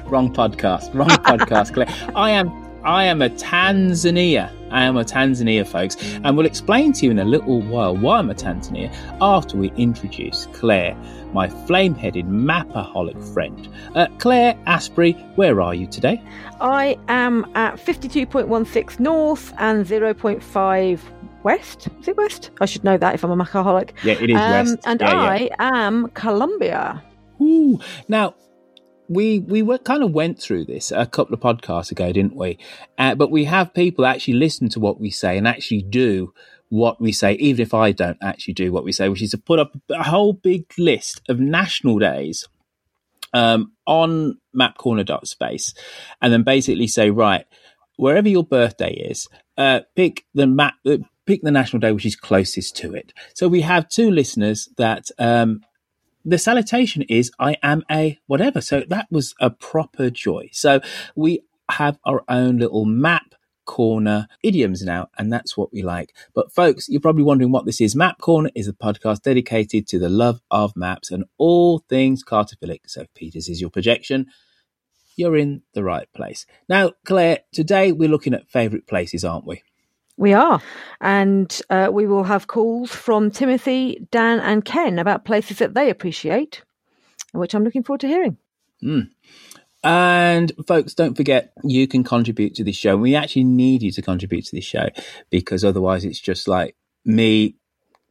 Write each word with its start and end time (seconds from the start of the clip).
wrong 0.06 0.32
podcast. 0.32 0.94
Wrong 0.94 1.08
podcast. 1.08 1.74
Claire. 1.74 1.88
I 2.14 2.30
am. 2.30 2.48
I 2.84 3.04
am 3.04 3.22
a 3.22 3.30
Tanzania. 3.30 4.50
I 4.74 4.82
am 4.82 4.96
a 4.96 5.04
Tanzania, 5.04 5.64
folks, 5.64 5.96
and 6.24 6.36
we'll 6.36 6.46
explain 6.46 6.92
to 6.94 7.04
you 7.04 7.12
in 7.12 7.20
a 7.20 7.24
little 7.24 7.62
while 7.62 7.96
why 7.96 8.18
I'm 8.18 8.28
a 8.28 8.34
Tanzania 8.34 8.92
after 9.20 9.56
we 9.56 9.70
introduce 9.76 10.46
Claire, 10.46 10.96
my 11.32 11.48
flame-headed 11.48 12.26
mapaholic 12.26 13.22
friend. 13.32 13.68
Uh, 13.94 14.08
Claire 14.18 14.58
Asprey, 14.66 15.12
where 15.36 15.62
are 15.62 15.74
you 15.74 15.86
today? 15.86 16.20
I 16.60 16.98
am 17.06 17.46
at 17.54 17.76
52.16 17.76 18.98
north 18.98 19.54
and 19.58 19.86
0.5 19.86 21.00
west. 21.44 21.88
Is 22.00 22.08
it 22.08 22.16
west? 22.16 22.50
I 22.60 22.66
should 22.66 22.82
know 22.82 22.98
that 22.98 23.14
if 23.14 23.22
I'm 23.22 23.30
a 23.30 23.36
mapaholic. 23.44 23.90
Yeah, 24.02 24.14
it 24.14 24.28
is 24.28 24.34
west. 24.34 24.78
And 24.86 25.00
Yeah, 25.00 25.36
yeah. 25.36 25.54
I 25.60 25.78
am 25.86 26.08
Colombia. 26.08 27.00
Ooh. 27.40 27.78
Now, 28.08 28.34
we 29.08 29.38
we 29.40 29.62
were, 29.62 29.78
kind 29.78 30.02
of 30.02 30.12
went 30.12 30.40
through 30.40 30.64
this 30.64 30.90
a 30.90 31.06
couple 31.06 31.34
of 31.34 31.40
podcasts 31.40 31.90
ago, 31.90 32.12
didn't 32.12 32.36
we? 32.36 32.58
Uh, 32.98 33.14
but 33.14 33.30
we 33.30 33.44
have 33.44 33.74
people 33.74 34.06
actually 34.06 34.34
listen 34.34 34.68
to 34.70 34.80
what 34.80 35.00
we 35.00 35.10
say 35.10 35.36
and 35.36 35.46
actually 35.46 35.82
do 35.82 36.32
what 36.70 37.00
we 37.00 37.12
say, 37.12 37.34
even 37.34 37.62
if 37.62 37.74
I 37.74 37.92
don't 37.92 38.18
actually 38.22 38.54
do 38.54 38.72
what 38.72 38.84
we 38.84 38.92
say, 38.92 39.08
which 39.08 39.22
is 39.22 39.30
to 39.30 39.38
put 39.38 39.58
up 39.58 39.76
a 39.90 40.02
whole 40.02 40.32
big 40.32 40.66
list 40.78 41.22
of 41.28 41.38
national 41.38 41.98
days 41.98 42.48
um, 43.32 43.72
on 43.86 44.38
mapcorner.space 44.56 45.74
and 46.20 46.32
then 46.32 46.42
basically 46.42 46.86
say, 46.86 47.10
right, 47.10 47.46
wherever 47.96 48.28
your 48.28 48.44
birthday 48.44 48.92
is, 48.92 49.28
uh, 49.56 49.80
pick 49.94 50.24
the 50.34 50.46
map, 50.46 50.74
uh, 50.86 50.98
pick 51.26 51.42
the 51.42 51.50
national 51.50 51.80
day 51.80 51.92
which 51.92 52.06
is 52.06 52.16
closest 52.16 52.76
to 52.76 52.94
it. 52.94 53.12
So 53.34 53.48
we 53.48 53.60
have 53.60 53.88
two 53.88 54.10
listeners 54.10 54.68
that 54.76 55.10
um, 55.18 55.60
the 56.24 56.38
salutation 56.38 57.02
is 57.02 57.30
I 57.38 57.56
am 57.62 57.82
a 57.90 58.18
whatever. 58.26 58.60
So 58.60 58.84
that 58.88 59.08
was 59.10 59.34
a 59.40 59.50
proper 59.50 60.10
joy. 60.10 60.48
So 60.52 60.80
we 61.14 61.40
have 61.70 61.98
our 62.04 62.24
own 62.28 62.58
little 62.58 62.84
map 62.84 63.34
corner 63.66 64.28
idioms 64.42 64.82
now, 64.82 65.08
and 65.18 65.32
that's 65.32 65.56
what 65.56 65.72
we 65.72 65.82
like. 65.82 66.14
But 66.34 66.52
folks, 66.52 66.88
you're 66.88 67.00
probably 67.00 67.22
wondering 67.22 67.50
what 67.50 67.66
this 67.66 67.80
is. 67.80 67.96
Map 67.96 68.18
Corner 68.18 68.50
is 68.54 68.68
a 68.68 68.72
podcast 68.72 69.22
dedicated 69.22 69.86
to 69.88 69.98
the 69.98 70.08
love 70.08 70.40
of 70.50 70.76
maps 70.76 71.10
and 71.10 71.24
all 71.38 71.78
things 71.88 72.22
cartophilic. 72.24 72.80
So 72.86 73.02
if 73.02 73.14
Peters 73.14 73.48
is 73.48 73.60
your 73.60 73.70
projection, 73.70 74.26
you're 75.16 75.36
in 75.36 75.62
the 75.72 75.84
right 75.84 76.08
place. 76.14 76.44
Now, 76.68 76.92
Claire, 77.04 77.40
today 77.52 77.92
we're 77.92 78.08
looking 78.08 78.34
at 78.34 78.48
favourite 78.48 78.86
places, 78.86 79.24
aren't 79.24 79.46
we? 79.46 79.62
We 80.16 80.32
are. 80.32 80.62
And 81.00 81.60
uh, 81.70 81.90
we 81.92 82.06
will 82.06 82.24
have 82.24 82.46
calls 82.46 82.90
from 82.90 83.30
Timothy, 83.30 84.06
Dan, 84.10 84.40
and 84.40 84.64
Ken 84.64 84.98
about 84.98 85.24
places 85.24 85.58
that 85.58 85.74
they 85.74 85.90
appreciate, 85.90 86.62
which 87.32 87.54
I'm 87.54 87.64
looking 87.64 87.82
forward 87.82 88.00
to 88.00 88.08
hearing. 88.08 88.36
And 89.82 90.52
folks, 90.66 90.94
don't 90.94 91.14
forget 91.14 91.52
you 91.62 91.86
can 91.86 92.04
contribute 92.04 92.54
to 92.54 92.64
this 92.64 92.76
show. 92.76 92.96
We 92.96 93.14
actually 93.14 93.44
need 93.44 93.82
you 93.82 93.90
to 93.92 94.02
contribute 94.02 94.46
to 94.46 94.56
this 94.56 94.64
show 94.64 94.88
because 95.30 95.62
otherwise 95.62 96.04
it's 96.06 96.20
just 96.20 96.48
like 96.48 96.74
me 97.04 97.56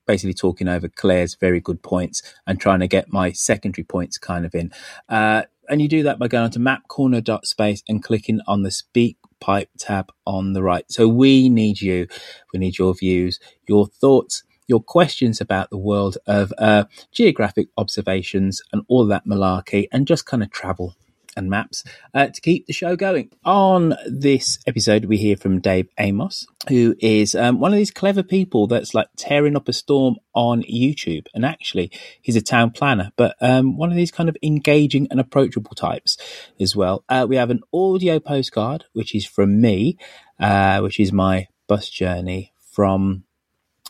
basically 0.05 0.33
talking 0.33 0.67
over 0.67 0.87
Claire's 0.87 1.35
very 1.35 1.59
good 1.59 1.81
points 1.81 2.21
and 2.45 2.59
trying 2.59 2.81
to 2.81 2.87
get 2.87 3.11
my 3.11 3.31
secondary 3.31 3.85
points 3.85 4.17
kind 4.17 4.45
of 4.45 4.53
in. 4.53 4.71
Uh, 5.09 5.43
and 5.69 5.81
you 5.81 5.87
do 5.87 6.03
that 6.03 6.19
by 6.19 6.27
going 6.27 6.43
onto 6.43 6.59
mapcorner.space 6.59 7.83
and 7.87 8.03
clicking 8.03 8.41
on 8.45 8.63
the 8.63 8.71
speak 8.71 9.17
pipe 9.43 9.69
tab 9.77 10.09
on 10.25 10.53
the 10.53 10.63
right. 10.63 10.85
So 10.89 11.07
we 11.07 11.49
need 11.49 11.81
you. 11.81 12.07
We 12.53 12.59
need 12.59 12.77
your 12.77 12.93
views, 12.93 13.41
your 13.67 13.87
thoughts, 13.87 14.43
your 14.67 14.81
questions 14.81 15.41
about 15.41 15.69
the 15.69 15.77
world 15.77 16.17
of 16.25 16.53
uh, 16.57 16.85
geographic 17.11 17.67
observations 17.77 18.61
and 18.71 18.83
all 18.87 19.05
that 19.07 19.25
malarkey 19.25 19.87
and 19.91 20.07
just 20.07 20.25
kind 20.25 20.41
of 20.41 20.49
travel 20.49 20.95
and 21.35 21.49
maps 21.49 21.83
uh, 22.13 22.27
to 22.27 22.41
keep 22.41 22.67
the 22.67 22.73
show 22.73 22.95
going. 22.95 23.31
On 23.45 23.95
this 24.05 24.59
episode, 24.67 25.05
we 25.05 25.17
hear 25.17 25.35
from 25.35 25.59
Dave 25.59 25.89
Amos, 25.97 26.45
who 26.69 26.95
is 26.99 27.35
um, 27.35 27.59
one 27.59 27.71
of 27.71 27.77
these 27.77 27.91
clever 27.91 28.23
people 28.23 28.67
that's 28.67 28.93
like 28.93 29.07
tearing 29.17 29.55
up 29.55 29.67
a 29.67 29.73
storm 29.73 30.15
on 30.33 30.63
YouTube. 30.63 31.27
And 31.33 31.45
actually, 31.45 31.91
he's 32.21 32.35
a 32.35 32.41
town 32.41 32.71
planner, 32.71 33.11
but 33.15 33.35
um, 33.41 33.77
one 33.77 33.89
of 33.89 33.95
these 33.95 34.11
kind 34.11 34.29
of 34.29 34.37
engaging 34.43 35.07
and 35.11 35.19
approachable 35.19 35.75
types 35.75 36.17
as 36.59 36.75
well. 36.75 37.03
Uh, 37.09 37.25
we 37.27 37.35
have 37.35 37.49
an 37.49 37.61
audio 37.73 38.19
postcard, 38.19 38.85
which 38.93 39.15
is 39.15 39.25
from 39.25 39.61
me, 39.61 39.97
uh, 40.39 40.79
which 40.79 40.99
is 40.99 41.11
my 41.11 41.47
bus 41.67 41.89
journey 41.89 42.53
from 42.71 43.23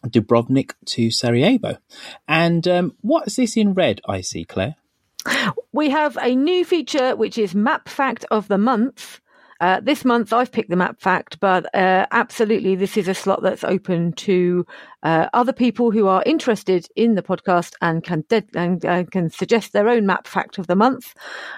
Dubrovnik 0.05 0.73
to 0.85 1.11
Sarajevo. 1.11 1.77
And 2.27 2.67
um, 2.67 2.95
what's 3.01 3.35
this 3.35 3.57
in 3.57 3.73
red 3.73 4.01
I 4.07 4.21
see, 4.21 4.45
Claire? 4.45 4.75
We 5.71 5.89
have 5.89 6.17
a 6.21 6.35
new 6.35 6.65
feature, 6.65 7.15
which 7.15 7.37
is 7.37 7.55
Map 7.55 7.89
Fact 7.89 8.25
of 8.31 8.47
the 8.47 8.57
Month. 8.57 9.21
Uh, 9.63 9.79
this 9.79 10.03
month, 10.03 10.33
I've 10.33 10.51
picked 10.51 10.69
the 10.69 10.75
map 10.75 10.99
fact, 10.99 11.39
but 11.39 11.73
uh, 11.73 12.05
absolutely, 12.11 12.75
this 12.75 12.97
is 12.97 13.07
a 13.07 13.13
slot 13.13 13.41
that's 13.41 13.63
open 13.63 14.11
to 14.13 14.65
uh, 15.03 15.29
other 15.33 15.53
people 15.53 15.89
who 15.89 16.05
are 16.07 16.21
interested 16.25 16.87
in 16.97 17.15
the 17.15 17.21
podcast 17.21 17.73
and 17.81 18.03
can 18.03 18.25
de- 18.27 18.43
and 18.55 18.81
can 19.09 19.29
suggest 19.29 19.71
their 19.71 19.87
own 19.87 20.05
map 20.05 20.27
fact 20.27 20.57
of 20.57 20.67
the 20.67 20.75
month. 20.75 21.13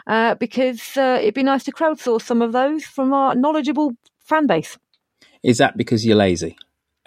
Uh, 0.05 0.35
because 0.35 0.95
uh, 0.97 1.17
it'd 1.19 1.33
be 1.33 1.41
nice 1.41 1.63
to 1.63 1.71
crowdsource 1.71 2.21
some 2.21 2.43
of 2.43 2.51
those 2.51 2.83
from 2.83 3.11
our 3.11 3.33
knowledgeable 3.33 3.93
fan 4.19 4.45
base. 4.45 4.77
Is 5.41 5.57
that 5.57 5.75
because 5.75 6.05
you're 6.05 6.15
lazy 6.15 6.57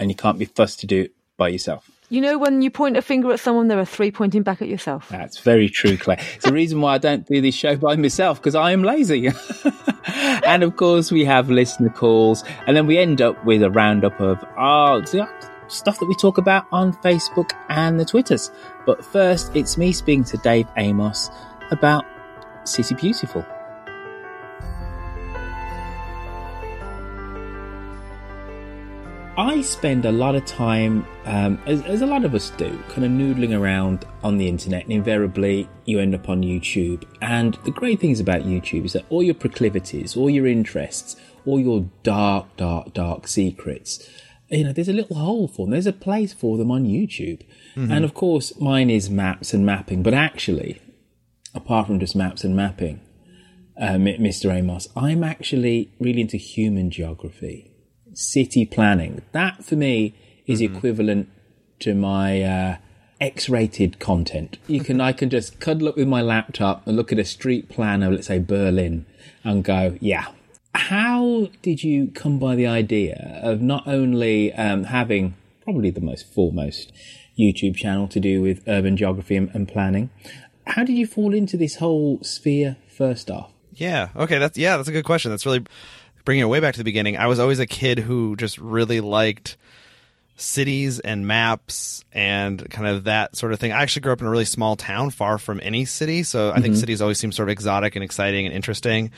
and 0.00 0.10
you 0.10 0.16
can't 0.16 0.38
be 0.38 0.46
fussed 0.46 0.80
to 0.80 0.86
do 0.88 1.02
it 1.02 1.12
by 1.36 1.48
yourself? 1.48 1.88
You 2.10 2.22
know, 2.22 2.38
when 2.38 2.62
you 2.62 2.70
point 2.70 2.96
a 2.96 3.02
finger 3.02 3.30
at 3.32 3.40
someone, 3.40 3.68
there 3.68 3.78
are 3.78 3.84
three 3.84 4.10
pointing 4.10 4.42
back 4.42 4.62
at 4.62 4.68
yourself. 4.68 5.10
That's 5.10 5.40
very 5.40 5.68
true, 5.68 5.98
Claire. 5.98 6.18
It's 6.36 6.46
the 6.46 6.52
reason 6.52 6.80
why 6.80 6.94
I 6.94 6.98
don't 6.98 7.26
do 7.26 7.42
this 7.42 7.54
show 7.54 7.76
by 7.76 7.96
myself 7.96 8.40
because 8.40 8.54
I 8.54 8.72
am 8.72 8.82
lazy. 8.82 9.30
and 10.06 10.62
of 10.62 10.76
course, 10.76 11.12
we 11.12 11.26
have 11.26 11.50
listener 11.50 11.90
calls, 11.90 12.44
and 12.66 12.74
then 12.74 12.86
we 12.86 12.96
end 12.96 13.20
up 13.20 13.44
with 13.44 13.62
a 13.62 13.70
roundup 13.70 14.18
of 14.20 14.42
oh, 14.56 15.02
stuff 15.68 15.98
that 15.98 16.06
we 16.06 16.14
talk 16.14 16.38
about 16.38 16.66
on 16.72 16.94
Facebook 16.94 17.50
and 17.68 18.00
the 18.00 18.06
Twitters. 18.06 18.50
But 18.86 19.04
first, 19.04 19.54
it's 19.54 19.76
me 19.76 19.92
speaking 19.92 20.24
to 20.24 20.38
Dave 20.38 20.66
Amos 20.78 21.28
about 21.70 22.06
City 22.64 22.94
Beautiful. 22.94 23.44
I 29.48 29.62
spend 29.62 30.04
a 30.04 30.12
lot 30.12 30.34
of 30.34 30.44
time, 30.44 31.06
um, 31.24 31.58
as, 31.64 31.80
as, 31.84 32.02
a 32.02 32.06
lot 32.06 32.26
of 32.26 32.34
us 32.34 32.50
do, 32.50 32.68
kind 32.90 33.02
of 33.02 33.10
noodling 33.10 33.58
around 33.58 34.04
on 34.22 34.36
the 34.36 34.46
internet, 34.46 34.82
and 34.82 34.92
invariably 34.92 35.66
you 35.86 36.00
end 36.00 36.14
up 36.14 36.28
on 36.28 36.42
YouTube. 36.42 37.04
And 37.22 37.54
the 37.64 37.70
great 37.70 37.98
things 37.98 38.20
about 38.20 38.42
YouTube 38.42 38.84
is 38.84 38.92
that 38.92 39.06
all 39.08 39.22
your 39.22 39.34
proclivities, 39.34 40.18
all 40.18 40.28
your 40.28 40.46
interests, 40.46 41.16
all 41.46 41.58
your 41.58 41.88
dark, 42.02 42.58
dark, 42.58 42.92
dark 42.92 43.26
secrets, 43.26 44.06
you 44.50 44.64
know, 44.64 44.72
there's 44.74 44.90
a 44.90 44.92
little 44.92 45.16
hole 45.16 45.48
for 45.48 45.64
them. 45.64 45.70
There's 45.70 45.86
a 45.86 45.94
place 45.94 46.34
for 46.34 46.58
them 46.58 46.70
on 46.70 46.84
YouTube. 46.84 47.42
Mm-hmm. 47.74 47.90
And 47.90 48.04
of 48.04 48.12
course, 48.12 48.52
mine 48.60 48.90
is 48.90 49.08
maps 49.08 49.54
and 49.54 49.64
mapping. 49.64 50.02
But 50.02 50.12
actually, 50.12 50.78
apart 51.54 51.86
from 51.86 52.00
just 52.00 52.14
maps 52.14 52.44
and 52.44 52.54
mapping, 52.54 53.00
uh, 53.80 53.92
Mr. 53.92 54.54
Amos, 54.54 54.88
I'm 54.94 55.24
actually 55.24 55.90
really 55.98 56.20
into 56.20 56.36
human 56.36 56.90
geography 56.90 57.67
city 58.18 58.66
planning. 58.66 59.22
That 59.32 59.64
for 59.64 59.76
me 59.76 60.14
is 60.46 60.60
mm-hmm. 60.60 60.76
equivalent 60.76 61.30
to 61.80 61.94
my 61.94 62.42
uh, 62.42 62.76
X-rated 63.20 64.00
content. 64.00 64.58
You 64.66 64.80
can 64.80 65.00
I 65.00 65.12
can 65.12 65.30
just 65.30 65.60
cuddle 65.60 65.88
up 65.88 65.96
with 65.96 66.08
my 66.08 66.20
laptop 66.20 66.86
and 66.86 66.96
look 66.96 67.12
at 67.12 67.18
a 67.18 67.24
street 67.24 67.68
plan 67.68 68.02
of 68.02 68.12
let's 68.12 68.26
say 68.26 68.38
Berlin 68.38 69.06
and 69.44 69.62
go, 69.62 69.96
yeah. 70.00 70.26
How 70.74 71.48
did 71.62 71.82
you 71.82 72.08
come 72.08 72.38
by 72.38 72.54
the 72.54 72.66
idea 72.66 73.40
of 73.42 73.60
not 73.60 73.86
only 73.86 74.52
um, 74.52 74.84
having 74.84 75.34
probably 75.64 75.90
the 75.90 76.00
most 76.00 76.32
foremost 76.32 76.92
YouTube 77.38 77.76
channel 77.76 78.06
to 78.08 78.20
do 78.20 78.42
with 78.42 78.62
urban 78.68 78.96
geography 78.96 79.36
and, 79.36 79.50
and 79.54 79.68
planning? 79.68 80.10
How 80.66 80.84
did 80.84 80.96
you 80.96 81.06
fall 81.06 81.34
into 81.34 81.56
this 81.56 81.76
whole 81.76 82.22
sphere 82.22 82.76
first 82.88 83.30
off? 83.30 83.50
Yeah. 83.74 84.08
Okay. 84.14 84.38
That's 84.38 84.58
yeah. 84.58 84.76
That's 84.76 84.88
a 84.88 84.92
good 84.92 85.04
question. 85.04 85.30
That's 85.30 85.46
really 85.46 85.64
bringing 86.28 86.42
it 86.42 86.48
way 86.48 86.60
back 86.60 86.74
to 86.74 86.78
the 86.78 86.84
beginning, 86.84 87.16
I 87.16 87.26
was 87.26 87.40
always 87.40 87.58
a 87.58 87.64
kid 87.64 87.98
who 87.98 88.36
just 88.36 88.58
really 88.58 89.00
liked 89.00 89.56
cities 90.36 91.00
and 91.00 91.26
maps 91.26 92.04
and 92.12 92.68
kind 92.68 92.86
of 92.86 93.04
that 93.04 93.34
sort 93.34 93.54
of 93.54 93.58
thing. 93.58 93.72
I 93.72 93.80
actually 93.80 94.02
grew 94.02 94.12
up 94.12 94.20
in 94.20 94.26
a 94.26 94.30
really 94.30 94.44
small 94.44 94.76
town 94.76 95.08
far 95.08 95.38
from 95.38 95.58
any 95.62 95.86
city, 95.86 96.24
so 96.24 96.50
I 96.50 96.52
mm-hmm. 96.52 96.62
think 96.64 96.76
cities 96.76 97.00
always 97.00 97.18
seem 97.18 97.32
sort 97.32 97.48
of 97.48 97.52
exotic 97.54 97.96
and 97.96 98.04
exciting 98.04 98.44
and 98.44 98.54
interesting. 98.54 99.10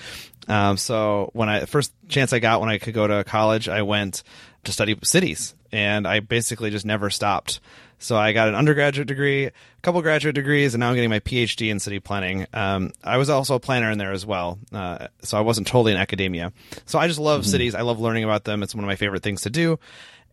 Um, 0.47 0.77
so 0.77 1.31
when 1.33 1.49
I 1.49 1.65
first 1.65 1.93
chance 2.09 2.33
I 2.33 2.39
got 2.39 2.61
when 2.61 2.69
I 2.69 2.79
could 2.79 2.95
go 2.95 3.09
to 3.09 3.25
college, 3.25 3.69
I 3.69 3.83
went 3.83 4.23
to 4.63 4.73
study 4.73 4.97
cities, 5.03 5.57
and 5.73 6.07
I 6.07 6.21
basically 6.21 6.71
just 6.71 6.87
never 6.87 7.11
stopped. 7.11 7.59
So 8.01 8.17
I 8.17 8.33
got 8.33 8.49
an 8.49 8.55
undergraduate 8.55 9.07
degree, 9.07 9.45
a 9.45 9.53
couple 9.83 10.01
graduate 10.01 10.35
degrees, 10.35 10.73
and 10.75 10.81
now 10.81 10.89
I'm 10.89 10.95
getting 10.95 11.11
my 11.11 11.21
PhD 11.21 11.71
in 11.71 11.79
city 11.79 12.01
planning. 12.01 12.47
Um, 12.55 12.93
I 13.05 13.19
was 13.19 13.29
also 13.29 13.55
a 13.55 13.61
planner 13.61 13.91
in 13.91 13.99
there 13.99 14.13
as 14.13 14.25
well, 14.25 14.59
uh, 14.73 15.09
so 15.23 15.37
I 15.37 15.43
wasn't 15.43 15.67
totally 15.67 15.93
in 15.93 15.99
academia. 15.99 16.53
So 16.87 16.99
I 16.99 17.09
just 17.09 17.21
love 17.21 17.43
mm-hmm. 17.43 17.51
cities. 17.51 17.75
I 17.75 17.83
love 17.83 18.01
learning 18.01 18.25
about 18.25 18.45
them. 18.45 18.63
It's 18.63 18.75
one 18.75 18.85
of 18.85 18.89
my 18.89 18.97
favorite 18.97 19.23
things 19.23 19.43
to 19.43 19.51
do. 19.51 19.79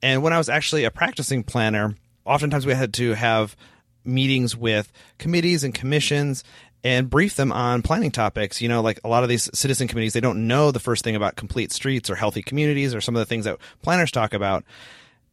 And 0.01 0.23
when 0.23 0.31
I 0.31 0.37
was 0.37 0.47
actually 0.47 0.85
a 0.85 0.91
practicing 0.91 1.43
planner, 1.43 1.93
oftentimes 2.25 2.65
we 2.65 2.73
had 2.73 2.93
to 2.95 3.13
have 3.13 3.57
meetings 4.05 4.55
with 4.55 4.89
committees 5.17 5.65
and 5.65 5.73
commissions 5.73 6.45
and 6.85 7.09
brief 7.09 7.35
them 7.35 7.51
on 7.51 7.81
planning 7.81 8.11
topics. 8.11 8.61
You 8.61 8.69
know, 8.69 8.81
like 8.81 9.01
a 9.03 9.09
lot 9.09 9.23
of 9.23 9.29
these 9.29 9.49
citizen 9.53 9.89
committees, 9.89 10.13
they 10.13 10.21
don't 10.21 10.47
know 10.47 10.71
the 10.71 10.79
first 10.79 11.03
thing 11.03 11.17
about 11.17 11.35
complete 11.35 11.73
streets 11.73 12.09
or 12.09 12.15
healthy 12.15 12.41
communities 12.41 12.95
or 12.95 13.01
some 13.01 13.15
of 13.15 13.19
the 13.19 13.25
things 13.25 13.43
that 13.43 13.57
planners 13.81 14.11
talk 14.11 14.33
about 14.33 14.63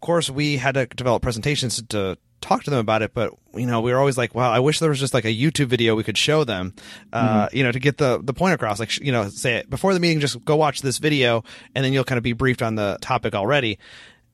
course, 0.05 0.31
we 0.31 0.57
had 0.57 0.75
to 0.75 0.87
develop 0.87 1.23
presentations 1.23 1.83
to 1.89 2.17
talk 2.45 2.63
to 2.63 2.71
them 2.71 2.79
about 2.79 3.03
it, 3.03 3.15
but 3.15 3.33
you 3.55 3.67
know, 3.67 3.81
we 3.81 3.91
were 3.93 3.99
always 3.99 4.19
like, 4.19 4.35
"Wow, 4.35 4.51
I 4.51 4.61
wish 4.61 4.79
there 4.79 4.91
was 4.91 5.01
just 5.01 5.15
like 5.15 5.25
a 5.25 5.35
YouTube 5.35 5.67
video 5.67 5.95
we 5.95 6.05
could 6.05 6.19
show 6.19 6.45
them, 6.45 6.75
uh, 7.13 7.47
mm-hmm. 7.47 7.57
you 7.57 7.65
know, 7.65 7.73
to 7.73 7.81
get 7.81 7.97
the 7.97 8.21
the 8.23 8.35
point 8.35 8.55
across." 8.55 8.79
Like, 8.79 8.97
you 9.01 9.11
know, 9.11 9.29
say 9.29 9.57
it 9.57 9.71
before 9.71 9.95
the 9.95 10.01
meeting, 10.01 10.21
just 10.21 10.45
go 10.45 10.55
watch 10.55 10.83
this 10.83 10.99
video, 10.99 11.43
and 11.75 11.85
then 11.85 11.93
you'll 11.93 12.05
kind 12.05 12.19
of 12.19 12.23
be 12.23 12.35
briefed 12.35 12.63
on 12.63 12.75
the 12.75 12.99
topic 13.01 13.35
already. 13.35 13.79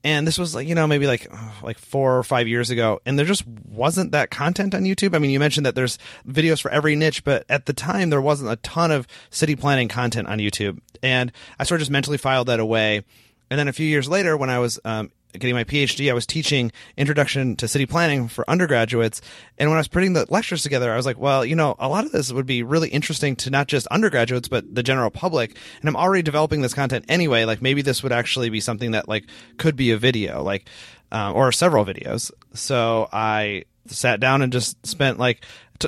And 0.02 0.26
this 0.26 0.38
was 0.38 0.54
like, 0.54 0.66
you 0.66 0.74
know, 0.74 0.86
maybe 0.86 1.06
like 1.06 1.30
like 1.62 1.78
four 1.78 2.18
or 2.18 2.22
five 2.22 2.48
years 2.48 2.70
ago, 2.70 3.00
and 3.06 3.18
there 3.18 3.26
just 3.26 3.46
wasn't 3.46 4.12
that 4.12 4.30
content 4.30 4.74
on 4.74 4.82
YouTube. 4.82 5.14
I 5.14 5.18
mean, 5.18 5.30
you 5.30 5.38
mentioned 5.38 5.66
that 5.66 5.74
there's 5.74 5.98
videos 6.26 6.60
for 6.60 6.70
every 6.70 6.96
niche, 6.96 7.22
but 7.22 7.44
at 7.48 7.66
the 7.66 7.72
time 7.72 8.10
there 8.10 8.20
wasn't 8.20 8.50
a 8.50 8.56
ton 8.56 8.90
of 8.90 9.06
city 9.30 9.54
planning 9.54 9.88
content 9.88 10.26
on 10.26 10.38
YouTube, 10.38 10.80
and 11.02 11.30
I 11.58 11.64
sort 11.64 11.80
of 11.80 11.82
just 11.82 11.92
mentally 11.92 12.18
filed 12.18 12.48
that 12.48 12.60
away. 12.60 13.04
And 13.50 13.58
then 13.58 13.68
a 13.68 13.72
few 13.72 13.86
years 13.86 14.08
later, 14.08 14.36
when 14.36 14.48
I 14.48 14.60
was 14.60 14.78
um, 14.84 15.10
getting 15.32 15.54
my 15.54 15.64
PhD, 15.64 16.10
I 16.10 16.14
was 16.14 16.26
teaching 16.26 16.72
introduction 16.96 17.56
to 17.56 17.68
city 17.68 17.86
planning 17.86 18.28
for 18.28 18.48
undergraduates. 18.48 19.20
And 19.58 19.70
when 19.70 19.76
I 19.76 19.80
was 19.80 19.88
putting 19.88 20.12
the 20.12 20.26
lectures 20.28 20.62
together, 20.62 20.92
I 20.92 20.96
was 20.96 21.06
like, 21.06 21.18
well, 21.18 21.44
you 21.44 21.54
know, 21.54 21.76
a 21.78 21.88
lot 21.88 22.04
of 22.04 22.12
this 22.12 22.32
would 22.32 22.46
be 22.46 22.62
really 22.62 22.88
interesting 22.88 23.36
to 23.36 23.50
not 23.50 23.68
just 23.68 23.86
undergraduates, 23.88 24.48
but 24.48 24.74
the 24.74 24.82
general 24.82 25.10
public. 25.10 25.56
And 25.80 25.88
I'm 25.88 25.96
already 25.96 26.22
developing 26.22 26.62
this 26.62 26.74
content 26.74 27.04
anyway. 27.08 27.44
Like 27.44 27.62
maybe 27.62 27.82
this 27.82 28.02
would 28.02 28.12
actually 28.12 28.50
be 28.50 28.60
something 28.60 28.92
that 28.92 29.08
like 29.08 29.26
could 29.58 29.76
be 29.76 29.90
a 29.90 29.96
video, 29.96 30.42
like, 30.42 30.68
uh, 31.12 31.32
or 31.32 31.52
several 31.52 31.84
videos. 31.84 32.30
So 32.54 33.08
I 33.12 33.64
sat 33.86 34.20
down 34.20 34.42
and 34.42 34.52
just 34.52 34.84
spent 34.86 35.18
like, 35.18 35.44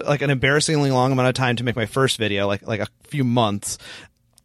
like 0.06 0.22
an 0.22 0.30
embarrassingly 0.30 0.90
long 0.90 1.12
amount 1.12 1.28
of 1.28 1.34
time 1.34 1.56
to 1.56 1.64
make 1.64 1.76
my 1.76 1.86
first 1.86 2.16
video, 2.16 2.46
like 2.46 2.66
like 2.66 2.80
a 2.80 2.88
few 3.04 3.24
months, 3.24 3.76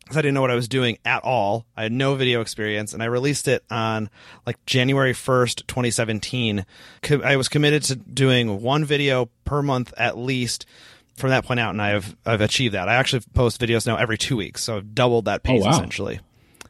because 0.07 0.17
I 0.17 0.21
didn't 0.21 0.35
know 0.35 0.41
what 0.41 0.51
I 0.51 0.55
was 0.55 0.67
doing 0.67 0.97
at 1.03 1.23
all. 1.23 1.65
I 1.75 1.83
had 1.83 1.91
no 1.91 2.15
video 2.15 2.41
experience, 2.41 2.93
and 2.93 3.03
I 3.03 3.07
released 3.07 3.47
it 3.47 3.63
on 3.69 4.09
like 4.45 4.63
January 4.65 5.13
1st, 5.13 5.67
2017. 5.67 6.65
I 7.23 7.35
was 7.35 7.49
committed 7.49 7.83
to 7.83 7.95
doing 7.95 8.61
one 8.61 8.85
video 8.85 9.29
per 9.43 9.61
month 9.61 9.93
at 9.97 10.17
least 10.17 10.65
from 11.17 11.31
that 11.31 11.45
point 11.45 11.59
out, 11.59 11.71
and 11.71 11.81
I've 11.81 12.15
I've 12.25 12.41
achieved 12.41 12.73
that. 12.73 12.87
I 12.87 12.95
actually 12.95 13.23
post 13.33 13.59
videos 13.59 13.85
now 13.85 13.97
every 13.97 14.17
two 14.17 14.37
weeks, 14.37 14.63
so 14.63 14.77
I've 14.77 14.95
doubled 14.95 15.25
that 15.25 15.43
pace 15.43 15.63
oh, 15.63 15.65
wow. 15.65 15.71
essentially. 15.71 16.19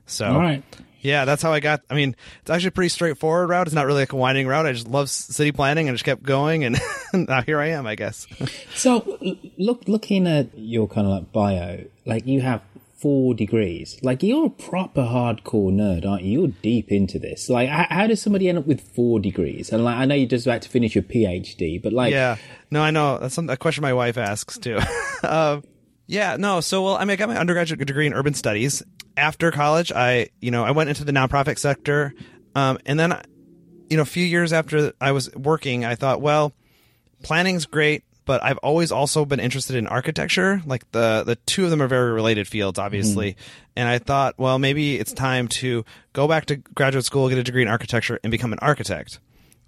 So, 0.05 0.25
all 0.25 0.39
right. 0.39 0.63
Yeah, 1.01 1.25
that's 1.25 1.43
how 1.43 1.53
I 1.53 1.59
got. 1.59 1.81
I 1.89 1.95
mean, 1.95 2.15
it's 2.41 2.49
actually 2.49 2.69
a 2.69 2.71
pretty 2.71 2.89
straightforward 2.89 3.49
route. 3.49 3.67
It's 3.67 3.75
not 3.75 3.85
really 3.85 4.01
like 4.01 4.13
a 4.13 4.15
winding 4.15 4.47
route. 4.47 4.65
I 4.65 4.73
just 4.73 4.87
love 4.87 5.09
city 5.09 5.51
planning 5.51 5.87
and 5.87 5.95
just 5.95 6.05
kept 6.05 6.23
going, 6.23 6.63
and 6.63 6.79
now 7.13 7.41
here 7.41 7.59
I 7.59 7.67
am, 7.67 7.85
I 7.85 7.95
guess. 7.95 8.25
so, 8.75 9.17
look, 9.57 9.87
looking 9.87 10.27
at 10.27 10.57
your 10.57 10.87
kind 10.87 11.05
of 11.05 11.13
like 11.13 11.31
bio, 11.31 11.85
like 12.05 12.25
you 12.25 12.41
have 12.41 12.61
four 12.99 13.33
degrees. 13.33 13.97
Like 14.01 14.23
you're 14.23 14.47
a 14.47 14.49
proper 14.49 15.01
hardcore 15.01 15.71
nerd, 15.71 16.05
aren't 16.05 16.23
you? 16.23 16.39
You're 16.41 16.53
deep 16.61 16.91
into 16.91 17.19
this. 17.19 17.49
Like, 17.49 17.69
how, 17.69 17.85
how 17.89 18.07
does 18.07 18.21
somebody 18.21 18.49
end 18.49 18.57
up 18.57 18.67
with 18.67 18.81
four 18.81 19.19
degrees? 19.19 19.71
And 19.71 19.83
like, 19.83 19.97
I 19.97 20.05
know 20.05 20.15
you're 20.15 20.27
just 20.27 20.45
about 20.45 20.61
to 20.63 20.69
finish 20.69 20.95
your 20.95 21.03
PhD, 21.03 21.81
but 21.81 21.93
like, 21.93 22.11
yeah, 22.11 22.37
no, 22.71 22.81
I 22.81 22.91
know 22.91 23.19
that's 23.19 23.37
a 23.37 23.57
question 23.57 23.81
my 23.81 23.93
wife 23.93 24.17
asks 24.17 24.57
too. 24.57 24.79
uh, 25.23 25.61
yeah, 26.07 26.37
no. 26.37 26.61
So, 26.61 26.83
well, 26.83 26.95
I 26.95 27.01
mean, 27.01 27.11
I 27.11 27.15
got 27.15 27.29
my 27.29 27.37
undergraduate 27.37 27.85
degree 27.85 28.07
in 28.07 28.13
urban 28.13 28.33
studies. 28.33 28.83
After 29.15 29.51
college, 29.51 29.91
I, 29.91 30.29
you 30.41 30.51
know, 30.51 30.63
I 30.63 30.71
went 30.71 30.89
into 30.89 31.03
the 31.03 31.11
nonprofit 31.11 31.57
sector, 31.57 32.13
um, 32.53 32.77
and 32.85 32.99
then, 32.99 33.19
you 33.89 33.97
know, 33.97 34.03
a 34.03 34.05
few 34.05 34.23
years 34.23 34.53
after 34.53 34.93
I 35.01 35.11
was 35.11 35.33
working, 35.33 35.85
I 35.85 35.95
thought, 35.95 36.21
well, 36.21 36.53
planning's 37.23 37.65
great 37.65 38.03
but 38.27 38.43
I've 38.43 38.57
always 38.59 38.91
also 38.91 39.25
been 39.25 39.39
interested 39.39 39.77
in 39.77 39.87
architecture. 39.87 40.61
Like 40.65 40.89
the 40.91 41.23
the 41.25 41.37
two 41.47 41.63
of 41.63 41.71
them 41.71 41.81
are 41.81 41.87
very 41.87 42.11
related 42.11 42.47
fields, 42.47 42.77
obviously. 42.77 43.31
Mm-hmm. 43.31 43.71
And 43.77 43.89
I 43.89 43.97
thought, 43.97 44.35
well, 44.37 44.59
maybe 44.59 44.99
it's 44.99 45.13
time 45.13 45.47
to 45.47 45.85
go 46.13 46.27
back 46.27 46.45
to 46.47 46.57
graduate 46.57 47.05
school, 47.05 47.29
get 47.29 47.37
a 47.37 47.43
degree 47.43 47.61
in 47.63 47.67
architecture, 47.67 48.19
and 48.23 48.29
become 48.29 48.53
an 48.53 48.59
architect. 48.59 49.19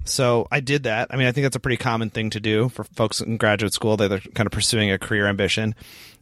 So 0.04 0.48
I 0.52 0.60
did 0.60 0.84
that. 0.84 1.08
I 1.12 1.18
mean, 1.18 1.28
I 1.28 1.32
think 1.32 1.46
that's 1.46 1.56
a 1.56 1.60
pretty 1.60 1.78
common 1.78 2.10
thing 2.10 2.32
to 2.32 2.40
do 2.40 2.70
for 2.70 2.84
folks 2.84 3.22
in 3.22 3.38
graduate 3.38 3.74
school. 3.74 3.98
They're 3.98 4.20
kind 4.20 4.46
of 4.46 4.52
pursuing 4.52 4.92
a 4.92 5.00
career 5.00 5.28
ambition. 5.28 5.74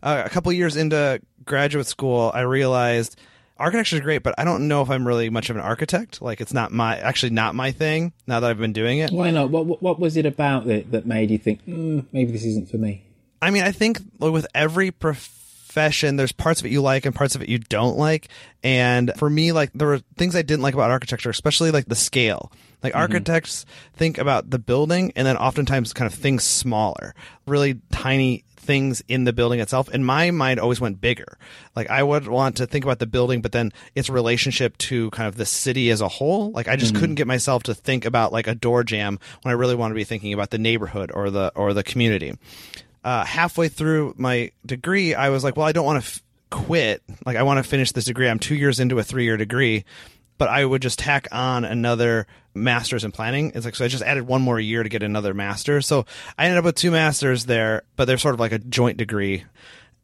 Uh, 0.03 0.21
a 0.25 0.29
couple 0.29 0.51
years 0.51 0.75
into 0.75 1.21
graduate 1.45 1.87
school, 1.87 2.31
I 2.33 2.41
realized 2.41 3.19
architecture 3.59 3.95
is 3.97 4.01
great, 4.01 4.23
but 4.23 4.35
I 4.37 4.43
don't 4.43 4.67
know 4.67 4.81
if 4.81 4.89
I'm 4.89 5.07
really 5.07 5.29
much 5.29 5.49
of 5.49 5.55
an 5.55 5.61
architect. 5.61 6.21
Like 6.21 6.41
it's 6.41 6.53
not 6.53 6.71
my 6.71 6.97
actually 6.97 7.31
not 7.31 7.55
my 7.55 7.71
thing. 7.71 8.13
Now 8.25 8.39
that 8.39 8.49
I've 8.49 8.57
been 8.57 8.73
doing 8.73 8.99
it, 8.99 9.11
why 9.11 9.31
not? 9.31 9.49
What 9.49 9.81
what 9.81 9.99
was 9.99 10.17
it 10.17 10.25
about 10.25 10.65
that 10.67 10.91
that 10.91 11.05
made 11.05 11.31
you 11.31 11.37
think 11.37 11.65
mm, 11.65 12.05
maybe 12.11 12.31
this 12.31 12.43
isn't 12.43 12.69
for 12.69 12.77
me? 12.77 13.03
I 13.41 13.51
mean, 13.51 13.63
I 13.63 13.71
think 13.71 13.99
with 14.19 14.47
every 14.55 14.91
profession, 14.91 16.15
there's 16.15 16.31
parts 16.31 16.59
of 16.59 16.65
it 16.65 16.71
you 16.71 16.81
like 16.81 17.05
and 17.05 17.13
parts 17.13 17.35
of 17.35 17.41
it 17.41 17.49
you 17.49 17.59
don't 17.59 17.97
like. 17.97 18.29
And 18.63 19.11
for 19.17 19.29
me, 19.29 19.51
like 19.51 19.71
there 19.73 19.87
were 19.87 19.99
things 20.17 20.35
I 20.35 20.41
didn't 20.41 20.63
like 20.63 20.73
about 20.73 20.91
architecture, 20.91 21.29
especially 21.29 21.71
like 21.71 21.85
the 21.85 21.95
scale. 21.95 22.51
Like 22.83 22.93
mm-hmm. 22.93 23.01
architects 23.01 23.65
think 23.93 24.17
about 24.17 24.49
the 24.49 24.59
building 24.59 25.11
and 25.15 25.25
then 25.25 25.37
oftentimes 25.37 25.93
kind 25.93 26.11
of 26.11 26.17
things 26.17 26.43
smaller, 26.43 27.13
really 27.45 27.79
tiny 27.91 28.43
things 28.67 29.01
in 29.07 29.23
the 29.23 29.33
building 29.33 29.59
itself. 29.59 29.89
And 29.91 30.05
my 30.05 30.29
mind 30.29 30.59
always 30.59 30.79
went 30.79 31.01
bigger. 31.01 31.37
Like 31.75 31.89
I 31.89 32.03
would 32.03 32.27
want 32.27 32.57
to 32.57 32.67
think 32.67 32.85
about 32.85 32.99
the 32.99 33.07
building, 33.07 33.41
but 33.41 33.53
then 33.53 33.73
its 33.95 34.09
relationship 34.09 34.77
to 34.79 35.09
kind 35.11 35.27
of 35.27 35.37
the 35.37 35.45
city 35.45 35.89
as 35.89 36.01
a 36.01 36.07
whole. 36.07 36.51
Like 36.51 36.67
I 36.67 36.75
just 36.75 36.93
mm-hmm. 36.93 36.99
couldn't 36.99 37.15
get 37.15 37.25
myself 37.25 37.63
to 37.63 37.73
think 37.73 38.05
about 38.05 38.31
like 38.31 38.45
a 38.45 38.53
door 38.53 38.83
jamb 38.83 39.19
when 39.41 39.51
I 39.51 39.55
really 39.55 39.75
want 39.75 39.91
to 39.91 39.95
be 39.95 40.03
thinking 40.03 40.33
about 40.33 40.51
the 40.51 40.59
neighborhood 40.59 41.11
or 41.11 41.31
the 41.31 41.51
or 41.55 41.73
the 41.73 41.83
community. 41.83 42.37
Uh, 43.03 43.23
halfway 43.23 43.69
through 43.69 44.13
my 44.17 44.51
degree, 44.65 45.15
I 45.15 45.29
was 45.29 45.43
like, 45.43 45.55
well, 45.55 45.65
I 45.65 45.71
don't 45.71 45.85
want 45.85 46.03
to 46.03 46.07
f- 46.07 46.21
quit. 46.49 47.01
Like 47.25 47.37
I 47.37 47.43
want 47.43 47.63
to 47.63 47.63
finish 47.63 47.93
this 47.93 48.05
degree. 48.05 48.27
I'm 48.27 48.39
two 48.39 48.55
years 48.55 48.81
into 48.81 48.99
a 48.99 49.03
three 49.03 49.23
year 49.23 49.37
degree 49.37 49.85
but 50.37 50.49
I 50.49 50.63
would 50.65 50.81
just 50.81 50.99
tack 50.99 51.27
on 51.31 51.65
another 51.65 52.27
master's 52.63 53.03
in 53.03 53.11
planning. 53.11 53.51
It's 53.55 53.65
like 53.65 53.75
so 53.75 53.85
I 53.85 53.87
just 53.87 54.03
added 54.03 54.27
one 54.27 54.41
more 54.41 54.59
year 54.59 54.83
to 54.83 54.89
get 54.89 55.03
another 55.03 55.33
master. 55.33 55.81
So 55.81 56.05
I 56.37 56.45
ended 56.45 56.57
up 56.59 56.65
with 56.65 56.75
two 56.75 56.91
masters 56.91 57.45
there, 57.45 57.83
but 57.95 58.05
they're 58.05 58.17
sort 58.17 58.33
of 58.33 58.39
like 58.39 58.51
a 58.51 58.59
joint 58.59 58.97
degree. 58.97 59.43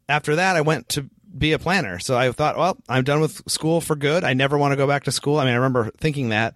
After 0.08 0.36
that, 0.36 0.56
I 0.56 0.60
went 0.60 0.88
to 0.90 1.08
be 1.36 1.52
a 1.52 1.58
planner. 1.58 1.98
So 1.98 2.16
I 2.16 2.30
thought, 2.32 2.56
well, 2.56 2.76
I'm 2.88 3.04
done 3.04 3.20
with 3.20 3.42
school 3.50 3.80
for 3.80 3.96
good. 3.96 4.22
I 4.24 4.34
never 4.34 4.56
want 4.58 4.72
to 4.72 4.76
go 4.76 4.86
back 4.86 5.04
to 5.04 5.12
school. 5.12 5.38
I 5.38 5.44
mean, 5.44 5.52
I 5.54 5.56
remember 5.56 5.90
thinking 5.98 6.28
that 6.28 6.54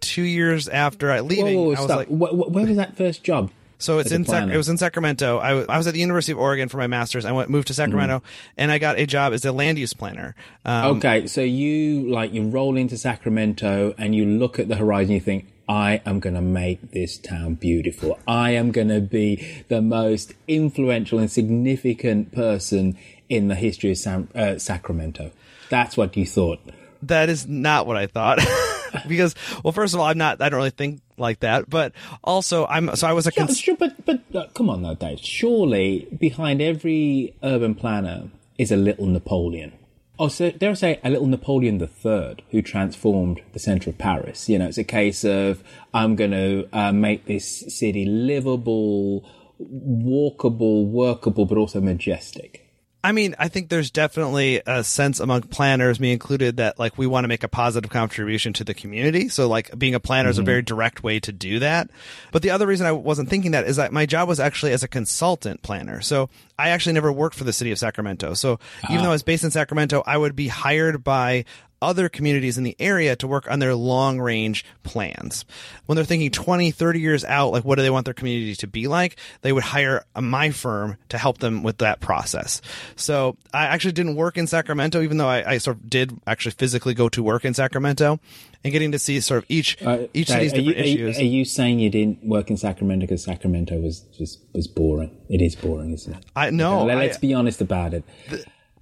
two 0.00 0.22
years 0.22 0.68
after 0.68 1.10
I 1.10 1.20
leaving, 1.20 1.56
Whoa, 1.56 1.62
whoa, 1.62 1.66
I 1.66 1.70
was 1.70 1.78
stop. 1.80 1.96
like, 1.98 2.08
Wh- 2.08 2.30
wh- 2.34 2.50
where 2.50 2.66
was 2.66 2.76
that 2.76 2.96
first 2.96 3.22
job? 3.24 3.50
So 3.78 3.98
it's 3.98 4.10
a 4.12 4.14
in 4.14 4.24
Sac- 4.24 4.48
it 4.48 4.56
was 4.56 4.68
in 4.68 4.78
Sacramento. 4.78 5.38
I, 5.38 5.48
w- 5.50 5.66
I 5.68 5.76
was 5.78 5.86
at 5.86 5.94
the 5.94 6.00
University 6.00 6.32
of 6.32 6.38
Oregon 6.38 6.68
for 6.68 6.76
my 6.78 6.86
master's. 6.86 7.24
I 7.24 7.32
went 7.32 7.50
moved 7.50 7.68
to 7.68 7.74
Sacramento, 7.74 8.22
and 8.56 8.70
I 8.70 8.78
got 8.78 8.98
a 8.98 9.06
job 9.06 9.32
as 9.32 9.44
a 9.44 9.52
land 9.52 9.78
use 9.78 9.92
planner. 9.92 10.34
Um, 10.64 10.96
Okay, 10.96 11.26
so 11.26 11.40
you 11.40 12.08
like 12.10 12.32
you 12.32 12.48
roll 12.48 12.76
into 12.76 12.96
Sacramento 12.96 13.94
and 13.98 14.14
you 14.14 14.24
look 14.26 14.58
at 14.58 14.68
the 14.68 14.76
horizon. 14.76 15.14
You 15.14 15.20
think, 15.20 15.52
I 15.68 16.02
am 16.06 16.20
going 16.20 16.34
to 16.34 16.42
make 16.42 16.90
this 16.92 17.16
town 17.18 17.54
beautiful. 17.54 18.18
I 18.28 18.50
am 18.50 18.70
going 18.70 18.88
to 18.88 19.00
be 19.00 19.64
the 19.68 19.80
most 19.82 20.34
influential 20.46 21.18
and 21.18 21.30
significant 21.30 22.32
person 22.32 22.96
in 23.28 23.48
the 23.48 23.54
history 23.54 23.90
of 23.90 23.98
Sam- 23.98 24.28
uh, 24.34 24.58
Sacramento. 24.58 25.30
That's 25.70 25.96
what 25.96 26.16
you 26.16 26.26
thought. 26.26 26.60
That 27.02 27.28
is 27.28 27.46
not 27.48 27.86
what 27.86 27.96
I 27.96 28.06
thought. 28.06 28.38
because, 29.08 29.34
well, 29.62 29.72
first 29.72 29.94
of 29.94 30.00
all, 30.00 30.06
I'm 30.06 30.18
not. 30.18 30.40
I 30.40 30.48
don't 30.48 30.58
really 30.58 30.70
think 30.70 31.00
like 31.16 31.40
that. 31.40 31.70
But 31.70 31.92
also, 32.22 32.66
I'm. 32.66 32.94
So 32.96 33.06
I 33.06 33.12
was 33.12 33.26
a. 33.26 33.32
Yeah, 33.36 33.46
Cons- 33.46 33.58
sure, 33.58 33.76
but 33.76 34.04
but 34.04 34.20
uh, 34.34 34.46
come 34.54 34.70
on, 34.70 34.82
though, 34.82 34.94
Dave. 34.94 35.20
Surely 35.20 36.08
behind 36.18 36.60
every 36.60 37.34
urban 37.42 37.74
planner 37.74 38.28
is 38.58 38.70
a 38.70 38.76
little 38.76 39.06
Napoleon. 39.06 39.72
Oh, 40.16 40.28
so 40.28 40.52
dare 40.52 40.70
I 40.70 40.74
say 40.74 41.00
a 41.02 41.10
little 41.10 41.26
Napoleon 41.26 41.80
III 41.80 42.36
who 42.50 42.62
transformed 42.62 43.42
the 43.52 43.58
centre 43.58 43.90
of 43.90 43.98
Paris. 43.98 44.48
You 44.48 44.60
know, 44.60 44.68
it's 44.68 44.78
a 44.78 44.84
case 44.84 45.24
of 45.24 45.64
I'm 45.92 46.14
going 46.14 46.30
to 46.30 46.68
uh, 46.72 46.92
make 46.92 47.26
this 47.26 47.64
city 47.76 48.04
livable, 48.04 49.28
walkable, 49.60 50.86
workable, 50.86 51.46
but 51.46 51.58
also 51.58 51.80
majestic. 51.80 52.63
I 53.04 53.12
mean, 53.12 53.34
I 53.38 53.48
think 53.48 53.68
there's 53.68 53.90
definitely 53.90 54.62
a 54.66 54.82
sense 54.82 55.20
among 55.20 55.42
planners, 55.42 56.00
me 56.00 56.10
included, 56.10 56.56
that 56.56 56.78
like 56.78 56.96
we 56.96 57.06
want 57.06 57.24
to 57.24 57.28
make 57.28 57.42
a 57.42 57.48
positive 57.48 57.90
contribution 57.90 58.54
to 58.54 58.64
the 58.64 58.72
community. 58.72 59.28
So 59.28 59.46
like 59.46 59.78
being 59.78 59.94
a 59.94 60.00
planner 60.00 60.30
is 60.30 60.38
a 60.38 60.40
mm-hmm. 60.40 60.46
very 60.46 60.62
direct 60.62 61.02
way 61.02 61.20
to 61.20 61.30
do 61.30 61.58
that. 61.58 61.90
But 62.32 62.40
the 62.40 62.48
other 62.48 62.66
reason 62.66 62.86
I 62.86 62.92
wasn't 62.92 63.28
thinking 63.28 63.50
that 63.50 63.66
is 63.66 63.76
that 63.76 63.92
my 63.92 64.06
job 64.06 64.26
was 64.26 64.40
actually 64.40 64.72
as 64.72 64.82
a 64.82 64.88
consultant 64.88 65.60
planner. 65.60 66.00
So 66.00 66.30
I 66.58 66.70
actually 66.70 66.94
never 66.94 67.12
worked 67.12 67.36
for 67.36 67.44
the 67.44 67.52
city 67.52 67.72
of 67.72 67.78
Sacramento. 67.78 68.32
So 68.32 68.58
even 68.84 69.00
ah. 69.00 69.02
though 69.02 69.10
I 69.10 69.12
was 69.12 69.22
based 69.22 69.44
in 69.44 69.50
Sacramento, 69.50 70.02
I 70.06 70.16
would 70.16 70.34
be 70.34 70.48
hired 70.48 71.04
by 71.04 71.44
other 71.84 72.08
communities 72.08 72.58
in 72.58 72.64
the 72.64 72.76
area 72.78 73.14
to 73.16 73.26
work 73.26 73.50
on 73.50 73.58
their 73.58 73.74
long 73.74 74.18
range 74.20 74.64
plans. 74.82 75.44
When 75.86 75.96
they're 75.96 76.04
thinking 76.04 76.30
20, 76.30 76.70
30 76.70 77.00
years 77.00 77.24
out, 77.24 77.52
like 77.52 77.64
what 77.64 77.76
do 77.76 77.82
they 77.82 77.90
want 77.90 78.04
their 78.06 78.14
community 78.14 78.54
to 78.56 78.66
be 78.66 78.88
like? 78.88 79.16
They 79.42 79.52
would 79.52 79.62
hire 79.64 80.04
a, 80.14 80.22
my 80.22 80.50
firm 80.50 80.96
to 81.10 81.18
help 81.18 81.38
them 81.38 81.62
with 81.62 81.78
that 81.78 82.00
process. 82.00 82.60
So 82.96 83.36
I 83.52 83.66
actually 83.66 83.92
didn't 83.92 84.16
work 84.16 84.36
in 84.38 84.46
Sacramento, 84.46 85.02
even 85.02 85.16
though 85.18 85.28
I, 85.28 85.52
I 85.52 85.58
sort 85.58 85.76
of 85.76 85.90
did 85.90 86.18
actually 86.26 86.52
physically 86.52 86.94
go 86.94 87.08
to 87.10 87.22
work 87.22 87.44
in 87.44 87.54
Sacramento 87.54 88.18
and 88.64 88.72
getting 88.72 88.92
to 88.92 88.98
see 88.98 89.20
sort 89.20 89.42
of 89.42 89.46
each, 89.50 89.80
Uh, 89.82 90.06
each 90.14 90.30
of 90.30 90.36
Dave, 90.36 90.42
these 90.50 90.52
are 90.54 90.56
you, 90.62 90.62
different 90.74 90.86
are 90.86 90.88
you- 90.88 91.08
issues. 91.08 91.18
Are 91.18 91.24
you 91.24 91.44
saying 91.44 91.78
you 91.80 91.90
didn't 91.90 92.24
work 92.24 92.48
in 92.50 92.56
Sacramento 92.56 93.04
because 93.06 93.22
Sacramento 93.24 93.78
was 93.78 94.00
just 94.16 94.40
was 94.54 94.66
boring? 94.66 95.10
It 95.28 95.42
is 95.42 95.54
boring, 95.54 95.92
isn't 95.92 96.14
it? 96.16 96.24
I 96.34 96.50
know. 96.50 96.84
Let- 96.84 96.96
Let's 96.98 97.18
be 97.18 97.34
honest 97.34 97.60
about 97.60 97.92
it. 97.94 98.04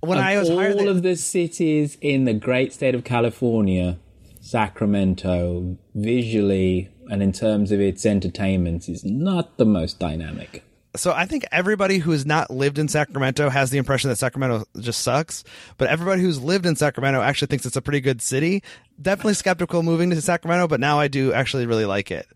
When 0.03 0.19
of 0.19 0.25
I 0.25 0.39
was 0.39 0.51
all 0.51 0.59
hired, 0.59 0.81
of 0.81 1.03
the 1.03 1.17
cities 1.17 1.97
in 2.01 2.25
the 2.25 2.35
great 2.35 2.73
state 2.73 2.95
of 2.95 3.05
California, 3.05 3.99
Sacramento, 4.41 5.77
visually 5.95 6.91
and 7.11 7.23
in 7.23 7.33
terms 7.33 7.73
of 7.73 7.81
its 7.81 8.05
entertainment, 8.05 8.89
is 8.89 9.05
not 9.05 9.59
the 9.59 9.65
most 9.65 9.99
dynamic. 9.99 10.65
so 10.97 11.13
I 11.13 11.27
think 11.27 11.45
everybody 11.53 11.99
who 11.99 12.11
has 12.11 12.27
not 12.27 12.51
lived 12.51 12.79
in 12.79 12.89
Sacramento 12.89 13.49
has 13.49 13.71
the 13.71 13.79
impression 13.79 14.11
that 14.11 14.17
Sacramento 14.17 14.65
just 14.81 15.03
sucks. 15.03 15.45
But 15.79 15.89
everybody 15.89 16.23
who's 16.23 16.41
lived 16.41 16.67
in 16.67 16.75
Sacramento 16.75 17.21
actually 17.21 17.49
thinks 17.49 17.65
it's 17.67 17.77
a 17.77 17.83
pretty 17.83 18.01
good 18.01 18.21
city. 18.23 18.63
Definitely 19.01 19.35
skeptical 19.35 19.83
moving 19.83 20.11
to 20.11 20.21
Sacramento, 20.21 20.69
but 20.69 20.81
now 20.81 20.99
I 20.99 21.09
do 21.09 21.33
actually 21.33 21.67
really 21.67 21.87
like 21.87 22.11
it. 22.11 22.27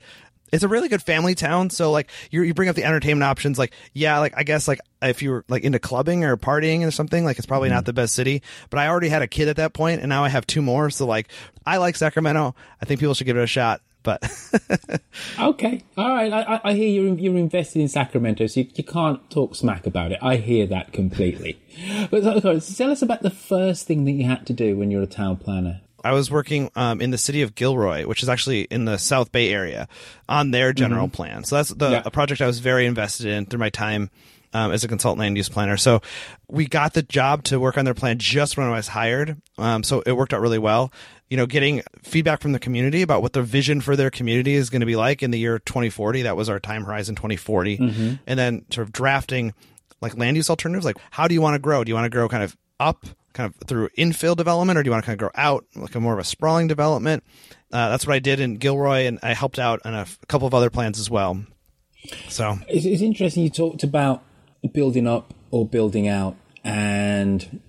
It's 0.53 0.62
a 0.62 0.69
really 0.69 0.88
good 0.88 1.03
family 1.03 1.35
town. 1.35 1.71
So 1.71 1.91
like 1.91 2.11
you 2.31 2.43
you 2.43 2.55
bring 2.55 2.69
up 2.69 2.76
the 2.76 2.85
entertainment 2.85 3.25
options. 3.25 3.59
Like 3.59 3.73
yeah, 3.93 4.19
like 4.19 4.35
I 4.37 4.43
guess 4.43 4.69
like 4.69 4.81
if 5.03 5.23
you 5.23 5.31
were 5.31 5.45
like 5.49 5.65
into 5.65 5.79
clubbing 5.79 6.25
or 6.25 6.37
partying 6.37 6.87
or 6.87 6.91
something, 6.91 7.25
like 7.25 7.38
it's 7.38 7.47
probably 7.47 7.69
not 7.69 7.79
mm-hmm. 7.79 7.87
the 7.87 7.93
best 7.95 8.15
city. 8.15 8.43
But 8.71 8.79
I 8.79 8.88
already 8.88 9.09
had 9.09 9.23
a 9.23 9.26
kid 9.26 9.49
at 9.49 9.57
that 9.57 9.73
point, 9.73 10.00
and 10.00 10.09
now 10.09 10.25
I 10.25 10.29
have 10.29 10.47
two 10.47 10.62
more. 10.62 10.91
So 10.91 11.07
like 11.07 11.29
I 11.65 11.79
like 11.79 11.97
Sacramento. 11.97 12.55
I 12.81 12.85
think 12.85 13.00
people 13.00 13.15
should 13.15 13.26
give 13.26 13.37
it 13.37 13.43
a 13.43 13.47
shot. 13.47 13.83
But 14.03 14.23
Okay, 15.41 15.83
all 15.97 16.09
right. 16.09 16.33
I, 16.33 16.43
I- 16.43 16.61
I 16.71 16.73
hear 16.75 16.88
you're 16.88 17.19
you're 17.19 17.37
invested 17.37 17.81
in 17.81 17.88
Sacramento, 17.88 18.47
so 18.47 18.61
you, 18.61 18.69
you 18.75 18.85
can't 18.85 19.29
talk 19.31 19.57
smack 19.57 19.85
about 19.85 20.12
it. 20.12 20.21
I 20.23 20.37
hear 20.37 20.67
that 20.69 20.93
completely. 20.93 21.61
But 22.11 22.23
tell 22.23 22.91
us 22.91 23.03
about 23.03 23.23
the 23.23 23.31
first 23.31 23.87
thing 23.87 24.05
that 24.05 24.12
you 24.12 24.25
had 24.25 24.47
to 24.47 24.53
do 24.53 24.76
when 24.76 24.91
you're 24.91 25.03
a 25.03 25.07
town 25.07 25.37
planner. 25.37 25.83
I 26.07 26.13
was 26.13 26.31
working 26.31 26.71
um, 26.77 27.01
in 27.01 27.11
the 27.11 27.19
city 27.19 27.43
of 27.43 27.55
Gilroy, 27.55 28.05
which 28.07 28.23
is 28.23 28.29
actually 28.29 28.63
in 28.63 28.85
the 28.85 28.97
South 28.99 29.33
Bay 29.33 29.53
area, 29.53 29.89
on 30.29 30.51
their 30.51 30.73
general 30.73 31.09
plan. 31.09 31.45
So 31.45 31.57
that's 31.57 31.71
the 31.71 31.91
Yeah. 31.91 32.03
a 32.05 32.11
project 32.11 32.41
I 32.41 32.47
was 32.47 32.59
very 32.61 32.87
invested 32.87 33.27
in 33.27 33.47
through 33.47 33.61
my 33.61 33.71
time 33.71 34.11
um, 34.53 34.73
as 34.73 34.85
a 34.85 34.89
consultant 34.89 35.19
land 35.21 35.37
use 35.37 35.49
planner. 35.51 35.77
So 35.77 36.01
we 36.49 36.67
got 36.67 36.95
the 36.95 37.03
job 37.03 37.43
to 37.45 37.61
work 37.61 37.77
on 37.77 37.85
their 37.85 37.93
plan 37.95 38.19
just 38.19 38.57
when 38.57 38.67
I 38.67 38.71
was 38.71 38.89
hired. 38.89 39.37
Um, 39.59 39.83
so 39.83 40.03
it 40.07 40.13
worked 40.13 40.33
out 40.33 40.41
really 40.41 40.59
well. 40.59 40.93
You 41.29 41.37
know, 41.37 41.47
getting 41.47 41.83
feedback 42.03 42.41
from 42.41 42.53
the 42.53 42.59
community 42.61 43.03
about 43.03 43.21
what 43.21 43.33
the 43.35 43.43
vision 43.43 43.81
for 43.81 43.97
their 43.97 44.11
community 44.11 44.55
is 44.55 44.71
going 44.71 44.81
to 44.81 44.87
be 44.87 44.97
like 44.97 45.23
in 45.23 45.31
the 45.33 45.39
year 45.39 45.59
2040. 45.59 46.23
That 46.23 46.37
was 46.37 46.49
our 46.49 46.61
time 46.61 46.85
horizon, 46.85 47.17
2040, 47.17 48.19
and 48.27 48.39
then 48.39 48.65
sort 48.71 48.87
of 48.87 48.93
drafting 48.93 49.53
like 50.01 50.17
land 50.17 50.37
use 50.37 50.49
alternatives. 50.49 50.87
Like, 50.87 50.97
how 51.11 51.27
do 51.27 51.35
you 51.35 51.41
want 51.43 51.55
to 51.55 51.59
grow? 51.59 51.83
Do 51.83 51.91
you 51.91 51.95
want 51.95 52.05
to 52.07 52.11
grow 52.11 52.29
kind 52.29 52.45
of 52.45 52.57
up, 52.79 53.05
kind 53.37 53.52
of 53.52 53.69
through 53.69 53.88
infill 53.97 54.37
development, 54.37 54.78
or 54.78 54.83
do 54.83 54.88
you 54.88 54.93
want 54.93 55.05
to 55.05 55.07
kind 55.07 55.14
of 55.14 55.19
grow 55.19 55.31
out, 55.35 55.64
like 55.76 55.95
a 55.95 56.00
more 56.00 56.14
of 56.14 56.19
a 56.19 56.25
sprawling 56.25 56.66
development? 56.66 57.23
Uh, 57.73 57.90
that's 57.90 58.07
what 58.07 58.14
I 58.14 58.19
did 58.19 58.40
in 58.40 58.57
Gilroy, 58.57 59.07
and 59.07 59.19
I 59.23 59.35
helped 59.35 59.59
out 59.59 59.81
on 59.85 59.95
a, 59.95 60.00
f- 60.00 60.19
a 60.23 60.26
couple 60.26 60.47
of 60.47 60.55
other 60.55 60.71
plans 60.71 60.99
as 60.99 61.11
well. 61.11 61.45
So 62.28 62.59
It's, 62.69 62.85
it's 62.85 63.02
interesting 63.02 63.43
you 63.43 63.50
talked 63.50 63.83
about 63.83 64.23
building 64.73 65.07
up 65.07 65.35
or 65.50 65.66
building 65.66 66.09
out 66.09 66.37
and 66.64 67.61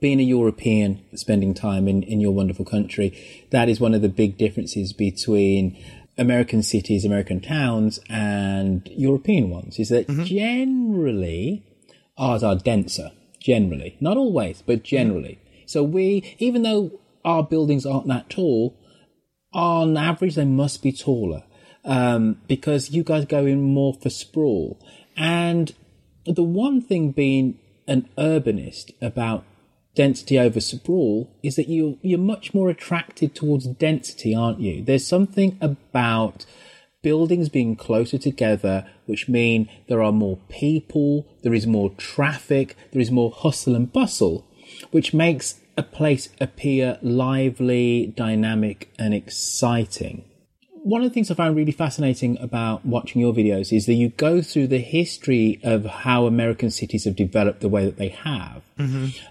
being 0.00 0.20
a 0.20 0.22
European, 0.22 1.02
spending 1.14 1.54
time 1.54 1.88
in, 1.88 2.02
in 2.02 2.20
your 2.20 2.32
wonderful 2.32 2.64
country. 2.64 3.18
That 3.50 3.68
is 3.68 3.80
one 3.80 3.94
of 3.94 4.02
the 4.02 4.08
big 4.08 4.38
differences 4.38 4.92
between 4.92 5.76
American 6.18 6.62
cities, 6.62 7.04
American 7.04 7.40
towns, 7.40 8.00
and 8.08 8.88
European 8.90 9.50
ones, 9.50 9.78
is 9.78 9.90
that 9.90 10.08
generally 10.24 11.62
ours 12.16 12.42
are 12.42 12.56
denser. 12.56 13.10
Generally. 13.40 13.96
Not 14.00 14.16
always, 14.16 14.62
but 14.62 14.82
generally. 14.82 15.38
So 15.66 15.82
we, 15.82 16.34
even 16.38 16.62
though 16.62 16.98
our 17.24 17.42
buildings 17.42 17.84
aren't 17.84 18.08
that 18.08 18.30
tall, 18.30 18.76
on 19.52 19.96
average 19.96 20.34
they 20.34 20.44
must 20.44 20.82
be 20.82 20.92
taller 20.92 21.42
um, 21.84 22.40
because 22.46 22.90
you 22.90 23.02
guys 23.02 23.24
go 23.24 23.46
in 23.46 23.62
more 23.62 23.94
for 23.94 24.10
sprawl. 24.10 24.78
And 25.16 25.74
the 26.26 26.42
one 26.42 26.80
thing 26.82 27.12
being 27.12 27.58
an 27.88 28.08
urbanist 28.18 28.92
about 29.00 29.44
density 29.94 30.38
over 30.38 30.60
sprawl 30.60 31.30
is 31.42 31.56
that 31.56 31.68
you 31.68 31.98
you're 32.02 32.18
much 32.18 32.52
more 32.52 32.68
attracted 32.68 33.34
towards 33.34 33.66
density, 33.66 34.34
aren't 34.34 34.60
you? 34.60 34.84
There's 34.84 35.06
something 35.06 35.56
about 35.60 36.44
buildings 37.02 37.48
being 37.48 37.76
closer 37.76 38.18
together, 38.18 38.86
which 39.06 39.28
mean 39.28 39.68
there 39.88 40.02
are 40.02 40.12
more 40.12 40.38
people, 40.48 41.26
there 41.42 41.54
is 41.54 41.66
more 41.66 41.90
traffic, 41.90 42.76
there 42.92 43.00
is 43.02 43.10
more 43.10 43.30
hustle 43.30 43.74
and 43.74 43.92
bustle, 43.92 44.46
which 44.90 45.14
makes 45.14 45.60
a 45.76 45.82
place 45.82 46.28
appear 46.40 46.98
lively, 47.02 48.12
dynamic, 48.16 48.90
and 48.98 49.14
exciting. 49.14 50.24
One 50.70 51.02
of 51.02 51.08
the 51.08 51.14
things 51.14 51.30
I 51.30 51.34
found 51.34 51.56
really 51.56 51.72
fascinating 51.72 52.38
about 52.40 52.86
watching 52.86 53.20
your 53.20 53.32
videos 53.32 53.76
is 53.76 53.86
that 53.86 53.94
you 53.94 54.10
go 54.10 54.40
through 54.40 54.68
the 54.68 54.78
history 54.78 55.58
of 55.64 55.84
how 55.84 56.26
American 56.26 56.70
cities 56.70 57.04
have 57.06 57.16
developed 57.16 57.60
the 57.60 57.68
way 57.68 57.84
that 57.84 57.96
they 57.96 58.10
have. 58.10 58.62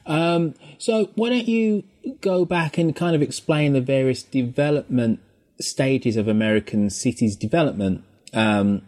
Um, 0.05 0.53
so 0.77 1.12
why 1.15 1.29
don't 1.29 1.48
you 1.48 1.84
go 2.20 2.44
back 2.44 2.77
and 2.77 2.94
kind 2.94 3.15
of 3.15 3.22
explain 3.22 3.72
the 3.72 3.79
various 3.79 4.22
development 4.22 5.22
stages 5.62 6.17
of 6.17 6.27
American 6.27 6.89
cities 6.89 7.38
development, 7.38 8.03
um, 8.34 8.82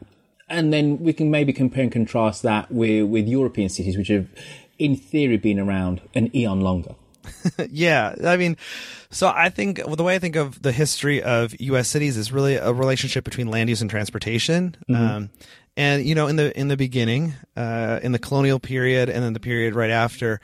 and 0.50 0.72
then 0.72 1.00
we 1.00 1.14
can 1.14 1.30
maybe 1.30 1.54
compare 1.54 1.84
and 1.84 1.92
contrast 1.92 2.44
that 2.44 2.72
with 2.72 3.08
with 3.10 3.28
European 3.28 3.70
cities, 3.70 3.98
which 3.98 4.08
have, 4.08 4.28
in 4.80 4.96
theory, 4.96 5.38
been 5.38 5.60
around 5.60 6.02
an 6.14 6.36
eon 6.36 6.62
longer. 6.62 6.96
yeah, 7.70 8.16
I 8.24 8.38
mean, 8.38 8.58
so 9.10 9.28
I 9.28 9.50
think 9.50 9.82
well, 9.86 9.96
the 9.96 10.04
way 10.04 10.16
I 10.16 10.20
think 10.20 10.36
of 10.36 10.62
the 10.62 10.72
history 10.72 11.22
of 11.22 11.60
U.S. 11.60 11.90
cities 11.90 12.18
is 12.18 12.32
really 12.32 12.56
a 12.56 12.72
relationship 12.72 13.26
between 13.26 13.48
land 13.48 13.70
use 13.70 13.82
and 13.82 13.90
transportation. 13.90 14.76
Um, 14.94 15.30
and 15.76 16.04
you 16.04 16.16
know, 16.16 16.28
in 16.28 16.38
the 16.38 16.58
in 16.58 16.70
the 16.70 16.78
beginning, 16.78 17.36
uh, 17.56 18.00
in 18.02 18.12
the 18.12 18.20
colonial 18.20 18.60
period, 18.60 19.10
and 19.10 19.24
then 19.24 19.34
the 19.34 19.40
period 19.40 19.76
right 19.76 19.92
after, 19.92 20.42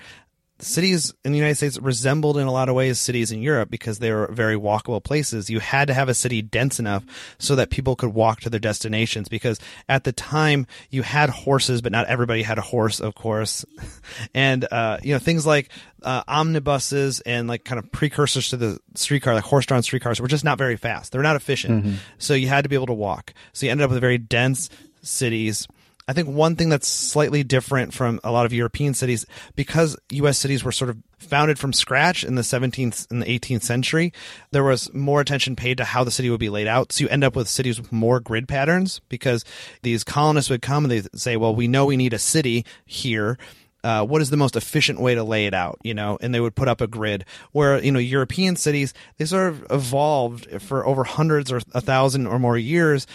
cities 0.64 1.14
in 1.24 1.32
the 1.32 1.38
United 1.38 1.56
States 1.56 1.80
resembled 1.80 2.38
in 2.38 2.48
a 2.48 2.52
lot 2.52 2.70
of 2.70 2.76
ways 2.76 3.00
cities 3.00 3.32
in 3.32 3.42
Europe 3.42 3.70
because 3.70 4.00
they 4.00 4.12
were 4.12 4.28
very 4.32 4.56
walkable 4.56 5.04
places. 5.04 5.50
You 5.50 5.60
had 5.60 5.88
to 5.88 5.94
have 5.94 6.10
a 6.10 6.14
city 6.14 6.42
dense 6.42 6.80
enough 6.80 7.04
so 7.38 7.56
that 7.56 7.70
people 7.70 7.96
could 7.96 8.14
walk 8.14 8.42
to 8.42 8.50
their 8.50 8.60
destinations 8.60 9.30
because 9.30 9.60
at 9.88 10.04
the 10.04 10.12
time 10.12 10.68
you 10.90 11.02
had 11.04 11.30
horses, 11.30 11.82
but 11.82 11.92
not 11.92 12.08
everybody 12.08 12.44
had 12.44 12.58
a 12.58 12.62
horse, 12.62 13.00
of 13.00 13.16
course. 13.16 13.66
and, 14.34 14.66
uh, 14.72 14.98
you 15.04 15.14
know, 15.14 15.20
things 15.20 15.46
like, 15.46 15.70
uh, 16.04 16.24
omnibuses 16.28 17.22
and 17.22 17.48
like 17.48 17.64
kind 17.64 17.80
of 17.80 17.92
precursors 17.92 18.50
to 18.50 18.58
the 18.58 18.80
streetcar, 18.96 19.34
like 19.36 19.44
horse 19.44 19.66
drawn 19.66 19.84
streetcars 19.84 20.20
were 20.20 20.28
just 20.28 20.44
not 20.44 20.58
very 20.58 20.76
fast. 20.76 21.12
They're 21.12 21.22
not 21.22 21.36
efficient. 21.36 21.86
Mm-hmm. 21.86 21.96
So 22.18 22.34
you 22.34 22.48
had 22.48 22.64
to 22.64 22.70
be 22.70 22.76
able 22.76 22.88
to 22.88 22.94
walk. 22.94 23.34
So 23.54 23.66
you 23.66 23.72
ended 23.72 23.86
up 23.86 23.92
with 23.92 24.02
very 24.02 24.18
dense 24.18 24.70
cities 25.02 25.68
I 26.08 26.14
think 26.14 26.28
one 26.28 26.56
thing 26.56 26.70
that's 26.70 26.88
slightly 26.88 27.44
different 27.44 27.94
from 27.94 28.20
a 28.24 28.32
lot 28.32 28.46
of 28.46 28.54
European 28.54 28.94
cities, 28.94 29.26
because 29.56 29.96
U.S. 30.12 30.38
cities 30.38 30.64
were 30.64 30.72
sort 30.72 30.90
of 30.90 30.98
founded 31.18 31.58
from 31.58 31.72
scratch 31.72 32.24
in 32.24 32.36
the 32.36 32.42
17th 32.42 33.10
and 33.10 33.22
the 33.22 33.40
18th 33.40 33.64
century, 33.64 34.12
there 34.52 34.64
was 34.64 34.94
more 34.94 35.22
attention 35.22 35.56
paid 35.56 35.78
to 35.78 35.86
how 35.86 36.04
the 36.04 36.12
city 36.12 36.30
would 36.30 36.40
be 36.40 36.50
laid 36.50 36.68
out. 36.68 36.92
So 36.92 37.04
you 37.06 37.10
end 37.10 37.24
up 37.24 37.36
with 37.36 37.48
cities 37.48 37.80
with 37.80 37.92
more 37.92 38.20
grid 38.20 38.48
patterns 38.48 39.00
because 39.08 39.46
these 39.82 40.04
colonists 40.04 40.50
would 40.50 40.62
come 40.62 40.86
and 40.86 40.92
they 40.92 41.04
say, 41.16 41.38
well, 41.38 41.56
we 41.56 41.68
know 41.68 41.86
we 41.86 41.98
need 41.98 42.14
a 42.14 42.20
city 42.20 42.66
here. 42.86 43.38
Uh, 43.84 44.06
what 44.06 44.22
is 44.22 44.30
the 44.30 44.38
most 44.38 44.56
efficient 44.56 45.00
way 45.00 45.14
to 45.14 45.24
lay 45.26 45.46
it 45.46 45.54
out, 45.54 45.78
you 45.84 45.94
know, 45.94 46.18
and 46.22 46.34
they 46.34 46.40
would 46.40 46.56
put 46.56 46.70
up 46.70 46.80
a 46.80 46.88
grid 46.88 47.26
where, 47.52 47.84
you 47.84 47.92
know, 47.92 48.00
European 48.00 48.56
cities, 48.56 48.94
they 49.18 49.26
sort 49.26 49.50
of 49.50 49.66
evolved 49.70 50.62
for 50.62 50.86
over 50.86 51.04
hundreds 51.04 51.52
or 51.52 51.60
a 51.74 51.82
thousand 51.82 52.26
or 52.26 52.40
more 52.40 52.58
years 52.58 53.08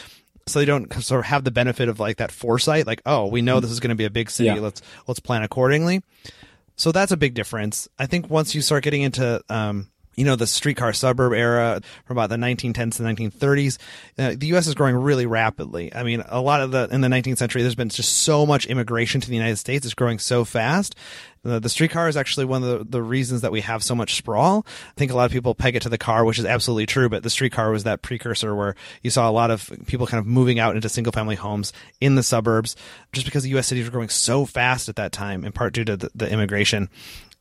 so 0.49 0.59
they 0.59 0.65
don't 0.65 0.93
sort 1.03 1.21
of 1.21 1.27
have 1.27 1.45
the 1.45 1.51
benefit 1.51 1.89
of 1.89 2.01
like 2.01 2.17
that 2.19 2.33
foresight 2.33 2.87
like 2.87 3.01
oh 3.07 3.27
we 3.27 3.43
know 3.43 3.61
this 3.61 3.71
is 3.71 3.81
going 3.81 3.91
to 3.91 3.95
be 3.97 4.05
a 4.05 4.11
big 4.11 4.31
city 4.31 4.47
Yeah. 4.49 4.55
let's 4.61 4.83
let's 5.07 5.21
plan 5.21 5.43
accordingly. 5.43 6.03
So 6.77 6.93
that's 6.93 7.11
a 7.11 7.17
big 7.17 7.35
difference. 7.35 7.89
I 7.99 8.07
think 8.07 8.31
once 8.31 8.55
you 8.55 8.63
start 8.63 8.85
getting 8.85 9.03
into 9.03 9.43
um 9.49 9.89
you 10.19 10.25
know 10.25 10.37
the 10.37 10.47
streetcar 10.47 10.93
suburb 10.93 11.33
era 11.33 11.81
from 12.05 12.19
about 12.19 12.29
the 12.29 12.37
1910s 12.37 12.97
to 12.97 13.03
the 13.03 13.09
1930s 13.09 13.79
uh, 14.19 14.35
the 14.37 14.49
us 14.49 14.67
is 14.67 14.75
growing 14.75 14.97
really 14.97 15.27
rapidly 15.27 15.95
i 15.95 16.03
mean 16.03 16.23
a 16.27 16.41
lot 16.41 16.61
of 16.61 16.73
the 16.73 16.89
in 16.91 17.01
the 17.01 17.09
19th 17.09 17.39
century 17.39 17.63
there's 17.63 17.75
been 17.75 17.89
just 17.89 18.19
so 18.19 18.45
much 18.45 18.67
immigration 18.67 19.21
to 19.21 19.29
the 19.29 19.37
united 19.37 19.57
states 19.57 19.87
it's 19.87 19.95
growing 19.95 20.19
so 20.19 20.45
fast 20.45 20.97
the, 21.43 21.61
the 21.61 21.69
streetcar 21.69 22.09
is 22.09 22.17
actually 22.17 22.47
one 22.47 22.63
of 22.63 22.79
the, 22.79 22.85
the 22.85 23.03
reasons 23.03 23.43
that 23.43 23.53
we 23.53 23.61
have 23.61 23.83
so 23.83 23.95
much 23.95 24.17
sprawl. 24.17 24.67
I 24.67 24.93
think 24.97 25.13
a 25.13 25.17
lot 25.17 25.27
of 25.27 25.33
people 25.33 25.55
peg 25.55 25.77
it 25.77 25.83
to 25.83 25.89
the 25.89 25.99
car, 25.99 26.25
which 26.25 26.39
is 26.39 26.45
absolutely 26.45 26.87
true, 26.87 27.09
but 27.09 27.23
the 27.23 27.31
streetcar 27.31 27.71
was 27.71 27.85
that 27.85 28.03
precursor 28.03 28.55
where 28.55 28.75
you 29.03 29.11
saw 29.11 29.29
a 29.29 29.33
lot 29.33 29.51
of 29.51 29.71
people 29.87 30.07
kind 30.07 30.21
of 30.21 30.27
moving 30.27 30.59
out 30.59 30.75
into 30.75 30.89
single 30.89 31.13
family 31.13 31.37
homes 31.37 31.73
in 32.01 32.17
the 32.17 32.23
suburbs 32.23 32.77
just 33.13 33.27
because 33.27 33.45
the 33.45 33.51
U.S. 33.51 33.69
cities 33.69 33.85
were 33.85 33.91
growing 33.91 34.09
so 34.09 34.45
fast 34.45 34.89
at 34.89 34.97
that 34.97 35.13
time, 35.13 35.45
in 35.45 35.53
part 35.53 35.75
due 35.75 35.85
to 35.85 35.97
the, 35.97 36.11
the 36.15 36.31
immigration. 36.31 36.89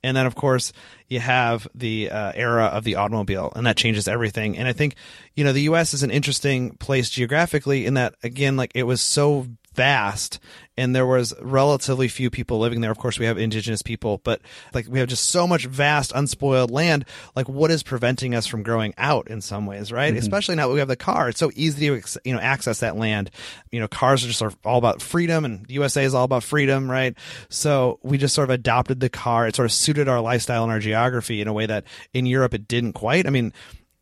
And 0.03 0.15
then, 0.15 0.25
of 0.25 0.35
course, 0.35 0.73
you 1.07 1.19
have 1.19 1.67
the 1.73 2.11
uh, 2.11 2.31
era 2.35 2.65
of 2.65 2.83
the 2.83 2.95
automobile, 2.95 3.51
and 3.55 3.65
that 3.65 3.77
changes 3.77 4.07
everything. 4.07 4.57
And 4.57 4.67
I 4.67 4.73
think, 4.73 4.95
you 5.35 5.43
know, 5.43 5.53
the 5.53 5.63
U.S. 5.63 5.93
is 5.93 6.03
an 6.03 6.11
interesting 6.11 6.71
place 6.77 7.09
geographically 7.09 7.85
in 7.85 7.95
that, 7.95 8.15
again, 8.23 8.57
like 8.57 8.71
it 8.75 8.83
was 8.83 9.01
so 9.01 9.47
vast 9.77 10.39
and 10.75 10.95
there 10.95 11.05
was 11.05 11.33
relatively 11.41 12.07
few 12.07 12.29
people 12.29 12.59
living 12.59 12.81
there. 12.81 12.91
Of 12.91 12.97
course 12.97 13.17
we 13.17 13.25
have 13.25 13.37
indigenous 13.37 13.81
people 13.81 14.19
but 14.23 14.41
like 14.73 14.87
we 14.89 14.99
have 14.99 15.07
just 15.07 15.29
so 15.29 15.47
much 15.47 15.65
vast 15.65 16.11
unspoiled 16.13 16.71
land. 16.71 17.05
Like 17.35 17.47
what 17.47 17.71
is 17.71 17.83
preventing 17.83 18.35
us 18.35 18.47
from 18.47 18.63
growing 18.63 18.93
out 18.97 19.29
in 19.29 19.39
some 19.39 19.65
ways 19.65 19.91
right? 19.91 20.09
Mm-hmm. 20.09 20.19
Especially 20.19 20.55
now 20.55 20.67
that 20.67 20.73
we 20.73 20.79
have 20.79 20.87
the 20.87 20.95
car. 20.95 21.29
It's 21.29 21.39
so 21.39 21.51
easy 21.55 21.87
to 21.87 22.19
you 22.25 22.33
know 22.33 22.39
access 22.39 22.79
that 22.79 22.97
land. 22.97 23.29
You 23.71 23.79
know 23.79 23.87
cars 23.87 24.23
are 24.23 24.27
just 24.27 24.39
sort 24.39 24.53
of 24.53 24.59
all 24.65 24.79
about 24.79 25.01
freedom 25.01 25.45
and 25.45 25.65
the 25.67 25.75
usa 25.75 26.03
is 26.03 26.13
all 26.13 26.25
about 26.25 26.43
freedom 26.43 26.89
right? 26.89 27.15
So 27.49 27.99
we 28.01 28.17
just 28.17 28.35
sort 28.35 28.49
of 28.49 28.53
adopted 28.53 28.99
the 28.99 29.09
car. 29.09 29.47
It 29.47 29.55
sort 29.55 29.67
of 29.67 29.71
suited 29.71 30.09
our 30.09 30.19
lifestyle 30.19 30.63
and 30.63 30.71
our 30.71 30.79
geography 30.79 31.39
in 31.39 31.47
a 31.47 31.53
way 31.53 31.67
that 31.67 31.83
in 32.13 32.25
europe 32.25 32.53
it 32.55 32.67
didn't 32.67 32.93
quite. 32.93 33.27
I 33.27 33.29
mean 33.29 33.53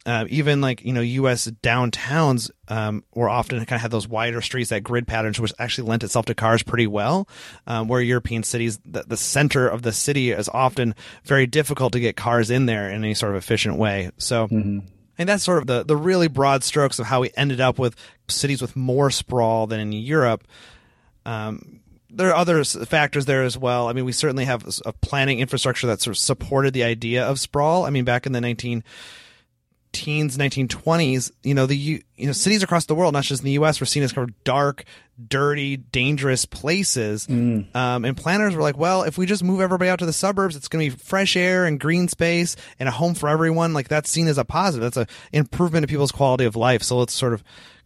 uh, 0.05 0.25
even 0.29 0.61
like 0.61 0.83
you 0.85 0.93
know 0.93 1.01
U.S. 1.01 1.47
downtowns 1.63 2.51
um, 2.67 3.03
were 3.13 3.29
often 3.29 3.57
kind 3.59 3.73
of 3.73 3.81
had 3.81 3.91
those 3.91 4.07
wider 4.07 4.41
streets, 4.41 4.69
that 4.69 4.83
grid 4.83 5.07
patterns, 5.07 5.39
which 5.39 5.53
actually 5.57 5.89
lent 5.89 6.03
itself 6.03 6.25
to 6.27 6.35
cars 6.35 6.63
pretty 6.63 6.87
well. 6.87 7.27
Um, 7.65 7.87
where 7.87 8.01
European 8.01 8.43
cities, 8.43 8.79
the, 8.85 9.03
the 9.03 9.17
center 9.17 9.67
of 9.67 9.81
the 9.81 9.91
city 9.91 10.31
is 10.31 10.49
often 10.49 10.95
very 11.23 11.47
difficult 11.47 11.93
to 11.93 11.99
get 11.99 12.15
cars 12.15 12.51
in 12.51 12.67
there 12.67 12.89
in 12.89 13.03
any 13.03 13.13
sort 13.13 13.31
of 13.31 13.37
efficient 13.37 13.77
way. 13.77 14.11
So. 14.17 14.47
And 15.17 15.29
that's 15.29 15.45
sort 15.45 15.59
of 15.59 15.67
the, 15.67 15.85
the 15.85 15.95
really 15.95 16.27
broad 16.27 16.61
strokes 16.61 16.99
of 16.99 17.05
how 17.05 17.21
we 17.21 17.31
ended 17.37 17.61
up 17.61 17.79
with 17.79 17.95
cities 18.27 18.61
with 18.61 18.75
more 18.75 19.09
sprawl 19.09 19.65
than 19.65 19.79
in 19.79 19.93
Europe. 19.93 20.43
Um, 21.25 21.79
there 22.09 22.29
are 22.29 22.35
other 22.35 22.63
factors 22.63 23.25
there 23.25 23.43
as 23.43 23.57
well. 23.57 23.87
I 23.87 23.93
mean, 23.93 24.03
we 24.03 24.11
certainly 24.11 24.43
have 24.43 24.65
a 24.85 24.91
planning 24.91 25.39
infrastructure 25.39 25.87
that 25.87 26.01
sort 26.01 26.15
of 26.15 26.17
supported 26.17 26.73
the 26.73 26.83
idea 26.83 27.25
of 27.25 27.39
sprawl. 27.39 27.85
I 27.85 27.91
mean, 27.91 28.03
back 28.05 28.25
in 28.25 28.33
the 28.33 28.41
19 28.41 28.83
teens, 29.95 30.37
1920s, 30.37 31.31
you 31.41 31.53
know, 31.53 31.65
the 31.65 31.75
you 31.75 32.01
know 32.19 32.33
cities 32.33 32.61
across 32.61 32.85
the 32.85 32.95
world, 32.95 33.13
not 33.13 33.23
just 33.23 33.41
in 33.41 33.45
the 33.45 33.53
U.S., 33.53 33.79
were 33.79 33.85
seen 33.85 34.03
as 34.03 34.11
kind 34.11 34.29
of 34.29 34.43
dark, 34.43 34.83
dirty, 35.27 35.77
dangerous 35.77 36.45
places. 36.45 37.27
Um, 37.73 38.05
and 38.05 38.17
planners 38.17 38.53
were 38.55 38.61
like, 38.61 38.77
well, 38.77 39.03
if 39.03 39.17
we 39.17 39.25
just 39.25 39.43
move 39.43 39.61
everybody 39.61 39.89
out 39.89 39.99
to 39.99 40.05
the 40.05 40.13
suburbs, 40.13 40.55
it's 40.55 40.67
going 40.67 40.89
to 40.89 40.95
be 40.95 41.03
fresh 41.03 41.37
air 41.37 41.65
and 41.65 41.79
green 41.79 42.09
space 42.09 42.57
and 42.77 42.89
a 42.89 42.91
home 42.91 43.15
for 43.15 43.29
everyone. 43.29 43.73
Like 43.73 43.87
that's 43.87 44.11
seen 44.11 44.27
as 44.27 44.37
a 44.37 44.45
positive. 44.45 44.83
That's 44.93 45.09
an 45.09 45.15
improvement 45.31 45.85
of 45.85 45.89
people's 45.89 46.11
quality 46.11 46.45
of 46.45 46.55
life. 46.55 46.83
So 46.83 46.97
let's 46.97 47.13
sort 47.13 47.33
of 47.33 47.43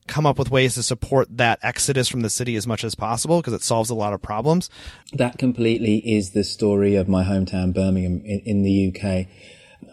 come 0.08 0.26
up 0.26 0.40
with 0.40 0.50
ways 0.50 0.74
to 0.74 0.84
support 0.84 1.28
that 1.38 1.60
exodus 1.62 2.10
from 2.10 2.22
the 2.22 2.30
city 2.32 2.56
as 2.56 2.66
much 2.66 2.84
as 2.84 2.96
possible 2.96 3.38
because 3.38 3.54
it 3.54 3.62
solves 3.62 3.92
a 3.92 3.96
lot 3.96 4.12
of 4.12 4.22
problems. 4.22 4.70
That 5.14 5.38
completely 5.38 5.98
is 5.98 6.32
the 6.32 6.44
story 6.44 6.96
of 6.96 7.08
my 7.08 7.24
hometown, 7.24 7.74
Birmingham, 7.74 8.22
in, 8.26 8.40
in 8.40 8.64
the 8.64 8.88
UK. 8.90 9.28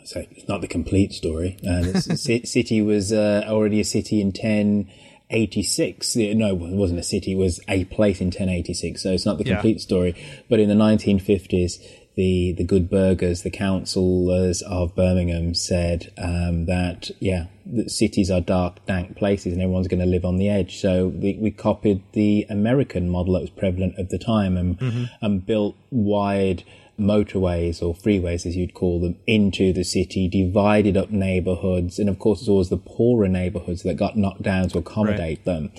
So 0.07 0.25
it's 0.31 0.49
not 0.49 0.61
the 0.61 0.69
complete 0.69 1.13
story. 1.13 1.57
Uh, 1.67 2.01
city 2.01 2.81
was 2.81 3.13
uh, 3.13 3.45
already 3.49 3.81
a 3.81 3.85
city 3.85 4.21
in 4.21 4.29
1086. 4.29 6.17
No, 6.17 6.49
it 6.49 6.57
wasn't 6.59 7.01
a 7.01 7.03
city. 7.03 7.33
It 7.33 7.39
was 7.39 7.61
a 7.69 7.85
place 7.87 8.21
in 8.21 8.29
1086. 8.29 9.03
So 9.03 9.11
it's 9.13 9.27
not 9.27 9.39
the 9.39 9.45
Yeah. 9.45 9.55
complete 9.55 9.81
story. 9.81 10.15
But 10.49 10.61
in 10.61 10.69
the 10.69 10.75
1950s, 10.75 11.79
the, 12.15 12.53
the 12.57 12.65
good 12.65 12.89
burghers, 12.89 13.43
the 13.43 13.51
councillors 13.51 14.63
of 14.63 14.95
Birmingham 14.95 15.55
said 15.55 16.13
um, 16.17 16.65
that, 16.67 17.11
yeah, 17.21 17.47
that 17.67 17.91
cities 17.91 18.31
are 18.31 18.41
dark, 18.41 18.85
dank 18.87 19.17
places 19.17 19.53
and 19.53 19.61
everyone's 19.61 19.89
going 19.89 20.01
to 20.01 20.07
live 20.07 20.25
on 20.25 20.37
the 20.39 20.49
edge. 20.49 20.81
So 20.81 21.09
we, 21.09 21.35
we 21.35 21.51
copied 21.51 22.03
the 22.13 22.47
American 22.49 23.11
model 23.11 23.35
that 23.35 23.41
was 23.43 23.51
prevalent 23.51 23.99
at 23.99 24.09
the 24.11 24.19
time 24.19 24.57
and, 24.57 25.11
and 25.21 25.45
built 25.45 25.77
wide 25.91 26.65
motorways 26.99 27.83
or 27.83 27.95
freeways, 27.95 28.47
as 28.47 28.57
you'd 28.57 28.75
call 28.75 29.01
them, 29.01 29.17
into 29.27 29.73
the 29.73 29.85
city, 29.85 30.29
divided 30.29 30.97
up 30.97 31.11
neighborhoods. 31.11 31.99
And 31.99 32.09
of 32.09 32.19
course, 32.19 32.41
it's 32.41 32.49
always 32.49 32.69
the 32.69 32.77
poorer 32.77 33.29
neighborhoods 33.29 33.83
that 33.83 33.95
got 33.95 34.17
knocked 34.17 34.43
down 34.43 34.69
to 34.71 34.79
accommodate 34.79 35.45
them. 35.45 35.71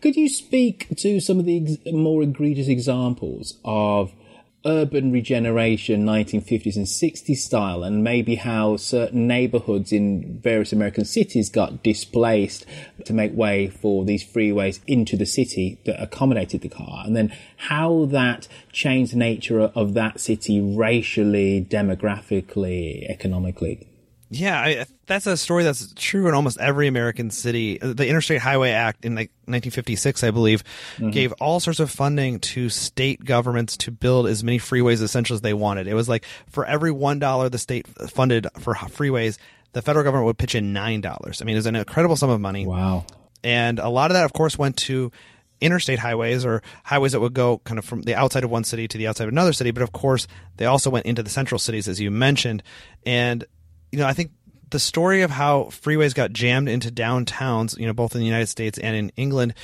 Could 0.00 0.16
you 0.16 0.28
speak 0.28 0.88
to 0.96 1.20
some 1.20 1.38
of 1.38 1.44
the 1.44 1.62
ex- 1.62 1.92
more 1.92 2.22
egregious 2.22 2.68
examples 2.68 3.58
of 3.64 4.12
urban 4.64 5.12
regeneration 5.12 6.04
1950s 6.04 6.76
and 6.76 6.86
60s 6.86 7.36
style 7.36 7.84
and 7.84 8.02
maybe 8.02 8.34
how 8.34 8.76
certain 8.76 9.26
neighborhoods 9.26 9.92
in 9.92 10.38
various 10.42 10.72
American 10.72 11.04
cities 11.04 11.48
got 11.48 11.82
displaced 11.82 12.66
to 13.04 13.12
make 13.12 13.34
way 13.36 13.68
for 13.68 14.04
these 14.04 14.24
freeways 14.24 14.80
into 14.86 15.16
the 15.16 15.26
city 15.26 15.80
that 15.86 16.02
accommodated 16.02 16.60
the 16.60 16.68
car 16.68 17.02
and 17.04 17.16
then 17.16 17.32
how 17.56 18.04
that 18.06 18.48
changed 18.72 19.12
the 19.12 19.16
nature 19.16 19.60
of 19.60 19.94
that 19.94 20.20
city 20.20 20.60
racially, 20.60 21.64
demographically, 21.68 23.08
economically. 23.08 23.86
Yeah, 24.30 24.60
I, 24.60 24.86
that's 25.08 25.26
a 25.26 25.36
story 25.36 25.64
that's 25.64 25.92
true 25.94 26.28
in 26.28 26.34
almost 26.34 26.58
every 26.58 26.86
American 26.86 27.30
city. 27.30 27.80
Uh, 27.80 27.92
the 27.94 28.06
Interstate 28.06 28.40
Highway 28.40 28.70
Act 28.70 29.04
in 29.04 29.14
like 29.14 29.30
1956, 29.46 30.22
I 30.22 30.30
believe, 30.30 30.62
mm-hmm. 30.96 31.10
gave 31.10 31.32
all 31.32 31.58
sorts 31.58 31.80
of 31.80 31.90
funding 31.90 32.38
to 32.40 32.68
state 32.68 33.24
governments 33.24 33.76
to 33.78 33.90
build 33.90 34.26
as 34.26 34.44
many 34.44 34.58
freeways 34.58 35.02
essentially 35.02 35.36
as 35.36 35.40
they 35.40 35.54
wanted. 35.54 35.88
It 35.88 35.94
was 35.94 36.08
like 36.08 36.24
for 36.48 36.64
every 36.64 36.92
one 36.92 37.18
dollar 37.18 37.48
the 37.48 37.58
state 37.58 37.88
funded 37.88 38.46
for 38.58 38.74
freeways, 38.74 39.38
the 39.72 39.82
federal 39.82 40.04
government 40.04 40.26
would 40.26 40.38
pitch 40.38 40.54
in 40.54 40.72
nine 40.72 41.00
dollars. 41.00 41.42
I 41.42 41.44
mean, 41.44 41.56
it 41.56 41.58
was 41.58 41.66
an 41.66 41.76
incredible 41.76 42.16
sum 42.16 42.30
of 42.30 42.40
money. 42.40 42.66
Wow. 42.66 43.04
And 43.42 43.78
a 43.78 43.88
lot 43.88 44.10
of 44.10 44.14
that, 44.14 44.24
of 44.24 44.32
course, 44.32 44.58
went 44.58 44.76
to 44.78 45.10
interstate 45.60 45.98
highways 45.98 46.44
or 46.44 46.62
highways 46.84 47.12
that 47.12 47.20
would 47.20 47.34
go 47.34 47.58
kind 47.58 47.78
of 47.78 47.84
from 47.84 48.02
the 48.02 48.14
outside 48.14 48.44
of 48.44 48.50
one 48.50 48.64
city 48.64 48.86
to 48.88 48.98
the 48.98 49.06
outside 49.06 49.24
of 49.24 49.30
another 49.30 49.52
city. 49.52 49.70
But 49.70 49.82
of 49.82 49.92
course, 49.92 50.26
they 50.56 50.66
also 50.66 50.90
went 50.90 51.06
into 51.06 51.22
the 51.22 51.30
central 51.30 51.58
cities, 51.58 51.88
as 51.88 52.00
you 52.00 52.10
mentioned. 52.10 52.62
And, 53.04 53.44
you 53.90 53.98
know, 53.98 54.06
I 54.06 54.12
think 54.12 54.32
the 54.70 54.78
story 54.78 55.22
of 55.22 55.30
how 55.30 55.64
freeways 55.64 56.14
got 56.14 56.32
jammed 56.32 56.68
into 56.68 56.90
downtowns, 56.90 57.78
you 57.78 57.86
know, 57.86 57.92
both 57.92 58.14
in 58.14 58.20
the 58.20 58.26
United 58.26 58.48
States 58.48 58.78
and 58.78 58.96
in 58.96 59.12
England, 59.16 59.54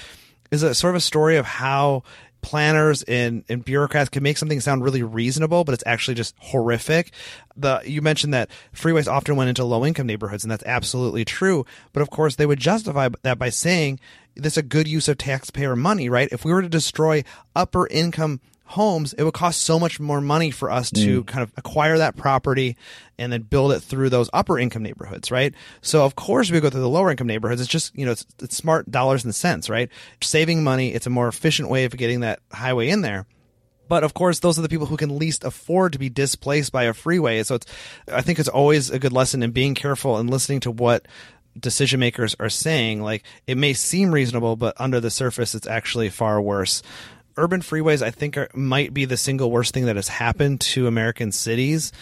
is 0.51 0.63
a 0.63 0.75
sort 0.75 0.93
of 0.93 0.97
a 0.97 1.01
story 1.01 1.37
of 1.37 1.47
how 1.47 2.03
planners 2.45 3.03
and, 3.05 3.43
and 3.49 3.65
bureaucrats 3.65 4.11
can 4.11 4.23
make 4.23 4.37
something 4.37 4.61
sound 4.61 4.85
really 4.85 5.03
reasonable, 5.03 5.65
but 5.65 5.73
it's 5.73 5.83
actually 5.87 6.15
just 6.15 6.35
horrific. 6.39 7.11
The 7.57 7.81
you 7.87 8.03
mentioned 8.03 8.35
that 8.35 8.51
freeways 8.75 9.11
often 9.11 9.37
went 9.37 9.49
into 9.49 9.65
low 9.65 9.85
income 9.85 10.07
neighborhoods, 10.07 10.45
and 10.45 10.51
that's 10.51 10.65
absolutely 10.65 11.25
true. 11.25 11.65
But 11.93 12.03
of 12.03 12.11
course, 12.11 12.37
they 12.37 12.47
would 12.47 12.61
justify 12.61 13.09
that 13.23 13.39
by 13.39 13.49
saying 13.49 13.99
this 14.37 14.55
is 14.55 14.59
a 14.59 14.63
good 14.63 14.87
use 14.87 15.09
of 15.09 15.17
taxpayer 15.17 15.75
money, 15.75 16.09
right? 16.09 16.29
If 16.31 16.45
we 16.45 16.53
were 16.53 16.63
to 16.63 16.69
destroy 16.69 17.25
upper 17.57 17.87
income 17.87 18.41
homes, 18.65 19.13
it 19.13 19.23
would 19.23 19.35
cost 19.35 19.63
so 19.63 19.79
much 19.79 20.01
more 20.01 20.21
money 20.21 20.51
for 20.51 20.71
us 20.71 20.91
to 20.91 21.23
mm. 21.23 21.27
kind 21.27 21.43
of 21.43 21.53
acquire 21.57 21.99
that 21.99 22.17
property 22.17 22.77
and 23.19 23.33
then 23.33 23.43
build 23.43 23.73
it 23.73 23.81
through 23.81 24.09
those 24.09 24.31
upper 24.33 24.59
income 24.59 24.83
neighborhoods, 24.83 25.31
right? 25.31 25.55
So 25.83 26.05
of 26.05 26.15
course 26.15 26.51
we 26.51 26.61
go 26.61 26.71
through 26.71 26.81
the 26.81 26.89
lower 26.89 27.11
income 27.11 27.27
neighborhoods. 27.27 27.61
It's 27.61 27.71
just, 27.71 27.97
you 27.97 28.07
know, 28.07 28.13
it's, 28.13 28.27
it's 28.43 28.57
smart 28.57 28.91
dollars 28.91 29.25
and 29.25 29.35
cents, 29.35 29.69
right? 29.69 29.91
Saving 30.23 30.65
money. 30.65 30.95
It's 30.95 31.07
a 31.07 31.11
more 31.11 31.29
efficient 31.29 31.69
way 31.69 31.85
of 31.85 31.97
getting 31.97 32.21
that 32.21 32.41
highway 32.53 32.89
in 32.89 33.03
there. 33.03 33.27
But 33.87 34.03
of 34.03 34.15
course, 34.15 34.39
those 34.39 34.59
are 34.59 34.63
the 34.63 34.71
people 34.71 34.87
who 34.87 34.97
can 34.97 35.19
least 35.19 35.45
afford 35.45 35.93
to 35.93 35.99
be 35.99 36.09
displaced 36.09 36.73
by 36.73 36.85
a 36.85 36.95
freeway. 36.95 37.43
So 37.43 37.57
it's, 37.57 37.67
I 38.11 38.23
think 38.23 38.39
it's 38.39 38.49
always 38.49 38.89
a 38.89 38.99
good 38.99 39.13
lesson 39.13 39.43
in 39.43 39.51
being 39.51 39.75
careful 39.75 40.17
and 40.17 40.31
listening 40.31 40.61
to 40.61 40.71
what 40.71 41.07
decision 41.59 42.01
makers 42.01 42.35
are 42.41 42.49
saying. 42.49 43.03
Like 43.03 43.25
it 43.47 43.57
may 43.57 43.75
seem 43.75 44.11
reasonable, 44.11 44.57
but 44.57 44.75
under 44.81 45.01
the 45.01 45.11
surface, 45.11 45.55
it's 45.55 45.67
actually 45.67 46.09
far 46.09 46.41
worse. 46.41 46.83
Urban 47.37 47.61
freeways, 47.61 48.03
I 48.03 48.11
think, 48.11 48.37
are, 48.37 48.49
might 48.55 48.95
be 48.95 49.05
the 49.05 49.17
single 49.17 49.51
worst 49.51 49.75
thing 49.75 49.87
that 49.87 49.97
has 49.97 50.09
happened 50.09 50.61
to 50.61 50.87
American 50.87 51.33
cities. 51.33 51.93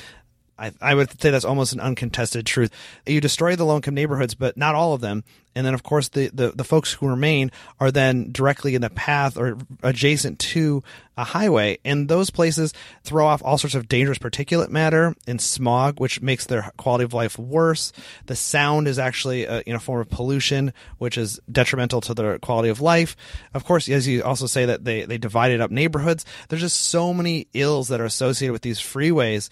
I, 0.63 0.73
I 0.81 0.95
would 0.95 1.21
say 1.21 1.31
that's 1.31 1.45
almost 1.45 1.73
an 1.73 1.81
uncontested 1.81 2.47
truth. 2.47 2.71
You 3.05 3.21
destroy 3.21 3.57
the 3.57 3.65
low 3.65 3.77
income 3.77 3.95
neighborhoods, 3.95 4.35
but 4.35 4.57
not 4.57 4.77
all 4.77 4.95
of 4.95 5.01
them. 5.01 5.25
And 5.55 5.67
then, 5.67 5.75
of 5.75 5.83
course, 5.83 6.09
the, 6.09 6.31
the, 6.33 6.53
the 6.53 6.65
folks 6.65 6.95
who 6.95 7.09
remain 7.09 7.51
are 7.79 7.91
then 7.91 8.31
directly 8.33 8.75
in 8.75 8.81
the 8.81 8.89
path 8.89 9.37
or 9.37 9.59
adjacent 9.83 10.39
to 10.39 10.83
a 11.19 11.25
highway. 11.25 11.79
And 11.85 12.09
those 12.09 12.31
places 12.31 12.73
throw 13.03 13.27
off 13.27 13.43
all 13.45 13.59
sorts 13.59 13.75
of 13.75 13.89
dangerous 13.89 14.19
particulate 14.19 14.71
matter 14.71 15.15
and 15.27 15.41
smog, 15.41 16.01
which 16.01 16.23
makes 16.23 16.47
their 16.47 16.71
quality 16.79 17.05
of 17.05 17.13
life 17.13 17.39
worse. 17.39 17.93
The 18.27 18.37
sound 18.37 18.89
is 18.89 18.99
actually 18.99 19.47
uh, 19.47 19.59
a 19.59 19.63
you 19.67 19.73
know, 19.75 19.79
form 19.79 20.01
of 20.01 20.09
pollution, 20.09 20.73
which 20.99 21.19
is 21.19 21.39
detrimental 21.51 22.01
to 22.03 22.15
their 22.15 22.39
quality 22.39 22.71
of 22.71 22.81
life. 22.81 23.17
Of 23.53 23.65
course, 23.65 23.89
as 23.91 24.09
you 24.09 24.23
also 24.23 24.47
say 24.47 24.65
that 24.67 24.85
they, 24.85 25.05
they 25.05 25.19
divided 25.19 25.61
up 25.61 25.71
neighborhoods, 25.71 26.25
there's 26.49 26.63
just 26.63 26.81
so 26.81 27.13
many 27.13 27.49
ills 27.53 27.89
that 27.89 28.01
are 28.01 28.07
associated 28.07 28.53
with 28.53 28.63
these 28.63 28.81
freeways 28.81 29.51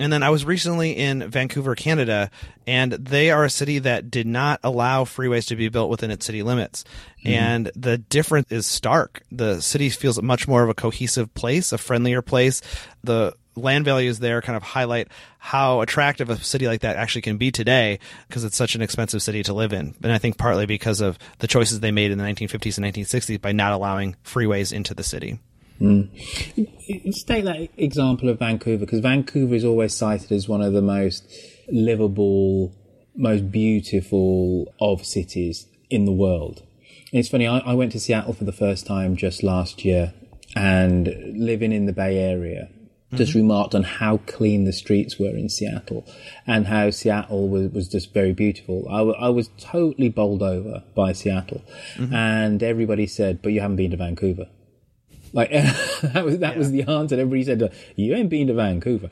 and 0.00 0.10
then 0.10 0.22
I 0.22 0.30
was 0.30 0.46
recently 0.46 0.92
in 0.92 1.30
Vancouver, 1.30 1.74
Canada, 1.74 2.30
and 2.66 2.92
they 2.92 3.30
are 3.30 3.44
a 3.44 3.50
city 3.50 3.78
that 3.80 4.10
did 4.10 4.26
not 4.26 4.58
allow 4.64 5.04
freeways 5.04 5.46
to 5.48 5.56
be 5.56 5.68
built 5.68 5.90
within 5.90 6.10
its 6.10 6.24
city 6.24 6.42
limits. 6.42 6.84
Mm-hmm. 7.18 7.28
And 7.28 7.72
the 7.76 7.98
difference 7.98 8.50
is 8.50 8.66
stark. 8.66 9.22
The 9.30 9.60
city 9.60 9.90
feels 9.90 10.20
much 10.22 10.48
more 10.48 10.62
of 10.62 10.70
a 10.70 10.74
cohesive 10.74 11.34
place, 11.34 11.70
a 11.72 11.78
friendlier 11.78 12.22
place. 12.22 12.62
The 13.04 13.34
land 13.56 13.84
values 13.84 14.20
there 14.20 14.40
kind 14.40 14.56
of 14.56 14.62
highlight 14.62 15.08
how 15.38 15.82
attractive 15.82 16.30
a 16.30 16.38
city 16.38 16.66
like 16.66 16.80
that 16.80 16.96
actually 16.96 17.22
can 17.22 17.36
be 17.36 17.50
today 17.50 17.98
because 18.26 18.42
it's 18.44 18.56
such 18.56 18.74
an 18.74 18.80
expensive 18.80 19.22
city 19.22 19.42
to 19.42 19.52
live 19.52 19.74
in. 19.74 19.94
And 20.02 20.12
I 20.12 20.18
think 20.18 20.38
partly 20.38 20.64
because 20.64 21.02
of 21.02 21.18
the 21.40 21.46
choices 21.46 21.80
they 21.80 21.90
made 21.90 22.10
in 22.10 22.16
the 22.16 22.24
1950s 22.24 22.78
and 22.78 22.86
1960s 22.86 23.40
by 23.40 23.52
not 23.52 23.72
allowing 23.72 24.16
freeways 24.24 24.72
into 24.72 24.94
the 24.94 25.02
city. 25.02 25.40
Mm. 25.80 26.08
Take 27.26 27.44
that 27.44 27.68
example 27.76 28.28
of 28.28 28.38
Vancouver 28.38 28.84
because 28.84 29.00
Vancouver 29.00 29.54
is 29.54 29.64
always 29.64 29.94
cited 29.94 30.30
as 30.32 30.48
one 30.48 30.60
of 30.60 30.72
the 30.72 30.82
most 30.82 31.24
livable, 31.68 32.74
most 33.16 33.50
beautiful 33.50 34.72
of 34.80 35.06
cities 35.06 35.66
in 35.88 36.04
the 36.04 36.12
world. 36.12 36.62
And 37.12 37.18
it's 37.18 37.28
funny, 37.28 37.46
I, 37.46 37.58
I 37.58 37.74
went 37.74 37.92
to 37.92 38.00
Seattle 38.00 38.34
for 38.34 38.44
the 38.44 38.52
first 38.52 38.86
time 38.86 39.16
just 39.16 39.42
last 39.42 39.84
year 39.84 40.12
and 40.54 41.08
living 41.36 41.72
in 41.72 41.86
the 41.86 41.92
Bay 41.92 42.18
Area 42.18 42.68
just 43.14 43.32
mm-hmm. 43.32 43.40
remarked 43.40 43.74
on 43.74 43.82
how 43.82 44.18
clean 44.18 44.64
the 44.64 44.72
streets 44.72 45.18
were 45.18 45.36
in 45.36 45.48
Seattle 45.48 46.06
and 46.46 46.68
how 46.68 46.90
Seattle 46.90 47.48
was, 47.48 47.70
was 47.72 47.88
just 47.88 48.14
very 48.14 48.32
beautiful. 48.32 48.86
I, 48.88 48.98
w- 48.98 49.16
I 49.18 49.30
was 49.30 49.50
totally 49.58 50.08
bowled 50.08 50.42
over 50.42 50.84
by 50.94 51.12
Seattle 51.12 51.64
mm-hmm. 51.96 52.14
and 52.14 52.62
everybody 52.62 53.08
said, 53.08 53.42
but 53.42 53.52
you 53.52 53.60
haven't 53.60 53.76
been 53.76 53.90
to 53.90 53.96
Vancouver. 53.96 54.46
Like 55.32 55.50
that 56.02 56.24
was 56.24 56.38
that 56.38 56.54
yeah. 56.54 56.58
was 56.58 56.70
the 56.72 56.82
answer. 56.82 57.14
Everybody 57.14 57.44
said, 57.44 57.72
"You 57.96 58.14
ain't 58.14 58.30
been 58.30 58.48
to 58.48 58.54
Vancouver." 58.54 59.10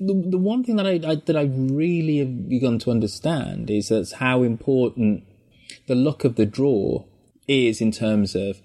The, 0.00 0.14
the 0.14 0.38
one 0.38 0.62
thing 0.62 0.76
that 0.76 0.86
I, 0.86 1.00
I 1.04 1.14
that 1.16 1.36
I 1.36 1.50
really 1.52 2.18
have 2.18 2.48
begun 2.48 2.78
to 2.80 2.90
understand 2.90 3.70
is 3.70 3.88
that's 3.88 4.12
how 4.12 4.42
important 4.42 5.24
the 5.86 5.94
luck 5.94 6.24
of 6.24 6.36
the 6.36 6.46
draw 6.46 7.04
is 7.48 7.80
in 7.80 7.90
terms 7.90 8.34
of 8.34 8.60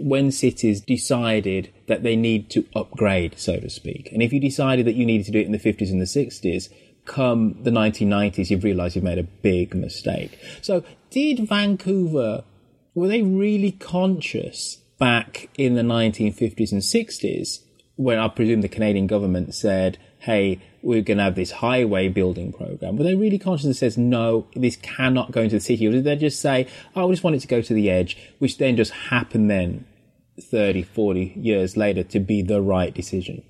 when 0.00 0.32
cities 0.32 0.80
decided 0.80 1.72
that 1.88 2.02
they 2.02 2.16
need 2.16 2.50
to 2.50 2.66
upgrade, 2.74 3.38
so 3.38 3.58
to 3.58 3.68
speak. 3.68 4.10
And 4.12 4.22
if 4.22 4.32
you 4.32 4.40
decided 4.40 4.86
that 4.86 4.94
you 4.94 5.04
needed 5.04 5.26
to 5.26 5.32
do 5.32 5.40
it 5.40 5.46
in 5.46 5.52
the 5.52 5.58
50s 5.58 5.90
and 5.90 6.00
the 6.00 6.06
60s, 6.06 6.70
come 7.04 7.62
the 7.62 7.70
1990s, 7.70 8.48
you've 8.48 8.64
realized 8.64 8.96
you've 8.96 9.04
made 9.04 9.18
a 9.18 9.24
big 9.24 9.74
mistake. 9.74 10.38
So 10.62 10.84
did 11.10 11.46
Vancouver, 11.46 12.44
were 12.94 13.08
they 13.08 13.22
really 13.22 13.72
conscious 13.72 14.78
back 14.98 15.48
in 15.56 15.74
the 15.74 15.82
1950s 15.82 16.72
and 16.72 16.82
60s 16.82 17.60
when 17.96 18.18
I 18.18 18.28
presume 18.28 18.60
the 18.60 18.68
Canadian 18.68 19.06
government 19.06 19.54
said, 19.54 19.98
hey, 20.18 20.60
we're 20.82 21.02
going 21.02 21.18
to 21.18 21.24
have 21.24 21.34
this 21.34 21.50
highway 21.50 22.08
building 22.08 22.52
program. 22.52 22.96
Were 22.96 23.04
they 23.04 23.14
really 23.14 23.38
conscious 23.38 23.66
and 23.66 23.76
says, 23.76 23.96
no, 23.96 24.46
this 24.54 24.76
cannot 24.76 25.30
go 25.30 25.42
into 25.42 25.56
the 25.56 25.60
city? 25.60 25.86
Or 25.86 25.92
did 25.92 26.04
they 26.04 26.16
just 26.16 26.40
say, 26.40 26.66
oh, 26.94 27.06
we 27.06 27.14
just 27.14 27.24
want 27.24 27.36
it 27.36 27.40
to 27.40 27.48
go 27.48 27.62
to 27.62 27.74
the 27.74 27.90
edge, 27.90 28.16
which 28.38 28.58
then 28.58 28.76
just 28.76 28.92
happened 28.92 29.50
then 29.50 29.86
30, 30.40 30.82
40 30.82 31.34
years 31.36 31.76
later 31.76 32.02
to 32.02 32.20
be 32.20 32.42
the 32.42 32.60
right 32.60 32.92
decision? 32.92 33.42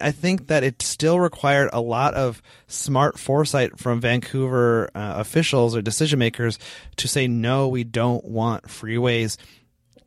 I 0.00 0.10
think 0.10 0.48
that 0.48 0.64
it 0.64 0.82
still 0.82 1.20
required 1.20 1.70
a 1.72 1.80
lot 1.80 2.14
of 2.14 2.42
smart 2.66 3.18
foresight 3.18 3.78
from 3.78 4.00
Vancouver 4.00 4.90
uh, 4.94 5.14
officials 5.16 5.76
or 5.76 5.82
decision 5.82 6.18
makers 6.18 6.58
to 6.96 7.08
say, 7.08 7.28
no, 7.28 7.68
we 7.68 7.84
don't 7.84 8.24
want 8.24 8.64
freeways 8.64 9.36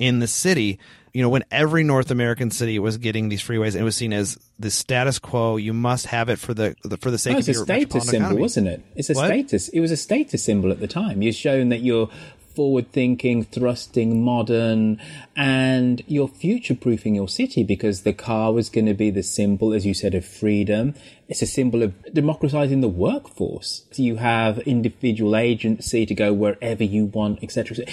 in 0.01 0.17
the 0.19 0.27
city, 0.27 0.79
you 1.13 1.21
know, 1.21 1.29
when 1.29 1.43
every 1.51 1.83
North 1.83 2.09
American 2.09 2.49
city 2.49 2.79
was 2.79 2.97
getting 2.97 3.29
these 3.29 3.41
freeways, 3.41 3.75
it 3.75 3.83
was 3.83 3.95
seen 3.95 4.13
as 4.13 4.39
the 4.57 4.71
status 4.71 5.19
quo. 5.19 5.57
You 5.57 5.73
must 5.73 6.07
have 6.07 6.27
it 6.29 6.39
for 6.39 6.53
the, 6.53 6.75
the 6.83 6.97
for 6.97 7.11
the 7.11 7.19
sake 7.19 7.33
no, 7.33 7.39
of 7.39 7.47
your 7.47 7.61
a 7.61 7.65
status 7.65 8.05
symbol, 8.05 8.25
economy. 8.25 8.41
wasn't 8.41 8.67
it? 8.67 8.83
It's 8.95 9.09
a 9.11 9.13
what? 9.13 9.27
status. 9.27 9.69
It 9.69 9.79
was 9.79 9.91
a 9.91 9.97
status 9.97 10.43
symbol 10.43 10.71
at 10.71 10.79
the 10.79 10.87
time. 10.87 11.21
You're 11.21 11.33
showing 11.33 11.69
that 11.69 11.81
you're 11.81 12.09
forward 12.55 12.91
thinking, 12.91 13.43
thrusting, 13.43 14.23
modern, 14.23 14.99
and 15.35 16.01
you're 16.07 16.27
future 16.27 16.75
proofing 16.75 17.15
your 17.15 17.29
city 17.29 17.63
because 17.63 18.01
the 18.01 18.13
car 18.13 18.51
was 18.51 18.69
going 18.69 18.87
to 18.87 18.93
be 18.93 19.09
the 19.09 19.23
symbol, 19.23 19.73
as 19.73 19.85
you 19.85 19.93
said, 19.93 20.15
of 20.15 20.25
freedom. 20.25 20.95
It's 21.29 21.41
a 21.41 21.47
symbol 21.47 21.83
of 21.83 22.13
democratizing 22.13 22.81
the 22.81 22.89
workforce. 22.89 23.85
So 23.91 24.01
you 24.01 24.17
have 24.17 24.59
individual 24.59 25.35
agency 25.35 26.05
to 26.05 26.13
go 26.15 26.33
wherever 26.33 26.83
you 26.83 27.05
want, 27.05 27.43
etc. 27.43 27.85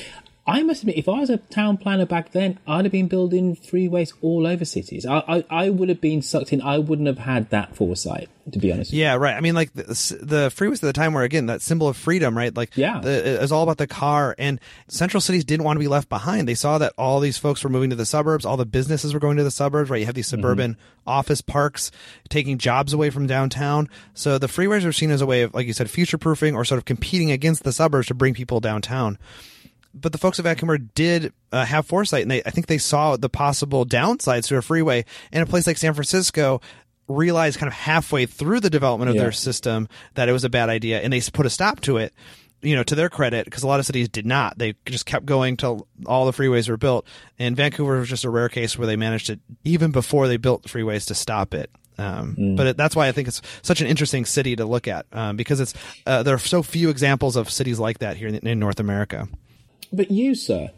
I 0.48 0.62
must 0.62 0.80
admit, 0.80 0.96
if 0.96 1.10
I 1.10 1.20
was 1.20 1.28
a 1.28 1.36
town 1.36 1.76
planner 1.76 2.06
back 2.06 2.32
then, 2.32 2.58
I'd 2.66 2.86
have 2.86 2.92
been 2.92 3.06
building 3.06 3.54
freeways 3.54 4.14
all 4.22 4.46
over 4.46 4.64
cities. 4.64 5.04
I, 5.04 5.22
I, 5.28 5.44
I 5.50 5.68
would 5.68 5.90
have 5.90 6.00
been 6.00 6.22
sucked 6.22 6.54
in. 6.54 6.62
I 6.62 6.78
wouldn't 6.78 7.06
have 7.06 7.18
had 7.18 7.50
that 7.50 7.76
foresight, 7.76 8.30
to 8.50 8.58
be 8.58 8.72
honest. 8.72 8.90
Yeah, 8.90 9.16
right. 9.16 9.34
I 9.34 9.42
mean, 9.42 9.54
like 9.54 9.74
the, 9.74 9.84
the 10.22 10.48
freeways 10.48 10.76
at 10.76 10.80
the 10.80 10.94
time 10.94 11.12
were 11.12 11.22
again 11.22 11.46
that 11.46 11.60
symbol 11.60 11.86
of 11.86 11.98
freedom, 11.98 12.34
right? 12.34 12.56
Like, 12.56 12.74
yeah, 12.78 12.98
the, 13.00 13.34
it 13.34 13.40
was 13.42 13.52
all 13.52 13.62
about 13.62 13.76
the 13.76 13.86
car. 13.86 14.34
And 14.38 14.58
central 14.88 15.20
cities 15.20 15.44
didn't 15.44 15.64
want 15.64 15.76
to 15.76 15.80
be 15.80 15.88
left 15.88 16.08
behind. 16.08 16.48
They 16.48 16.54
saw 16.54 16.78
that 16.78 16.94
all 16.96 17.20
these 17.20 17.36
folks 17.36 17.62
were 17.62 17.68
moving 17.68 17.90
to 17.90 17.96
the 17.96 18.06
suburbs. 18.06 18.46
All 18.46 18.56
the 18.56 18.64
businesses 18.64 19.12
were 19.12 19.20
going 19.20 19.36
to 19.36 19.44
the 19.44 19.50
suburbs, 19.50 19.90
right? 19.90 20.00
You 20.00 20.06
have 20.06 20.14
these 20.14 20.28
mm-hmm. 20.28 20.40
suburban 20.40 20.72
mm-hmm. 20.72 21.08
office 21.10 21.42
parks 21.42 21.90
taking 22.30 22.56
jobs 22.56 22.94
away 22.94 23.10
from 23.10 23.26
downtown. 23.26 23.90
So 24.14 24.38
the 24.38 24.46
freeways 24.46 24.86
were 24.86 24.92
seen 24.92 25.10
as 25.10 25.20
a 25.20 25.26
way 25.26 25.42
of, 25.42 25.52
like 25.52 25.66
you 25.66 25.74
said, 25.74 25.90
future 25.90 26.16
proofing 26.16 26.54
or 26.56 26.64
sort 26.64 26.78
of 26.78 26.86
competing 26.86 27.30
against 27.30 27.64
the 27.64 27.72
suburbs 27.72 28.06
to 28.06 28.14
bring 28.14 28.32
people 28.32 28.60
downtown 28.60 29.18
but 29.94 30.12
the 30.12 30.18
folks 30.18 30.38
at 30.38 30.44
Vancouver 30.44 30.78
did 30.78 31.32
uh, 31.52 31.64
have 31.64 31.86
foresight, 31.86 32.22
and 32.22 32.30
they 32.30 32.42
I 32.44 32.50
think 32.50 32.66
they 32.66 32.78
saw 32.78 33.16
the 33.16 33.28
possible 33.28 33.84
downsides 33.86 34.48
to 34.48 34.56
a 34.56 34.62
freeway 34.62 35.04
in 35.32 35.42
a 35.42 35.46
place 35.46 35.66
like 35.66 35.78
San 35.78 35.94
Francisco. 35.94 36.60
Realized 37.06 37.58
kind 37.58 37.68
of 37.68 37.72
halfway 37.72 38.26
through 38.26 38.60
the 38.60 38.68
development 38.68 39.08
of 39.08 39.16
yeah. 39.16 39.22
their 39.22 39.32
system 39.32 39.88
that 40.12 40.28
it 40.28 40.32
was 40.32 40.44
a 40.44 40.50
bad 40.50 40.68
idea, 40.68 41.00
and 41.00 41.10
they 41.10 41.22
put 41.32 41.46
a 41.46 41.50
stop 41.50 41.80
to 41.80 41.96
it. 41.96 42.12
You 42.60 42.74
know, 42.74 42.82
to 42.82 42.96
their 42.96 43.08
credit, 43.08 43.44
because 43.44 43.62
a 43.62 43.68
lot 43.68 43.78
of 43.78 43.86
cities 43.86 44.08
did 44.08 44.26
not. 44.26 44.58
They 44.58 44.74
just 44.84 45.06
kept 45.06 45.24
going 45.24 45.56
till 45.56 45.86
all 46.06 46.26
the 46.26 46.32
freeways 46.32 46.68
were 46.68 46.76
built. 46.76 47.06
And 47.38 47.56
Vancouver 47.56 48.00
was 48.00 48.08
just 48.08 48.24
a 48.24 48.30
rare 48.30 48.48
case 48.48 48.76
where 48.76 48.86
they 48.88 48.96
managed 48.96 49.28
to, 49.28 49.38
even 49.62 49.92
before 49.92 50.26
they 50.26 50.38
built 50.38 50.64
freeways, 50.64 51.06
to 51.06 51.14
stop 51.14 51.54
it. 51.54 51.70
Um, 51.98 52.36
mm. 52.36 52.56
But 52.56 52.66
it, 52.66 52.76
that's 52.76 52.96
why 52.96 53.08
I 53.08 53.12
think 53.12 53.28
it's 53.28 53.42
such 53.62 53.80
an 53.80 53.86
interesting 53.86 54.24
city 54.24 54.56
to 54.56 54.64
look 54.64 54.88
at 54.88 55.06
um, 55.12 55.36
because 55.36 55.60
it's 55.60 55.74
uh, 56.06 56.22
there 56.22 56.34
are 56.34 56.38
so 56.38 56.62
few 56.62 56.90
examples 56.90 57.36
of 57.36 57.50
cities 57.50 57.78
like 57.78 57.98
that 57.98 58.16
here 58.16 58.28
in, 58.28 58.34
in 58.46 58.58
North 58.58 58.80
America. 58.80 59.28
But 59.92 60.10
you, 60.10 60.34
sir, 60.34 60.70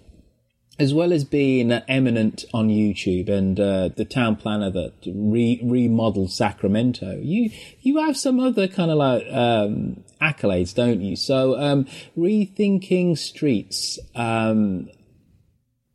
as 0.79 0.94
well 0.94 1.12
as 1.12 1.25
being 1.25 1.70
eminent 1.70 2.44
on 2.55 2.68
YouTube 2.68 3.29
and 3.29 3.61
uh, 3.61 3.88
the 3.88 4.05
town 4.05 4.37
planner 4.37 4.70
that 4.70 4.94
re- 5.07 5.61
remodeled 5.62 6.33
Sacramento, 6.33 7.18
you 7.20 7.51
you 7.83 7.99
have 7.99 8.16
some 8.16 8.40
other 8.40 8.66
kind 8.66 8.90
of 8.90 8.96
like 8.96 9.27
um, 9.31 10.03
accolades, 10.23 10.75
don't 10.75 11.01
you? 11.01 11.16
So, 11.16 11.61
um, 11.61 11.87
rethinking 12.16 13.18
streets. 13.18 13.99
Um, 14.14 14.88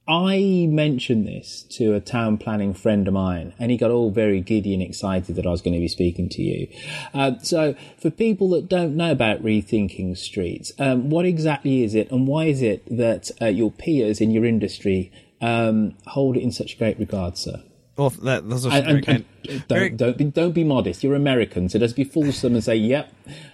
I 0.07 0.67
mentioned 0.69 1.27
this 1.27 1.63
to 1.71 1.95
a 1.95 1.99
town 1.99 2.37
planning 2.37 2.75
friend 2.75 3.07
of 3.07 3.15
mine, 3.15 3.53
and 3.57 3.71
he 3.71 3.77
got 3.77 3.89
all 3.89 4.11
very 4.11 4.39
giddy 4.39 4.73
and 4.73 4.83
excited 4.83 5.35
that 5.35 5.47
I 5.47 5.49
was 5.49 5.63
going 5.63 5.73
to 5.73 5.79
be 5.79 5.87
speaking 5.87 6.29
to 6.29 6.43
you. 6.43 6.67
Uh, 7.13 7.39
so, 7.41 7.75
for 7.97 8.11
people 8.11 8.49
that 8.51 8.69
don't 8.69 8.95
know 8.95 9.11
about 9.11 9.41
rethinking 9.41 10.15
streets, 10.15 10.71
um, 10.77 11.09
what 11.09 11.25
exactly 11.25 11.83
is 11.83 11.95
it, 11.95 12.11
and 12.11 12.27
why 12.27 12.45
is 12.45 12.61
it 12.61 12.85
that 12.85 13.31
uh, 13.41 13.47
your 13.47 13.71
peers 13.71 14.21
in 14.21 14.29
your 14.29 14.45
industry 14.45 15.11
um, 15.41 15.95
hold 16.05 16.37
it 16.37 16.43
in 16.43 16.51
such 16.51 16.77
great 16.77 16.99
regard, 16.99 17.35
sir? 17.35 17.63
Well, 17.97 18.09
that, 18.09 18.49
those 18.49 18.65
are 18.65 18.71
And, 18.73 19.07
and- 19.07 19.25
and 19.47 19.67
don't, 19.67 19.95
don't, 19.97 20.17
be, 20.17 20.23
don't 20.25 20.51
be 20.51 20.63
modest. 20.63 21.03
You're 21.03 21.15
American, 21.15 21.69
so 21.69 21.79
just 21.79 21.95
be 21.95 22.03
fulsome 22.03 22.55
and 22.55 22.63
say, 22.63 22.75
"Yep, 22.75 23.13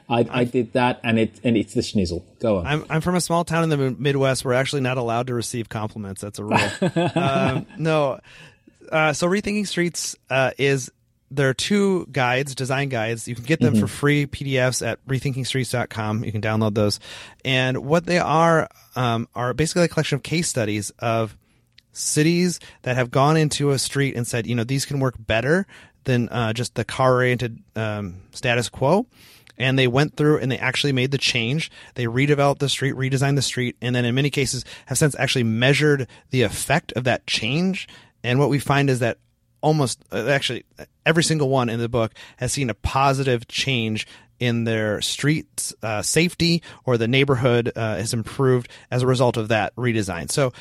I, 0.09 0.25
I 0.31 0.43
did 0.45 0.73
that," 0.73 0.99
and 1.03 1.19
it 1.19 1.39
and 1.43 1.57
it's 1.57 1.73
the 1.73 1.81
schnizzle. 1.81 2.23
Go 2.39 2.59
on. 2.59 2.65
I'm 2.65 2.85
I'm 2.89 3.01
from 3.01 3.15
a 3.15 3.21
small 3.21 3.43
town 3.43 3.63
in 3.63 3.69
the 3.69 3.91
Midwest. 3.91 4.45
We're 4.45 4.53
actually 4.53 4.81
not 4.81 4.97
allowed 4.97 5.27
to 5.27 5.33
receive 5.33 5.67
compliments. 5.69 6.21
That's 6.21 6.39
a 6.39 6.45
rule. 6.45 6.59
um, 7.15 7.65
no. 7.77 8.19
Uh, 8.91 9.13
so 9.13 9.27
rethinking 9.27 9.67
streets 9.67 10.15
uh, 10.29 10.51
is 10.57 10.89
there 11.29 11.47
are 11.49 11.53
two 11.53 12.05
guides, 12.11 12.55
design 12.55 12.89
guides. 12.89 13.27
You 13.27 13.35
can 13.35 13.43
get 13.45 13.59
them 13.61 13.75
for 13.75 13.87
free 13.87 14.25
PDFs 14.27 14.85
at 14.85 15.05
rethinkingstreets.com. 15.07 16.23
You 16.25 16.31
can 16.31 16.41
download 16.41 16.73
those, 16.73 16.99
and 17.45 17.85
what 17.85 18.05
they 18.05 18.19
are 18.19 18.69
um, 18.95 19.27
are 19.35 19.53
basically 19.53 19.83
a 19.83 19.87
collection 19.87 20.15
of 20.17 20.23
case 20.23 20.47
studies 20.47 20.89
of 20.99 21.37
cities 21.91 22.59
that 22.83 22.95
have 22.95 23.11
gone 23.11 23.37
into 23.37 23.71
a 23.71 23.79
street 23.79 24.15
and 24.15 24.25
said, 24.27 24.47
you 24.47 24.55
know, 24.55 24.63
these 24.63 24.85
can 24.85 24.99
work 24.99 25.15
better 25.17 25.67
than 26.03 26.29
uh, 26.29 26.53
just 26.53 26.75
the 26.75 26.83
car 26.83 27.15
oriented 27.15 27.59
um, 27.75 28.21
status 28.31 28.69
quo. 28.69 29.05
And 29.57 29.77
they 29.77 29.87
went 29.87 30.15
through 30.15 30.39
and 30.39 30.51
they 30.51 30.57
actually 30.57 30.93
made 30.93 31.11
the 31.11 31.17
change. 31.19 31.69
They 31.93 32.05
redeveloped 32.05 32.59
the 32.59 32.69
street, 32.69 32.95
redesigned 32.95 33.35
the 33.35 33.43
street, 33.43 33.75
and 33.81 33.95
then 33.95 34.05
in 34.05 34.15
many 34.15 34.31
cases 34.31 34.65
have 34.87 34.97
since 34.97 35.15
actually 35.19 35.43
measured 35.43 36.07
the 36.31 36.41
effect 36.41 36.93
of 36.93 37.03
that 37.03 37.27
change. 37.27 37.87
And 38.23 38.39
what 38.39 38.49
we 38.49 38.57
find 38.57 38.89
is 38.89 38.99
that 38.99 39.17
almost 39.61 40.03
uh, 40.11 40.27
actually 40.29 40.65
every 41.05 41.23
single 41.23 41.49
one 41.49 41.69
in 41.69 41.79
the 41.79 41.89
book 41.89 42.13
has 42.37 42.51
seen 42.51 42.69
a 42.69 42.73
positive 42.73 43.47
change 43.47 44.07
in 44.39 44.63
their 44.63 44.99
street 45.01 45.71
uh, 45.83 46.01
safety 46.01 46.63
or 46.83 46.97
the 46.97 47.07
neighborhood 47.07 47.71
uh, 47.75 47.97
has 47.97 48.13
improved 48.13 48.67
as 48.89 49.03
a 49.03 49.07
result 49.07 49.37
of 49.37 49.49
that 49.49 49.73
redesign. 49.75 50.31
So, 50.31 50.51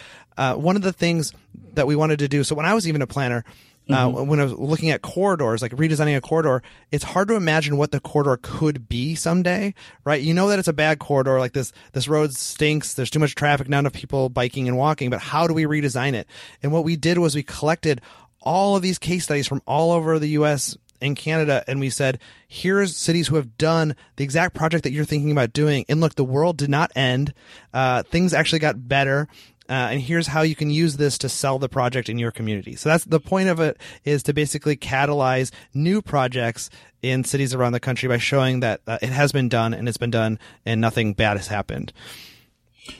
uh, 0.40 0.54
one 0.54 0.74
of 0.74 0.82
the 0.82 0.92
things 0.92 1.34
that 1.74 1.86
we 1.86 1.94
wanted 1.94 2.18
to 2.20 2.28
do. 2.28 2.42
So, 2.42 2.54
when 2.54 2.64
I 2.64 2.72
was 2.72 2.88
even 2.88 3.02
a 3.02 3.06
planner, 3.06 3.44
uh, 3.90 4.08
when 4.08 4.40
I 4.40 4.44
was 4.44 4.52
looking 4.52 4.90
at 4.90 5.02
corridors, 5.02 5.62
like 5.62 5.72
redesigning 5.72 6.16
a 6.16 6.20
corridor, 6.20 6.62
it's 6.90 7.04
hard 7.04 7.28
to 7.28 7.34
imagine 7.34 7.76
what 7.76 7.90
the 7.90 8.00
corridor 8.00 8.38
could 8.40 8.88
be 8.88 9.14
someday, 9.14 9.74
right? 10.04 10.20
You 10.20 10.32
know 10.32 10.48
that 10.48 10.58
it's 10.58 10.68
a 10.68 10.72
bad 10.72 10.98
corridor, 10.98 11.38
like 11.38 11.52
this, 11.52 11.72
this 11.92 12.08
road 12.08 12.32
stinks. 12.34 12.94
There's 12.94 13.10
too 13.10 13.18
much 13.18 13.34
traffic, 13.34 13.68
not 13.68 13.80
enough 13.80 13.92
people 13.92 14.28
biking 14.28 14.68
and 14.68 14.76
walking, 14.78 15.10
but 15.10 15.20
how 15.20 15.46
do 15.46 15.54
we 15.54 15.64
redesign 15.64 16.14
it? 16.14 16.26
And 16.62 16.72
what 16.72 16.84
we 16.84 16.96
did 16.96 17.18
was 17.18 17.34
we 17.34 17.42
collected 17.42 18.00
all 18.40 18.76
of 18.76 18.82
these 18.82 18.98
case 18.98 19.24
studies 19.24 19.46
from 19.46 19.60
all 19.66 19.92
over 19.92 20.18
the 20.18 20.28
U.S. 20.28 20.76
and 21.02 21.16
Canada, 21.16 21.64
and 21.66 21.80
we 21.80 21.90
said, 21.90 22.20
here's 22.48 22.96
cities 22.96 23.28
who 23.28 23.36
have 23.36 23.58
done 23.58 23.96
the 24.16 24.24
exact 24.24 24.54
project 24.54 24.84
that 24.84 24.92
you're 24.92 25.04
thinking 25.04 25.32
about 25.32 25.52
doing. 25.52 25.84
And 25.88 26.00
look, 26.00 26.14
the 26.14 26.24
world 26.24 26.56
did 26.56 26.70
not 26.70 26.92
end. 26.94 27.34
Uh, 27.74 28.04
things 28.04 28.32
actually 28.32 28.60
got 28.60 28.88
better. 28.88 29.28
Uh, 29.70 29.90
and 29.92 30.00
here's 30.00 30.26
how 30.26 30.42
you 30.42 30.56
can 30.56 30.68
use 30.68 30.96
this 30.96 31.16
to 31.18 31.28
sell 31.28 31.60
the 31.60 31.68
project 31.68 32.08
in 32.08 32.18
your 32.18 32.32
community. 32.32 32.74
So 32.74 32.88
that's 32.88 33.04
the 33.04 33.20
point 33.20 33.48
of 33.48 33.60
it 33.60 33.80
is 34.04 34.24
to 34.24 34.32
basically 34.32 34.76
catalyze 34.76 35.52
new 35.72 36.02
projects 36.02 36.70
in 37.02 37.22
cities 37.22 37.54
around 37.54 37.72
the 37.72 37.80
country 37.80 38.08
by 38.08 38.18
showing 38.18 38.60
that 38.60 38.80
uh, 38.88 38.98
it 39.00 39.10
has 39.10 39.30
been 39.30 39.48
done 39.48 39.72
and 39.72 39.88
it's 39.88 39.96
been 39.96 40.10
done 40.10 40.40
and 40.66 40.80
nothing 40.80 41.14
bad 41.14 41.36
has 41.36 41.46
happened. 41.46 41.92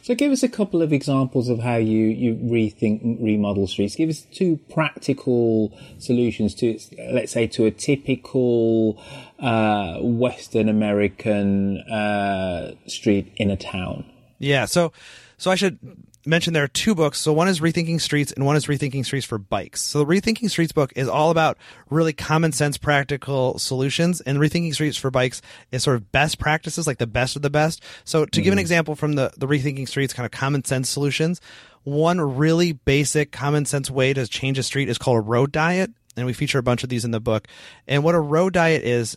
So 0.03 0.15
give 0.15 0.31
us 0.31 0.45
a 0.45 0.49
couple 0.49 0.81
of 0.81 0.93
examples 0.93 1.49
of 1.49 1.59
how 1.59 1.77
you, 1.77 2.05
you 2.07 2.37
rethink 2.37 3.21
remodel 3.21 3.67
streets. 3.67 3.97
Give 3.97 4.09
us 4.09 4.25
two 4.33 4.61
practical 4.73 5.77
solutions 5.99 6.55
to, 6.57 6.79
let's 7.13 7.33
say, 7.33 7.49
to 7.49 7.65
a 7.65 7.73
typical 7.73 9.03
uh, 9.41 9.99
Western 10.01 10.69
American 10.69 11.79
uh, 11.79 12.75
street 12.87 13.33
in 13.37 13.51
a 13.51 13.57
town. 13.57 14.05
Yeah. 14.39 14.67
So, 14.67 14.93
so 15.37 15.51
I 15.51 15.57
should 15.57 15.79
mention 16.27 16.53
there 16.53 16.65
are 16.65 16.69
two 16.69 16.95
books. 16.95 17.19
So 17.19 17.33
one 17.33 17.49
is 17.49 17.61
Rethinking 17.61 18.01
Streets 18.01 18.33
and 18.33 18.45
one 18.45 18.57
is 18.57 18.67
Rethinking 18.67 19.05
Streets 19.05 19.27
for 19.27 19.39
Bikes. 19.39 19.81
So 19.81 19.99
the 19.99 20.07
Rethinking 20.07 20.51
Streets 20.51 20.73
book 20.73 20.93
is 20.97 21.09
all 21.09 21.31
about 21.31 21.57
really 21.89 22.13
common 22.13 22.53
sense, 22.53 22.77
practical 22.77 23.59
solutions, 23.59 24.21
and 24.21 24.39
Rethinking 24.39 24.75
Streets 24.75 24.99
for 24.99 25.11
Bikes 25.11 25.41
is 25.73 25.83
sort 25.83 25.97
of 25.97 26.13
best 26.13 26.39
practices, 26.39 26.87
like 26.87 26.99
the 26.99 27.07
best 27.07 27.37
of 27.37 27.43
the 27.43 27.51
best. 27.51 27.83
So 28.05 28.27
to 28.27 28.43
give 28.43 28.53
an 28.53 28.59
example 28.59 28.95
from 28.95 29.15
the 29.15 29.33
the 29.37 29.47
Rethinking 29.47 29.89
Streets 29.89 30.13
kind 30.13 30.27
of 30.27 30.33
common 30.33 30.65
sense 30.65 30.89
solutions, 30.89 31.41
one 31.85 32.21
really 32.21 32.73
basic 32.73 33.33
common 33.33 33.65
sense 33.65 33.91
way 33.91 34.13
to 34.13 34.27
change 34.27 34.59
a 34.59 34.63
street 34.63 34.89
is 34.89 34.99
called 34.99 35.19
a 35.19 35.23
road 35.23 35.53
diet, 35.53 35.91
and 36.17 36.27
we 36.27 36.33
feature 36.33 36.59
a 36.59 36.63
bunch 36.63 36.83
of 36.83 36.91
these 36.91 37.05
in 37.05 37.11
the 37.11 37.21
book. 37.21 37.49
And 37.87 38.05
what 38.05 38.15
a 38.15 38.21
road 38.21 38.53
diet 38.53 38.83
is 38.83 39.17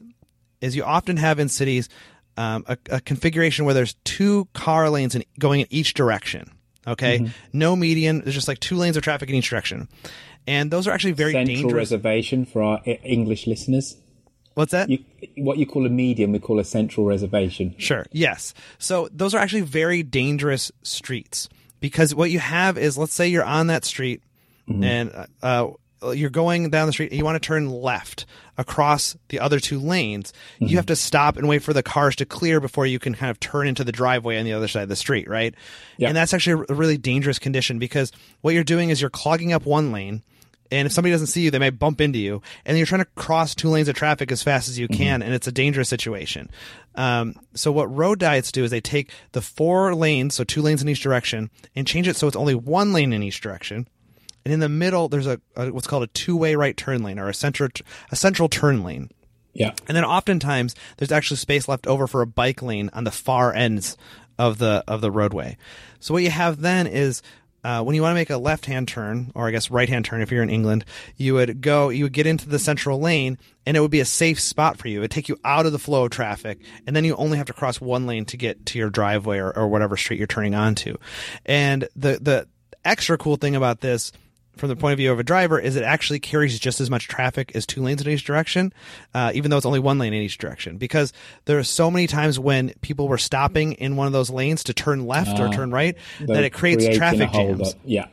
is 0.62 0.76
you 0.76 0.84
often 0.84 1.18
have 1.18 1.40
in 1.40 1.50
cities 1.50 1.90
um, 2.38 2.64
a, 2.68 2.78
a 2.90 3.02
configuration 3.02 3.66
where 3.66 3.74
there's 3.74 3.96
two 4.06 4.48
car 4.54 4.90
lanes 4.90 5.14
in, 5.14 5.24
going 5.38 5.60
in 5.60 5.68
each 5.70 5.94
direction. 5.94 6.50
Okay, 6.86 7.20
mm-hmm. 7.20 7.32
no 7.54 7.76
median. 7.76 8.22
There's 8.22 8.36
just 8.36 8.48
like 8.48 8.60
two 8.60 8.76
lanes 8.76 8.98
of 8.98 9.04
traffic 9.04 9.30
in 9.30 9.36
each 9.36 9.50
direction, 9.50 9.88
and 10.48 10.70
those 10.72 10.88
are 10.88 10.92
actually 10.92 11.14
very 11.14 11.32
Central 11.32 11.56
dangerous. 11.56 11.74
reservation 11.74 12.46
for 12.46 12.62
our 12.62 12.82
E- 12.86 13.00
English 13.04 13.48
listeners. 13.48 13.98
What's 14.56 14.72
that? 14.72 14.90
You, 14.90 15.00
what 15.38 15.58
you 15.58 15.66
call 15.66 15.86
a 15.86 15.90
median, 15.90 16.32
we 16.32 16.40
call 16.40 16.60
a 16.60 16.64
central 16.64 17.06
reservation. 17.06 17.74
Sure. 17.78 18.06
Yes. 18.12 18.54
So 18.78 19.10
those 19.12 19.34
are 19.34 19.40
actually 19.40 19.62
very 19.62 20.04
dangerous 20.04 20.72
streets 20.84 21.50
because 21.80 22.14
what 22.14 22.30
you 22.30 22.40
have 22.40 22.78
is, 22.78 22.98
let's 22.98 23.14
say 23.14 23.28
you're 23.28 23.44
on 23.44 23.68
that 23.68 23.84
street 23.84 24.22
mm-hmm. 24.70 24.84
and 24.84 25.28
uh, 25.42 25.70
you're 26.12 26.30
going 26.30 26.70
down 26.70 26.88
the 26.88 26.94
street 26.94 27.12
and 27.12 27.18
you 27.18 27.24
want 27.26 27.42
to 27.42 27.46
turn 27.46 27.70
left 27.70 28.26
across 28.58 29.16
the 29.30 29.40
other 29.40 29.60
two 29.60 29.80
lanes. 29.80 30.34
You 30.60 30.78
have 30.78 30.86
to 30.88 30.96
stop 30.96 31.38
and 31.38 31.48
wait 31.48 31.64
for 31.64 31.74
the 31.74 31.84
cars 31.84 32.16
to 32.18 32.26
clear 32.26 32.60
before 32.60 32.86
you 32.86 33.00
can 33.00 33.16
kind 33.16 33.32
of 33.32 33.40
turn 33.40 33.68
into 33.68 33.84
the 33.84 33.92
driveway 33.92 34.38
on 34.38 34.46
the 34.46 34.54
other 34.54 34.68
side 34.68 34.84
of 34.84 34.90
the 34.90 34.96
street, 34.96 35.30
right? 35.30 35.56
Yeah. 35.98 36.10
And 36.10 36.18
that's 36.18 36.34
actually 36.34 36.66
a 36.70 36.76
really 36.76 36.98
dangerous 36.98 37.40
condition 37.40 37.80
because 37.80 38.12
what 38.42 38.54
you're 38.54 38.64
doing 38.64 38.90
is 38.90 39.02
you're 39.02 39.10
clogging 39.10 39.54
up 39.54 39.66
one 39.66 39.92
lane. 39.92 40.22
And 40.72 40.88
if 40.88 40.92
somebody 40.92 41.12
doesn't 41.12 41.28
see 41.28 41.42
you, 41.42 41.52
they 41.52 41.60
may 41.60 41.70
bump 41.70 42.02
into 42.02 42.18
you. 42.18 42.42
And 42.66 42.78
you're 42.78 42.88
trying 42.88 43.04
to 43.04 43.10
cross 43.16 43.54
two 43.54 43.70
lanes 43.70 43.88
of 43.88 43.96
traffic 43.96 44.32
as 44.32 44.42
fast 44.42 44.70
as 44.70 44.80
you 44.80 44.88
can, 44.88 45.22
and 45.22 45.32
it's 45.32 45.46
a 45.46 45.52
dangerous 45.52 45.88
situation. 45.88 46.50
Um, 46.96 47.36
so 47.54 47.72
what 47.72 47.94
road 47.94 48.18
diets 48.18 48.52
do 48.52 48.64
is 48.64 48.72
they 48.72 48.82
take 48.82 49.12
the 49.34 49.42
four 49.42 49.94
lanes, 49.94 50.34
so 50.34 50.44
two 50.44 50.64
lanes 50.64 50.82
in 50.82 50.90
each 50.90 51.02
direction, 51.02 51.52
and 51.76 51.86
change 51.86 52.08
it 52.08 52.16
so 52.16 52.28
it's 52.28 52.36
only 52.36 52.56
one 52.56 52.92
lane 52.92 53.14
in 53.14 53.22
each 53.22 53.42
direction. 53.42 53.88
And 54.46 54.54
in 54.54 54.60
the 54.60 54.70
middle, 54.70 55.08
there's 55.08 55.28
a, 55.28 55.40
a 55.56 55.72
what's 55.72 55.88
called 55.88 56.04
a 56.04 56.08
two-way 56.08 56.56
right 56.56 56.76
turn 56.76 57.04
lane 57.04 57.20
or 57.20 57.30
a 57.30 57.34
central 57.34 57.70
a 58.12 58.16
central 58.16 58.50
turn 58.50 58.84
lane. 58.84 59.10
Yeah. 59.54 59.74
And 59.88 59.96
then 59.96 60.04
oftentimes 60.04 60.76
there's 60.98 61.12
actually 61.12 61.38
space 61.38 61.68
left 61.68 61.88
over 61.88 62.08
for 62.08 62.22
a 62.22 62.28
bike 62.28 62.62
lane 62.62 62.90
on 62.94 63.04
the 63.04 63.12
far 63.12 63.54
ends 63.54 63.98
of 64.38 64.58
the 64.58 64.84
of 64.88 65.02
the 65.02 65.12
roadway. 65.12 65.58
So 66.00 66.14
what 66.14 66.24
you 66.24 66.32
have 66.32 66.62
then 66.62 66.88
is 66.88 67.22
uh, 67.64 67.82
when 67.82 67.96
you 67.96 68.02
want 68.02 68.12
to 68.12 68.16
make 68.16 68.30
a 68.30 68.38
left 68.38 68.66
hand 68.66 68.88
turn, 68.88 69.32
or 69.36 69.48
I 69.48 69.52
guess 69.52 69.72
right 69.72 69.88
hand 69.88 70.04
turn 70.04 70.22
if 70.22 70.32
you're 70.32 70.44
in 70.44 70.50
England, 70.50 70.84
you 71.16 71.36
would 71.36 71.62
go, 71.62 71.90
you 71.90 72.04
would 72.04 72.12
get 72.12 72.28
into 72.28 72.50
the 72.50 72.60
central 72.60 73.00
lane, 73.00 73.38
and 73.66 73.78
it 73.78 73.80
would 73.80 73.92
be 73.92 74.02
a 74.02 74.06
safe 74.06 74.40
spot 74.40 74.78
for 74.78 74.90
you. 74.90 74.98
It 74.98 75.02
would 75.02 75.12
take 75.12 75.30
you 75.30 75.38
out 75.46 75.66
of 75.66 75.72
the 75.72 75.80
flow 75.80 76.04
of 76.04 76.12
traffic, 76.12 76.60
and 76.86 76.94
then 76.94 77.06
you 77.06 77.16
only 77.16 77.38
have 77.38 77.48
to 77.48 77.54
cross 77.54 77.80
one 77.80 78.06
lane 78.06 78.26
to 78.26 78.38
get 78.38 78.66
to 78.68 78.80
your 78.80 78.90
driveway 78.90 79.38
or, 79.38 79.56
or 79.56 79.70
whatever 79.70 79.96
street 79.96 80.18
you're 80.18 80.28
turning 80.28 80.56
onto. 80.56 80.98
And 81.46 81.88
the 81.96 82.20
the 82.22 82.48
extra 82.84 83.18
cool 83.18 83.38
thing 83.38 83.56
about 83.56 83.80
this 83.80 84.12
from 84.58 84.70
the 84.70 84.76
point 84.76 84.94
of 84.94 84.98
view 84.98 85.12
of 85.12 85.20
a 85.20 85.24
driver 85.24 85.60
is 85.60 85.76
it 85.76 85.84
actually 85.84 86.20
carries 86.20 86.58
just 86.60 86.80
as 86.80 86.90
much 86.90 87.08
traffic 87.08 87.52
as 87.56 87.66
two 87.66 87.82
lanes 87.82 88.02
in 88.02 88.10
each 88.10 88.24
direction, 88.24 88.72
uh, 89.14 89.32
even 89.34 89.50
though 89.50 89.58
it's 89.58 89.66
only 89.66 89.80
one 89.80 89.98
lane 89.98 90.14
in 90.14 90.22
each 90.22 90.38
direction. 90.38 90.78
Because 90.78 91.12
there 91.46 91.58
are 91.58 91.64
so 91.64 91.90
many 91.90 92.08
times 92.08 92.40
when 92.40 92.74
people 92.82 93.08
were 93.08 93.18
stopping 93.18 93.74
in 93.74 93.96
one 93.96 94.08
of 94.08 94.14
those 94.14 94.30
lanes 94.30 94.64
to 94.66 94.74
turn 94.74 95.08
left 95.08 95.40
or 95.40 95.50
turn 95.50 95.72
right 95.72 95.98
that 96.20 96.44
it 96.44 96.52
creates 96.52 96.96
traffic 96.96 97.32
jams. 97.32 97.76
Yeah. 97.84 98.06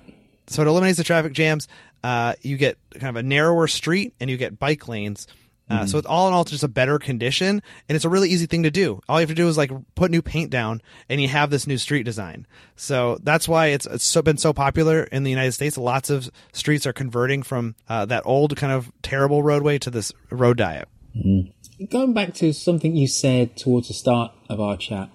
So 0.46 0.62
it 0.62 0.68
eliminates 0.68 0.98
the 0.98 1.04
traffic 1.04 1.32
jams. 1.32 1.68
Uh, 2.02 2.34
you 2.40 2.56
get 2.56 2.78
kind 2.94 3.10
of 3.10 3.16
a 3.16 3.22
narrower 3.22 3.68
street 3.68 4.14
and 4.18 4.30
you 4.30 4.36
get 4.36 4.58
bike 4.58 4.88
lanes. 4.88 5.26
Uh, 5.70 5.86
So 5.86 5.98
it's 5.98 6.06
all 6.06 6.26
in 6.28 6.34
all 6.34 6.44
just 6.44 6.64
a 6.64 6.68
better 6.68 6.98
condition, 6.98 7.62
and 7.88 7.96
it's 7.96 8.04
a 8.04 8.08
really 8.08 8.28
easy 8.28 8.46
thing 8.46 8.64
to 8.64 8.70
do. 8.70 9.00
All 9.08 9.18
you 9.18 9.22
have 9.22 9.28
to 9.28 9.34
do 9.34 9.48
is 9.48 9.56
like 9.56 9.70
put 9.94 10.10
new 10.10 10.22
paint 10.22 10.50
down, 10.50 10.82
and 11.08 11.20
you 11.20 11.28
have 11.28 11.50
this 11.50 11.66
new 11.66 11.78
street 11.78 12.02
design. 12.02 12.46
So 12.76 13.18
that's 13.22 13.48
why 13.48 13.68
it's, 13.68 13.86
it's 13.86 14.04
so, 14.04 14.22
been 14.22 14.36
so 14.36 14.52
popular 14.52 15.04
in 15.04 15.22
the 15.22 15.30
United 15.30 15.52
States. 15.52 15.78
Lots 15.78 16.10
of 16.10 16.30
streets 16.52 16.86
are 16.86 16.92
converting 16.92 17.42
from 17.42 17.76
uh, 17.88 18.04
that 18.06 18.22
old 18.26 18.56
kind 18.56 18.72
of 18.72 18.90
terrible 19.02 19.42
roadway 19.42 19.78
to 19.78 19.90
this 19.90 20.12
road 20.30 20.56
diet. 20.56 20.88
Going 21.88 22.12
back 22.12 22.34
to 22.34 22.52
something 22.52 22.94
you 22.94 23.08
said 23.08 23.56
towards 23.56 23.88
the 23.88 23.94
start 23.94 24.32
of 24.48 24.60
our 24.60 24.76
chat, 24.76 25.10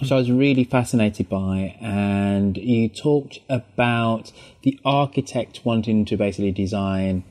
which 0.00 0.12
I 0.12 0.16
was 0.16 0.30
really 0.30 0.64
fascinated 0.64 1.28
by, 1.28 1.76
and 1.80 2.56
you 2.56 2.88
talked 2.88 3.40
about 3.48 4.32
the 4.62 4.78
architect 4.84 5.60
wanting 5.64 6.04
to 6.06 6.16
basically 6.16 6.52
design 6.52 7.24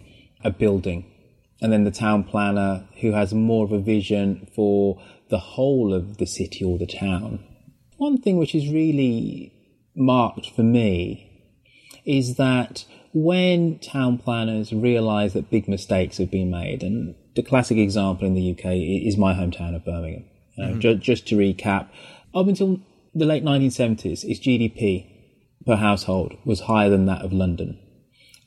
a 0.43 0.51
building, 0.51 1.05
and 1.61 1.71
then 1.71 1.83
the 1.83 1.91
town 1.91 2.23
planner 2.23 2.87
who 3.01 3.13
has 3.13 3.33
more 3.33 3.65
of 3.65 3.71
a 3.71 3.79
vision 3.79 4.47
for 4.55 5.01
the 5.29 5.39
whole 5.39 5.93
of 5.93 6.17
the 6.17 6.27
city 6.27 6.63
or 6.63 6.77
the 6.77 6.87
town. 6.87 7.43
One 7.97 8.21
thing 8.21 8.37
which 8.37 8.53
is 8.53 8.71
really 8.71 9.53
marked 9.95 10.51
for 10.51 10.63
me 10.63 11.23
is 12.05 12.35
that 12.35 12.85
when 13.13 13.79
town 13.79 14.17
planners 14.17 14.71
realise 14.71 15.33
that 15.33 15.49
big 15.49 15.67
mistakes 15.67 16.17
have 16.17 16.29
been 16.29 16.51
made, 16.51 16.83
and 16.83 17.15
the 17.35 17.43
classic 17.43 17.77
example 17.77 18.27
in 18.27 18.35
the 18.35 18.51
UK 18.51 18.73
is 18.75 19.17
my 19.17 19.33
hometown 19.33 19.75
of 19.75 19.83
Birmingham. 19.83 20.25
Uh, 20.57 20.71
ju- 20.73 20.95
just 20.95 21.27
to 21.27 21.35
recap, 21.35 21.87
up 22.33 22.47
until 22.47 22.79
the 23.13 23.25
late 23.25 23.43
1970s, 23.43 24.23
its 24.23 24.39
GDP 24.39 25.07
per 25.65 25.75
household 25.75 26.37
was 26.45 26.61
higher 26.61 26.89
than 26.89 27.05
that 27.05 27.23
of 27.23 27.33
London. 27.33 27.79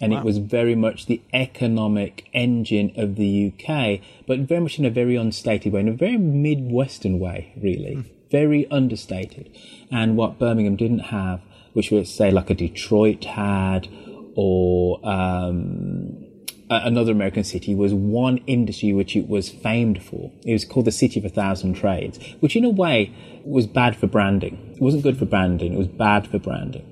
And 0.00 0.14
it 0.14 0.24
was 0.24 0.38
very 0.38 0.74
much 0.74 1.06
the 1.06 1.20
economic 1.32 2.28
engine 2.32 2.92
of 2.96 3.16
the 3.16 3.52
UK, 3.52 4.00
but 4.26 4.40
very 4.40 4.60
much 4.60 4.78
in 4.78 4.84
a 4.86 4.90
very 4.90 5.14
unstated 5.14 5.72
way, 5.72 5.80
in 5.80 5.88
a 5.88 5.92
very 5.92 6.16
Midwestern 6.16 7.18
way, 7.18 7.52
really, 7.60 8.04
very 8.30 8.70
understated. 8.70 9.50
And 9.90 10.16
what 10.16 10.38
Birmingham 10.38 10.76
didn't 10.76 11.00
have, 11.00 11.42
which 11.74 11.90
we 11.90 12.02
say 12.04 12.30
like 12.30 12.48
a 12.48 12.54
Detroit 12.54 13.24
had, 13.24 13.88
or 14.34 15.06
um, 15.06 16.24
another 16.70 17.12
American 17.12 17.44
city, 17.44 17.74
was 17.74 17.92
one 17.92 18.38
industry 18.46 18.94
which 18.94 19.14
it 19.16 19.28
was 19.28 19.50
famed 19.50 20.02
for. 20.02 20.32
It 20.46 20.54
was 20.54 20.64
called 20.64 20.86
the 20.86 20.92
City 20.92 21.20
of 21.20 21.26
a 21.26 21.28
Thousand 21.28 21.74
Trades, 21.74 22.18
which 22.40 22.56
in 22.56 22.64
a 22.64 22.70
way 22.70 23.12
was 23.44 23.66
bad 23.66 23.96
for 23.96 24.06
branding. 24.06 24.72
It 24.76 24.80
wasn't 24.80 25.02
good 25.02 25.18
for 25.18 25.26
branding; 25.26 25.74
it 25.74 25.78
was 25.78 25.88
bad 25.88 26.26
for 26.26 26.38
branding. 26.38 26.89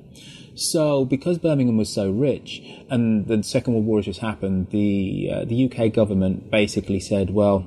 So, 0.58 1.04
because 1.04 1.38
Birmingham 1.38 1.76
was 1.76 1.88
so 1.88 2.10
rich, 2.10 2.60
and 2.90 3.28
the 3.28 3.44
Second 3.44 3.74
World 3.74 3.86
War 3.86 3.98
has 3.98 4.06
just 4.06 4.20
happened, 4.20 4.70
the 4.70 5.30
uh, 5.32 5.44
the 5.44 5.70
UK 5.70 5.92
government 5.92 6.50
basically 6.50 6.98
said, 6.98 7.30
"Well, 7.30 7.64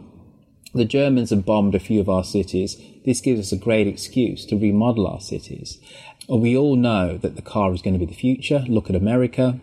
the 0.74 0.84
Germans 0.84 1.30
have 1.30 1.46
bombed 1.46 1.74
a 1.74 1.80
few 1.80 2.02
of 2.02 2.10
our 2.10 2.26
cities. 2.26 2.76
This 3.06 3.22
gives 3.22 3.40
us 3.40 3.54
a 3.54 3.58
great 3.58 3.88
excuse 3.88 4.46
to 4.48 4.58
remodel 4.58 5.08
our 5.08 5.22
cities." 5.22 5.80
And 6.28 6.42
we 6.42 6.58
all 6.58 6.76
know 6.76 7.18
that 7.18 7.38
the 7.38 7.42
car 7.42 7.74
is 7.74 7.82
going 7.82 7.94
to 7.94 8.00
be 8.00 8.06
the 8.06 8.14
future. 8.14 8.66
Look 8.68 8.90
at 8.90 8.96
America. 8.96 9.62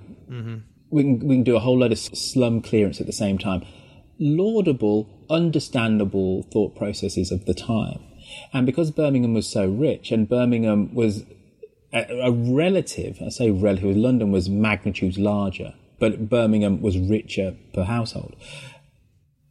We 0.88 1.03
can 1.03 1.19
we 1.29 1.37
can 1.37 1.45
do 1.45 1.57
a 1.57 1.61
whole 1.61 1.79
lot 1.79 1.93
of 1.93 1.99
slum 1.99 2.62
clearance 2.62 2.99
at 2.99 3.07
the 3.07 3.12
same 3.12 3.37
time. 3.37 3.62
Laudable, 4.19 5.07
understandable 5.29 6.45
thought 6.45 6.75
processes 6.75 7.31
of 7.31 7.45
the 7.45 7.55
time. 7.55 8.01
And 8.55 8.64
because 8.64 8.91
Birmingham 8.91 9.35
was 9.35 9.47
so 9.47 9.69
rich, 9.69 10.12
and 10.12 10.29
Birmingham 10.29 10.95
was 10.95 11.25
a, 11.92 12.27
a 12.27 12.31
relative, 12.31 13.18
I 13.24 13.29
say 13.29 13.51
relative, 13.51 13.96
London 13.96 14.33
was 14.33 14.48
magnitudes 14.48 15.18
larger, 15.18 15.74
but 15.98 16.29
Birmingham 16.29 16.81
was 16.81 16.98
richer 16.98 17.57
per 17.72 17.85
household, 17.85 18.37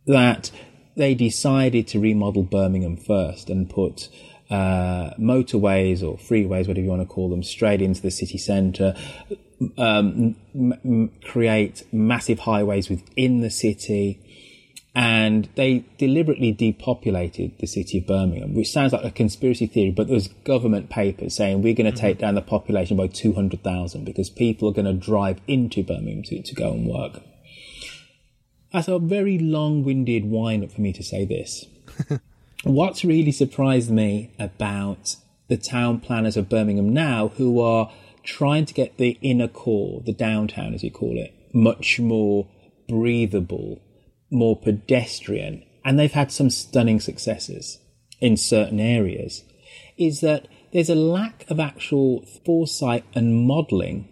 that 0.06 0.52
they 0.95 1.13
decided 1.13 1.88
to 1.89 2.00
remodel 2.00 2.43
Birmingham 2.43 2.97
first 2.97 3.50
and 3.50 3.69
put 3.69 4.10
uh, 4.50 5.12
motorways 5.19 6.02
or 6.02 6.17
freeways, 6.17 6.67
whatever 6.67 6.82
you 6.82 6.89
want 6.89 7.02
to 7.02 7.06
call 7.08 7.30
them, 7.30 7.43
straight 7.43 7.82
into 7.82 8.02
the 8.02 8.12
city 8.12 8.38
centre, 8.38 8.95
um, 9.78 10.36
m- 10.56 10.73
m- 10.86 11.12
create 11.23 11.84
massive 11.91 12.39
highways 12.39 12.89
within 12.89 13.41
the 13.41 13.50
city, 13.50 14.19
and 14.97 15.47
they 15.53 15.86
deliberately 15.99 16.51
depopulated 16.51 17.51
the 17.60 17.67
city 17.67 17.99
of 17.99 18.07
Birmingham, 18.07 18.55
which 18.55 18.71
sounds 18.71 18.93
like 18.93 19.03
a 19.03 19.12
conspiracy 19.12 19.67
theory, 19.67 19.91
but 19.91 20.07
there's 20.07 20.29
government 20.43 20.89
papers 20.89 21.36
saying 21.36 21.62
we're 21.62 21.75
going 21.75 21.86
to 21.86 21.91
mm-hmm. 21.91 22.07
take 22.07 22.17
down 22.17 22.33
the 22.33 22.41
population 22.41 22.97
by 22.97 23.05
200,000 23.05 24.05
because 24.05 24.31
people 24.31 24.67
are 24.67 24.73
going 24.73 24.88
to 24.88 24.93
drive 24.93 25.39
into 25.47 25.83
Birmingham 25.83 26.23
to, 26.23 26.41
to 26.41 26.55
go 26.55 26.71
and 26.73 26.88
work. 26.88 27.21
That's 28.73 28.88
a 28.88 28.97
very 28.97 29.38
long 29.38 29.83
winded 29.83 30.25
wind 30.25 30.63
up 30.63 30.71
for 30.71 30.81
me 30.81 30.93
to 30.93 31.03
say 31.03 31.25
this. 31.25 31.65
What's 32.63 33.05
really 33.05 33.31
surprised 33.31 33.91
me 33.91 34.31
about 34.39 35.17
the 35.47 35.57
town 35.57 35.99
planners 35.99 36.38
of 36.38 36.49
Birmingham 36.49 36.91
now, 36.91 37.27
who 37.38 37.62
are 37.62 37.91
trying 38.23 38.65
to 38.65 38.73
get 38.73 38.97
the 38.97 39.19
inner 39.21 39.47
core, 39.47 40.01
the 40.03 40.12
downtown 40.12 40.73
as 40.73 40.83
you 40.83 40.89
call 40.89 41.19
it, 41.19 41.36
much 41.53 41.99
more 41.99 42.47
breathable, 42.89 43.79
more 44.30 44.56
pedestrian, 44.56 45.63
and 45.86 45.98
they've 45.98 46.12
had 46.12 46.32
some 46.32 46.50
stunning 46.50 47.00
successes 47.00 47.80
in 48.20 48.38
certain 48.38 48.80
areas, 48.80 49.44
is 49.98 50.22
that 50.22 50.48
there's 50.74 50.90
a 50.90 50.96
lack 50.96 51.46
of 51.50 51.60
actual 51.60 52.26
foresight 52.46 53.06
and 53.13 53.48
modelling 53.48 54.08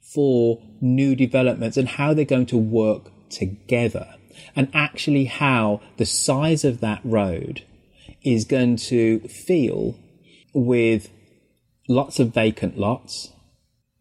for 0.00 0.62
new 0.80 1.14
developments 1.14 1.76
and 1.76 1.88
how 1.88 2.14
they're 2.14 2.24
going 2.24 2.46
to 2.46 2.56
work 2.56 3.10
together, 3.28 4.14
and 4.54 4.70
actually 4.72 5.24
how 5.24 5.80
the 5.96 6.06
size 6.06 6.64
of 6.64 6.80
that 6.80 7.00
road 7.04 7.64
is 8.22 8.44
going 8.44 8.76
to 8.76 9.20
feel 9.20 9.96
with 10.54 11.10
lots 11.88 12.18
of 12.18 12.32
vacant 12.32 12.78
lots, 12.78 13.32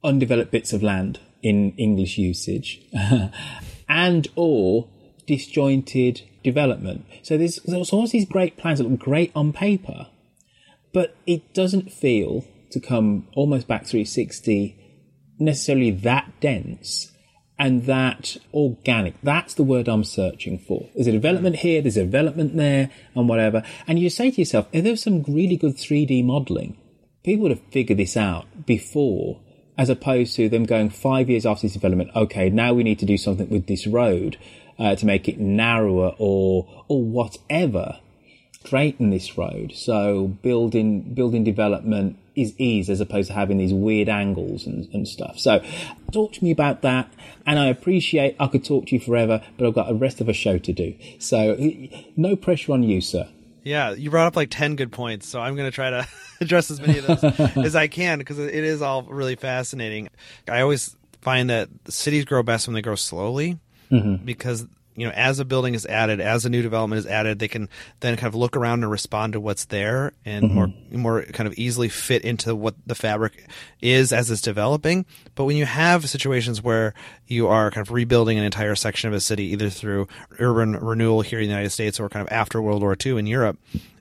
undeveloped 0.03 0.51
bits 0.51 0.73
of 0.73 0.83
land 0.83 1.19
in 1.41 1.71
English 1.77 2.17
usage, 2.17 2.81
and 3.89 4.27
or 4.35 4.87
disjointed 5.27 6.21
development. 6.43 7.05
So 7.21 7.37
there's, 7.37 7.57
there's 7.65 7.93
all 7.93 8.07
these 8.07 8.25
great 8.25 8.57
plans 8.57 8.79
that 8.79 8.89
look 8.89 8.99
great 8.99 9.31
on 9.35 9.53
paper, 9.53 10.07
but 10.93 11.15
it 11.27 11.53
doesn't 11.53 11.91
feel 11.91 12.45
to 12.71 12.79
come 12.79 13.27
almost 13.35 13.67
back 13.67 13.85
360 13.85 14.83
necessarily 15.39 15.91
that 15.91 16.31
dense 16.41 17.11
and 17.59 17.85
that 17.85 18.37
organic. 18.53 19.15
That's 19.21 19.53
the 19.55 19.63
word 19.63 19.87
I'm 19.87 20.03
searching 20.03 20.59
for. 20.59 20.89
There's 20.93 21.07
a 21.07 21.11
development 21.11 21.55
mm. 21.55 21.59
here, 21.59 21.81
there's 21.81 21.97
a 21.97 22.05
development 22.05 22.55
there, 22.55 22.89
and 23.15 23.27
whatever. 23.27 23.63
And 23.87 23.99
you 23.99 24.09
say 24.09 24.31
to 24.31 24.41
yourself, 24.41 24.67
if 24.71 24.83
there's 24.83 25.03
some 25.03 25.23
really 25.23 25.57
good 25.57 25.75
3D 25.75 26.23
modeling, 26.23 26.77
people 27.23 27.43
would 27.43 27.51
have 27.51 27.71
figured 27.71 27.97
this 27.97 28.15
out 28.15 28.65
before, 28.65 29.41
as 29.77 29.89
opposed 29.89 30.35
to 30.35 30.49
them 30.49 30.65
going 30.65 30.89
five 30.89 31.29
years 31.29 31.45
after 31.45 31.63
this 31.63 31.73
development, 31.73 32.11
okay, 32.15 32.49
now 32.49 32.73
we 32.73 32.83
need 32.83 32.99
to 32.99 33.05
do 33.05 33.17
something 33.17 33.49
with 33.49 33.67
this 33.67 33.87
road 33.87 34.37
uh, 34.79 34.95
to 34.95 35.05
make 35.05 35.27
it 35.27 35.39
narrower 35.39 36.13
or, 36.17 36.83
or 36.87 37.03
whatever. 37.03 37.99
Straighten 38.53 39.11
this 39.11 39.37
road. 39.37 39.71
So 39.73 40.27
building, 40.27 41.13
building 41.13 41.43
development 41.43 42.17
is 42.35 42.53
ease 42.59 42.89
as 42.89 43.01
opposed 43.01 43.29
to 43.29 43.33
having 43.33 43.57
these 43.57 43.73
weird 43.73 44.09
angles 44.09 44.65
and, 44.65 44.87
and 44.93 45.07
stuff. 45.07 45.39
So 45.39 45.63
talk 46.11 46.33
to 46.33 46.43
me 46.43 46.51
about 46.51 46.81
that. 46.83 47.11
And 47.45 47.57
I 47.59 47.67
appreciate 47.67 48.35
I 48.39 48.47
could 48.47 48.63
talk 48.63 48.87
to 48.87 48.95
you 48.95 49.01
forever, 49.01 49.41
but 49.57 49.67
I've 49.67 49.73
got 49.73 49.89
a 49.89 49.93
rest 49.95 50.21
of 50.21 50.29
a 50.29 50.33
show 50.33 50.57
to 50.57 50.73
do. 50.73 50.95
So 51.17 51.55
no 52.15 52.35
pressure 52.35 52.73
on 52.73 52.83
you, 52.83 53.01
sir. 53.01 53.27
Yeah, 53.63 53.91
you 53.91 54.09
brought 54.09 54.27
up 54.27 54.35
like 54.35 54.49
10 54.49 54.75
good 54.75 54.91
points, 54.91 55.27
so 55.27 55.41
I'm 55.41 55.55
going 55.55 55.69
to 55.69 55.75
try 55.75 55.89
to 55.89 56.07
address 56.41 56.71
as 56.71 56.79
many 56.79 56.99
of 56.99 57.07
those 57.07 57.23
as 57.57 57.75
I 57.75 57.87
can 57.87 58.19
because 58.19 58.39
it 58.39 58.53
is 58.53 58.81
all 58.81 59.03
really 59.03 59.35
fascinating. 59.35 60.09
I 60.47 60.61
always 60.61 60.95
find 61.21 61.49
that 61.49 61.69
cities 61.89 62.23
grow 62.25 62.43
best 62.43 62.67
when 62.67 62.75
they 62.75 62.81
grow 62.81 62.95
slowly 62.95 63.59
because 64.25 64.65
you 64.95 65.05
know 65.05 65.13
as 65.13 65.39
a 65.39 65.45
building 65.45 65.75
is 65.75 65.85
added 65.85 66.19
as 66.19 66.45
a 66.45 66.49
new 66.49 66.61
development 66.61 66.99
is 66.99 67.05
added 67.05 67.37
they 67.39 67.47
can 67.47 67.69
then 67.99 68.17
kind 68.17 68.27
of 68.27 68.35
look 68.35 68.57
around 68.57 68.83
and 68.83 68.91
respond 68.91 69.33
to 69.33 69.39
what's 69.39 69.65
there 69.65 70.11
and 70.25 70.51
more 70.51 70.73
more 70.91 71.21
kind 71.23 71.47
of 71.47 71.53
easily 71.57 71.87
fit 71.87 72.23
into 72.23 72.55
what 72.55 72.75
the 72.87 72.95
fabric 72.95 73.47
is 73.79 74.11
as 74.11 74.31
it's 74.31 74.41
developing. 74.41 75.05
But 75.35 75.45
when 75.45 75.55
you 75.55 75.65
have 75.65 76.09
situations 76.09 76.63
where 76.63 76.93
you 77.27 77.47
are 77.47 77.69
kind 77.71 77.85
of 77.85 77.93
rebuilding 77.93 78.37
an 78.39 78.43
entire 78.43 78.75
section 78.75 79.07
of 79.07 79.13
a 79.13 79.19
city 79.19 79.45
either 79.51 79.69
through 79.69 80.07
urban 80.39 80.75
renewal 80.75 81.21
here 81.21 81.39
in 81.39 81.45
the 81.45 81.51
United 81.51 81.69
States 81.69 81.99
or 81.99 82.09
kind 82.09 82.25
of 82.25 82.33
after 82.33 82.61
World 82.61 82.81
War 82.81 82.97
II 82.99 83.19
in 83.19 83.27
Europe 83.27 83.59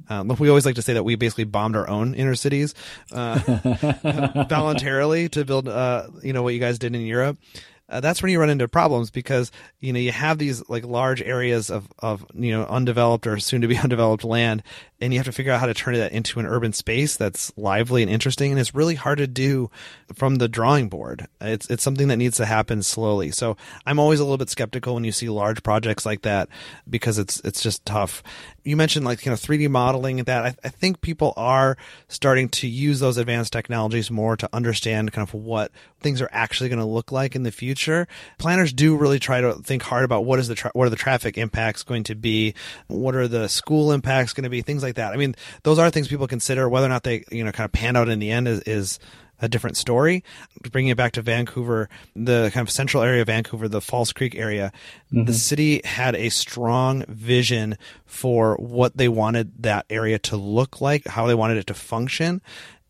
um, 0.09 0.29
we 0.39 0.49
always 0.49 0.65
like 0.65 0.77
to 0.77 0.83
say 0.83 0.95
that 0.95 1.05
we 1.05 1.17
basically 1.17 1.45
bombed 1.45 1.77
our 1.77 1.89
own 1.89 2.15
inner 2.15 2.35
cities 2.35 2.75
uh, 3.13 3.39
voluntarily 4.49 5.29
to 5.31 5.45
build, 5.45 5.69
uh, 5.69 6.07
you 6.23 6.33
know, 6.33 6.43
what 6.43 6.55
you 6.55 6.61
guys 6.61 6.79
did 6.79 6.95
in 6.95 7.03
Europe. 7.03 7.39
Uh, 7.89 8.01
that's 8.01 8.21
when 8.21 8.33
you 8.33 8.41
run 8.41 8.51
into 8.51 8.67
problems 8.67 9.11
because 9.11 9.53
you 9.79 9.93
know 9.93 10.01
you 10.01 10.11
have 10.11 10.39
these 10.39 10.69
like 10.69 10.85
large 10.85 11.23
areas 11.23 11.71
of 11.71 11.89
of 12.01 12.27
you 12.35 12.51
know 12.51 12.65
undeveloped 12.67 13.27
or 13.27 13.39
soon 13.39 13.61
to 13.61 13.69
be 13.69 13.79
undeveloped 13.83 14.25
land, 14.25 14.63
and 15.01 15.13
you 15.13 15.19
have 15.19 15.27
to 15.27 15.33
figure 15.33 15.53
out 15.53 15.61
how 15.61 15.67
to 15.67 15.75
turn 15.75 15.95
that 15.95 16.13
into 16.13 16.41
an 16.41 16.47
urban 16.47 16.73
space 16.73 17.17
that's 17.17 17.53
lively 17.57 18.03
and 18.03 18.11
interesting, 18.11 18.51
and 18.51 18.61
it's 18.61 18.75
really 18.75 18.97
hard 18.97 19.19
to 19.19 19.27
do 19.27 19.71
from 20.15 20.37
the 20.37 20.49
drawing 20.49 20.89
board. 20.89 21.27
It's 21.41 21.71
it's 21.71 21.83
something 21.83 22.09
that 22.09 22.17
needs 22.17 22.37
to 22.39 22.47
happen 22.47 22.83
slowly. 22.83 23.31
So 23.31 23.57
I'm 23.85 24.01
always 24.01 24.19
a 24.19 24.25
little 24.25 24.39
bit 24.39 24.51
skeptical 24.51 24.95
when 24.95 25.05
you 25.05 25.13
see 25.13 25.29
large 25.29 25.63
projects 25.63 26.05
like 26.05 26.23
that 26.23 26.49
because 26.91 27.19
it's 27.19 27.41
it's 27.41 27.63
just 27.63 27.85
tough. 27.85 28.23
You 28.67 28.77
mentioned 28.77 29.05
like 29.05 29.25
you 29.25 29.31
know 29.31 29.37
3D 29.37 29.69
modeling 29.71 30.19
and 30.19 30.27
that. 30.27 30.45
I, 30.45 30.55
I 30.65 30.69
think 30.69 31.01
people 31.01 31.33
are 31.37 31.77
starting 32.09 32.49
to 32.51 32.67
use 32.67 33.01
those 33.01 33.17
advanced 33.17 33.53
technologies 33.53 34.11
more 34.11 34.37
to 34.37 34.49
understand 34.53 35.13
kind 35.13 35.27
of 35.27 35.35
what 35.35 35.71
things 36.01 36.21
are 36.21 36.29
actually 36.33 36.69
going 36.69 36.79
to 36.81 36.85
look 36.85 37.13
like 37.13 37.35
in 37.35 37.43
the 37.43 37.53
future. 37.53 38.07
Planners 38.39 38.73
do 38.73 38.97
really 38.97 39.19
try 39.19 39.41
to 39.41 39.55
think 39.55 39.83
hard 39.83 40.05
about 40.05 40.25
what 40.25 40.39
is 40.39 40.49
the 40.49 40.55
tra- 40.55 40.73
what 40.75 40.87
are 40.87 40.91
the 40.91 40.97
traffic 40.97 41.39
impacts 41.39 41.83
going 41.83 42.05
to 42.05 42.15
be, 42.15 42.55
what 42.89 43.15
are 43.15 43.29
the 43.29 43.49
school 43.49 43.93
impacts 43.93 44.33
going 44.33 44.45
to 44.45 44.51
be, 44.51 44.63
things 44.63 44.83
like 44.83 44.97
that. 44.97 45.13
I 45.13 45.17
mean, 45.17 45.35
those 45.63 45.79
are 45.79 45.91
things 45.91 46.09
people 46.09 46.27
consider. 46.27 46.69
Whether 46.69 46.87
or 46.87 46.91
not 46.91 47.05
they 47.05 47.25
you 47.31 47.45
know 47.45 47.53
kind 47.53 47.67
of 47.67 47.73
pan 47.73 47.97
out 47.97 48.09
in 48.09 48.19
the 48.19 48.31
end 48.31 48.49
is, 48.49 48.61
is 48.61 48.99
a 49.41 49.49
different 49.49 49.77
story. 49.77 50.25
Bringing 50.71 50.91
it 50.91 50.97
back 50.97 51.13
to 51.13 51.23
Vancouver, 51.23 51.89
the 52.15 52.51
kind 52.53 52.67
of 52.67 52.71
central 52.71 53.03
area 53.03 53.23
of 53.23 53.27
Vancouver, 53.27 53.69
the 53.69 53.81
False 53.81 54.13
Creek 54.13 54.35
area, 54.35 54.73
the 55.11 55.35
city 55.35 55.81
had 55.85 56.15
a 56.15 56.29
strong 56.31 57.05
vision 57.09 57.77
for 58.05 58.57
what 58.57 58.97
they 58.97 59.09
wanted 59.09 59.63
that 59.63 59.87
area 59.91 60.19
to 60.21 60.37
look 60.37 60.81
like, 60.81 61.07
how 61.07 61.27
they 61.27 61.35
wanted 61.35 61.59
it 61.59 61.67
to 61.67 61.75
function. 61.75 62.41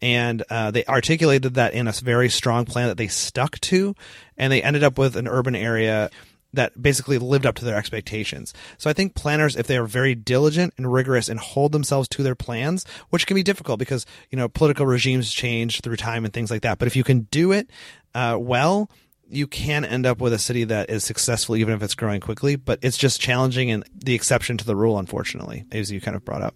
And 0.03 0.43
uh, 0.51 0.71
they 0.71 0.85
articulated 0.85 1.55
that 1.55 1.73
in 1.73 1.89
a 1.89 1.93
very 1.93 2.29
strong 2.29 2.65
plan 2.67 2.89
that 2.89 2.99
they 2.99 3.09
stuck 3.09 3.59
to, 3.61 3.95
and 4.37 4.53
they 4.53 4.63
ended 4.63 4.85
up 4.85 4.99
with 4.99 5.17
an 5.17 5.27
urban 5.27 5.57
area 5.57 6.11
that 6.57 6.81
basically 6.81 7.19
lived 7.19 7.47
up 7.47 7.55
to 7.57 7.65
their 7.65 7.77
expectations. 7.77 8.53
So 8.77 8.91
I 8.91 8.93
think 8.93 9.15
planners, 9.15 9.57
if 9.57 9.67
they 9.67 9.77
are 9.77 9.87
very 9.87 10.15
diligent 10.15 10.75
and 10.77 10.93
rigorous 10.93 11.29
and 11.29 11.39
hold 11.39 11.73
themselves 11.73 12.09
to 12.09 12.23
their 12.23 12.35
plans, 12.35 12.85
which 13.11 13.27
can 13.27 13.35
be 13.35 13.43
difficult 13.43 13.79
because, 13.79 14.05
you 14.31 14.37
know, 14.37 14.49
political 14.49 14.87
regimes 14.87 15.33
change 15.33 15.81
through 15.81 15.97
time 15.97 16.25
and 16.25 16.35
things 16.35 16.51
like 16.51 16.63
that. 16.63 16.79
But 16.79 16.89
if 16.89 16.97
you 16.97 17.05
can 17.05 17.21
do 17.31 17.53
it 17.53 17.71
uh, 18.17 18.39
well, 18.41 18.91
you 19.29 19.47
can 19.47 19.85
end 19.85 20.07
up 20.07 20.21
with 20.23 20.33
a 20.33 20.39
city 20.39 20.65
that 20.65 20.89
is 20.89 21.05
successful 21.05 21.55
even 21.55 21.75
if 21.75 21.83
it's 21.83 21.95
growing 21.95 22.21
quickly, 22.21 22.57
but 22.57 22.79
it's 22.81 22.97
just 22.97 23.21
challenging 23.21 23.71
and 23.71 23.85
the 23.95 24.15
exception 24.15 24.57
to 24.57 24.65
the 24.65 24.75
rule, 24.75 24.99
unfortunately, 24.99 25.67
as 25.71 25.93
you 25.93 26.01
kind 26.01 26.17
of 26.17 26.25
brought 26.25 26.41
up. 26.41 26.55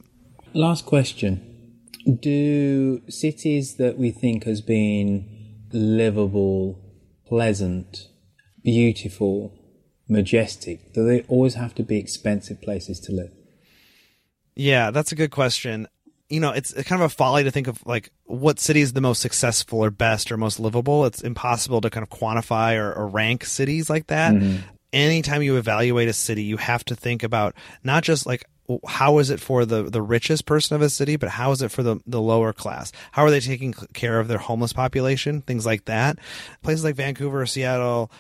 Last 0.55 0.87
question. 0.87 1.47
Do 2.21 3.03
cities 3.11 3.77
that 3.77 3.99
we 3.99 4.11
think 4.11 4.47
as 4.47 4.63
being 4.63 5.67
livable, 5.71 6.81
pleasant, 7.27 8.09
beautiful, 8.65 9.53
majestic, 10.11 10.93
do 10.93 11.07
they 11.07 11.23
always 11.23 11.55
have 11.55 11.75
to 11.77 11.83
be 11.83 11.99
expensive 11.99 12.61
places 12.61 13.01
to 13.01 13.13
live? 13.13 13.33
Yeah, 14.57 14.91
that's 14.91 15.13
a 15.13 15.15
good 15.15 15.31
question. 15.31 15.87
You 16.29 16.41
know, 16.41 16.51
it's 16.51 16.73
kind 16.73 17.03
of 17.03 17.11
a 17.11 17.15
folly 17.15 17.45
to 17.45 17.51
think 17.51 17.67
of 17.67 17.85
like 17.87 18.11
what 18.25 18.61
city 18.61 18.81
is 18.81 18.93
the 18.93 19.01
most 19.01 19.21
successful 19.21 19.81
or 19.85 19.91
best 19.91 20.31
or 20.31 20.37
most 20.37 20.61
livable. 20.61 21.07
It's 21.07 21.23
impossible 21.23 21.81
to 21.81 21.91
kind 21.91 22.03
of 22.03 22.11
quantify 22.11 22.77
or, 22.77 22.93
or 22.93 23.07
rank 23.07 23.45
cities 23.45 23.91
like 23.91 24.09
that. 24.09 24.35
Mm-hmm. 24.35 24.59
Anytime 24.93 25.43
you 25.43 25.57
evaluate 25.57 26.09
a 26.09 26.13
city, 26.13 26.43
you 26.43 26.57
have 26.57 26.85
to 26.87 26.97
think 26.97 27.23
about 27.23 27.55
not 27.85 28.03
just 28.03 28.27
like 28.27 28.45
how 28.87 29.19
is 29.19 29.31
it 29.31 29.41
for 29.41 29.65
the 29.65 29.85
the 29.85 30.03
richest 30.03 30.47
person 30.47 30.77
of 30.77 30.83
a 30.83 30.91
city, 30.91 31.17
but 31.17 31.29
how 31.29 31.51
is 31.53 31.63
it 31.63 31.71
for 31.71 31.83
the 31.83 31.99
the 32.07 32.21
lower 32.21 32.53
class? 32.53 32.93
How 33.13 33.25
are 33.25 33.31
they 33.31 33.41
taking 33.41 33.73
care 33.73 34.21
of 34.21 34.29
their 34.29 34.39
homeless 34.39 34.73
population? 34.73 35.43
Things 35.43 35.67
like 35.67 35.87
that. 35.87 36.19
Places 36.63 36.85
like 36.85 36.97
Vancouver, 36.97 37.43
or 37.43 37.47
Seattle, 37.47 38.11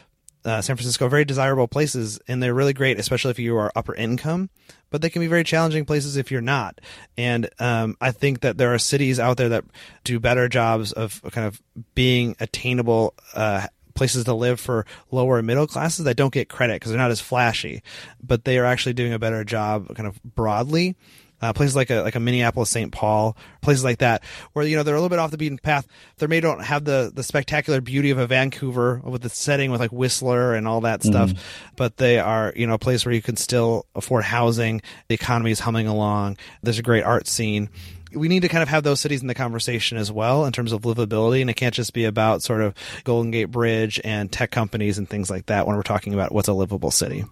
uh, 0.44 0.60
San 0.60 0.76
Francisco, 0.76 1.08
very 1.08 1.24
desirable 1.24 1.68
places, 1.68 2.18
and 2.28 2.42
they're 2.42 2.54
really 2.54 2.72
great, 2.72 2.98
especially 2.98 3.30
if 3.30 3.38
you 3.38 3.56
are 3.56 3.72
upper 3.74 3.94
income. 3.94 4.50
But 4.90 5.02
they 5.02 5.10
can 5.10 5.20
be 5.20 5.28
very 5.28 5.44
challenging 5.44 5.84
places 5.84 6.16
if 6.16 6.30
you're 6.30 6.40
not. 6.40 6.80
And 7.16 7.48
um, 7.58 7.96
I 8.00 8.10
think 8.10 8.40
that 8.40 8.58
there 8.58 8.74
are 8.74 8.78
cities 8.78 9.20
out 9.20 9.36
there 9.36 9.50
that 9.50 9.64
do 10.04 10.18
better 10.18 10.48
jobs 10.48 10.92
of 10.92 11.22
kind 11.30 11.46
of 11.46 11.60
being 11.94 12.36
attainable. 12.40 13.14
Uh, 13.34 13.66
places 13.92 14.24
to 14.24 14.32
live 14.32 14.58
for 14.58 14.86
lower 15.10 15.38
and 15.38 15.46
middle 15.46 15.66
classes 15.66 16.06
that 16.06 16.16
don't 16.16 16.32
get 16.32 16.48
credit 16.48 16.76
because 16.76 16.90
they're 16.90 16.98
not 16.98 17.10
as 17.10 17.20
flashy, 17.20 17.82
but 18.22 18.46
they 18.46 18.56
are 18.56 18.64
actually 18.64 18.94
doing 18.94 19.12
a 19.12 19.18
better 19.18 19.44
job 19.44 19.94
kind 19.94 20.06
of 20.06 20.22
broadly. 20.22 20.96
Uh, 21.40 21.52
places 21.52 21.76
like 21.76 21.90
a 21.90 22.02
like 22.02 22.14
a 22.14 22.20
Minneapolis, 22.20 22.70
St. 22.70 22.92
Paul, 22.92 23.36
places 23.62 23.84
like 23.84 23.98
that, 23.98 24.22
where 24.52 24.66
you 24.66 24.76
know 24.76 24.82
they're 24.82 24.94
a 24.94 24.98
little 24.98 25.08
bit 25.08 25.18
off 25.18 25.30
the 25.30 25.38
beaten 25.38 25.58
path. 25.58 25.86
They 26.18 26.26
may 26.26 26.40
don't 26.40 26.62
have 26.62 26.84
the 26.84 27.10
the 27.14 27.22
spectacular 27.22 27.80
beauty 27.80 28.10
of 28.10 28.18
a 28.18 28.26
Vancouver 28.26 29.00
with 29.04 29.22
the 29.22 29.28
setting 29.28 29.70
with 29.70 29.80
like 29.80 29.92
Whistler 29.92 30.54
and 30.54 30.68
all 30.68 30.82
that 30.82 31.02
stuff, 31.02 31.30
mm-hmm. 31.30 31.74
but 31.76 31.96
they 31.96 32.18
are 32.18 32.52
you 32.56 32.66
know 32.66 32.74
a 32.74 32.78
place 32.78 33.04
where 33.04 33.14
you 33.14 33.22
can 33.22 33.36
still 33.36 33.86
afford 33.94 34.24
housing. 34.24 34.82
The 35.08 35.14
economy 35.14 35.50
is 35.50 35.60
humming 35.60 35.86
along. 35.86 36.36
There's 36.62 36.78
a 36.78 36.82
great 36.82 37.04
art 37.04 37.26
scene 37.26 37.70
we 38.12 38.28
need 38.28 38.40
to 38.40 38.48
kind 38.48 38.62
of 38.62 38.68
have 38.68 38.82
those 38.82 39.00
cities 39.00 39.20
in 39.20 39.28
the 39.28 39.34
conversation 39.34 39.96
as 39.96 40.10
well 40.10 40.44
in 40.44 40.52
terms 40.52 40.72
of 40.72 40.82
livability. 40.82 41.40
And 41.40 41.50
it 41.50 41.54
can't 41.54 41.74
just 41.74 41.92
be 41.92 42.04
about 42.04 42.42
sort 42.42 42.60
of 42.60 42.74
Golden 43.04 43.30
Gate 43.30 43.46
Bridge 43.46 44.00
and 44.02 44.30
tech 44.30 44.50
companies 44.50 44.98
and 44.98 45.08
things 45.08 45.30
like 45.30 45.46
that 45.46 45.66
when 45.66 45.76
we're 45.76 45.82
talking 45.82 46.14
about 46.14 46.32
what's 46.32 46.48
a 46.48 46.52
livable 46.52 46.90
city. 46.90 47.24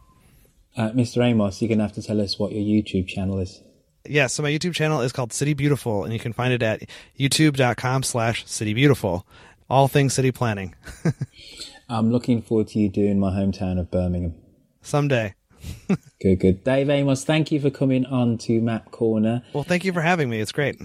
Uh, 0.76 0.90
Mr. 0.90 1.24
Amos, 1.24 1.60
you're 1.60 1.68
going 1.68 1.78
to 1.78 1.84
have 1.84 1.94
to 1.94 2.02
tell 2.02 2.20
us 2.20 2.38
what 2.38 2.52
your 2.52 2.62
YouTube 2.62 3.08
channel 3.08 3.38
is. 3.40 3.60
Yeah, 4.08 4.26
so 4.26 4.42
my 4.42 4.50
YouTube 4.50 4.74
channel 4.74 5.02
is 5.02 5.12
called 5.12 5.32
City 5.32 5.52
Beautiful, 5.54 6.04
and 6.04 6.12
you 6.12 6.18
can 6.18 6.32
find 6.32 6.52
it 6.52 6.62
at 6.62 6.88
youtube.com 7.18 8.02
slash 8.02 8.46
City 8.46 8.72
Beautiful. 8.72 9.26
All 9.68 9.86
things 9.86 10.14
city 10.14 10.32
planning. 10.32 10.74
I'm 11.90 12.10
looking 12.10 12.40
forward 12.40 12.68
to 12.68 12.78
you 12.78 12.88
doing 12.88 13.18
my 13.18 13.30
hometown 13.30 13.78
of 13.78 13.90
Birmingham. 13.90 14.34
Someday. 14.80 15.34
good, 16.22 16.36
good. 16.40 16.64
Dave 16.64 16.88
Amos, 16.88 17.24
thank 17.24 17.52
you 17.52 17.60
for 17.60 17.68
coming 17.68 18.06
on 18.06 18.38
to 18.38 18.62
Map 18.62 18.90
Corner. 18.90 19.42
Well, 19.52 19.64
thank 19.64 19.84
you 19.84 19.92
for 19.92 20.00
having 20.00 20.30
me. 20.30 20.40
It's 20.40 20.52
great. 20.52 20.80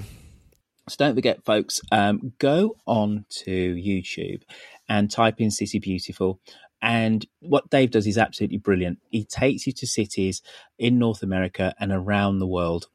So 0.90 0.96
don't 0.98 1.16
forget, 1.16 1.46
folks, 1.46 1.80
um, 1.94 2.34
go 2.40 2.76
on 2.86 3.26
to 3.44 3.52
YouTube 3.76 4.42
and 4.90 5.10
type 5.10 5.40
in 5.40 5.50
City 5.50 5.80
Beautiful. 5.80 6.42
And 6.82 7.26
what 7.40 7.70
Dave 7.70 7.92
does 7.92 8.06
is 8.06 8.18
absolutely 8.18 8.58
brilliant. 8.58 9.00
He 9.10 9.24
takes 9.24 9.66
you 9.66 9.72
to 9.72 9.88
cities 9.88 10.42
in 10.78 11.00
North 11.00 11.24
America 11.24 11.74
and 11.80 11.94
around 11.94 12.40
the 12.40 12.48
world 12.48 12.88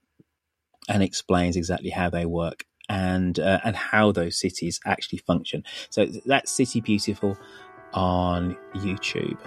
and 0.88 1.02
explains 1.02 1.56
exactly 1.56 1.90
how 1.90 2.10
they 2.10 2.26
work 2.26 2.64
and 2.88 3.38
uh, 3.38 3.60
and 3.64 3.76
how 3.76 4.12
those 4.12 4.38
cities 4.38 4.80
actually 4.86 5.18
function. 5.18 5.64
So 5.90 6.06
that's 6.26 6.50
City 6.50 6.80
Beautiful 6.80 7.36
on 7.92 8.56
YouTube. 8.74 9.38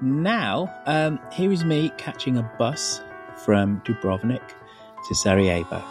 Now, 0.00 0.72
um, 0.86 1.20
here 1.32 1.52
is 1.52 1.64
me 1.64 1.90
catching 1.98 2.38
a 2.38 2.42
bus 2.58 3.00
from 3.44 3.80
Dubrovnik 3.82 4.54
to 5.06 5.14
Sarajevo. 5.14 5.84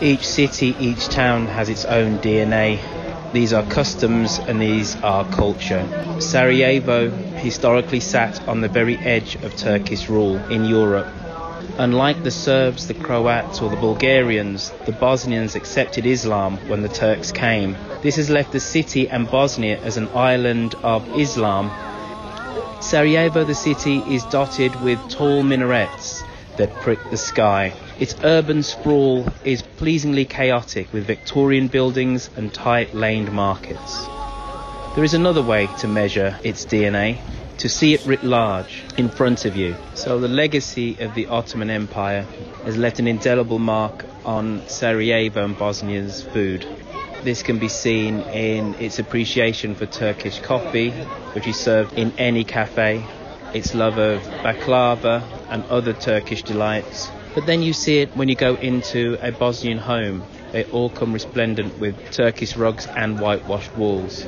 Each 0.00 0.26
city, 0.26 0.74
each 0.80 1.08
town 1.08 1.46
has 1.46 1.68
its 1.68 1.84
own 1.84 2.18
DNA 2.18 2.80
these 3.32 3.54
are 3.54 3.62
customs 3.62 4.38
and 4.40 4.60
these 4.60 4.94
are 5.02 5.24
culture. 5.24 5.88
Sarajevo 6.20 7.08
historically 7.08 8.00
sat 8.00 8.46
on 8.46 8.60
the 8.60 8.68
very 8.68 8.98
edge 8.98 9.36
of 9.36 9.56
Turkish 9.56 10.10
rule 10.10 10.36
in 10.50 10.66
Europe. 10.66 11.06
Unlike 11.78 12.24
the 12.24 12.30
Serbs, 12.30 12.88
the 12.88 12.94
Croats, 12.94 13.62
or 13.62 13.70
the 13.70 13.76
Bulgarians, 13.76 14.70
the 14.84 14.92
Bosnians 14.92 15.54
accepted 15.54 16.04
Islam 16.04 16.58
when 16.68 16.82
the 16.82 16.90
Turks 16.90 17.32
came. 17.32 17.74
This 18.02 18.16
has 18.16 18.28
left 18.28 18.52
the 18.52 18.60
city 18.60 19.08
and 19.08 19.30
Bosnia 19.30 19.78
as 19.80 19.96
an 19.96 20.10
island 20.10 20.74
of 20.82 21.18
Islam. 21.18 21.70
Sarajevo, 22.82 23.44
the 23.44 23.54
city, 23.54 23.98
is 24.08 24.24
dotted 24.24 24.74
with 24.82 24.98
tall 25.08 25.44
minarets 25.44 26.24
that 26.56 26.74
prick 26.82 26.98
the 27.10 27.16
sky. 27.16 27.72
Its 27.98 28.16
urban 28.24 28.62
sprawl 28.64 29.26
is 29.44 29.62
pleasingly 29.62 30.24
chaotic 30.24 30.92
with 30.92 31.06
Victorian 31.06 31.68
buildings 31.68 32.28
and 32.36 32.52
tight 32.52 32.92
laned 32.92 33.32
markets. 33.32 34.04
There 34.96 35.04
is 35.04 35.14
another 35.14 35.42
way 35.42 35.68
to 35.78 35.88
measure 35.88 36.36
its 36.42 36.66
DNA, 36.66 37.18
to 37.58 37.68
see 37.68 37.94
it 37.94 38.04
writ 38.04 38.24
large 38.24 38.82
in 38.98 39.08
front 39.08 39.44
of 39.44 39.56
you. 39.56 39.76
So 39.94 40.18
the 40.18 40.28
legacy 40.28 40.98
of 40.98 41.14
the 41.14 41.28
Ottoman 41.28 41.70
Empire 41.70 42.26
has 42.64 42.76
left 42.76 42.98
an 42.98 43.06
indelible 43.06 43.60
mark 43.60 44.04
on 44.24 44.68
Sarajevo 44.68 45.44
and 45.44 45.56
Bosnia's 45.56 46.22
food. 46.22 46.66
This 47.24 47.42
can 47.42 47.58
be 47.58 47.68
seen 47.68 48.22
in 48.22 48.74
its 48.80 48.98
appreciation 48.98 49.76
for 49.76 49.86
Turkish 49.86 50.40
coffee, 50.40 50.90
which 51.34 51.46
is 51.46 51.56
served 51.56 51.96
in 51.96 52.12
any 52.18 52.42
cafe, 52.42 53.06
its 53.54 53.74
love 53.74 53.96
of 53.96 54.22
baklava 54.42 55.22
and 55.48 55.64
other 55.70 55.92
Turkish 55.92 56.42
delights, 56.42 57.12
but 57.34 57.46
then 57.46 57.62
you 57.62 57.72
see 57.72 57.98
it 58.00 58.08
when 58.16 58.28
you 58.28 58.34
go 58.34 58.56
into 58.56 59.16
a 59.22 59.30
Bosnian 59.30 59.78
home. 59.78 60.24
They 60.50 60.64
all 60.64 60.90
come 60.90 61.12
resplendent 61.12 61.78
with 61.78 61.94
Turkish 62.10 62.56
rugs 62.56 62.88
and 62.96 63.20
whitewashed 63.20 63.74
walls. 63.76 64.24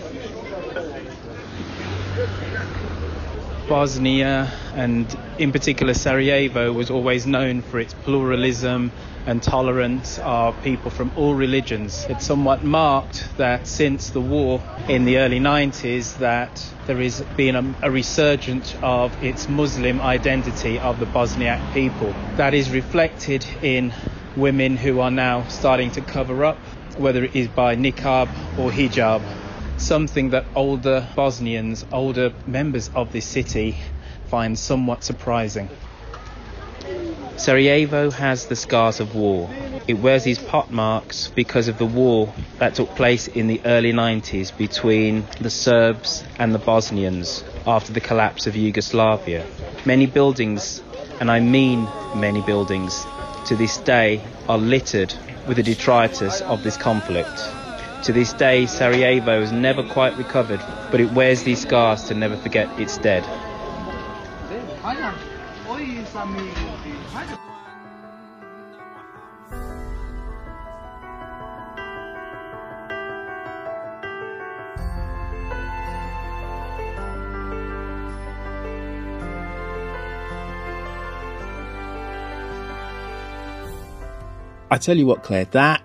Bosnia 3.68 4.52
and 4.74 5.16
in 5.38 5.50
particular 5.50 5.94
Sarajevo 5.94 6.72
was 6.72 6.90
always 6.90 7.26
known 7.26 7.60
for 7.62 7.80
its 7.80 7.92
pluralism 7.92 8.92
and 9.26 9.42
tolerance 9.42 10.18
of 10.22 10.60
people 10.62 10.90
from 10.90 11.10
all 11.16 11.34
religions. 11.34 12.06
It's 12.08 12.26
somewhat 12.26 12.62
marked 12.62 13.26
that 13.36 13.66
since 13.66 14.10
the 14.10 14.20
war 14.20 14.62
in 14.88 15.04
the 15.04 15.18
early 15.18 15.40
90s 15.40 16.18
that 16.18 16.64
there 16.86 16.98
has 16.98 17.20
been 17.36 17.56
a, 17.56 17.74
a 17.82 17.90
resurgence 17.90 18.74
of 18.82 19.22
its 19.22 19.48
Muslim 19.48 20.00
identity 20.00 20.78
of 20.78 21.00
the 21.00 21.06
Bosniak 21.06 21.72
people. 21.72 22.14
That 22.36 22.54
is 22.54 22.70
reflected 22.70 23.46
in 23.62 23.94
women 24.36 24.76
who 24.76 25.00
are 25.00 25.10
now 25.10 25.44
starting 25.48 25.90
to 25.92 26.00
cover 26.00 26.44
up, 26.44 26.58
whether 26.96 27.24
it 27.24 27.34
is 27.34 27.48
by 27.48 27.76
niqab 27.76 28.28
or 28.58 28.70
hijab 28.70 29.22
something 29.76 30.30
that 30.30 30.46
older 30.54 31.06
Bosnians, 31.16 31.84
older 31.92 32.32
members 32.46 32.90
of 32.94 33.12
this 33.12 33.26
city 33.26 33.76
find 34.26 34.58
somewhat 34.58 35.04
surprising. 35.04 35.68
Sarajevo 37.36 38.10
has 38.10 38.46
the 38.46 38.54
scars 38.54 39.00
of 39.00 39.16
war. 39.16 39.50
It 39.88 39.94
wears 39.94 40.22
these 40.22 40.38
pot 40.38 40.70
marks 40.70 41.32
because 41.34 41.66
of 41.66 41.78
the 41.78 41.84
war 41.84 42.32
that 42.58 42.76
took 42.76 42.94
place 42.94 43.26
in 43.26 43.48
the 43.48 43.60
early 43.64 43.92
90s 43.92 44.56
between 44.56 45.26
the 45.40 45.50
Serbs 45.50 46.22
and 46.38 46.54
the 46.54 46.60
Bosnians 46.60 47.42
after 47.66 47.92
the 47.92 48.00
collapse 48.00 48.46
of 48.46 48.54
Yugoslavia. 48.54 49.44
Many 49.84 50.06
buildings, 50.06 50.82
and 51.20 51.30
I 51.30 51.40
mean 51.40 51.88
many 52.14 52.40
buildings, 52.40 53.04
to 53.46 53.56
this 53.56 53.78
day 53.78 54.22
are 54.48 54.56
littered 54.56 55.12
with 55.48 55.56
the 55.56 55.62
detritus 55.62 56.40
of 56.40 56.62
this 56.62 56.76
conflict. 56.76 57.36
To 58.04 58.12
this 58.12 58.32
day, 58.32 58.66
Sarajevo 58.66 59.40
has 59.40 59.50
never 59.50 59.82
quite 59.82 60.16
recovered, 60.16 60.60
but 60.90 61.00
it 61.00 61.10
wears 61.12 61.42
these 61.42 61.62
scars 61.62 62.04
to 62.04 62.14
never 62.14 62.36
forget 62.36 62.68
its 62.78 62.96
dead. 62.98 63.24
Amigo. 65.74 66.54
I 84.70 84.78
tell 84.78 84.96
you 84.96 85.06
what, 85.06 85.22
Claire, 85.22 85.44
that 85.46 85.82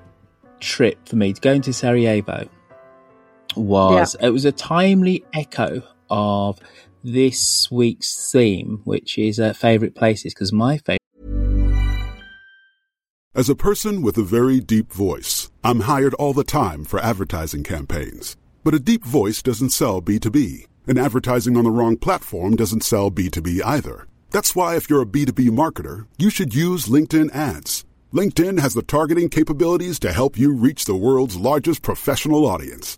trip 0.59 1.07
for 1.07 1.15
me 1.15 1.33
to 1.33 1.41
go 1.41 1.51
into 1.53 1.73
Sarajevo 1.73 2.47
was 3.55 4.15
yeah. 4.19 4.27
it 4.27 4.29
was 4.29 4.45
a 4.45 4.51
timely 4.51 5.23
echo 5.33 5.81
of 6.09 6.59
this 7.03 7.69
week's 7.71 8.31
theme, 8.31 8.81
which 8.83 9.17
is 9.17 9.39
uh, 9.39 9.53
favorite 9.53 9.95
places, 9.95 10.33
because 10.33 10.53
my 10.53 10.77
favorite. 10.77 10.99
As 13.35 13.49
a 13.49 13.55
person 13.55 14.01
with 14.01 14.17
a 14.17 14.23
very 14.23 14.59
deep 14.59 14.91
voice, 14.91 15.49
I'm 15.63 15.81
hired 15.81 16.13
all 16.15 16.33
the 16.33 16.43
time 16.43 16.83
for 16.83 16.99
advertising 16.99 17.63
campaigns. 17.63 18.35
But 18.63 18.73
a 18.73 18.79
deep 18.79 19.05
voice 19.05 19.41
doesn't 19.41 19.69
sell 19.69 20.01
B2B, 20.01 20.65
and 20.87 20.99
advertising 20.99 21.55
on 21.55 21.63
the 21.63 21.71
wrong 21.71 21.95
platform 21.95 22.55
doesn't 22.55 22.83
sell 22.83 23.09
B2B 23.09 23.61
either. 23.63 24.07
That's 24.31 24.55
why, 24.55 24.75
if 24.75 24.89
you're 24.89 25.01
a 25.01 25.05
B2B 25.05 25.49
marketer, 25.49 26.07
you 26.17 26.29
should 26.29 26.53
use 26.53 26.87
LinkedIn 26.87 27.33
ads. 27.33 27.85
LinkedIn 28.13 28.59
has 28.59 28.73
the 28.73 28.81
targeting 28.81 29.29
capabilities 29.29 29.99
to 29.99 30.11
help 30.11 30.37
you 30.37 30.53
reach 30.53 30.85
the 30.85 30.95
world's 30.95 31.37
largest 31.37 31.83
professional 31.83 32.45
audience. 32.45 32.97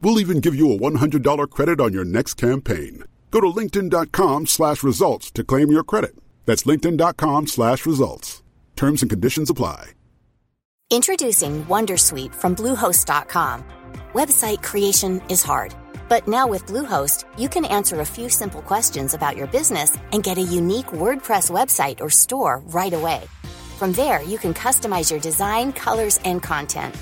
We'll 0.00 0.20
even 0.20 0.40
give 0.40 0.54
you 0.54 0.72
a 0.72 0.78
$100 0.78 1.50
credit 1.50 1.80
on 1.80 1.92
your 1.92 2.04
next 2.04 2.34
campaign. 2.34 3.04
Go 3.30 3.40
to 3.40 3.48
linkedin.com 3.48 4.46
slash 4.46 4.82
results 4.82 5.30
to 5.32 5.44
claim 5.44 5.70
your 5.70 5.84
credit. 5.84 6.16
That's 6.46 6.62
linkedin.com 6.64 7.48
slash 7.48 7.84
results. 7.86 8.42
Terms 8.76 9.02
and 9.02 9.10
conditions 9.10 9.50
apply. 9.50 9.92
Introducing 10.90 11.64
Wondersuite 11.64 12.32
from 12.32 12.54
Bluehost.com. 12.54 13.64
Website 14.12 14.62
creation 14.62 15.20
is 15.28 15.42
hard. 15.42 15.74
But 16.08 16.28
now 16.28 16.46
with 16.46 16.66
Bluehost, 16.66 17.24
you 17.36 17.48
can 17.48 17.64
answer 17.64 18.00
a 18.00 18.04
few 18.06 18.28
simple 18.28 18.62
questions 18.62 19.12
about 19.12 19.36
your 19.36 19.48
business 19.48 19.98
and 20.12 20.22
get 20.22 20.38
a 20.38 20.42
unique 20.42 20.86
WordPress 20.86 21.50
website 21.50 22.00
or 22.00 22.08
store 22.08 22.62
right 22.66 22.92
away. 22.92 23.24
From 23.78 23.92
there, 23.92 24.22
you 24.22 24.38
can 24.38 24.54
customize 24.54 25.10
your 25.10 25.18
design, 25.18 25.72
colors, 25.72 26.20
and 26.24 26.40
content. 26.40 26.94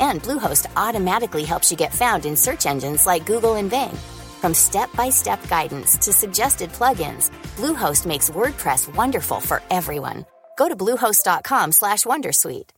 And 0.00 0.22
Bluehost 0.22 0.66
automatically 0.76 1.44
helps 1.44 1.70
you 1.70 1.76
get 1.76 1.94
found 1.94 2.26
in 2.26 2.36
search 2.36 2.66
engines 2.66 3.06
like 3.06 3.26
Google 3.26 3.54
and 3.56 3.70
Bing. 3.70 3.96
From 4.40 4.54
step-by-step 4.54 5.48
guidance 5.48 5.96
to 5.98 6.12
suggested 6.12 6.70
plugins, 6.72 7.30
Bluehost 7.56 8.06
makes 8.06 8.30
WordPress 8.30 8.94
wonderful 8.94 9.40
for 9.40 9.62
everyone. 9.70 10.24
Go 10.58 10.68
to 10.68 10.76
bluehost.com/wondersuite. 10.76 12.70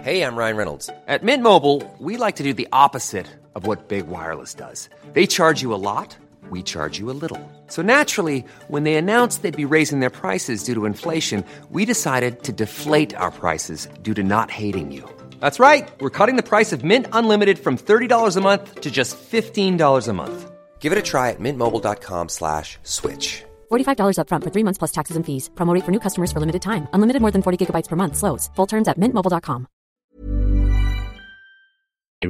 Hey, 0.00 0.22
I'm 0.22 0.36
Ryan 0.36 0.56
Reynolds. 0.56 0.88
At 1.06 1.22
Mint 1.22 1.42
Mobile, 1.42 1.82
we 1.98 2.16
like 2.16 2.36
to 2.36 2.42
do 2.42 2.54
the 2.54 2.68
opposite 2.72 3.26
of 3.54 3.66
what 3.66 3.88
Big 3.88 4.06
Wireless 4.08 4.54
does. 4.54 4.88
They 5.12 5.26
charge 5.26 5.60
you 5.60 5.74
a 5.74 5.82
lot, 5.90 6.16
we 6.48 6.62
charge 6.62 6.98
you 6.98 7.10
a 7.10 7.18
little. 7.20 7.38
So 7.66 7.82
naturally, 7.82 8.44
when 8.68 8.84
they 8.84 8.94
announced 8.94 9.42
they'd 9.42 9.54
be 9.54 9.66
raising 9.66 10.00
their 10.00 10.08
prices 10.10 10.64
due 10.64 10.74
to 10.74 10.86
inflation, 10.86 11.44
we 11.70 11.84
decided 11.84 12.42
to 12.44 12.52
deflate 12.52 13.14
our 13.14 13.30
prices 13.30 13.86
due 14.00 14.14
to 14.14 14.22
not 14.22 14.50
hating 14.50 14.90
you. 14.90 15.06
That's 15.42 15.58
right. 15.58 15.90
We're 15.98 16.16
cutting 16.18 16.36
the 16.36 16.48
price 16.52 16.72
of 16.72 16.84
Mint 16.84 17.06
Unlimited 17.12 17.58
from 17.58 17.76
$30 17.76 18.36
a 18.36 18.40
month 18.40 18.80
to 18.80 18.90
just 18.92 19.16
$15 19.18 20.08
a 20.08 20.12
month. 20.12 20.52
Give 20.78 20.92
it 20.92 20.98
a 20.98 21.02
try 21.02 21.30
at 21.30 21.40
mintmobile.com 21.40 22.28
slash 22.28 22.78
switch. 22.84 23.42
$45 23.72 24.20
up 24.20 24.28
front 24.28 24.44
for 24.44 24.50
three 24.50 24.62
months 24.62 24.78
plus 24.78 24.92
taxes 24.92 25.16
and 25.16 25.26
fees. 25.26 25.50
Promo 25.56 25.76
for 25.84 25.90
new 25.90 25.98
customers 25.98 26.30
for 26.30 26.38
limited 26.38 26.62
time. 26.62 26.86
Unlimited 26.92 27.20
more 27.20 27.32
than 27.32 27.42
40 27.42 27.58
gigabytes 27.58 27.88
per 27.88 27.96
month. 27.96 28.16
Slows. 28.16 28.50
Full 28.54 28.66
terms 28.66 28.86
at 28.86 29.00
mintmobile.com. 29.00 29.66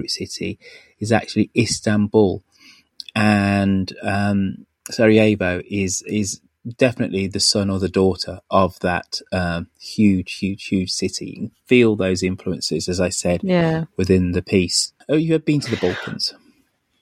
City 0.06 0.58
is 0.98 1.12
actually 1.12 1.50
Istanbul. 1.54 2.42
And 3.14 3.92
um, 4.02 4.66
Sarajevo 4.90 5.60
is, 5.68 6.02
is 6.06 6.40
definitely 6.76 7.26
the 7.26 7.40
son 7.40 7.70
or 7.70 7.78
the 7.78 7.88
daughter 7.88 8.40
of 8.50 8.78
that 8.80 9.20
um, 9.32 9.68
huge, 9.80 10.34
huge, 10.34 10.66
huge 10.66 10.90
city. 10.90 11.50
Feel 11.66 11.96
those 11.96 12.22
influences, 12.22 12.88
as 12.88 13.00
I 13.00 13.08
said, 13.08 13.40
yeah. 13.42 13.84
within 13.96 14.32
the 14.32 14.42
piece. 14.42 14.92
Oh, 15.08 15.16
you 15.16 15.32
have 15.32 15.44
been 15.44 15.60
to 15.60 15.70
the 15.70 15.76
Balkans? 15.76 16.34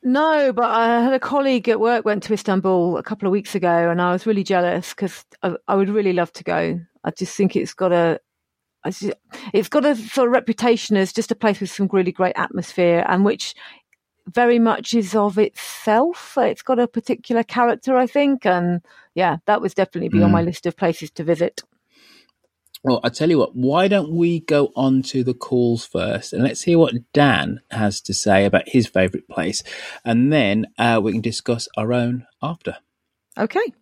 No, 0.02 0.52
but 0.52 0.64
I 0.64 1.02
had 1.02 1.12
a 1.12 1.20
colleague 1.20 1.68
at 1.68 1.78
work 1.78 2.06
went 2.06 2.22
to 2.24 2.32
Istanbul 2.32 2.96
a 2.96 3.02
couple 3.02 3.26
of 3.28 3.32
weeks 3.32 3.54
ago, 3.54 3.90
and 3.90 4.00
I 4.00 4.12
was 4.12 4.26
really 4.26 4.44
jealous 4.44 4.90
because 4.90 5.24
I, 5.42 5.56
I, 5.68 5.74
would 5.74 5.90
really 5.90 6.14
love 6.14 6.32
to 6.34 6.44
go. 6.44 6.80
I 7.04 7.10
just 7.10 7.36
think 7.36 7.54
it's 7.54 7.74
got 7.74 7.92
a, 7.92 8.18
it's 9.52 9.68
got 9.68 9.84
a 9.84 9.94
sort 9.94 10.28
of 10.28 10.32
reputation 10.32 10.96
as 10.96 11.12
just 11.12 11.30
a 11.30 11.34
place 11.34 11.60
with 11.60 11.70
some 11.70 11.90
really 11.92 12.12
great 12.12 12.36
atmosphere, 12.36 13.04
and 13.06 13.26
which 13.26 13.54
very 14.26 14.58
much 14.58 14.94
is 14.94 15.14
of 15.14 15.38
itself. 15.38 16.34
It's 16.38 16.62
got 16.62 16.78
a 16.78 16.88
particular 16.88 17.42
character, 17.42 17.96
I 17.96 18.06
think, 18.06 18.46
and 18.46 18.80
yeah, 19.14 19.38
that 19.46 19.60
was 19.60 19.74
definitely 19.74 20.08
be 20.08 20.18
mm. 20.18 20.24
on 20.24 20.32
my 20.32 20.42
mm. 20.42 20.46
list 20.46 20.66
of 20.66 20.76
places 20.76 21.10
to 21.12 21.24
visit. 21.24 21.62
Well, 22.82 23.00
I 23.04 23.10
tell 23.10 23.28
you 23.28 23.38
what, 23.38 23.54
why 23.54 23.88
don't 23.88 24.10
we 24.10 24.40
go 24.40 24.72
on 24.74 25.02
to 25.02 25.22
the 25.22 25.34
calls 25.34 25.84
first 25.84 26.32
and 26.32 26.42
let's 26.42 26.62
hear 26.62 26.78
what 26.78 26.94
Dan 27.12 27.60
has 27.70 28.00
to 28.02 28.14
say 28.14 28.46
about 28.46 28.68
his 28.68 28.86
favourite 28.86 29.28
place, 29.28 29.62
and 30.04 30.32
then 30.32 30.66
uh, 30.78 30.98
we 31.02 31.12
can 31.12 31.20
discuss 31.20 31.68
our 31.76 31.92
own 31.92 32.26
after. 32.42 32.76
Okay. 33.36 33.74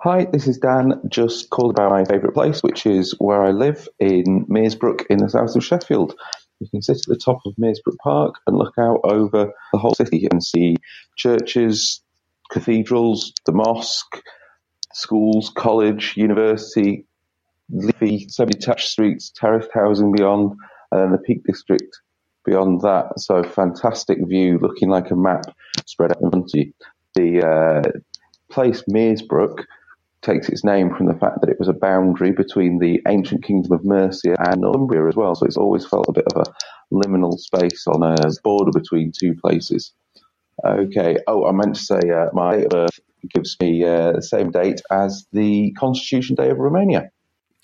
Hi, 0.00 0.26
this 0.26 0.46
is 0.46 0.58
Dan. 0.58 1.00
Just 1.08 1.50
called 1.50 1.72
about 1.72 1.90
my 1.90 2.04
favourite 2.04 2.34
place, 2.34 2.62
which 2.62 2.86
is 2.86 3.14
where 3.18 3.42
I 3.42 3.50
live 3.50 3.88
in 3.98 4.46
Meersbrook 4.46 5.06
in 5.10 5.18
the 5.18 5.28
south 5.28 5.56
of 5.56 5.64
Sheffield. 5.64 6.14
You 6.60 6.68
can 6.70 6.82
sit 6.82 6.98
at 6.98 7.06
the 7.06 7.16
top 7.16 7.40
of 7.46 7.54
Meersbrook 7.56 7.96
Park 8.02 8.36
and 8.46 8.56
look 8.56 8.74
out 8.78 9.00
over 9.04 9.52
the 9.72 9.78
whole 9.78 9.94
city 9.94 10.28
and 10.30 10.42
see 10.42 10.76
churches, 11.16 12.00
cathedrals, 12.50 13.32
the 13.46 13.52
mosque, 13.52 14.22
schools, 14.92 15.50
college, 15.54 16.14
university, 16.16 17.06
leafy, 17.70 18.28
semi-detached 18.28 18.88
streets, 18.88 19.30
terraced 19.34 19.70
housing 19.72 20.12
beyond, 20.12 20.56
and 20.90 21.00
then 21.00 21.12
the 21.12 21.18
Peak 21.18 21.44
District 21.44 22.00
beyond 22.44 22.80
that. 22.80 23.12
So 23.18 23.42
fantastic 23.42 24.18
view, 24.26 24.58
looking 24.58 24.88
like 24.88 25.10
a 25.10 25.16
map 25.16 25.44
spread 25.86 26.12
out 26.12 26.22
in 26.22 26.30
front 26.30 26.50
of 26.54 26.58
you. 26.58 26.72
The 27.14 27.46
uh, 27.46 27.98
place 28.50 28.82
Meersbrook 28.90 29.64
takes 30.22 30.48
its 30.48 30.64
name 30.64 30.94
from 30.94 31.06
the 31.06 31.14
fact 31.14 31.40
that 31.40 31.50
it 31.50 31.58
was 31.58 31.68
a 31.68 31.72
boundary 31.72 32.32
between 32.32 32.78
the 32.78 33.00
ancient 33.06 33.44
kingdom 33.44 33.72
of 33.72 33.84
Mercia 33.84 34.34
and 34.50 34.62
Northumbria 34.62 35.06
as 35.08 35.16
well. 35.16 35.34
So 35.34 35.46
it's 35.46 35.56
always 35.56 35.86
felt 35.86 36.08
a 36.08 36.12
bit 36.12 36.26
of 36.34 36.42
a 36.46 36.94
liminal 36.94 37.38
space 37.38 37.86
on 37.86 38.02
a 38.02 38.16
border 38.42 38.72
between 38.72 39.12
two 39.12 39.34
places. 39.34 39.92
Okay. 40.64 41.18
Oh, 41.26 41.46
I 41.46 41.52
meant 41.52 41.76
to 41.76 41.80
say 41.80 42.00
uh, 42.10 42.26
my 42.32 42.56
date 42.56 42.64
of 42.64 42.70
birth 42.70 43.00
gives 43.34 43.56
me 43.60 43.84
uh, 43.84 44.12
the 44.12 44.22
same 44.22 44.50
date 44.50 44.80
as 44.90 45.26
the 45.32 45.72
Constitution 45.72 46.36
Day 46.36 46.50
of 46.50 46.58
Romania. 46.58 47.10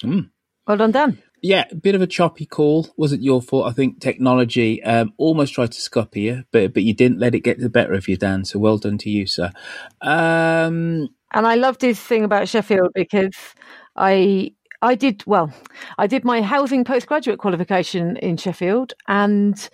Mm. 0.03 0.31
Well 0.67 0.77
done, 0.77 0.93
Dan. 0.93 1.19
Yeah, 1.43 1.65
a 1.71 1.75
bit 1.75 1.95
of 1.95 2.01
a 2.01 2.07
choppy 2.07 2.47
call. 2.47 2.89
Wasn't 2.97 3.23
your 3.23 3.43
fault. 3.43 3.67
I 3.67 3.73
think 3.73 4.01
technology 4.01 4.83
um, 4.83 5.13
almost 5.19 5.53
tried 5.53 5.73
to 5.73 5.81
scupper 5.81 6.19
you, 6.19 6.45
but 6.53 6.73
but 6.73 6.85
you 6.85 6.95
didn't 6.95 7.19
let 7.19 7.35
it 7.35 7.41
get 7.41 7.59
the 7.59 7.69
better 7.69 7.93
of 7.93 8.09
you, 8.09 8.17
Dan. 8.17 8.47
So 8.47 8.59
well 8.59 8.79
done 8.79 8.97
to 8.99 9.11
you, 9.11 9.27
sir. 9.27 9.53
Um, 10.01 11.09
and 11.33 11.47
I 11.47 11.57
loved 11.57 11.83
his 11.83 12.01
thing 12.01 12.25
about 12.25 12.49
Sheffield 12.49 12.93
because 12.95 13.37
I 13.95 14.55
I 14.81 14.95
did 14.95 15.23
well. 15.27 15.53
I 15.99 16.07
did 16.07 16.25
my 16.25 16.41
housing 16.41 16.83
postgraduate 16.83 17.39
qualification 17.39 18.17
in 18.17 18.39
Sheffield, 18.39 18.95
and 19.07 19.69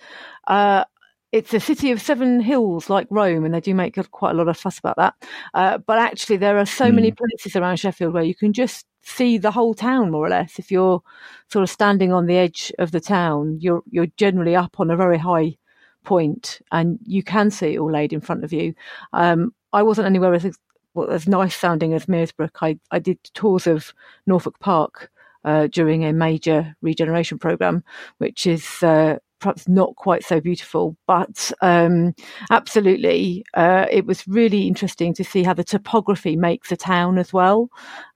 uh, 0.47 0.83
it's 1.31 1.53
a 1.53 1.59
city 1.59 1.91
of 1.91 2.01
seven 2.01 2.41
hills 2.41 2.89
like 2.89 3.07
Rome, 3.09 3.45
and 3.45 3.53
they 3.53 3.61
do 3.61 3.73
make 3.73 3.97
quite 4.11 4.31
a 4.31 4.37
lot 4.37 4.47
of 4.47 4.57
fuss 4.57 4.77
about 4.77 4.97
that. 4.97 5.13
Uh, 5.53 5.77
but 5.77 5.97
actually, 5.97 6.37
there 6.37 6.57
are 6.57 6.65
so 6.65 6.85
mm. 6.85 6.95
many 6.95 7.11
places 7.11 7.55
around 7.55 7.77
Sheffield 7.77 8.13
where 8.13 8.23
you 8.23 8.35
can 8.35 8.53
just 8.53 8.85
see 9.03 9.37
the 9.37 9.51
whole 9.51 9.73
town 9.73 10.11
more 10.11 10.25
or 10.25 10.29
less. 10.29 10.59
If 10.59 10.71
you're 10.71 11.01
sort 11.47 11.63
of 11.63 11.69
standing 11.69 12.11
on 12.11 12.25
the 12.25 12.37
edge 12.37 12.71
of 12.79 12.91
the 12.91 12.99
town, 12.99 13.57
you're 13.61 13.83
you're 13.89 14.07
generally 14.17 14.55
up 14.55 14.79
on 14.79 14.91
a 14.91 14.97
very 14.97 15.17
high 15.17 15.57
point, 16.03 16.61
and 16.71 16.99
you 17.03 17.23
can 17.23 17.49
see 17.49 17.75
it 17.75 17.79
all 17.79 17.91
laid 17.91 18.13
in 18.13 18.21
front 18.21 18.43
of 18.43 18.51
you. 18.51 18.73
Um, 19.13 19.53
I 19.71 19.83
wasn't 19.83 20.07
anywhere 20.07 20.33
as 20.33 20.57
well, 20.93 21.09
as 21.09 21.27
nice 21.27 21.55
sounding 21.55 21.93
as 21.93 22.07
Meersbrook. 22.07 22.57
I 22.61 22.77
I 22.91 22.99
did 22.99 23.23
tours 23.33 23.67
of 23.67 23.93
Norfolk 24.27 24.59
Park 24.59 25.09
uh, 25.45 25.67
during 25.67 26.03
a 26.03 26.11
major 26.13 26.75
regeneration 26.81 27.39
program, 27.39 27.83
which 28.17 28.45
is 28.45 28.83
uh, 28.83 29.17
perhaps 29.41 29.67
not 29.67 29.95
quite 29.95 30.23
so 30.23 30.39
beautiful, 30.39 30.95
but 31.07 31.51
um, 31.61 32.13
absolutely, 32.49 33.43
uh, 33.55 33.87
it 33.91 34.05
was 34.05 34.27
really 34.27 34.67
interesting 34.67 35.13
to 35.15 35.23
see 35.23 35.43
how 35.43 35.53
the 35.53 35.63
topography 35.63 36.35
makes 36.37 36.71
a 36.71 36.77
town 36.77 37.17
as 37.17 37.33
well, 37.33 37.69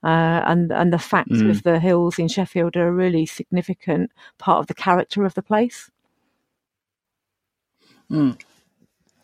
uh, 0.04 0.42
and 0.46 0.72
and 0.72 0.94
the 0.94 1.00
fact 1.00 1.30
Mm. 1.32 1.50
of 1.50 1.64
the 1.64 1.80
hills 1.80 2.20
in 2.20 2.28
Sheffield 2.30 2.78
are 2.78 2.88
a 2.88 2.94
really 2.94 3.26
significant 3.26 4.12
part 4.38 4.60
of 4.60 4.68
the 4.68 4.74
character 4.76 5.26
of 5.26 5.34
the 5.34 5.42
place. 5.42 5.90
Mm. 8.12 8.40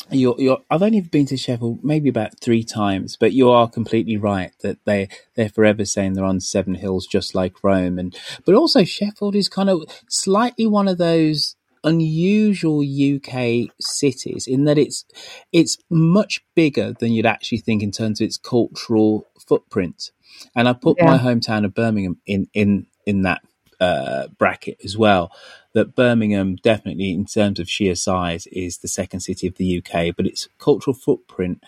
You're, 0.10 0.36
you're, 0.40 0.60
I've 0.70 0.82
only 0.82 1.00
been 1.02 1.28
to 1.28 1.38
Sheffield 1.38 1.84
maybe 1.84 2.10
about 2.10 2.40
three 2.42 2.64
times, 2.64 3.16
but 3.16 3.32
you 3.32 3.50
are 3.50 3.70
completely 3.70 4.18
right 4.18 4.52
that 4.62 4.78
they 4.84 5.08
they're 5.36 5.48
forever 5.48 5.86
saying 5.86 6.14
they're 6.14 6.26
on 6.26 6.42
seven 6.42 6.76
hills, 6.76 7.08
just 7.08 7.34
like 7.34 7.64
Rome, 7.64 7.98
and 7.98 8.18
but 8.46 8.56
also 8.56 8.84
Sheffield 8.84 9.36
is 9.36 9.48
kind 9.48 9.70
of 9.70 9.84
slightly 10.10 10.68
one 10.68 10.90
of 10.90 10.98
those 10.98 11.56
unusual 11.84 12.82
UK 12.82 13.70
cities 13.80 14.48
in 14.48 14.66
that 14.66 14.78
it's 14.78 15.06
it's 15.52 15.78
much 15.90 16.42
bigger 16.56 16.94
than 17.00 17.12
you'd 17.12 17.26
actually 17.26 17.58
think 17.58 17.82
in 17.82 17.92
terms 17.92 18.22
of 18.22 18.26
its 18.26 18.38
cultural 18.38 19.28
footprint. 19.48 20.12
And 20.56 20.68
I 20.68 20.74
put 20.74 21.02
my 21.02 21.18
hometown 21.18 21.66
of 21.66 21.74
Birmingham 21.74 22.18
in 22.26 22.48
in 22.54 22.88
in 23.06 23.24
that 23.24 23.42
uh, 23.80 24.28
bracket 24.38 24.78
as 24.84 24.98
well. 24.98 25.32
That 25.74 25.96
Birmingham 25.96 26.58
definitely, 26.58 27.12
in 27.12 27.26
terms 27.26 27.60
of 27.60 27.70
sheer 27.70 27.96
size, 27.96 28.48
is 28.48 28.78
the 28.78 28.88
second 28.88 29.22
city 29.22 29.48
of 29.48 29.56
the 29.56 29.78
UK, 29.78 30.16
but 30.16 30.28
its 30.28 30.48
cultural 30.60 30.94
footprint 30.94 31.64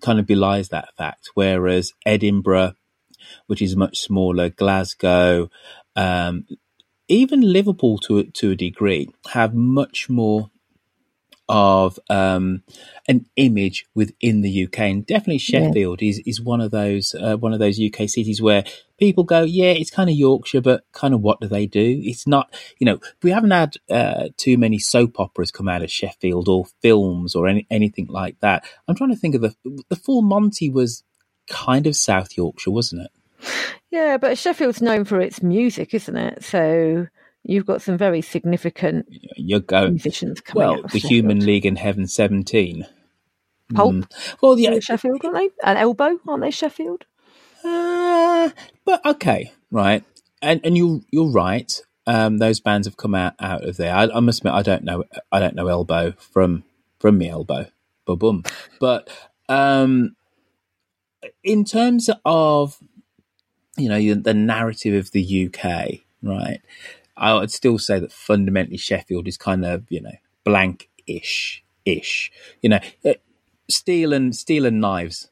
kind 0.00 0.18
of 0.18 0.26
belies 0.26 0.70
that 0.70 0.96
fact. 0.96 1.30
Whereas 1.34 1.92
Edinburgh, 2.06 2.74
which 3.46 3.60
is 3.60 3.76
much 3.76 3.98
smaller, 3.98 4.48
Glasgow, 4.48 5.50
um, 5.96 6.46
even 7.12 7.40
Liverpool 7.42 7.98
to 7.98 8.18
a- 8.18 8.24
to 8.24 8.50
a 8.52 8.56
degree, 8.56 9.08
have 9.32 9.54
much 9.54 10.08
more 10.08 10.50
of 11.48 11.98
um, 12.08 12.62
an 13.08 13.26
image 13.36 13.84
within 13.94 14.40
the 14.40 14.64
UK, 14.64 14.78
and 14.90 15.06
definitely 15.06 15.34
Yeah. 15.46 15.66
Sheffield 15.66 16.02
is 16.02 16.20
is 16.24 16.40
one 16.40 16.60
of 16.60 16.70
those 16.70 17.14
uh, 17.14 17.36
one 17.36 17.52
of 17.52 17.58
those 17.58 17.78
UK 17.80 18.08
cities 18.08 18.40
where 18.40 18.64
people 18.98 19.24
go, 19.24 19.42
yeah, 19.42 19.72
it's 19.72 19.90
kind 19.90 20.08
of 20.08 20.16
Yorkshire, 20.16 20.60
but 20.62 20.84
kind 20.92 21.12
of 21.12 21.20
what 21.20 21.40
do 21.40 21.48
they 21.48 21.66
do? 21.66 22.00
It's 22.04 22.26
not, 22.26 22.54
you 22.78 22.84
know, 22.86 22.98
we 23.22 23.30
haven't 23.32 23.50
had 23.50 23.74
uh, 23.90 24.28
too 24.36 24.56
many 24.56 24.78
soap 24.78 25.18
operas 25.20 25.50
come 25.50 25.68
out 25.68 25.82
of 25.82 25.90
Sheffield 25.90 26.48
or 26.48 26.66
films 26.80 27.34
or 27.34 27.48
any, 27.48 27.66
anything 27.70 28.06
like 28.06 28.38
that. 28.40 28.64
I'm 28.88 28.94
trying 28.94 29.10
to 29.10 29.16
think 29.16 29.34
of 29.34 29.42
the 29.42 29.54
the 29.90 29.96
Full 29.96 30.22
Monty 30.22 30.70
was 30.70 31.02
kind 31.48 31.86
of 31.86 31.96
South 31.96 32.36
Yorkshire, 32.36 32.70
wasn't 32.70 33.02
it? 33.02 33.10
Yeah, 33.90 34.16
but 34.16 34.38
Sheffield's 34.38 34.82
known 34.82 35.04
for 35.04 35.20
its 35.20 35.42
music, 35.42 35.94
isn't 35.94 36.16
it? 36.16 36.44
So 36.44 37.06
you've 37.42 37.66
got 37.66 37.82
some 37.82 37.98
very 37.98 38.22
significant 38.22 39.06
You're 39.36 39.60
going 39.60 39.92
musicians 39.92 40.40
coming 40.40 40.66
well, 40.66 40.78
out 40.78 40.82
the 40.90 41.00
Sheffield. 41.00 41.12
Human 41.12 41.44
League 41.44 41.66
in 41.66 41.76
Heaven 41.76 42.06
17. 42.06 42.86
Pulp. 43.74 43.94
Mm. 43.94 44.36
Well, 44.40 44.58
yeah, 44.58 44.70
They're 44.70 44.80
Sheffield, 44.80 45.24
aren't 45.24 45.36
they? 45.36 45.50
And 45.64 45.78
Elbow, 45.78 46.18
aren't 46.28 46.42
they 46.42 46.50
Sheffield? 46.50 47.04
Uh, 47.64 48.50
but 48.84 49.04
okay, 49.06 49.52
right, 49.70 50.04
and 50.40 50.60
and 50.64 50.76
you 50.76 51.04
you're 51.10 51.30
right. 51.30 51.80
Um, 52.06 52.38
those 52.38 52.58
bands 52.58 52.86
have 52.88 52.96
come 52.96 53.14
out 53.14 53.34
out 53.38 53.64
of 53.64 53.76
there. 53.76 53.94
I, 53.94 54.08
I 54.08 54.20
must 54.20 54.40
admit, 54.40 54.54
I 54.54 54.62
don't 54.62 54.84
know. 54.84 55.04
I 55.30 55.38
don't 55.38 55.54
know 55.54 55.68
Elbow 55.68 56.12
from 56.18 56.64
from 56.98 57.18
me 57.18 57.28
Elbow, 57.28 57.66
boom. 58.04 58.42
But 58.80 59.10
um, 59.48 60.16
in 61.44 61.64
terms 61.64 62.10
of 62.24 62.78
you 63.76 63.88
know 63.88 64.14
the 64.14 64.34
narrative 64.34 64.94
of 64.94 65.10
the 65.12 65.46
UK, 65.46 66.00
right? 66.22 66.60
I 67.16 67.34
would 67.34 67.50
still 67.50 67.78
say 67.78 67.98
that 67.98 68.12
fundamentally 68.12 68.76
Sheffield 68.78 69.28
is 69.28 69.36
kind 69.36 69.64
of 69.64 69.84
you 69.90 70.00
know 70.00 70.14
blank 70.44 70.88
ish 71.06 71.62
ish. 71.84 72.30
You 72.62 72.70
know, 72.70 72.80
uh, 73.04 73.14
steel 73.68 74.12
and 74.12 74.34
steel 74.34 74.66
and 74.66 74.80
knives, 74.80 75.30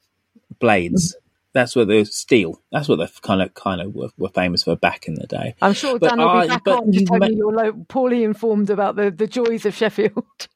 blades. 0.58 1.16
That's 1.52 1.74
what 1.74 1.88
they 1.88 2.04
steel. 2.04 2.60
That's 2.70 2.88
what 2.88 2.96
they 2.96 3.08
kind 3.22 3.42
of 3.42 3.54
kind 3.54 3.80
of 3.80 3.92
were, 3.94 4.10
were 4.16 4.28
famous 4.28 4.62
for 4.62 4.76
back 4.76 5.08
in 5.08 5.14
the 5.14 5.26
day. 5.26 5.56
I'm 5.60 5.72
sure 5.72 5.98
But 5.98 6.10
Dan 6.10 6.18
will 6.20 6.28
I- 6.28 6.42
be 6.42 6.48
back 6.48 6.68
on 6.68 6.92
to 6.92 6.98
you 7.00 7.06
tell 7.06 7.18
me 7.18 7.34
you're 7.34 7.52
lo- 7.52 7.84
poorly 7.88 8.22
informed 8.22 8.70
about 8.70 8.94
the, 8.94 9.10
the 9.10 9.26
joys 9.26 9.66
of 9.66 9.74
Sheffield. 9.74 10.24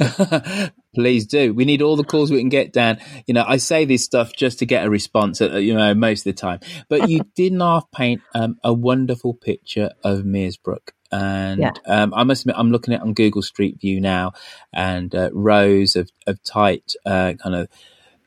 Please 0.94 1.26
do. 1.26 1.54
We 1.54 1.64
need 1.64 1.82
all 1.82 1.96
the 1.96 2.04
calls 2.04 2.30
we 2.30 2.38
can 2.38 2.48
get, 2.48 2.72
Dan. 2.72 3.00
You 3.26 3.34
know, 3.34 3.44
I 3.46 3.58
say 3.58 3.84
this 3.84 4.04
stuff 4.04 4.32
just 4.36 4.58
to 4.60 4.66
get 4.66 4.86
a 4.86 4.90
response, 4.90 5.40
uh, 5.40 5.56
you 5.56 5.74
know, 5.74 5.94
most 5.94 6.20
of 6.20 6.24
the 6.24 6.40
time. 6.40 6.60
But 6.88 7.08
you 7.08 7.20
did 7.36 7.52
half 7.54 7.90
paint 7.92 8.20
um, 8.34 8.56
a 8.64 8.72
wonderful 8.72 9.34
picture 9.34 9.90
of 10.02 10.20
Meersbrook. 10.20 10.90
And 11.10 11.60
Yeah. 11.60 11.72
um, 11.86 12.12
I 12.14 12.24
must 12.24 12.42
admit, 12.42 12.56
I'm 12.58 12.70
looking 12.70 12.94
at 12.94 13.00
it 13.00 13.02
on 13.02 13.14
Google 13.14 13.42
Street 13.42 13.80
View 13.80 14.00
now, 14.00 14.32
and 14.72 15.14
uh, 15.14 15.30
rows 15.32 15.96
of, 15.96 16.10
of 16.26 16.42
tight 16.42 16.92
uh, 17.06 17.34
kind 17.42 17.54
of 17.54 17.68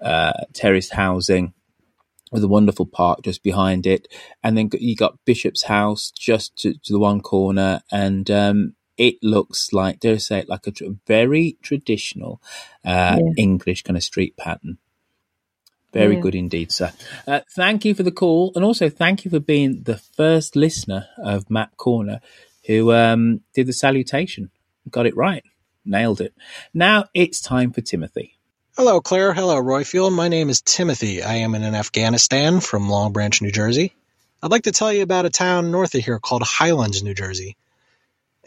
uh, 0.01 0.45
terraced 0.53 0.93
housing 0.93 1.53
with 2.31 2.43
a 2.43 2.47
wonderful 2.47 2.85
park 2.85 3.21
just 3.23 3.43
behind 3.43 3.85
it. 3.85 4.07
And 4.41 4.57
then 4.57 4.69
you 4.73 4.95
got 4.95 5.19
Bishop's 5.25 5.63
House 5.63 6.11
just 6.17 6.55
to, 6.59 6.73
to 6.73 6.93
the 6.93 6.99
one 6.99 7.21
corner. 7.21 7.81
And 7.91 8.31
um, 8.31 8.75
it 9.07 9.15
looks 9.23 9.73
like, 9.73 9.99
dare 9.99 10.13
I 10.13 10.17
say 10.17 10.39
it, 10.39 10.49
like 10.49 10.67
a 10.67 10.71
tr- 10.71 10.85
very 11.07 11.57
traditional 11.63 12.41
uh, 12.85 13.17
Yeah. 13.19 13.33
English 13.37 13.81
kind 13.83 13.97
of 13.97 14.03
street 14.03 14.37
pattern. 14.37 14.77
Very 15.91 16.15
Yeah. 16.15 16.21
good 16.21 16.35
indeed, 16.35 16.71
sir. 16.71 16.93
Uh, 17.27 17.41
thank 17.55 17.83
you 17.85 17.93
for 17.95 18.03
the 18.03 18.11
call. 18.11 18.51
And 18.55 18.63
also 18.63 18.89
thank 18.89 19.25
you 19.25 19.31
for 19.31 19.39
being 19.39 19.83
the 19.83 19.97
first 19.97 20.55
listener 20.55 21.07
of 21.17 21.49
Map 21.49 21.75
Corner 21.77 22.21
who 22.67 22.93
um, 22.93 23.41
did 23.55 23.65
the 23.67 23.73
salutation. 23.73 24.51
Got 24.89 25.07
it 25.07 25.17
right. 25.17 25.43
Nailed 25.83 26.21
it. 26.21 26.33
Now 26.73 27.05
it's 27.13 27.41
time 27.41 27.71
for 27.73 27.81
Timothy. 27.81 28.37
Hello, 28.77 29.01
Claire. 29.01 29.33
Hello, 29.33 29.55
Royfield. 29.61 30.13
My 30.13 30.27
name 30.27 30.49
is 30.49 30.61
Timothy. 30.61 31.23
I 31.23 31.35
am 31.45 31.55
in 31.55 31.63
Afghanistan 31.75 32.59
from 32.61 32.87
Long 32.89 33.11
Branch, 33.11 33.41
New 33.41 33.51
Jersey. 33.51 33.93
I'd 34.43 34.51
like 34.51 34.63
to 34.63 34.71
tell 34.71 34.93
you 34.93 35.01
about 35.03 35.25
a 35.25 35.29
town 35.29 35.71
north 35.71 35.93
of 35.95 36.03
here 36.05 36.19
called 36.19 36.43
Highlands, 36.43 37.03
New 37.03 37.13
Jersey. 37.13 37.57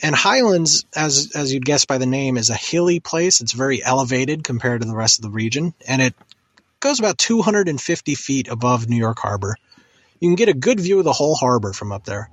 And 0.03 0.15
Highlands, 0.15 0.85
as 0.95 1.33
as 1.35 1.53
you'd 1.53 1.65
guess 1.65 1.85
by 1.85 1.99
the 1.99 2.07
name, 2.07 2.37
is 2.37 2.51
a 2.51 2.55
hilly 2.55 3.01
place. 3.01 3.41
It's 3.41 3.53
very 3.53 3.83
elevated 3.83 4.43
compared 4.43 4.83
to 4.83 4.89
the 4.89 4.97
rest 4.97 5.19
of 5.19 5.23
the 5.23 5.31
region, 5.31 5.73
and 5.87 6.03
it 6.03 6.15
goes 6.81 6.99
about 6.99 7.17
250 7.19 8.15
feet 8.15 8.49
above 8.49 8.89
New 8.89 8.97
York 8.97 9.19
Harbor. 9.21 9.57
You 10.21 10.29
can 10.29 10.35
get 10.35 10.49
a 10.49 10.55
good 10.55 10.81
view 10.81 10.99
of 10.99 11.05
the 11.05 11.13
whole 11.13 11.35
harbor 11.35 11.73
from 11.73 11.93
up 11.93 12.05
there. 12.05 12.31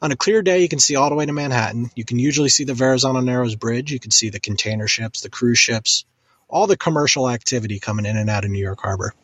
On 0.00 0.10
a 0.10 0.16
clear 0.16 0.42
day, 0.42 0.62
you 0.62 0.68
can 0.68 0.80
see 0.80 0.96
all 0.96 1.10
the 1.10 1.14
way 1.14 1.26
to 1.26 1.32
Manhattan. 1.32 1.90
You 1.94 2.04
can 2.04 2.18
usually 2.18 2.48
see 2.48 2.64
the 2.64 2.74
Verrazano 2.74 3.20
Narrows 3.20 3.54
Bridge. 3.54 3.92
You 3.92 4.00
can 4.00 4.10
see 4.10 4.30
the 4.30 4.40
container 4.40 4.88
ships, 4.88 5.20
the 5.20 5.30
cruise 5.30 5.58
ships, 5.58 6.04
all 6.48 6.66
the 6.66 6.76
commercial 6.76 7.30
activity 7.30 7.78
coming 7.78 8.06
in 8.06 8.16
and 8.16 8.28
out 8.28 8.44
of 8.44 8.50
New 8.50 8.58
York 8.58 8.80
Harbor. 8.80 9.14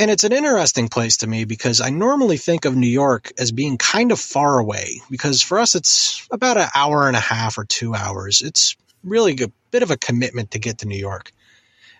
And 0.00 0.12
it's 0.12 0.22
an 0.22 0.32
interesting 0.32 0.88
place 0.88 1.18
to 1.18 1.26
me 1.26 1.44
because 1.44 1.80
I 1.80 1.90
normally 1.90 2.36
think 2.36 2.64
of 2.64 2.76
New 2.76 2.86
York 2.88 3.32
as 3.36 3.50
being 3.50 3.78
kind 3.78 4.12
of 4.12 4.20
far 4.20 4.60
away 4.60 5.00
because 5.10 5.42
for 5.42 5.58
us 5.58 5.74
it's 5.74 6.26
about 6.30 6.56
an 6.56 6.68
hour 6.72 7.08
and 7.08 7.16
a 7.16 7.20
half 7.20 7.58
or 7.58 7.64
two 7.64 7.96
hours. 7.96 8.40
It's 8.40 8.76
really 9.02 9.36
a 9.42 9.50
bit 9.72 9.82
of 9.82 9.90
a 9.90 9.96
commitment 9.96 10.52
to 10.52 10.60
get 10.60 10.78
to 10.78 10.86
New 10.86 10.98
York. 10.98 11.32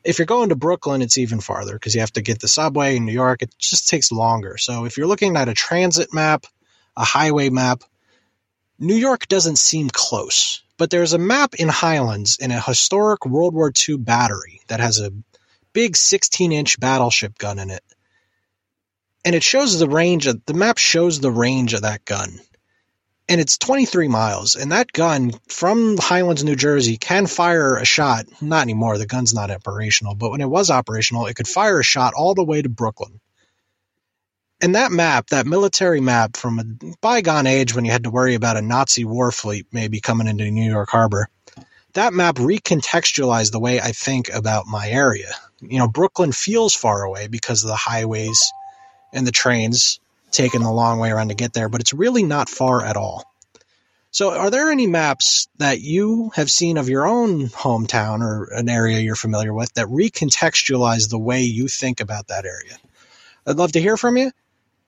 If 0.05 0.18
you're 0.18 0.26
going 0.26 0.51
to 0.51 0.55
Brooklyn, 0.55 1.03
it's 1.03 1.18
even 1.18 1.40
farther 1.40 1.72
because 1.72 1.94
you 1.94 2.01
have 2.01 2.12
to 2.12 2.22
get 2.22 2.38
the 2.40 2.46
subway 2.46 2.96
in 2.96 3.05
New 3.05 3.12
York. 3.12 3.42
It 3.42 3.53
just 3.59 3.88
takes 3.88 4.12
longer. 4.12 4.59
So 4.59 4.84
if 4.84 4.96
you're 4.96 5.09
looking 5.09 5.36
at 5.36 5.49
a 5.49 5.55
transit 5.55 6.14
map, 6.14 6.46
a 6.96 7.05
highway 7.05 7.51
map, 7.51 7.82
New 8.78 8.94
York 8.94 9.26
doesn't 9.26 9.59
seem 9.59 9.90
close. 9.90 10.62
But 10.76 10.90
there's 10.90 11.14
a 11.14 11.18
map 11.18 11.57
in 11.57 11.68
Highlands 11.68 12.38
in 12.40 12.53
a 12.53 12.61
historic 12.61 13.26
World 13.26 13.55
War 13.55 13.72
II 13.88 13.96
battery 13.96 14.61
that 14.68 14.78
has 14.78 15.01
a 15.01 15.11
big 15.79 15.97
16 15.97 16.51
inch 16.51 16.81
battleship 16.81 17.39
gun 17.39 17.61
in 17.61 17.70
it. 17.70 17.85
And 19.24 19.37
it 19.37 19.45
shows 19.45 19.79
the 19.79 19.89
range 19.89 20.26
of 20.26 20.45
the 20.45 20.55
map 20.55 20.76
shows 20.76 21.20
the 21.20 21.31
range 21.31 21.72
of 21.72 21.83
that 21.83 22.05
gun. 22.05 22.41
And 23.29 23.41
it's 23.41 23.59
23 23.59 24.09
miles. 24.09 24.57
And 24.57 24.72
that 24.72 24.91
gun 24.91 25.31
from 25.47 25.97
Highlands, 25.97 26.43
New 26.43 26.57
Jersey 26.57 26.97
can 26.97 27.29
fire 27.29 27.76
a 27.76 27.85
shot. 27.85 28.24
Not 28.43 28.62
anymore. 28.62 28.99
The 28.99 29.07
gun's 29.07 29.33
not 29.33 29.53
operational. 29.53 30.16
But 30.16 30.33
when 30.33 30.41
it 30.41 30.51
was 30.51 30.68
operational, 30.68 31.26
it 31.26 31.35
could 31.35 31.47
fire 31.47 31.79
a 31.79 31.85
shot 31.85 32.12
all 32.16 32.35
the 32.35 32.43
way 32.43 32.61
to 32.61 32.68
Brooklyn. 32.68 33.20
And 34.61 34.74
that 34.74 34.91
map, 34.91 35.29
that 35.29 35.47
military 35.47 36.01
map 36.01 36.37
from 36.37 36.59
a 36.59 36.95
bygone 37.01 37.47
age 37.47 37.72
when 37.72 37.85
you 37.85 37.93
had 37.93 38.03
to 38.03 38.11
worry 38.11 38.35
about 38.35 38.57
a 38.57 38.62
Nazi 38.62 39.05
war 39.05 39.31
fleet 39.31 39.68
maybe 39.70 40.01
coming 40.01 40.26
into 40.26 40.51
New 40.51 40.68
York 40.68 40.89
Harbor, 40.89 41.29
that 41.93 42.12
map 42.12 42.35
recontextualized 42.35 43.53
the 43.53 43.61
way 43.61 43.81
I 43.81 43.93
think 43.93 44.29
about 44.35 44.66
my 44.66 44.89
area. 44.89 45.33
You 45.61 45.78
know, 45.78 45.88
Brooklyn 45.88 46.32
feels 46.32 46.74
far 46.74 47.02
away 47.02 47.28
because 47.28 47.64
of 47.64 47.68
the 47.68 47.76
highways 47.76 48.52
and 49.12 49.26
the 49.26 49.32
trains 49.32 50.00
taking 50.30 50.62
the 50.62 50.70
long 50.70 50.98
way 50.98 51.11
around 51.11 51.28
to 51.28 51.34
get 51.34 51.52
there, 51.52 51.68
but 51.68 51.80
it's 51.80 51.92
really 51.92 52.22
not 52.22 52.48
far 52.48 52.84
at 52.84 52.96
all. 52.96 53.24
So, 54.11 54.30
are 54.30 54.50
there 54.50 54.70
any 54.70 54.86
maps 54.86 55.48
that 55.59 55.80
you 55.80 56.30
have 56.34 56.50
seen 56.50 56.78
of 56.78 56.88
your 56.88 57.06
own 57.06 57.48
hometown 57.48 58.20
or 58.20 58.48
an 58.52 58.68
area 58.68 59.00
you're 59.00 59.14
familiar 59.14 59.52
with 59.52 59.72
that 59.74 59.86
recontextualize 59.86 61.11
the 61.11 61.18
way 61.18 61.42
you 61.42 61.68
think 61.68 62.00
about 62.00 62.28
that 62.28 62.46
area? 62.46 62.76
I'd 63.46 63.56
love 63.56 63.72
to 63.72 63.80
hear 63.80 63.96
from 63.96 64.16
you. 64.16 64.32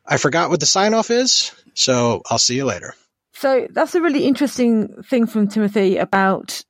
I 0.07 0.17
forgot 0.17 0.51
what 0.51 0.61
the 0.61 0.67
sign 0.67 0.95
off 0.95 1.11
is, 1.11 1.53
so 1.75 2.23
I'll 2.31 2.39
see 2.39 2.57
you 2.57 2.65
later. 2.65 2.95
So 3.35 3.69
that's 3.71 3.95
a 3.95 4.01
really 4.01 4.25
interesting 4.25 5.03
thing 5.03 5.27
from 5.27 5.49
Timothy 5.49 5.99
about 5.99 6.65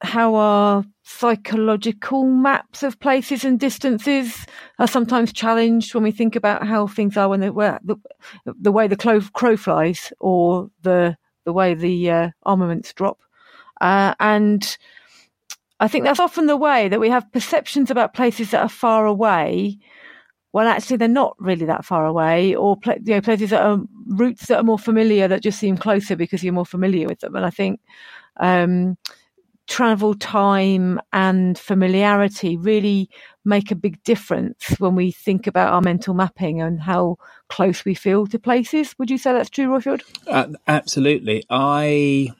how 0.00 0.34
our 0.34 0.84
psychological 1.04 2.24
maps 2.24 2.82
of 2.82 2.98
places 2.98 3.44
and 3.44 3.60
distances 3.60 4.46
are 4.78 4.88
sometimes 4.88 5.32
challenged 5.32 5.94
when 5.94 6.02
we 6.02 6.10
think 6.10 6.34
about 6.34 6.66
how 6.66 6.86
things 6.86 7.16
are 7.16 7.28
when 7.28 7.40
they 7.40 7.50
were 7.50 7.78
the, 7.84 7.96
the 8.46 8.72
way 8.72 8.88
the 8.88 8.96
crow, 8.96 9.20
crow 9.20 9.56
flies 9.56 10.12
or 10.18 10.70
the 10.82 11.16
the 11.44 11.52
way 11.52 11.74
the 11.74 12.10
uh, 12.10 12.30
armaments 12.44 12.94
drop, 12.94 13.20
uh, 13.82 14.14
and 14.18 14.78
I 15.78 15.88
think 15.88 16.04
that's 16.04 16.20
often 16.20 16.46
the 16.46 16.56
way 16.56 16.88
that 16.88 17.00
we 17.00 17.10
have 17.10 17.30
perceptions 17.32 17.90
about 17.90 18.14
places 18.14 18.50
that 18.52 18.62
are 18.62 18.68
far 18.68 19.04
away. 19.04 19.78
Well, 20.54 20.66
actually, 20.66 20.96
they're 20.96 21.08
not 21.08 21.36
really 21.38 21.66
that 21.66 21.84
far 21.84 22.06
away, 22.06 22.54
or 22.54 22.78
you 22.86 23.14
know, 23.14 23.20
places 23.20 23.50
that 23.50 23.60
are 23.60 23.78
routes 24.06 24.46
that 24.46 24.60
are 24.60 24.62
more 24.62 24.78
familiar 24.78 25.28
that 25.28 25.42
just 25.42 25.58
seem 25.58 25.76
closer 25.76 26.16
because 26.16 26.42
you're 26.42 26.54
more 26.54 26.64
familiar 26.64 27.08
with 27.08 27.20
them. 27.20 27.36
And 27.36 27.44
I 27.44 27.50
think 27.50 27.80
um, 28.38 28.96
travel 29.66 30.14
time 30.14 31.00
and 31.12 31.58
familiarity 31.58 32.56
really 32.56 33.08
make 33.44 33.70
a 33.70 33.74
big 33.74 34.02
difference 34.04 34.74
when 34.78 34.94
we 34.94 35.10
think 35.10 35.46
about 35.46 35.72
our 35.72 35.80
mental 35.80 36.14
mapping 36.14 36.60
and 36.60 36.80
how 36.80 37.16
close 37.48 37.84
we 37.84 37.94
feel 37.94 38.26
to 38.26 38.38
places. 38.38 38.94
Would 38.98 39.10
you 39.10 39.18
say 39.18 39.32
that's 39.32 39.50
true, 39.50 39.66
Royfield? 39.68 40.02
Uh, 40.26 40.48
absolutely. 40.66 41.44
I 41.48 42.30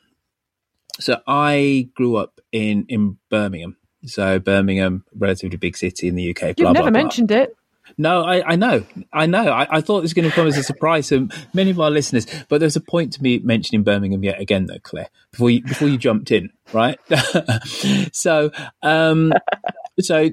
so 1.01 1.21
I 1.27 1.89
grew 1.95 2.17
up 2.17 2.41
in 2.53 2.87
in 2.89 3.19
Birmingham. 3.31 3.77
So 4.07 4.39
Birmingham, 4.39 5.05
relatively 5.15 5.57
big 5.57 5.77
city 5.77 6.09
in 6.09 6.15
the 6.15 6.31
UK. 6.31 6.43
You've 6.43 6.57
blah, 6.57 6.73
never 6.73 6.91
blah, 6.91 7.03
mentioned 7.03 7.29
blah. 7.29 7.39
it. 7.39 7.57
No, 7.99 8.23
I, 8.23 8.53
I, 8.53 8.57
know, 8.57 8.85
I 9.13 9.27
know. 9.27 9.49
I, 9.49 9.77
I, 9.77 9.81
thought 9.81 10.01
this 10.01 10.05
was 10.05 10.15
going 10.15 10.29
to 10.29 10.35
come 10.35 10.47
as 10.47 10.57
a 10.57 10.63
surprise 10.63 11.09
to 11.09 11.29
many 11.53 11.71
of 11.71 11.79
our 11.79 11.91
listeners, 11.91 12.27
but 12.49 12.59
there's 12.59 12.77
a 12.77 12.81
point 12.81 13.13
to 13.15 13.23
me 13.23 13.39
mentioning 13.39 13.83
Birmingham 13.83 14.25
yet 14.25 14.41
again, 14.41 14.67
though, 14.67 14.79
Claire. 14.83 15.09
Before 15.31 15.51
you 15.51 15.63
before 15.63 15.89
you 15.89 15.99
jumped 15.99 16.31
in, 16.31 16.51
right? 16.73 16.99
so, 18.13 18.51
um, 18.83 19.33
so 20.01 20.31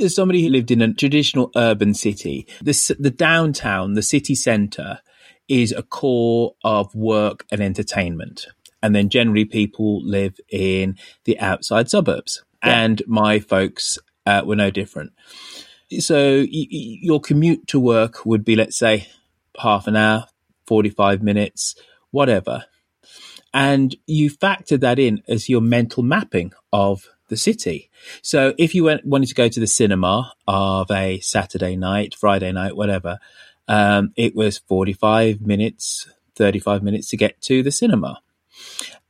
as 0.00 0.14
somebody 0.14 0.42
who 0.42 0.50
lived 0.50 0.70
in 0.70 0.82
a 0.82 0.94
traditional 0.94 1.50
urban 1.56 1.94
city, 1.94 2.46
the 2.62 2.96
the 2.98 3.10
downtown, 3.10 3.94
the 3.94 4.02
city 4.02 4.34
centre, 4.34 5.00
is 5.48 5.72
a 5.72 5.82
core 5.82 6.54
of 6.64 6.94
work 6.94 7.44
and 7.50 7.60
entertainment, 7.60 8.46
and 8.82 8.94
then 8.94 9.08
generally 9.08 9.44
people 9.44 10.02
live 10.04 10.38
in 10.48 10.96
the 11.24 11.38
outside 11.40 11.90
suburbs. 11.90 12.44
Yeah. 12.64 12.82
And 12.82 13.02
my 13.08 13.40
folks 13.40 13.98
uh, 14.24 14.42
were 14.46 14.56
no 14.56 14.70
different 14.70 15.12
so 16.00 16.40
y- 16.40 16.66
your 16.70 17.20
commute 17.20 17.66
to 17.68 17.80
work 17.80 18.24
would 18.26 18.44
be, 18.44 18.56
let's 18.56 18.76
say, 18.76 19.08
half 19.58 19.86
an 19.86 19.96
hour, 19.96 20.26
45 20.66 21.22
minutes, 21.22 21.74
whatever. 22.10 22.64
And 23.54 23.94
you 24.06 24.30
factor 24.30 24.78
that 24.78 24.98
in 24.98 25.22
as 25.28 25.48
your 25.48 25.60
mental 25.60 26.02
mapping 26.02 26.52
of 26.72 27.08
the 27.28 27.36
city. 27.36 27.90
So 28.22 28.54
if 28.58 28.74
you 28.74 28.84
went, 28.84 29.04
wanted 29.04 29.28
to 29.28 29.34
go 29.34 29.48
to 29.48 29.60
the 29.60 29.66
cinema 29.66 30.32
of 30.46 30.90
a 30.90 31.20
Saturday 31.20 31.76
night, 31.76 32.14
Friday 32.14 32.52
night, 32.52 32.76
whatever, 32.76 33.18
um, 33.68 34.12
it 34.16 34.34
was 34.34 34.58
45 34.58 35.40
minutes, 35.40 36.08
35 36.36 36.82
minutes 36.82 37.08
to 37.10 37.16
get 37.16 37.40
to 37.42 37.62
the 37.62 37.70
cinema. 37.70 38.20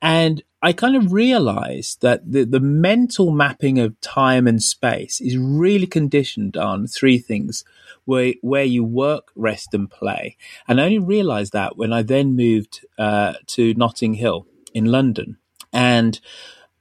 And 0.03 0.43
I 0.61 0.73
kind 0.73 0.97
of 0.97 1.13
realized 1.13 2.03
that 2.03 2.31
the, 2.31 2.45
the 2.45 2.61
mental 2.61 3.31
mapping 3.31 3.79
of 3.79 3.99
time 4.01 4.49
and 4.49 4.61
space 4.61 5.21
is 5.21 5.39
really 5.39 5.87
conditioned 5.87 6.57
on 6.57 6.89
three 6.89 7.19
things 7.19 7.65
where, 8.05 8.35
where 8.43 8.65
you 8.65 8.83
work, 8.83 9.31
rest, 9.37 9.75
and 9.75 9.89
play. 9.89 10.37
And 10.67 10.81
I 10.81 10.85
only 10.85 10.99
realized 10.99 11.53
that 11.53 11.77
when 11.77 11.93
I 11.93 12.03
then 12.03 12.35
moved 12.35 12.85
uh, 12.99 13.35
to 13.49 13.75
Notting 13.75 14.15
Hill 14.15 14.47
in 14.75 14.87
London. 14.87 15.39
And 15.73 16.19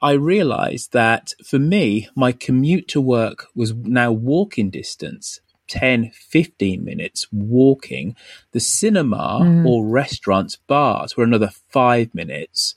I 0.01 0.13
realized 0.13 0.93
that 0.93 1.33
for 1.45 1.59
me, 1.59 2.09
my 2.15 2.31
commute 2.31 2.87
to 2.89 3.01
work 3.01 3.47
was 3.53 3.73
now 3.73 4.11
walking 4.11 4.71
distance 4.71 5.41
10, 5.71 6.11
15 6.11 6.83
minutes 6.83 7.27
walking. 7.31 8.13
The 8.51 8.59
cinema 8.59 9.39
mm. 9.41 9.65
or 9.65 9.87
restaurants, 9.87 10.57
bars 10.57 11.15
were 11.15 11.23
another 11.23 11.49
five 11.69 12.13
minutes. 12.13 12.75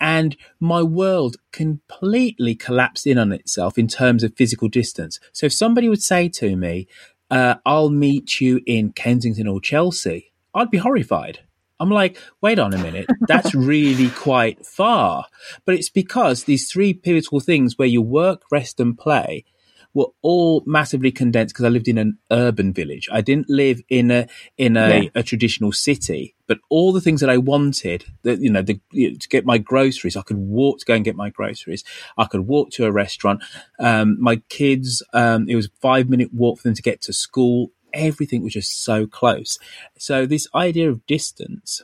And 0.00 0.36
my 0.60 0.82
world 0.82 1.36
completely 1.50 2.54
collapsed 2.54 3.06
in 3.06 3.18
on 3.18 3.32
itself 3.32 3.76
in 3.76 3.88
terms 3.88 4.22
of 4.22 4.36
physical 4.36 4.68
distance. 4.68 5.18
So 5.32 5.46
if 5.46 5.52
somebody 5.52 5.88
would 5.88 6.02
say 6.02 6.28
to 6.28 6.56
me, 6.56 6.86
uh, 7.30 7.56
I'll 7.66 7.90
meet 7.90 8.40
you 8.40 8.60
in 8.64 8.92
Kensington 8.92 9.48
or 9.48 9.60
Chelsea, 9.60 10.32
I'd 10.54 10.70
be 10.70 10.78
horrified. 10.78 11.40
I'm 11.80 11.90
like, 11.90 12.16
wait 12.40 12.60
on 12.60 12.74
a 12.74 12.78
minute, 12.78 13.06
that's 13.22 13.54
really 13.54 14.10
quite 14.10 14.64
far. 14.64 15.26
But 15.64 15.74
it's 15.74 15.90
because 15.90 16.44
these 16.44 16.70
three 16.70 16.94
pivotal 16.94 17.40
things 17.40 17.76
where 17.76 17.88
you 17.88 18.02
work, 18.02 18.42
rest, 18.52 18.78
and 18.78 18.96
play 18.96 19.44
were 19.92 20.06
all 20.22 20.62
massively 20.66 21.10
condensed 21.10 21.54
because 21.54 21.64
I 21.64 21.68
lived 21.68 21.88
in 21.88 21.98
an 21.98 22.18
urban 22.30 22.72
village. 22.72 23.08
I 23.10 23.20
didn't 23.20 23.50
live 23.50 23.80
in 23.88 24.10
a 24.10 24.26
in 24.56 24.76
a, 24.76 25.02
yeah. 25.02 25.08
a 25.14 25.22
traditional 25.22 25.72
city. 25.72 26.34
But 26.46 26.58
all 26.68 26.92
the 26.92 27.00
things 27.00 27.20
that 27.20 27.30
I 27.30 27.38
wanted, 27.38 28.04
that 28.22 28.40
you 28.40 28.50
know, 28.50 28.62
the, 28.62 28.80
to 28.92 29.28
get 29.28 29.44
my 29.44 29.58
groceries, 29.58 30.16
I 30.16 30.22
could 30.22 30.36
walk 30.36 30.80
to 30.80 30.84
go 30.84 30.94
and 30.94 31.04
get 31.04 31.16
my 31.16 31.30
groceries. 31.30 31.84
I 32.18 32.24
could 32.24 32.46
walk 32.46 32.70
to 32.72 32.86
a 32.86 32.92
restaurant. 32.92 33.42
Um, 33.78 34.20
my 34.20 34.36
kids, 34.48 35.02
um, 35.12 35.48
it 35.48 35.56
was 35.56 35.66
a 35.66 35.80
five 35.80 36.08
minute 36.08 36.32
walk 36.32 36.58
for 36.58 36.68
them 36.68 36.74
to 36.74 36.82
get 36.82 37.00
to 37.02 37.12
school. 37.12 37.70
Everything 37.92 38.42
was 38.42 38.52
just 38.52 38.84
so 38.84 39.06
close. 39.06 39.58
So 39.98 40.26
this 40.26 40.48
idea 40.54 40.88
of 40.88 41.06
distance 41.06 41.82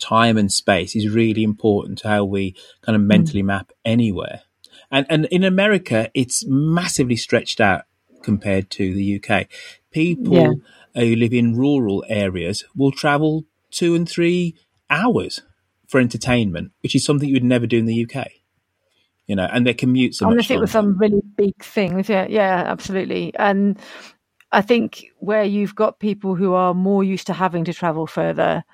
time 0.00 0.36
and 0.36 0.52
space 0.52 0.96
is 0.96 1.08
really 1.08 1.42
important 1.42 1.98
to 1.98 2.08
how 2.08 2.24
we 2.24 2.54
kind 2.82 2.96
of 2.96 3.02
hmm. 3.02 3.08
mentally 3.08 3.42
mm. 3.42 3.46
map 3.46 3.72
anywhere. 3.84 4.42
And 4.90 5.06
and 5.08 5.26
in 5.26 5.44
America, 5.44 6.10
it's 6.14 6.44
massively 6.46 7.16
stretched 7.16 7.60
out 7.60 7.84
compared 8.22 8.70
to 8.70 8.94
the 8.94 9.22
UK. 9.22 9.46
People 9.90 10.34
yeah. 10.34 10.52
who 10.94 11.16
live 11.16 11.32
in 11.32 11.56
rural 11.56 12.04
areas 12.08 12.64
will 12.74 12.92
travel 12.92 13.44
two 13.70 13.94
and 13.94 14.08
three 14.08 14.54
hours 14.90 15.42
for 15.88 16.00
entertainment, 16.00 16.72
which 16.82 16.94
is 16.94 17.04
something 17.04 17.28
you 17.28 17.34
would 17.34 17.44
never 17.44 17.66
do 17.66 17.78
in 17.78 17.86
the 17.86 18.06
UK. 18.06 18.28
You 19.26 19.36
know, 19.36 19.48
and 19.50 19.66
their 19.66 19.74
commutes 19.74 20.22
are 20.22 20.30
unless 20.30 20.50
it 20.50 20.60
was 20.60 20.70
some 20.70 20.96
really 20.98 21.22
big 21.36 21.62
things. 21.62 22.08
Yeah, 22.08 22.26
yeah, 22.28 22.62
absolutely. 22.66 23.34
And 23.36 23.78
I 24.52 24.62
think 24.62 25.06
where 25.18 25.42
you've 25.44 25.74
got 25.74 25.98
people 25.98 26.36
who 26.36 26.54
are 26.54 26.74
more 26.74 27.02
used 27.02 27.26
to 27.26 27.32
having 27.32 27.64
to 27.64 27.74
travel 27.74 28.06
further, 28.06 28.64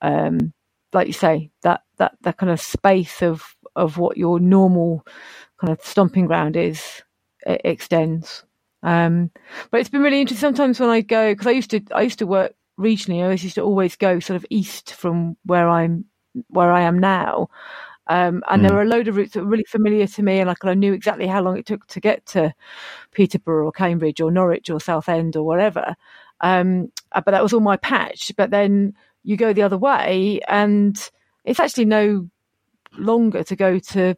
um, 0.00 0.54
like 0.94 1.06
you 1.06 1.12
say, 1.12 1.50
that 1.62 1.82
that 1.98 2.16
that 2.22 2.38
kind 2.38 2.50
of 2.50 2.60
space 2.60 3.22
of 3.22 3.54
of 3.76 3.98
what 3.98 4.16
your 4.16 4.40
normal 4.40 5.06
kind 5.60 5.72
of 5.72 5.84
stomping 5.84 6.26
ground 6.26 6.56
is 6.56 7.02
it 7.46 7.60
extends. 7.64 8.44
Um, 8.82 9.30
but 9.70 9.80
it's 9.80 9.90
been 9.90 10.02
really 10.02 10.20
interesting. 10.20 10.40
Sometimes 10.40 10.80
when 10.80 10.90
I 10.90 11.00
go, 11.00 11.32
because 11.32 11.46
I 11.46 11.52
used 11.52 11.70
to, 11.70 11.80
I 11.94 12.02
used 12.02 12.20
to 12.20 12.26
work 12.26 12.54
regionally. 12.78 13.24
I 13.24 13.32
used 13.32 13.56
to 13.56 13.62
always 13.62 13.96
go 13.96 14.20
sort 14.20 14.36
of 14.36 14.46
east 14.50 14.94
from 14.94 15.36
where 15.44 15.68
I'm, 15.68 16.04
where 16.48 16.72
I 16.72 16.82
am 16.82 16.98
now. 16.98 17.48
Um, 18.06 18.42
and 18.48 18.62
mm. 18.62 18.68
there 18.68 18.76
were 18.76 18.82
a 18.82 18.88
load 18.88 19.08
of 19.08 19.16
routes 19.16 19.34
that 19.34 19.40
were 19.40 19.50
really 19.50 19.66
familiar 19.68 20.06
to 20.06 20.22
me, 20.22 20.38
and 20.38 20.48
like 20.48 20.64
I 20.64 20.74
knew 20.74 20.94
exactly 20.94 21.26
how 21.26 21.42
long 21.42 21.58
it 21.58 21.66
took 21.66 21.86
to 21.88 22.00
get 22.00 22.24
to 22.26 22.54
Peterborough 23.12 23.66
or 23.66 23.72
Cambridge 23.72 24.20
or 24.20 24.30
Norwich 24.30 24.70
or 24.70 24.80
Southend 24.80 25.36
or 25.36 25.44
whatever. 25.44 25.94
Um, 26.40 26.90
uh, 27.12 27.20
but 27.20 27.32
that 27.32 27.42
was 27.42 27.52
all 27.52 27.60
my 27.60 27.76
patch. 27.76 28.32
But 28.36 28.50
then 28.50 28.94
you 29.24 29.36
go 29.36 29.52
the 29.52 29.62
other 29.62 29.76
way, 29.76 30.40
and 30.48 31.10
it's 31.44 31.60
actually 31.60 31.84
no 31.84 32.28
longer 32.96 33.44
to 33.44 33.56
go 33.56 33.78
to 33.78 34.16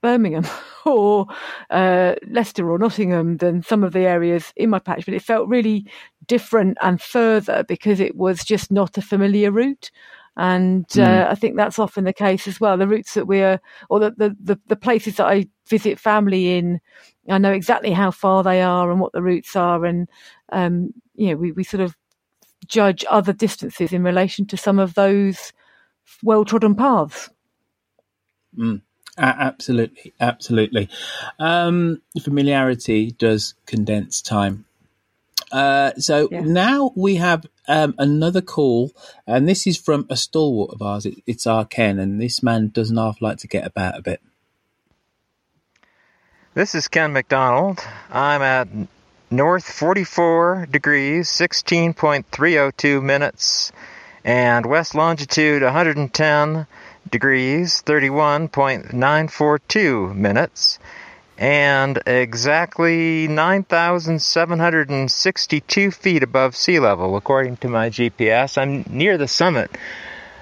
Birmingham 0.00 0.46
or 0.88 1.26
uh, 1.70 2.14
Leicester 2.28 2.70
or 2.70 2.78
Nottingham 2.78 3.36
than 3.38 3.62
some 3.62 3.84
of 3.84 3.92
the 3.92 4.00
areas 4.00 4.52
in 4.56 4.70
my 4.70 4.78
patch, 4.78 5.04
but 5.04 5.14
it 5.14 5.22
felt 5.22 5.48
really 5.48 5.86
different 6.26 6.78
and 6.80 7.00
further 7.00 7.64
because 7.64 8.00
it 8.00 8.16
was 8.16 8.44
just 8.44 8.70
not 8.70 8.98
a 8.98 9.02
familiar 9.02 9.50
route. 9.50 9.90
And 10.36 10.84
uh, 10.92 11.26
mm. 11.26 11.28
I 11.28 11.34
think 11.34 11.56
that's 11.56 11.80
often 11.80 12.04
the 12.04 12.12
case 12.12 12.46
as 12.46 12.60
well. 12.60 12.76
The 12.76 12.86
routes 12.86 13.14
that 13.14 13.26
we're, 13.26 13.60
or 13.90 13.98
the, 13.98 14.12
the, 14.16 14.36
the, 14.40 14.60
the 14.68 14.76
places 14.76 15.16
that 15.16 15.26
I 15.26 15.48
visit 15.66 15.98
family 15.98 16.56
in, 16.56 16.80
I 17.28 17.38
know 17.38 17.50
exactly 17.50 17.90
how 17.90 18.12
far 18.12 18.44
they 18.44 18.62
are 18.62 18.88
and 18.90 19.00
what 19.00 19.12
the 19.12 19.22
routes 19.22 19.56
are. 19.56 19.84
And, 19.84 20.08
um, 20.52 20.94
you 21.16 21.30
know, 21.30 21.36
we, 21.36 21.50
we 21.50 21.64
sort 21.64 21.80
of 21.80 21.96
judge 22.68 23.04
other 23.10 23.32
distances 23.32 23.92
in 23.92 24.04
relation 24.04 24.46
to 24.46 24.56
some 24.56 24.78
of 24.78 24.94
those 24.94 25.52
well 26.22 26.44
trodden 26.44 26.76
paths. 26.76 27.30
Mm. 28.56 28.82
Absolutely, 29.18 30.12
absolutely. 30.20 30.88
Um, 31.38 32.02
familiarity 32.22 33.10
does 33.10 33.54
condense 33.66 34.22
time. 34.22 34.64
Uh, 35.50 35.92
so 35.98 36.28
yeah. 36.30 36.40
now 36.40 36.92
we 36.94 37.16
have 37.16 37.46
um, 37.68 37.94
another 37.98 38.40
call, 38.40 38.92
and 39.26 39.48
this 39.48 39.66
is 39.66 39.76
from 39.76 40.06
a 40.10 40.16
stalwart 40.16 40.70
of 40.70 40.82
ours. 40.82 41.06
It, 41.06 41.22
it's 41.26 41.46
our 41.46 41.64
Ken, 41.64 41.98
and 41.98 42.20
this 42.20 42.42
man 42.42 42.68
doesn't 42.68 42.96
half 42.96 43.22
like 43.22 43.38
to 43.38 43.48
get 43.48 43.66
about 43.66 43.98
a 43.98 44.02
bit. 44.02 44.20
This 46.54 46.74
is 46.74 46.88
Ken 46.88 47.12
McDonald. 47.12 47.78
I'm 48.10 48.42
at 48.42 48.68
north 49.30 49.64
44 49.64 50.66
degrees, 50.70 51.28
16.302 51.28 53.02
minutes, 53.02 53.72
and 54.24 54.66
west 54.66 54.94
longitude 54.94 55.62
110 55.62 56.66
degrees 57.10 57.82
31.942 57.84 60.14
minutes 60.14 60.78
and 61.38 62.00
exactly 62.06 63.26
9,762 63.28 65.90
feet 65.90 66.22
above 66.22 66.56
sea 66.56 66.80
level, 66.80 67.16
according 67.16 67.56
to 67.58 67.68
my 67.68 67.90
GPS. 67.90 68.56
I'm 68.58 68.84
near 68.88 69.18
the 69.18 69.28
summit 69.28 69.70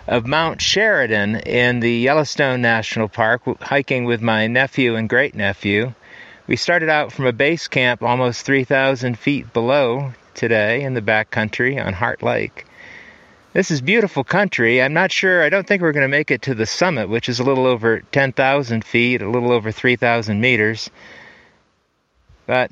of 0.07 0.27
Mount 0.27 0.63
Sheridan 0.63 1.37
in 1.37 1.81
the 1.81 1.93
Yellowstone 1.93 2.63
National 2.63 3.09
Park, 3.09 3.43
hiking 3.61 4.05
with 4.05 4.23
my 4.23 4.47
nephew 4.47 4.95
and 4.95 5.09
great 5.09 5.35
nephew. 5.35 5.93
We 6.47 6.55
started 6.57 6.89
out 6.89 7.13
from 7.13 7.27
a 7.27 7.33
base 7.33 7.67
camp 7.69 8.03
almost 8.03 8.47
3,000 8.47 9.19
feet 9.19 9.53
below 9.53 10.13
today 10.35 10.83
in 10.83 10.95
the 10.95 11.03
backcountry 11.03 11.85
on 11.85 11.93
Heart 11.93 12.23
Lake. 12.23 12.66
This 13.57 13.71
is 13.71 13.81
beautiful 13.81 14.23
country. 14.23 14.83
I'm 14.83 14.93
not 14.93 15.11
sure, 15.11 15.43
I 15.43 15.49
don't 15.49 15.67
think 15.67 15.81
we're 15.81 15.93
going 15.93 16.03
to 16.03 16.09
make 16.09 16.31
it 16.31 16.43
to 16.43 16.55
the 16.55 16.67
summit, 16.67 17.09
which 17.09 17.27
is 17.27 17.41
a 17.41 17.43
little 17.43 17.65
over 17.65 18.01
10,000 18.01 18.85
feet, 18.85 19.23
a 19.23 19.31
little 19.31 19.51
over 19.51 19.73
3,000 19.73 20.39
meters. 20.39 20.91
But 22.45 22.71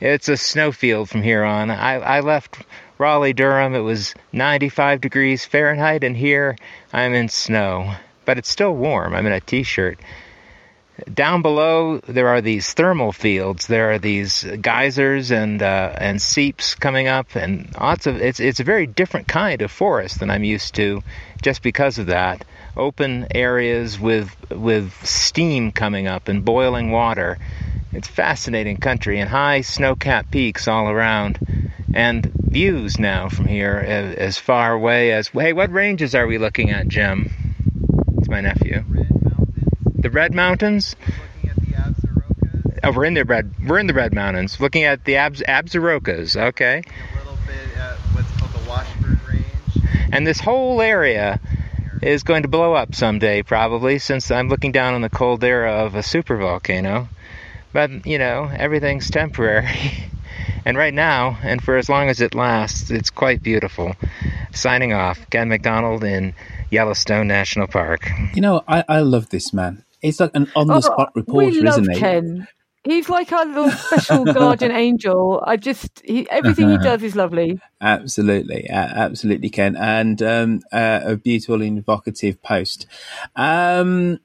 it's 0.00 0.28
a 0.28 0.36
snowfield 0.36 1.08
from 1.08 1.22
here 1.22 1.44
on. 1.44 1.70
I, 1.70 2.00
I 2.00 2.18
left 2.18 2.58
Raleigh, 2.98 3.32
Durham, 3.32 3.76
it 3.76 3.82
was 3.82 4.12
95 4.32 5.00
degrees 5.00 5.44
Fahrenheit, 5.44 6.02
and 6.02 6.16
here 6.16 6.56
I'm 6.92 7.14
in 7.14 7.28
snow. 7.28 7.94
But 8.24 8.36
it's 8.36 8.50
still 8.50 8.74
warm. 8.74 9.14
I'm 9.14 9.26
in 9.26 9.32
a 9.32 9.40
t 9.40 9.62
shirt. 9.62 10.00
Down 11.12 11.42
below, 11.42 11.98
there 11.98 12.28
are 12.28 12.40
these 12.40 12.72
thermal 12.72 13.10
fields. 13.10 13.66
There 13.66 13.90
are 13.90 13.98
these 13.98 14.44
geysers 14.44 15.32
and 15.32 15.60
uh, 15.60 15.92
and 15.98 16.22
seeps 16.22 16.76
coming 16.76 17.08
up, 17.08 17.34
and 17.34 17.74
lots 17.80 18.06
of 18.06 18.20
it's 18.20 18.38
it's 18.38 18.60
a 18.60 18.64
very 18.64 18.86
different 18.86 19.26
kind 19.26 19.60
of 19.62 19.72
forest 19.72 20.20
than 20.20 20.30
I'm 20.30 20.44
used 20.44 20.76
to, 20.76 21.02
just 21.42 21.62
because 21.62 21.98
of 21.98 22.06
that. 22.06 22.44
Open 22.76 23.26
areas 23.34 23.98
with 23.98 24.30
with 24.52 24.92
steam 25.04 25.72
coming 25.72 26.06
up 26.06 26.28
and 26.28 26.44
boiling 26.44 26.92
water. 26.92 27.38
It's 27.92 28.06
fascinating 28.06 28.76
country 28.76 29.18
and 29.18 29.28
high 29.28 29.62
snow-capped 29.62 30.30
peaks 30.30 30.68
all 30.68 30.88
around, 30.88 31.40
and 31.92 32.30
views 32.34 33.00
now 33.00 33.28
from 33.28 33.46
here 33.46 33.82
as, 33.84 34.14
as 34.14 34.38
far 34.38 34.72
away 34.72 35.10
as. 35.10 35.26
Hey, 35.28 35.52
what 35.52 35.72
ranges 35.72 36.14
are 36.14 36.26
we 36.26 36.38
looking 36.38 36.70
at, 36.70 36.86
Jim? 36.86 37.32
It's 38.18 38.28
my 38.28 38.40
nephew. 38.40 38.84
The 40.04 40.10
Red 40.10 40.34
Mountains. 40.34 40.96
Oh, 42.82 42.92
we're 42.92 43.06
in 43.06 43.14
the 43.14 43.24
red. 43.24 43.54
We're 43.66 43.78
in 43.78 43.86
the 43.86 43.94
Red 43.94 44.12
Mountains, 44.12 44.60
looking 44.60 44.84
at 44.84 45.02
the 45.06 45.16
Abs 45.16 45.40
Absarokas. 45.40 46.36
Okay. 46.36 46.82
A 46.84 47.18
little 47.18 47.38
bit 47.46 47.78
at 47.78 47.96
what's 48.12 48.30
called 48.32 48.52
the 48.52 48.68
Washburn 48.68 49.18
Range. 49.26 49.88
And 50.12 50.26
this 50.26 50.40
whole 50.40 50.82
area 50.82 51.40
is 52.02 52.22
going 52.22 52.42
to 52.42 52.48
blow 52.48 52.74
up 52.74 52.94
someday, 52.94 53.42
probably, 53.42 53.98
since 53.98 54.30
I'm 54.30 54.50
looking 54.50 54.72
down 54.72 54.92
on 54.92 55.00
the 55.00 55.08
caldera 55.08 55.72
of 55.72 55.94
a 55.94 56.00
supervolcano. 56.00 57.08
But 57.72 58.04
you 58.04 58.18
know, 58.18 58.50
everything's 58.54 59.08
temporary. 59.10 60.10
and 60.66 60.76
right 60.76 60.92
now, 60.92 61.38
and 61.42 61.64
for 61.64 61.78
as 61.78 61.88
long 61.88 62.10
as 62.10 62.20
it 62.20 62.34
lasts, 62.34 62.90
it's 62.90 63.08
quite 63.08 63.42
beautiful. 63.42 63.96
Signing 64.52 64.92
off, 64.92 65.30
Ken 65.30 65.48
McDonald 65.48 66.04
in 66.04 66.34
Yellowstone 66.70 67.26
National 67.26 67.68
Park. 67.68 68.06
You 68.34 68.42
know, 68.42 68.62
I, 68.68 68.84
I 68.86 68.98
love 68.98 69.30
this 69.30 69.54
man. 69.54 69.82
He's 70.04 70.20
like 70.20 70.32
an 70.34 70.52
on 70.54 70.66
the 70.66 70.82
spot 70.82 71.08
Oh, 71.08 71.12
reporter, 71.14 71.46
we 71.46 71.60
love 71.62 71.80
isn't 71.80 71.94
he? 71.94 71.98
Ken. 71.98 72.48
He's 72.84 73.08
like 73.08 73.32
our 73.32 73.46
little 73.46 73.70
special 73.70 74.24
guardian 74.34 74.70
angel. 74.70 75.42
I 75.46 75.56
just 75.56 76.02
he, 76.04 76.28
everything 76.28 76.68
he 76.68 76.76
does 76.76 77.02
is 77.02 77.16
lovely. 77.16 77.58
Absolutely, 77.80 78.68
uh, 78.68 78.74
absolutely, 78.74 79.48
Ken, 79.48 79.76
and 79.76 80.20
um, 80.20 80.60
uh, 80.70 81.00
a 81.04 81.16
beautiful, 81.16 81.62
evocative 81.62 82.42
post. 82.42 82.86
Um, 83.34 84.18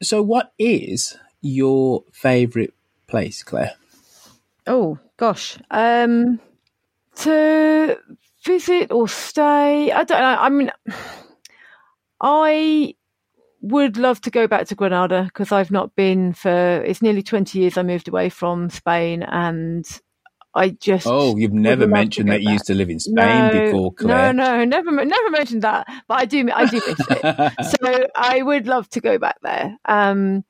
so, 0.00 0.22
what 0.22 0.52
is 0.56 1.18
your 1.40 2.04
favourite 2.12 2.72
place, 3.08 3.42
Claire? 3.42 3.72
Oh 4.68 5.00
gosh, 5.16 5.58
um, 5.72 6.38
to 7.16 7.98
visit 8.44 8.92
or 8.92 9.08
stay. 9.08 9.90
I 9.90 10.04
don't 10.04 10.20
know. 10.20 10.36
I 10.38 10.48
mean, 10.48 10.70
I 12.20 12.94
would 13.66 13.96
love 13.96 14.20
to 14.22 14.30
go 14.30 14.46
back 14.46 14.66
to 14.68 14.74
Granada 14.74 15.24
because 15.24 15.52
I've 15.52 15.70
not 15.70 15.94
been 15.94 16.32
for 16.32 16.82
it's 16.82 17.02
nearly 17.02 17.22
twenty 17.22 17.60
years. 17.60 17.76
I 17.76 17.82
moved 17.82 18.08
away 18.08 18.28
from 18.28 18.70
Spain, 18.70 19.22
and 19.22 19.86
I 20.56 20.70
just 20.70 21.06
Oh, 21.06 21.36
you've 21.36 21.52
never 21.52 21.86
mentioned 21.86 22.30
that 22.30 22.42
you 22.42 22.50
used 22.50 22.66
to 22.66 22.74
live 22.74 22.88
in 22.88 22.98
Spain 22.98 23.14
No, 23.14 23.50
before, 23.50 23.92
Claire. 23.92 24.32
No, 24.32 24.56
no, 24.56 24.64
never, 24.64 24.90
never 25.04 25.30
mentioned 25.30 25.62
that. 25.62 25.86
But 26.08 26.18
I 26.18 26.24
do, 26.24 26.48
I 26.52 26.64
do 26.64 26.80
miss 26.86 27.06
it. 27.10 27.52
so 27.80 28.06
I 28.16 28.42
would 28.42 28.66
love 28.66 28.88
to 28.90 29.00
go 29.00 29.18
back 29.18 29.36
there. 29.42 29.76
Um, 29.84 30.44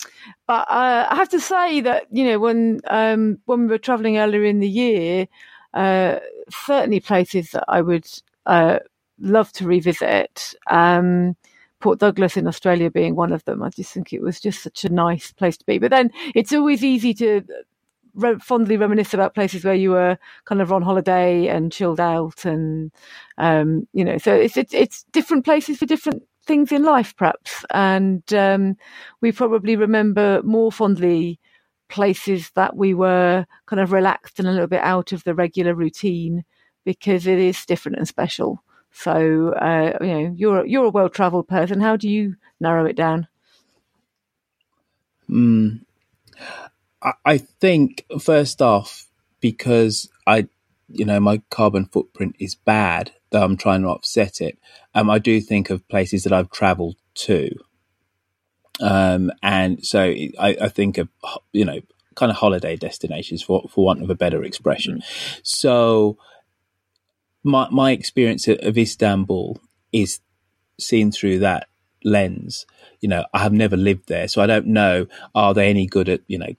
but 0.46 0.68
uh, 0.70 1.08
I 1.10 1.16
have 1.16 1.28
to 1.30 1.40
say 1.40 1.80
that 1.80 2.06
you 2.12 2.24
know 2.24 2.38
when 2.38 2.80
um, 2.86 3.38
when 3.46 3.62
we 3.62 3.66
were 3.66 3.78
travelling 3.78 4.18
earlier 4.18 4.44
in 4.44 4.60
the 4.60 4.68
year, 4.68 5.26
uh, 5.74 6.20
certainly 6.50 7.00
places 7.00 7.50
that 7.50 7.64
I 7.66 7.80
would 7.80 8.06
uh, 8.46 8.78
love 9.18 9.50
to 9.54 9.66
revisit. 9.66 10.54
Um, 10.70 11.36
Port 11.86 12.00
Douglas 12.00 12.36
in 12.36 12.48
Australia 12.48 12.90
being 12.90 13.16
one 13.16 13.32
of 13.32 13.44
them. 13.46 13.62
I 13.62 13.70
just 13.70 13.92
think 13.94 14.12
it 14.12 14.22
was 14.22 14.40
just 14.40 14.62
such 14.64 14.84
a 14.84 14.90
nice 14.90 15.32
place 15.32 15.56
to 15.58 15.66
be. 15.66 15.78
But 15.78 15.92
then 15.92 16.10
it's 16.34 16.52
always 16.52 16.84
easy 16.84 17.14
to 17.14 17.44
re- 18.14 18.40
fondly 18.40 18.76
reminisce 18.76 19.14
about 19.14 19.34
places 19.34 19.64
where 19.64 19.74
you 19.74 19.92
were 19.92 20.18
kind 20.46 20.60
of 20.62 20.72
on 20.72 20.82
holiday 20.82 21.48
and 21.48 21.72
chilled 21.72 22.00
out, 22.00 22.44
and 22.44 22.92
um, 23.38 23.86
you 23.92 24.04
know, 24.04 24.18
so 24.18 24.34
it's 24.34 24.56
it's, 24.58 24.74
it's 24.74 25.04
different 25.12 25.44
places 25.46 25.78
for 25.78 25.86
different 25.86 26.24
things 26.46 26.72
in 26.72 26.84
life, 26.84 27.16
perhaps. 27.16 27.64
And 27.70 28.24
um, 28.34 28.76
we 29.22 29.32
probably 29.32 29.76
remember 29.76 30.42
more 30.44 30.72
fondly 30.72 31.40
places 31.88 32.50
that 32.56 32.76
we 32.76 32.94
were 32.94 33.46
kind 33.66 33.80
of 33.80 33.92
relaxed 33.92 34.40
and 34.40 34.48
a 34.48 34.52
little 34.52 34.68
bit 34.68 34.82
out 34.82 35.12
of 35.12 35.24
the 35.24 35.34
regular 35.36 35.74
routine 35.74 36.44
because 36.84 37.28
it 37.28 37.38
is 37.38 37.66
different 37.66 37.98
and 37.98 38.08
special. 38.08 38.62
So 38.98 39.52
uh, 39.52 39.98
you 40.00 40.06
know, 40.06 40.34
you're 40.36 40.66
you're 40.66 40.84
a 40.86 40.90
well 40.90 41.10
travelled 41.10 41.48
person. 41.48 41.80
How 41.80 41.96
do 41.96 42.08
you 42.08 42.36
narrow 42.58 42.86
it 42.86 42.96
down? 42.96 43.28
Mm. 45.28 45.82
I, 47.02 47.12
I 47.26 47.38
think 47.38 48.06
first 48.18 48.62
off, 48.62 49.06
because 49.40 50.08
I, 50.26 50.48
you 50.88 51.04
know, 51.04 51.20
my 51.20 51.42
carbon 51.50 51.84
footprint 51.84 52.36
is 52.38 52.54
bad, 52.54 53.12
though 53.30 53.44
I'm 53.44 53.58
trying 53.58 53.82
to 53.82 53.88
offset 53.88 54.40
it. 54.40 54.58
Um, 54.94 55.10
I 55.10 55.18
do 55.18 55.42
think 55.42 55.68
of 55.68 55.86
places 55.88 56.24
that 56.24 56.32
I've 56.32 56.50
travelled 56.50 56.96
to, 57.26 57.50
um, 58.80 59.30
and 59.42 59.84
so 59.84 60.00
I, 60.00 60.56
I 60.62 60.68
think 60.70 60.96
of 60.96 61.10
you 61.52 61.66
know 61.66 61.80
kind 62.14 62.30
of 62.30 62.38
holiday 62.38 62.76
destinations 62.76 63.42
for 63.42 63.68
for 63.68 63.84
want 63.84 64.02
of 64.02 64.08
a 64.08 64.14
better 64.14 64.42
expression. 64.42 65.02
So 65.42 66.16
my 67.46 67.68
my 67.70 67.92
experience 67.92 68.48
of, 68.48 68.76
Istanbul 68.76 69.58
is 69.92 70.20
seen 70.78 71.10
through 71.12 71.38
that 71.40 71.68
lens. 72.04 72.66
You 73.00 73.08
know, 73.08 73.24
I 73.32 73.38
have 73.38 73.52
never 73.52 73.76
lived 73.76 74.08
there, 74.08 74.28
so 74.28 74.42
I 74.42 74.46
don't 74.46 74.66
know. 74.66 75.06
Are 75.34 75.54
they 75.54 75.70
any 75.70 75.86
good 75.86 76.08
at 76.08 76.20
you 76.26 76.38
know 76.38 76.54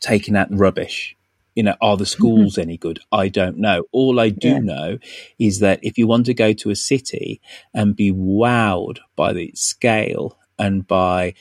taking 0.00 0.36
out 0.36 0.48
rubbish? 0.50 1.16
You 1.54 1.62
know, 1.62 1.74
are 1.80 1.96
the 1.96 2.04
schools 2.04 2.58
any 2.58 2.76
good? 2.76 3.00
I 3.10 3.28
don't 3.28 3.56
know. 3.56 3.84
All 3.90 4.20
I 4.20 4.28
do 4.28 4.50
Yeah. 4.50 4.58
know 4.58 4.98
is 5.38 5.60
that 5.60 5.80
if 5.82 5.96
you 5.96 6.06
want 6.06 6.26
to 6.26 6.34
go 6.34 6.52
to 6.52 6.68
a 6.70 6.76
city 6.76 7.40
and 7.72 7.96
be 7.96 8.12
wowed 8.12 8.98
by 9.16 9.32
the 9.32 9.50
scale 9.54 10.38
and 10.58 10.86
by 10.86 11.32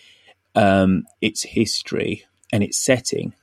um, 0.55 1.03
its 1.19 1.43
history 1.43 2.23
and 2.53 2.63
its 2.63 2.77
setting, 2.77 3.33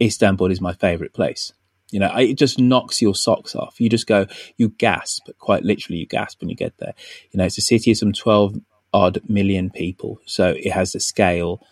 Istanbul 0.00 0.50
is 0.50 0.62
my 0.62 0.72
favorite 0.72 1.12
place. 1.12 1.52
You 1.90 2.00
know, 2.00 2.14
it 2.16 2.38
just 2.38 2.58
knocks 2.58 3.00
your 3.00 3.14
socks 3.14 3.54
off. 3.54 3.80
You 3.80 3.88
just 3.88 4.06
go, 4.06 4.26
you 4.56 4.70
gasp, 4.70 5.28
quite 5.38 5.62
literally, 5.62 5.98
you 5.98 6.06
gasp 6.06 6.40
when 6.40 6.48
you 6.48 6.56
get 6.56 6.76
there. 6.78 6.94
You 7.30 7.38
know, 7.38 7.44
it's 7.44 7.58
a 7.58 7.62
city 7.62 7.92
of 7.92 7.98
some 7.98 8.12
12 8.12 8.56
odd 8.92 9.20
million 9.28 9.70
people. 9.70 10.20
So 10.24 10.54
it 10.56 10.72
has 10.72 10.92
the 10.92 11.00
scale, 11.00 11.64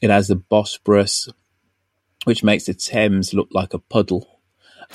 it 0.00 0.10
has 0.10 0.28
the 0.28 0.36
Bosporus, 0.36 1.32
which 2.24 2.44
makes 2.44 2.66
the 2.66 2.74
Thames 2.74 3.34
look 3.34 3.48
like 3.52 3.74
a 3.74 3.78
puddle. 3.78 4.40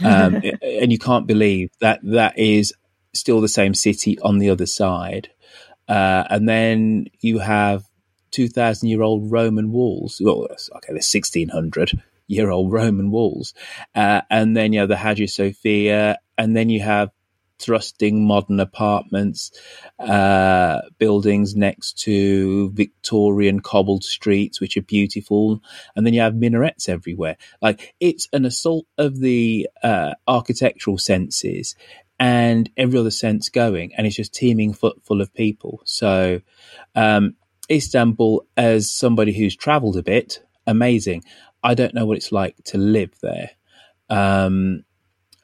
Um, 0.03 0.41
and 0.61 0.91
you 0.91 0.99
can't 0.99 1.27
believe 1.27 1.71
that 1.79 1.99
that 2.03 2.37
is 2.39 2.73
still 3.13 3.41
the 3.41 3.47
same 3.47 3.73
city 3.73 4.17
on 4.19 4.39
the 4.39 4.49
other 4.49 4.65
side. 4.65 5.29
Uh, 5.87 6.23
and 6.29 6.47
then 6.47 7.07
you 7.19 7.39
have 7.39 7.83
2,000 8.31 8.89
year 8.89 9.01
old 9.01 9.31
Roman 9.31 9.71
walls. 9.71 10.21
Well, 10.23 10.47
okay, 10.47 10.87
they're 10.87 10.95
1600 10.95 12.01
year 12.27 12.49
old 12.49 12.71
Roman 12.71 13.11
walls. 13.11 13.53
Uh, 13.93 14.21
and 14.29 14.55
then 14.55 14.73
you 14.73 14.79
have 14.79 14.89
the 14.89 14.97
Hagia 14.97 15.27
Sophia, 15.27 16.17
and 16.37 16.55
then 16.55 16.69
you 16.69 16.81
have 16.81 17.09
thrusting 17.59 18.25
modern 18.25 18.59
apartments, 18.59 19.51
uh, 19.99 20.81
buildings 20.97 21.55
next 21.55 21.97
to 21.99 22.71
Victorian 22.71 23.61
cobbled 23.61 24.03
streets, 24.03 24.59
which 24.59 24.75
are 24.75 24.81
beautiful. 24.81 25.61
And 25.95 26.05
then 26.05 26.13
you 26.13 26.21
have 26.21 26.35
minarets 26.35 26.89
everywhere. 26.89 27.37
Like 27.61 27.95
it's 27.99 28.27
an 28.33 28.45
assault 28.45 28.85
of 28.97 29.19
the 29.19 29.69
uh, 29.81 30.13
architectural 30.27 30.97
senses 30.97 31.75
and 32.19 32.69
every 32.77 32.99
other 32.99 33.11
sense 33.11 33.49
going, 33.49 33.93
and 33.95 34.05
it's 34.05 34.15
just 34.15 34.33
teeming 34.33 34.73
full 34.73 35.21
of 35.21 35.33
people. 35.33 35.81
So, 35.85 36.41
um, 36.95 37.35
Istanbul, 37.69 38.45
as 38.55 38.91
somebody 38.91 39.33
who's 39.33 39.55
travelled 39.55 39.97
a 39.97 40.03
bit, 40.03 40.43
amazing. 40.67 41.23
I 41.63 41.73
don't 41.73 41.93
know 41.93 42.05
what 42.05 42.17
it's 42.17 42.31
like 42.31 42.55
to 42.65 42.77
live 42.77 43.11
there. 43.21 43.51
Um, 44.09 44.83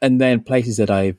and 0.02 0.20
then 0.20 0.42
places 0.42 0.76
that 0.78 0.90
I've 0.90 1.18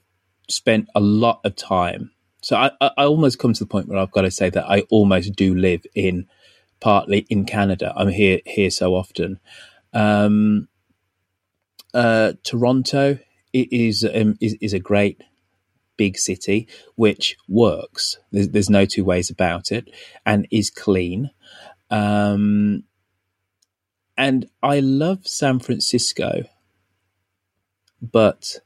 spent 0.49 0.89
a 0.95 0.99
lot 0.99 1.41
of 1.43 1.55
time. 1.55 2.11
So 2.41 2.55
I, 2.55 2.71
I 2.81 3.05
almost 3.05 3.39
come 3.39 3.53
to 3.53 3.59
the 3.63 3.67
point 3.69 3.87
where 3.87 3.99
I've 3.99 4.11
got 4.11 4.21
to 4.21 4.31
say 4.31 4.49
that 4.49 4.69
I 4.69 4.81
almost 4.89 5.35
do 5.35 5.55
live 5.55 5.85
in 5.93 6.27
partly 6.79 7.25
in 7.29 7.45
Canada. 7.45 7.93
I'm 7.95 8.09
here 8.09 8.41
here 8.45 8.71
so 8.71 8.95
often. 8.95 9.39
Um, 9.93 10.67
uh, 11.93 12.33
Toronto 12.43 13.19
is, 13.53 14.03
um, 14.03 14.37
is 14.39 14.55
is 14.61 14.73
a 14.73 14.79
great 14.79 15.21
big 15.97 16.17
city 16.17 16.67
which 16.95 17.37
works. 17.47 18.17
There's, 18.31 18.49
there's 18.49 18.69
no 18.69 18.85
two 18.85 19.03
ways 19.03 19.29
about 19.29 19.71
it, 19.71 19.89
and 20.25 20.47
is 20.49 20.71
clean. 20.71 21.29
Um, 21.91 22.85
and 24.21 24.47
I 24.61 24.81
love 24.81 25.25
San 25.27 25.57
Francisco, 25.57 26.43
but 27.99 28.59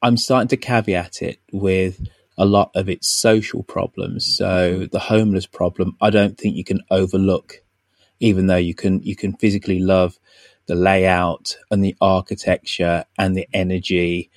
I'm 0.00 0.16
starting 0.16 0.48
to 0.48 0.56
caveat 0.56 1.20
it 1.20 1.40
with 1.52 2.08
a 2.38 2.46
lot 2.46 2.70
of 2.74 2.88
its 2.88 3.06
social 3.06 3.62
problems. 3.62 4.24
So 4.24 4.88
the 4.90 4.98
homeless 4.98 5.44
problem, 5.44 5.98
I 6.00 6.08
don't 6.08 6.38
think 6.38 6.56
you 6.56 6.64
can 6.64 6.80
overlook, 6.90 7.62
even 8.18 8.46
though 8.46 8.56
you 8.56 8.74
can 8.74 9.02
you 9.02 9.14
can 9.14 9.34
physically 9.34 9.78
love 9.78 10.18
the 10.68 10.74
layout 10.74 11.58
and 11.70 11.84
the 11.84 11.94
architecture 12.00 13.04
and 13.18 13.36
the 13.36 13.46
energy 13.52 14.30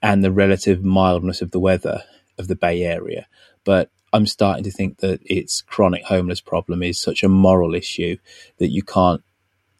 and 0.00 0.24
the 0.24 0.32
relative 0.32 0.82
mildness 0.82 1.42
of 1.42 1.50
the 1.50 1.60
weather 1.60 2.02
of 2.38 2.48
the 2.48 2.56
Bay 2.56 2.82
Area. 2.82 3.26
But 3.62 3.90
I'm 4.10 4.24
starting 4.26 4.64
to 4.64 4.70
think 4.70 5.00
that 5.00 5.20
its 5.26 5.60
chronic 5.60 6.04
homeless 6.04 6.40
problem 6.40 6.82
is 6.82 6.98
such 6.98 7.22
a 7.22 7.28
moral 7.28 7.74
issue 7.74 8.16
that 8.56 8.70
you 8.70 8.82
can't 8.82 9.22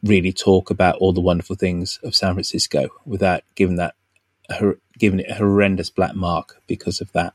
really 0.04 0.32
talk 0.32 0.70
about 0.70 0.96
all 0.96 1.12
the 1.12 1.20
wonderful 1.20 1.56
things 1.56 1.98
of 2.02 2.14
San 2.14 2.34
Francisco 2.34 2.88
without 3.04 3.42
giving 3.54 3.76
that 3.76 3.94
giving 4.98 5.20
it 5.20 5.30
a 5.30 5.34
horrendous 5.34 5.90
black 5.90 6.14
mark 6.14 6.60
because 6.66 7.00
of 7.00 7.10
that. 7.12 7.32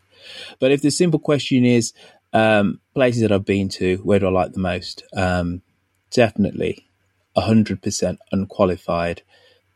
But 0.59 0.71
if 0.71 0.81
the 0.81 0.91
simple 0.91 1.19
question 1.19 1.65
is 1.65 1.93
um, 2.33 2.79
places 2.93 3.21
that 3.21 3.31
I've 3.31 3.45
been 3.45 3.69
to, 3.69 3.97
where 3.97 4.19
do 4.19 4.27
I 4.27 4.31
like 4.31 4.53
the 4.53 4.59
most? 4.59 5.03
Um, 5.15 5.61
definitely, 6.11 6.87
hundred 7.35 7.81
percent 7.81 8.19
unqualified, 8.31 9.23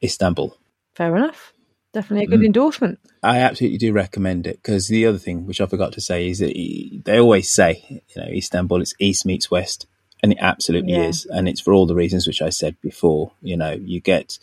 Istanbul. 0.03 0.57
Fair 0.95 1.15
enough. 1.15 1.53
Definitely 1.93 2.25
a 2.25 2.27
good 2.27 2.41
mm. 2.41 2.47
endorsement. 2.47 2.99
I 3.21 3.39
absolutely 3.39 3.77
do 3.77 3.93
recommend 3.93 4.47
it 4.47 4.57
because 4.57 4.87
the 4.87 5.05
other 5.05 5.19
thing, 5.19 5.45
which 5.45 5.61
I 5.61 5.67
forgot 5.67 5.93
to 5.93 6.01
say, 6.01 6.27
is 6.27 6.39
that 6.39 6.53
they 7.05 7.19
always 7.19 7.53
say, 7.53 7.85
you 7.89 8.21
know, 8.21 8.27
Istanbul, 8.27 8.81
it's 8.81 8.95
East 8.99 9.25
meets 9.25 9.51
West, 9.51 9.85
and 10.23 10.31
it 10.31 10.37
absolutely 10.41 10.93
yeah. 10.93 11.03
is, 11.03 11.25
and 11.25 11.47
it's 11.49 11.61
for 11.61 11.73
all 11.73 11.85
the 11.85 11.93
reasons 11.93 12.25
which 12.25 12.41
I 12.41 12.49
said 12.49 12.79
before. 12.81 13.33
You 13.41 13.57
know, 13.57 13.73
you 13.73 13.99
get 13.99 14.39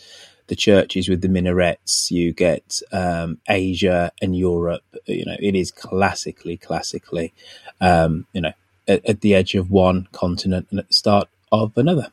the 0.46 0.54
churches 0.54 1.08
with 1.08 1.22
the 1.22 1.28
minarets, 1.28 2.10
you 2.10 2.32
get 2.32 2.80
um, 2.92 3.38
Asia 3.48 4.12
and 4.20 4.36
Europe. 4.36 4.84
You 5.06 5.24
know, 5.24 5.36
it 5.40 5.56
is 5.56 5.70
classically, 5.70 6.58
classically, 6.58 7.32
um, 7.80 8.26
you 8.32 8.42
know, 8.42 8.52
at, 8.86 9.04
at 9.06 9.20
the 9.22 9.34
edge 9.34 9.54
of 9.54 9.70
one 9.70 10.08
continent 10.12 10.68
and 10.70 10.80
at 10.80 10.88
the 10.88 10.94
start 10.94 11.28
of 11.50 11.72
another 11.76 12.12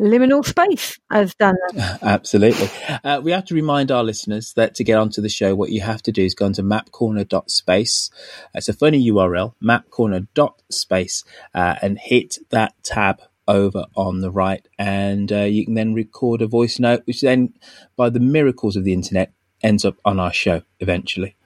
liminal 0.00 0.44
space, 0.44 0.98
as 1.10 1.34
Dan. 1.34 1.54
Absolutely. 2.02 2.68
Uh, 3.04 3.20
we 3.22 3.32
have 3.32 3.44
to 3.46 3.54
remind 3.54 3.90
our 3.90 4.04
listeners 4.04 4.52
that 4.54 4.74
to 4.76 4.84
get 4.84 4.98
onto 4.98 5.20
the 5.20 5.28
show, 5.28 5.54
what 5.54 5.70
you 5.70 5.80
have 5.80 6.02
to 6.02 6.12
do 6.12 6.22
is 6.24 6.34
go 6.34 6.46
onto 6.46 6.62
mapcorner.space. 6.62 8.10
It's 8.54 8.68
a 8.68 8.72
funny 8.72 9.10
URL, 9.10 9.54
mapcorner.space, 9.62 11.24
uh, 11.54 11.74
and 11.82 11.98
hit 11.98 12.38
that 12.50 12.74
tab 12.82 13.20
over 13.48 13.86
on 13.96 14.20
the 14.20 14.30
right, 14.30 14.66
and 14.78 15.32
uh, 15.32 15.40
you 15.40 15.64
can 15.64 15.74
then 15.74 15.94
record 15.94 16.42
a 16.42 16.46
voice 16.46 16.78
note, 16.78 17.02
which 17.04 17.20
then, 17.20 17.54
by 17.96 18.08
the 18.08 18.20
miracles 18.20 18.76
of 18.76 18.84
the 18.84 18.92
internet, 18.92 19.32
ends 19.62 19.84
up 19.84 19.96
on 20.04 20.18
our 20.18 20.32
show 20.32 20.62
eventually. 20.80 21.36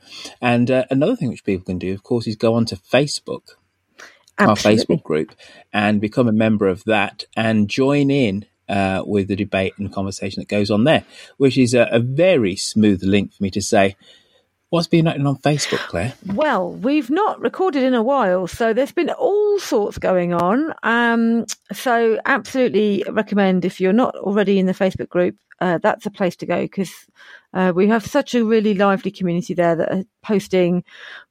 And 0.41 0.71
uh, 0.71 0.85
another 0.91 1.17
thing 1.17 1.29
which 1.29 1.45
people 1.45 1.65
can 1.65 1.79
do, 1.79 1.93
of 1.93 2.03
course, 2.03 2.27
is 2.27 2.37
go 2.37 2.55
onto 2.55 2.77
Facebook, 2.77 3.57
Absolutely. 4.39 4.49
our 4.49 4.57
Facebook 4.57 5.03
group, 5.03 5.35
and 5.73 6.01
become 6.01 6.29
a 6.29 6.33
member 6.33 6.67
of 6.69 6.85
that 6.85 7.25
and 7.37 7.69
join 7.69 8.11
in 8.11 8.47
uh, 8.69 9.03
with 9.07 9.29
the 9.29 9.37
debate 9.37 9.75
and 9.79 9.93
conversation 9.93 10.41
that 10.41 10.49
goes 10.49 10.71
on 10.71 10.85
there, 10.85 11.05
which 11.37 11.57
is 11.57 11.75
a, 11.75 11.89
a 11.91 12.01
very 12.01 12.57
smooth 12.57 13.03
link 13.03 13.33
for 13.33 13.43
me 13.43 13.51
to 13.51 13.63
say, 13.63 13.97
What's 14.71 14.89
been 14.89 15.07
happening 15.07 15.29
on 15.29 15.37
Facebook, 15.37 15.79
Claire? 15.79 16.15
Well, 16.27 16.73
we've 16.73 17.09
not 17.09 17.41
recorded 17.41 17.85
in 17.85 17.95
a 17.95 18.03
while, 18.03 18.49
so 18.49 18.73
there's 18.73 18.91
been 18.91 19.11
all 19.11 19.61
sorts 19.61 19.97
going 19.97 20.35
on. 20.35 20.75
Um, 20.83 21.47
so, 21.73 22.19
absolutely 22.25 23.05
recommend 23.09 23.65
if 23.65 23.81
you're 23.81 23.93
not 23.93 24.17
already 24.17 24.59
in 24.59 24.67
the 24.67 24.73
Facebook 24.73 25.09
group, 25.09 25.37
uh, 25.61 25.79
that's 25.79 26.05
a 26.05 26.11
place 26.11 26.35
to 26.37 26.47
go 26.47 26.63
because 26.63 26.93
uh, 27.55 27.73
we 27.75 27.87
have 27.87 28.05
such 28.05 28.35
a 28.35 28.45
really 28.45 28.75
lively 28.75 29.11
community 29.11 29.55
there 29.55 29.77
that 29.77 29.93
are 29.93 30.05
posting 30.23 30.83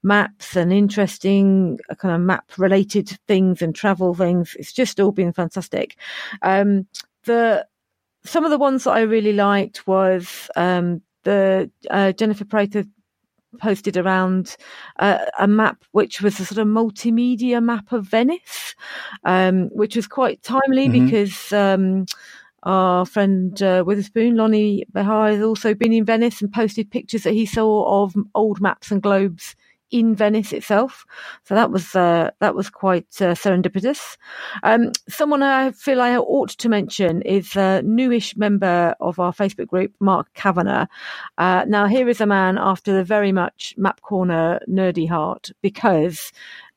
maps 0.01 0.55
and 0.55 0.71
interesting 0.71 1.77
uh, 1.89 1.95
kind 1.95 2.15
of 2.15 2.21
map 2.21 2.49
related 2.57 3.09
things 3.27 3.61
and 3.61 3.75
travel 3.75 4.13
things. 4.13 4.55
It's 4.57 4.73
just 4.73 4.99
all 4.99 5.11
been 5.11 5.33
fantastic. 5.33 5.97
Um, 6.41 6.87
the 7.25 7.67
some 8.23 8.45
of 8.45 8.49
the 8.49 8.57
ones 8.57 8.85
that 8.85 8.91
I 8.91 9.01
really 9.01 9.33
liked 9.33 9.85
was 9.85 10.49
um, 10.55 11.01
the 11.23 11.69
uh, 11.89 12.13
Jennifer 12.13 12.45
Prater 12.45 12.85
posted 13.55 13.97
around 13.97 14.55
uh, 14.99 15.25
a 15.39 15.47
map 15.47 15.83
which 15.91 16.21
was 16.21 16.39
a 16.39 16.45
sort 16.45 16.59
of 16.59 16.67
multimedia 16.67 17.61
map 17.61 17.91
of 17.91 18.05
Venice, 18.05 18.75
um, 19.23 19.69
which 19.69 19.95
was 19.95 20.07
quite 20.07 20.41
timely 20.43 20.87
mm-hmm. 20.87 21.05
because 21.05 21.53
um, 21.53 22.05
our 22.63 23.05
friend 23.05 23.61
uh, 23.61 23.83
Witherspoon, 23.85 24.35
Lonnie 24.35 24.85
Behar, 24.91 25.29
has 25.29 25.41
also 25.41 25.73
been 25.73 25.93
in 25.93 26.05
Venice 26.05 26.41
and 26.41 26.51
posted 26.51 26.91
pictures 26.91 27.23
that 27.23 27.33
he 27.33 27.45
saw 27.45 28.03
of 28.03 28.15
old 28.33 28.59
maps 28.59 28.91
and 28.91 29.01
globes 29.01 29.55
in 29.91 30.15
Venice 30.15 30.51
itself. 30.53 31.05
So 31.43 31.55
that 31.55 31.71
was 31.71 31.95
uh, 31.95 32.31
that 32.39 32.55
was 32.55 32.69
quite 32.69 33.07
uh, 33.21 33.35
serendipitous. 33.35 34.17
Um, 34.63 34.91
someone 35.07 35.43
I 35.43 35.71
feel 35.71 36.01
I 36.01 36.17
ought 36.17 36.49
to 36.49 36.69
mention 36.69 37.21
is 37.21 37.55
a 37.55 37.81
newish 37.83 38.35
member 38.35 38.95
of 38.99 39.19
our 39.19 39.33
Facebook 39.33 39.67
group, 39.67 39.93
Mark 39.99 40.33
Kavanagh. 40.33 40.87
Uh, 41.37 41.65
now 41.67 41.87
here 41.87 42.09
is 42.09 42.21
a 42.21 42.25
man 42.25 42.57
after 42.57 42.93
the 42.93 43.03
very 43.03 43.31
much 43.31 43.73
Map 43.77 44.01
Corner 44.01 44.59
nerdy 44.69 45.07
heart 45.07 45.51
because 45.61 46.31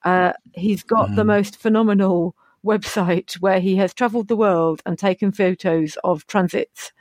uh, 0.04 0.32
he's 0.54 0.82
got 0.82 1.10
mm. 1.10 1.16
the 1.16 1.24
most 1.24 1.56
phenomenal 1.56 2.34
website 2.64 3.34
where 3.34 3.60
he 3.60 3.76
has 3.76 3.94
travelled 3.94 4.28
the 4.28 4.36
world 4.36 4.82
and 4.84 4.98
taken 4.98 5.32
photos 5.32 5.96
of 6.04 6.26
transits 6.26 6.92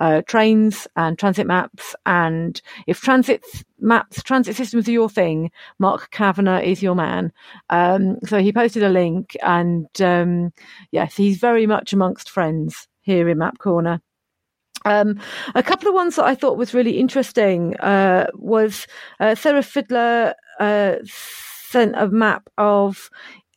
uh, 0.00 0.22
trains 0.22 0.88
and 0.96 1.18
transit 1.18 1.46
maps. 1.46 1.94
And 2.06 2.60
if 2.86 3.00
transit 3.00 3.44
maps, 3.78 4.22
transit 4.22 4.56
systems 4.56 4.88
are 4.88 4.92
your 4.92 5.10
thing, 5.10 5.50
Mark 5.78 6.10
Kavanagh 6.10 6.62
is 6.62 6.82
your 6.82 6.94
man. 6.94 7.32
Um, 7.68 8.18
so 8.24 8.38
he 8.38 8.52
posted 8.52 8.82
a 8.82 8.88
link, 8.88 9.36
and 9.42 9.86
um, 10.00 10.52
yes, 10.90 11.14
he's 11.14 11.38
very 11.38 11.66
much 11.66 11.92
amongst 11.92 12.30
friends 12.30 12.88
here 13.02 13.28
in 13.28 13.38
Map 13.38 13.58
Corner. 13.58 14.00
Um, 14.86 15.20
a 15.54 15.62
couple 15.62 15.88
of 15.88 15.94
ones 15.94 16.16
that 16.16 16.24
I 16.24 16.34
thought 16.34 16.56
was 16.56 16.72
really 16.72 16.98
interesting 16.98 17.76
uh, 17.76 18.28
was 18.34 18.86
uh, 19.20 19.34
Sarah 19.34 19.62
Fiddler 19.62 20.34
uh, 20.58 20.96
sent 21.04 21.94
a 21.96 22.08
map 22.08 22.48
of 22.56 23.10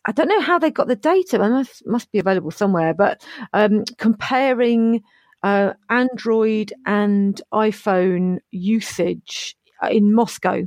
I 0.05 0.11
don't 0.11 0.27
know 0.27 0.41
how 0.41 0.59
they 0.59 0.69
got 0.69 0.87
the 0.87 0.97
data. 0.97 1.37
It 1.37 1.49
must 1.49 1.87
must 1.87 2.11
be 2.11 2.19
available 2.19 2.51
somewhere, 2.51 2.93
but 2.93 3.25
um, 3.53 3.85
comparing 3.97 5.01
uh, 5.43 5.73
Android 5.89 6.73
and 6.85 7.39
iPhone 7.53 8.39
usage 8.51 9.55
in 9.89 10.13
Moscow, 10.13 10.63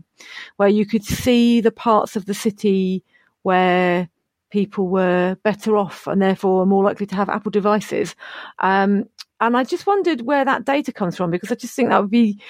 where 0.57 0.69
you 0.69 0.87
could 0.87 1.05
see 1.05 1.61
the 1.61 1.73
parts 1.73 2.17
of 2.17 2.27
the 2.27 2.35
city 2.35 3.03
where 3.43 4.09
people 4.51 4.89
were 4.89 5.37
better 5.43 5.77
off 5.77 6.07
and 6.07 6.21
therefore 6.21 6.67
more 6.67 6.85
likely 6.85 7.07
to 7.07 7.15
have 7.15 7.29
Apple 7.29 7.51
devices. 7.51 8.15
Um, 8.59 9.05
and 9.41 9.57
I 9.57 9.65
just 9.65 9.87
wondered 9.87 10.23
where 10.23 10.45
that 10.45 10.65
data 10.65 10.93
comes 10.93 11.17
from 11.17 11.31
because 11.31 11.51
I 11.51 11.57
just 11.57 11.75
think 11.75 11.89
that 11.89 12.01
would 12.01 12.11
be 12.11 12.41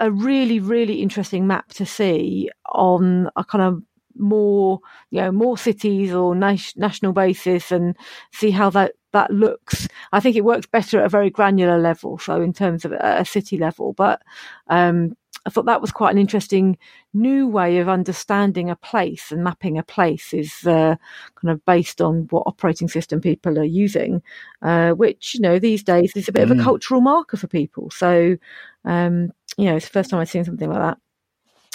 a 0.00 0.10
really, 0.10 0.60
really 0.60 1.02
interesting 1.02 1.46
map 1.46 1.68
to 1.74 1.86
see 1.86 2.50
on 2.66 3.30
a 3.36 3.44
kind 3.44 3.62
of 3.62 3.82
more, 4.16 4.80
you 5.10 5.20
know, 5.20 5.32
more 5.32 5.58
cities 5.58 6.12
or 6.12 6.34
national 6.34 7.12
basis 7.12 7.72
and 7.72 7.96
see 8.32 8.50
how 8.50 8.70
that 8.70 8.92
that 9.14 9.30
looks. 9.30 9.88
I 10.12 10.20
think 10.20 10.36
it 10.36 10.44
works 10.44 10.66
better 10.66 11.00
at 11.00 11.06
a 11.06 11.08
very 11.08 11.30
granular 11.30 11.78
level, 11.78 12.18
so 12.18 12.40
in 12.40 12.52
terms 12.52 12.84
of 12.84 12.92
a 12.92 13.24
city 13.24 13.56
level. 13.56 13.94
But 13.94 14.20
um, 14.68 15.16
I 15.46 15.50
thought 15.50 15.66
that 15.66 15.80
was 15.80 15.92
quite 15.92 16.10
an 16.10 16.18
interesting 16.18 16.76
new 17.12 17.46
way 17.46 17.78
of 17.78 17.88
understanding 17.88 18.68
a 18.68 18.76
place 18.76 19.30
and 19.30 19.44
mapping 19.44 19.78
a 19.78 19.82
place 19.82 20.34
is 20.34 20.66
uh, 20.66 20.96
kind 21.36 21.52
of 21.52 21.64
based 21.64 22.00
on 22.00 22.26
what 22.30 22.44
operating 22.46 22.88
system 22.88 23.20
people 23.20 23.58
are 23.58 23.64
using, 23.64 24.22
uh, 24.62 24.90
which 24.90 25.34
you 25.34 25.40
know 25.40 25.58
these 25.58 25.82
days 25.82 26.12
is 26.14 26.28
a 26.28 26.32
bit 26.32 26.46
mm. 26.46 26.50
of 26.50 26.58
a 26.58 26.60
mm. 26.60 26.64
cultural 26.64 27.00
marker 27.00 27.36
for 27.36 27.46
people. 27.46 27.90
So 27.90 28.36
um, 28.84 29.32
you 29.56 29.66
know, 29.66 29.76
it's 29.76 29.86
the 29.86 29.92
first 29.92 30.10
time 30.10 30.20
I've 30.20 30.30
seen 30.30 30.44
something 30.44 30.68
like 30.68 30.78
that. 30.78 30.98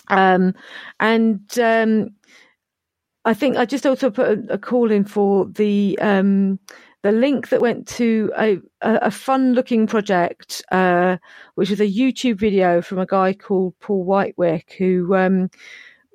Um, 0.10 0.54
and 1.00 1.60
um, 1.60 2.10
I 3.26 3.34
think 3.34 3.58
I 3.58 3.66
just 3.66 3.86
also 3.86 4.10
put 4.10 4.28
a, 4.28 4.54
a 4.54 4.58
call 4.58 4.92
in 4.92 5.06
for 5.06 5.46
the 5.46 5.98
um, 6.02 6.60
the 7.02 7.12
link 7.12 7.50
that 7.50 7.62
went 7.62 7.88
to 7.88 8.32
a, 8.38 8.60
a 8.82 9.12
fun 9.12 9.54
looking 9.54 9.88
project, 9.88 10.62
uh, 10.72 11.18
which 11.56 11.72
is 11.72 11.80
a 11.80 11.88
YouTube 11.88 12.38
video 12.38 12.82
from 12.82 13.00
a 13.00 13.06
guy 13.06 13.34
called 13.34 13.74
Paul 13.80 14.04
Whitewick, 14.04 14.76
who, 14.78 15.16
um, 15.16 15.50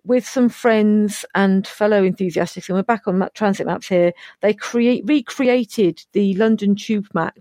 with 0.04 0.26
some 0.26 0.50
friends 0.50 1.24
and 1.34 1.66
fellow 1.66 2.04
enthusiasts, 2.04 2.68
and 2.68 2.76
we're 2.76 2.82
back 2.82 3.08
on 3.08 3.26
transit 3.32 3.66
maps 3.66 3.88
here, 3.88 4.12
they 4.42 4.52
create 4.52 5.04
recreated 5.06 6.04
the 6.12 6.34
London 6.34 6.76
Tube 6.76 7.08
map 7.14 7.38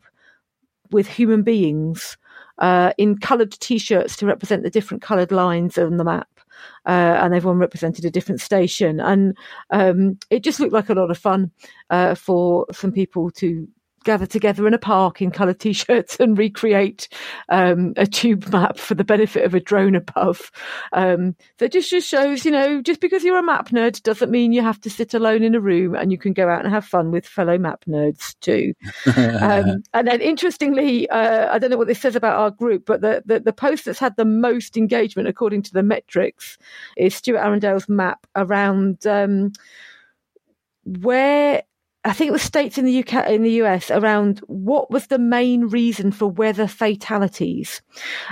with 0.91 1.08
human 1.08 1.44
beings 1.44 2.18
uh, 2.60 2.94
in 2.98 3.18
coloured 3.18 3.52
T-shirts 3.52 4.16
to 4.18 4.26
represent 4.26 4.64
the 4.64 4.70
different 4.70 5.04
coloured 5.04 5.32
lines 5.32 5.78
on 5.78 5.98
the 5.98 6.04
map 6.06 6.33
uh, 6.86 7.18
and 7.22 7.34
everyone 7.34 7.59
represented 7.59 8.05
a 8.05 8.11
different 8.11 8.41
station. 8.41 8.99
And 8.99 9.38
um, 9.70 10.18
it 10.30 10.43
just 10.43 10.59
looked 10.59 10.74
like 10.74 10.89
a 10.89 10.93
lot 10.93 11.11
of 11.11 11.18
fun 11.18 11.51
uh, 11.89 12.16
for 12.16 12.66
some 12.72 12.91
people 12.91 13.32
to 13.32 13.68
gather 14.04 14.26
together 14.26 14.68
in 14.68 14.74
a 14.74 14.80
park 14.80 15.22
in 15.22 15.32
coloured 15.32 15.60
t-shirts 15.60 16.18
and 16.20 16.38
recreate 16.38 17.08
um, 17.49 17.93
a 17.97 18.06
tube 18.06 18.51
map 18.51 18.78
for 18.78 18.95
the 18.95 19.04
benefit 19.04 19.45
of 19.45 19.54
a 19.54 19.60
drone 19.60 19.95
above. 19.95 20.51
Um, 20.91 21.36
so 21.60 21.66
it 21.66 21.72
just, 21.72 21.89
just 21.89 22.08
shows, 22.08 22.45
you 22.45 22.51
know, 22.51 22.82
just 22.82 22.99
because 22.99 23.24
you're 23.24 23.38
a 23.38 23.43
map 23.43 23.70
nerd 23.70 24.01
doesn't 24.04 24.32
mean 24.32 24.54
you 24.54 24.62
have 24.62 24.80
to 24.82 24.89
sit 24.89 25.14
alone 25.14 25.43
in 25.43 25.56
a 25.56 25.60
room 25.60 25.95
and 25.95 26.12
you 26.12 26.18
can 26.18 26.34
go 26.34 26.49
out 26.49 26.64
and 26.64 26.74
have 26.74 26.86
fun 26.86 27.12
with 27.12 27.26
fellow 27.26 27.58
map 27.58 27.86
nerds 27.88 28.36
too. 28.39 28.74
um, 29.16 29.84
and 29.93 30.08
then 30.08 30.22
interestingly, 30.22 31.10
uh, 31.10 31.54
I 31.54 31.60
don't 31.60 31.70
know 31.70 31.78
what 31.78 31.88
this 31.88 32.01
says 32.01 32.16
about 32.16 32.38
our 32.38 32.51
group, 32.51 32.86
but 32.86 33.01
the, 33.01 33.24
the, 33.26 33.39
the 33.39 33.54
post 33.54 33.86
that's 33.86 33.99
had 33.99 34.16
the 34.16 34.26
most 34.26 34.78
engagement 34.78 35.28
according 35.28 35.64
to 35.64 35.74
the 35.74 35.84
metrics 35.84 36.58
is 36.97 37.16
Stuart 37.16 37.39
Arundale's 37.39 37.89
map 37.89 38.26
around 38.36 39.06
um, 39.08 39.51
where 40.86 41.64
I 42.06 42.14
think 42.14 42.30
it 42.30 42.34
was 42.34 42.41
states 42.41 42.78
in 42.78 42.86
the 42.86 42.99
UK, 42.99 43.30
in 43.30 43.43
the 43.43 43.62
US 43.64 43.89
around 43.89 44.39
what 44.47 44.91
was 44.91 45.08
the 45.08 45.20
main 45.20 45.68
reason 45.68 46.12
for 46.12 46.28
weather 46.28 46.68
fatalities. 46.68 47.82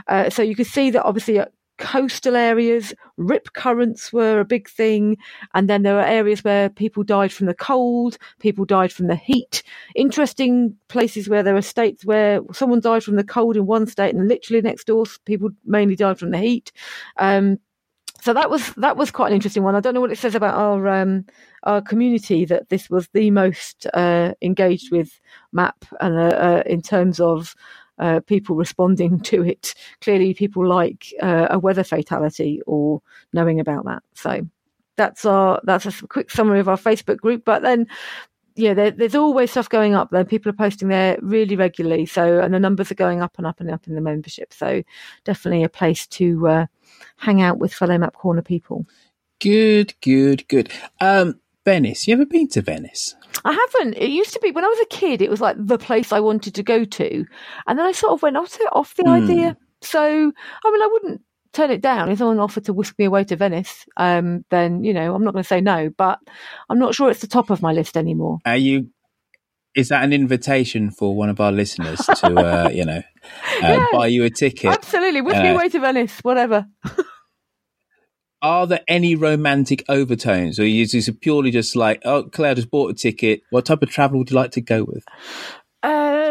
Uh, 0.07 0.29
so 0.29 0.41
you 0.41 0.55
could 0.55 0.67
see 0.67 0.89
that 0.91 1.03
obviously 1.03 1.39
uh, 1.39 1.45
coastal 1.81 2.35
areas, 2.35 2.93
rip 3.17 3.53
currents 3.53 4.13
were 4.13 4.39
a 4.39 4.45
big 4.45 4.69
thing. 4.69 5.17
And 5.53 5.69
then 5.69 5.83
there 5.83 5.95
were 5.95 6.01
areas 6.01 6.43
where 6.43 6.69
people 6.69 7.03
died 7.03 7.33
from 7.33 7.47
the 7.47 7.53
cold, 7.53 8.17
people 8.39 8.65
died 8.65 8.93
from 8.93 9.07
the 9.07 9.15
heat. 9.15 9.63
Interesting 9.95 10.75
places 10.87 11.27
where 11.27 11.43
there 11.43 11.55
were 11.55 11.61
states 11.61 12.05
where 12.05 12.41
someone 12.53 12.81
died 12.81 13.03
from 13.03 13.15
the 13.15 13.23
cold 13.23 13.57
in 13.57 13.65
one 13.65 13.87
state 13.87 14.13
and 14.13 14.27
literally 14.27 14.61
next 14.61 14.85
door, 14.85 15.05
people 15.25 15.49
mainly 15.65 15.95
died 15.95 16.19
from 16.19 16.31
the 16.31 16.37
heat. 16.37 16.71
Um, 17.17 17.57
so 18.21 18.33
that 18.33 18.51
was 18.51 18.71
that 18.75 18.97
was 18.97 19.09
quite 19.09 19.29
an 19.29 19.33
interesting 19.33 19.63
one. 19.63 19.75
I 19.75 19.79
don't 19.79 19.95
know 19.95 20.01
what 20.01 20.11
it 20.11 20.17
says 20.19 20.35
about 20.35 20.55
our 20.55 20.87
um, 20.87 21.25
our 21.63 21.81
community 21.81 22.45
that 22.45 22.69
this 22.69 22.87
was 22.89 23.07
the 23.09 23.31
most 23.31 23.87
uh, 23.95 24.33
engaged 24.41 24.91
with 24.91 25.19
map 25.51 25.83
and 25.99 26.17
uh, 26.17 26.21
uh, 26.21 26.63
in 26.67 26.83
terms 26.83 27.19
of 27.19 27.55
uh, 27.97 28.19
people 28.21 28.55
responding 28.55 29.19
to 29.31 29.43
it. 29.43 29.73
Clearly, 30.01 30.35
people 30.35 30.65
like 30.67 31.13
uh, 31.21 31.47
a 31.49 31.57
weather 31.57 31.83
fatality 31.83 32.61
or 32.67 33.01
knowing 33.33 33.59
about 33.59 33.85
that. 33.85 34.03
So 34.13 34.47
that's 34.97 35.25
our 35.25 35.59
that's 35.63 35.87
a 35.87 36.07
quick 36.07 36.29
summary 36.29 36.59
of 36.59 36.69
our 36.69 36.77
Facebook 36.77 37.17
group. 37.17 37.43
But 37.43 37.63
then 37.63 37.87
yeah, 38.55 38.73
there, 38.73 38.91
there's 38.91 39.15
always 39.15 39.51
stuff 39.51 39.69
going 39.69 39.95
up 39.95 40.09
there. 40.11 40.25
People 40.25 40.49
are 40.49 40.53
posting 40.53 40.89
there 40.89 41.17
really 41.21 41.55
regularly. 41.55 42.05
So, 42.05 42.39
and 42.39 42.53
the 42.53 42.59
numbers 42.59 42.91
are 42.91 42.95
going 42.95 43.21
up 43.21 43.37
and 43.37 43.47
up 43.47 43.59
and 43.59 43.71
up 43.71 43.87
in 43.87 43.95
the 43.95 44.01
membership. 44.01 44.53
So, 44.53 44.83
definitely 45.23 45.63
a 45.63 45.69
place 45.69 46.07
to 46.07 46.47
uh, 46.47 46.65
hang 47.17 47.41
out 47.41 47.57
with 47.57 47.73
fellow 47.73 47.97
Map 47.97 48.13
Corner 48.13 48.41
people. 48.41 48.85
Good, 49.39 49.93
good, 50.01 50.47
good. 50.47 50.71
Um, 50.99 51.39
Venice. 51.65 52.07
You 52.07 52.13
ever 52.13 52.25
been 52.25 52.47
to 52.49 52.61
Venice? 52.61 53.15
I 53.45 53.53
haven't. 53.53 53.93
It 53.93 54.09
used 54.09 54.33
to 54.33 54.39
be 54.39 54.51
when 54.51 54.65
I 54.65 54.67
was 54.67 54.79
a 54.81 54.95
kid. 54.95 55.21
It 55.21 55.29
was 55.29 55.41
like 55.41 55.55
the 55.59 55.77
place 55.77 56.11
I 56.11 56.19
wanted 56.19 56.55
to 56.55 56.63
go 56.63 56.83
to, 56.83 57.25
and 57.67 57.79
then 57.79 57.85
I 57.85 57.91
sort 57.91 58.13
of 58.13 58.21
went 58.21 58.37
off 58.37 58.57
the, 58.57 58.69
off 58.71 58.95
the 58.95 59.03
mm. 59.03 59.23
idea. 59.23 59.57
So, 59.81 59.99
I 60.01 60.71
mean, 60.71 60.81
I 60.81 60.89
wouldn't 60.91 61.21
turn 61.53 61.71
it 61.71 61.81
down. 61.81 62.09
If 62.09 62.19
someone 62.19 62.39
offered 62.39 62.65
to 62.65 62.73
whisk 62.73 62.97
me 62.97 63.05
away 63.05 63.23
to 63.25 63.35
Venice, 63.35 63.85
um, 63.97 64.45
then 64.49 64.83
you 64.83 64.93
know 64.93 65.13
I'm 65.13 65.23
not 65.23 65.33
going 65.33 65.43
to 65.43 65.47
say 65.47 65.61
no. 65.61 65.89
But 65.89 66.19
I'm 66.69 66.79
not 66.79 66.95
sure 66.95 67.09
it's 67.09 67.21
the 67.21 67.27
top 67.27 67.49
of 67.49 67.61
my 67.61 67.73
list 67.73 67.97
anymore. 67.97 68.39
Are 68.45 68.57
you? 68.57 68.89
Is 69.73 69.87
that 69.87 70.03
an 70.03 70.11
invitation 70.11 70.91
for 70.91 71.15
one 71.15 71.29
of 71.29 71.39
our 71.39 71.51
listeners 71.51 71.99
to, 71.99 72.35
uh, 72.35 72.69
you 72.73 72.83
know, 72.83 72.97
uh, 72.97 73.01
yeah, 73.61 73.85
buy 73.93 74.07
you 74.07 74.25
a 74.25 74.29
ticket? 74.29 74.69
Absolutely, 74.69 75.21
whisk 75.21 75.37
uh, 75.37 75.43
me 75.43 75.49
away 75.49 75.69
to 75.69 75.79
Venice, 75.79 76.19
whatever. 76.23 76.67
are 78.41 78.65
there 78.65 78.81
any 78.87 79.15
romantic 79.15 79.85
overtones, 79.87 80.59
or 80.59 80.63
is 80.63 80.91
this 80.91 81.09
purely 81.21 81.51
just 81.51 81.75
like, 81.75 82.01
oh, 82.05 82.23
Claire 82.23 82.55
just 82.55 82.71
bought 82.71 82.91
a 82.91 82.93
ticket? 82.93 83.41
What 83.49 83.65
type 83.65 83.81
of 83.81 83.89
travel 83.89 84.17
would 84.17 84.31
you 84.31 84.35
like 84.35 84.51
to 84.51 84.61
go 84.61 84.83
with? 84.83 85.05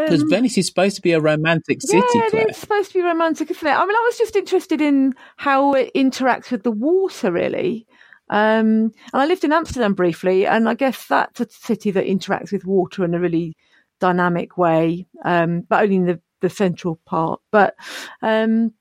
Because 0.04 0.22
um, 0.22 0.30
Venice 0.30 0.58
is 0.58 0.66
supposed 0.66 0.96
to 0.96 1.02
be 1.02 1.12
a 1.12 1.20
romantic 1.20 1.80
city. 1.82 2.02
Yeah, 2.14 2.28
Claire. 2.30 2.48
it's 2.48 2.58
supposed 2.58 2.92
to 2.92 2.98
be 2.98 3.02
romantic, 3.02 3.50
isn't 3.50 3.66
it? 3.66 3.70
I 3.70 3.80
mean, 3.80 3.96
I 3.96 4.04
was 4.06 4.18
just 4.18 4.36
interested 4.36 4.80
in 4.80 5.14
how 5.36 5.74
it 5.74 5.92
interacts 5.94 6.50
with 6.50 6.62
the 6.62 6.70
water, 6.70 7.32
really. 7.32 7.86
Um, 8.28 8.92
and 9.12 9.22
I 9.22 9.26
lived 9.26 9.44
in 9.44 9.52
Amsterdam 9.52 9.94
briefly, 9.94 10.46
and 10.46 10.68
I 10.68 10.74
guess 10.74 11.06
that's 11.06 11.40
a 11.40 11.48
city 11.50 11.90
that 11.90 12.06
interacts 12.06 12.52
with 12.52 12.64
water 12.64 13.04
in 13.04 13.14
a 13.14 13.20
really 13.20 13.56
dynamic 13.98 14.56
way, 14.56 15.06
um, 15.24 15.62
but 15.68 15.82
only 15.82 15.96
in 15.96 16.06
the, 16.06 16.20
the 16.40 16.50
central 16.50 17.00
part. 17.06 17.40
But 17.50 17.74
um, 18.22 18.72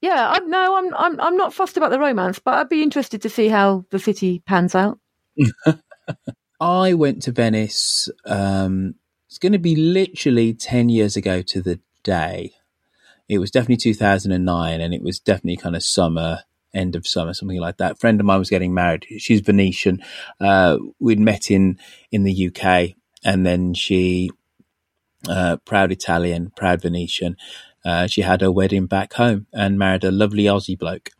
yeah, 0.00 0.30
I, 0.30 0.38
no, 0.40 0.76
I'm 0.76 0.94
I'm 0.94 1.20
I'm 1.20 1.36
not 1.36 1.52
fussed 1.52 1.76
about 1.76 1.90
the 1.90 2.00
romance, 2.00 2.38
but 2.38 2.54
I'd 2.54 2.68
be 2.68 2.82
interested 2.82 3.20
to 3.22 3.30
see 3.30 3.48
how 3.48 3.84
the 3.90 3.98
city 3.98 4.42
pans 4.46 4.74
out. 4.74 4.98
I 6.60 6.94
went 6.94 7.22
to 7.22 7.32
Venice 7.32 8.08
um, 8.26 8.94
it's 9.30 9.38
going 9.38 9.52
to 9.52 9.60
be 9.60 9.76
literally 9.76 10.52
10 10.52 10.88
years 10.88 11.16
ago 11.16 11.40
to 11.40 11.62
the 11.62 11.78
day. 12.02 12.54
It 13.28 13.38
was 13.38 13.52
definitely 13.52 13.76
2009 13.76 14.80
and 14.80 14.92
it 14.92 15.02
was 15.04 15.20
definitely 15.20 15.56
kind 15.56 15.76
of 15.76 15.84
summer, 15.84 16.40
end 16.74 16.96
of 16.96 17.06
summer, 17.06 17.32
something 17.32 17.60
like 17.60 17.76
that. 17.76 17.92
A 17.92 17.94
friend 17.94 18.18
of 18.18 18.26
mine 18.26 18.40
was 18.40 18.50
getting 18.50 18.74
married. 18.74 19.06
She's 19.18 19.40
Venetian. 19.40 20.02
Uh, 20.40 20.78
we'd 20.98 21.20
met 21.20 21.48
in, 21.48 21.78
in 22.10 22.24
the 22.24 22.48
UK 22.48 22.96
and 23.22 23.46
then 23.46 23.72
she, 23.72 24.32
uh, 25.28 25.58
proud 25.58 25.92
Italian, 25.92 26.50
proud 26.56 26.82
Venetian. 26.82 27.36
Uh, 27.84 28.08
she 28.08 28.22
had 28.22 28.40
her 28.40 28.50
wedding 28.50 28.86
back 28.86 29.12
home 29.12 29.46
and 29.52 29.78
married 29.78 30.02
a 30.02 30.10
lovely 30.10 30.44
Aussie 30.44 30.78
bloke. 30.78 31.10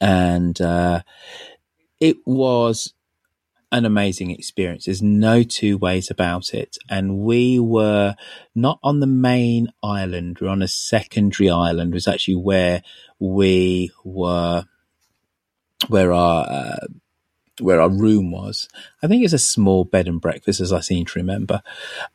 And, 0.00 0.60
uh, 0.60 1.02
it 2.00 2.16
was 2.26 2.94
an 3.72 3.84
amazing 3.84 4.30
experience. 4.30 4.84
There's 4.84 5.02
no 5.02 5.42
two 5.42 5.78
ways 5.78 6.10
about 6.10 6.54
it. 6.54 6.76
And 6.88 7.18
we 7.18 7.58
were 7.58 8.16
not 8.54 8.80
on 8.82 9.00
the 9.00 9.06
main 9.06 9.72
island. 9.82 10.38
We 10.40 10.46
we're 10.46 10.52
on 10.52 10.62
a 10.62 10.68
secondary 10.68 11.50
island. 11.50 11.92
It 11.92 11.94
was 11.94 12.08
actually 12.08 12.36
where 12.36 12.82
we 13.18 13.92
were, 14.04 14.64
where 15.88 16.12
our, 16.12 16.46
uh, 16.48 16.86
where 17.60 17.80
our 17.80 17.90
room 17.90 18.32
was. 18.32 18.68
I 19.02 19.06
think 19.06 19.22
it's 19.22 19.32
a 19.32 19.38
small 19.38 19.84
bed 19.84 20.08
and 20.08 20.20
breakfast, 20.20 20.60
as 20.60 20.72
I 20.72 20.80
seem 20.80 21.04
to 21.06 21.18
remember. 21.18 21.62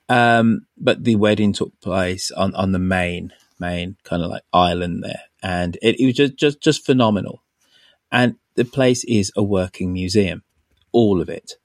Um, 0.10 0.66
but 0.78 1.04
the 1.04 1.16
wedding 1.16 1.54
took 1.54 1.80
place 1.80 2.32
on, 2.32 2.54
on 2.56 2.74
the 2.74 2.80
main, 2.80 3.32
main 3.60 3.96
kind 4.04 4.24
of 4.24 4.30
like 4.30 4.44
island 4.52 5.04
there. 5.04 5.22
And 5.42 5.78
it, 5.82 6.00
it 6.00 6.06
was 6.06 6.16
just, 6.16 6.36
just, 6.36 6.62
just 6.62 6.86
phenomenal. 6.86 7.44
And 8.12 8.36
the 8.56 8.66
place 8.66 9.04
is 9.06 9.32
a 9.36 9.44
working 9.44 9.94
museum 9.94 10.44
all 10.96 11.22
of 11.22 11.30
it. 11.30 11.56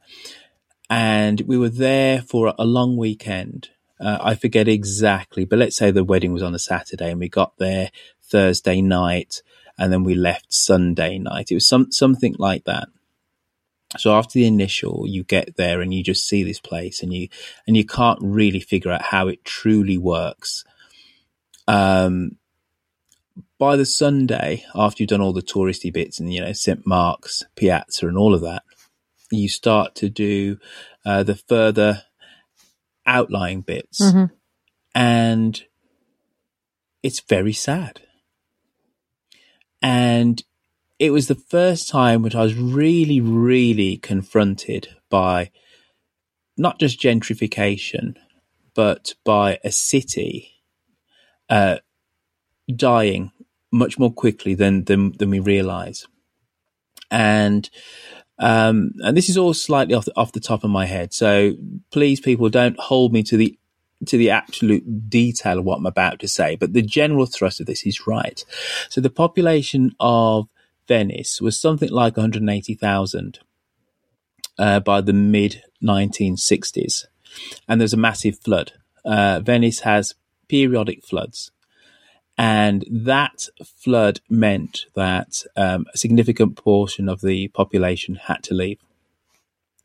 And 0.90 1.40
we 1.43 1.57
were 1.57 1.69
there 1.69 2.20
for 2.20 2.52
a 2.59 2.65
long 2.65 2.97
weekend. 2.97 3.70
Uh, 4.01 4.19
I 4.20 4.35
forget 4.35 4.66
exactly, 4.66 5.44
but 5.44 5.61
let's 5.61 5.77
say 5.77 5.93
the 5.93 6.02
wedding 6.02 6.32
was 6.32 6.43
on 6.43 6.55
a 6.55 6.59
Saturday 6.59 7.12
and 7.12 7.20
we 7.20 7.28
got 7.28 7.57
there 7.59 7.90
Thursday 8.23 8.82
night 8.82 9.43
and 9.78 9.93
then 9.93 10.02
we 10.02 10.15
left 10.15 10.52
Sunday 10.52 11.19
night. 11.19 11.52
It 11.52 11.55
was 11.55 11.69
some, 11.69 11.93
something 11.93 12.35
like 12.39 12.65
that. 12.65 12.89
So 13.98 14.12
after 14.15 14.35
the 14.35 14.47
initial, 14.47 15.05
you 15.07 15.23
get 15.23 15.57
there 15.57 15.81
and 15.81 15.94
you 15.94 16.02
just 16.02 16.27
see 16.27 16.43
this 16.43 16.61
place 16.61 17.02
and 17.02 17.12
you, 17.12 17.28
and 17.66 17.77
you 17.77 17.85
can't 17.85 18.19
really 18.20 18.61
figure 18.61 18.90
out 18.90 19.02
how 19.02 19.28
it 19.28 19.44
truly 19.44 19.98
works. 19.98 20.65
Um, 21.69 22.36
by 23.59 23.77
the 23.77 23.86
Sunday, 23.86 24.65
after 24.74 25.02
you've 25.02 25.11
done 25.11 25.20
all 25.20 25.32
the 25.32 25.43
touristy 25.43 25.93
bits 25.93 26.19
and, 26.19 26.32
you 26.32 26.40
know, 26.40 26.52
St. 26.52 26.85
Mark's, 26.85 27.44
Piazza 27.55 28.09
and 28.09 28.19
all 28.19 28.35
of 28.35 28.40
that, 28.40 28.62
you 29.31 29.48
start 29.48 29.94
to 29.97 30.09
do 30.09 30.59
uh, 31.05 31.23
the 31.23 31.36
further 31.36 32.02
outlying 33.07 33.61
bits. 33.62 34.01
Mm-hmm. 34.01 34.35
And 34.94 35.62
it's 37.02 37.20
very 37.20 37.52
sad. 37.52 38.01
And 39.82 40.43
it 40.98 41.11
was 41.11 41.28
the 41.28 41.35
first 41.35 41.89
time 41.89 42.23
that 42.23 42.35
I 42.35 42.43
was 42.43 42.55
really, 42.55 43.20
really 43.20 43.97
confronted 43.97 44.89
by 45.09 45.51
not 46.57 46.78
just 46.78 47.01
gentrification, 47.01 48.16
but 48.74 49.15
by 49.24 49.59
a 49.65 49.73
city 49.73 50.62
uh, 51.48 51.78
dying 52.74 53.32
much 53.73 53.98
more 53.98 54.12
quickly 54.12 54.55
than 54.55 54.85
than, 54.85 55.12
than 55.16 55.31
we 55.31 55.39
realize. 55.39 56.07
And 57.11 57.69
um, 58.40 58.92
and 59.04 59.14
this 59.16 59.28
is 59.28 59.36
all 59.36 59.52
slightly 59.52 59.94
off 59.94 60.06
the, 60.06 60.16
off 60.16 60.32
the 60.32 60.40
top 60.40 60.64
of 60.64 60.70
my 60.70 60.86
head. 60.86 61.12
So 61.12 61.52
please, 61.90 62.20
people, 62.20 62.48
don't 62.48 62.80
hold 62.80 63.12
me 63.12 63.22
to 63.24 63.36
the 63.36 63.56
to 64.06 64.16
the 64.16 64.30
absolute 64.30 65.10
detail 65.10 65.58
of 65.58 65.64
what 65.66 65.76
I'm 65.76 65.84
about 65.84 66.20
to 66.20 66.28
say, 66.28 66.56
but 66.56 66.72
the 66.72 66.80
general 66.80 67.26
thrust 67.26 67.60
of 67.60 67.66
this 67.66 67.84
is 67.84 68.06
right. 68.06 68.42
So 68.88 69.02
the 69.02 69.10
population 69.10 69.94
of 70.00 70.48
Venice 70.88 71.38
was 71.38 71.60
something 71.60 71.90
like 71.90 72.16
180,000 72.16 73.40
uh, 74.58 74.80
by 74.80 75.02
the 75.02 75.12
mid 75.12 75.62
1960s, 75.84 77.04
and 77.68 77.78
there's 77.78 77.92
a 77.92 77.98
massive 77.98 78.38
flood. 78.38 78.72
Uh, 79.04 79.40
Venice 79.40 79.80
has 79.80 80.14
periodic 80.48 81.04
floods. 81.04 81.50
And 82.40 82.86
that 82.90 83.48
flood 83.66 84.22
meant 84.30 84.86
that 84.94 85.44
um, 85.58 85.84
a 85.92 85.98
significant 85.98 86.56
portion 86.56 87.06
of 87.06 87.20
the 87.20 87.48
population 87.48 88.14
had 88.14 88.42
to 88.44 88.54
leave, 88.54 88.78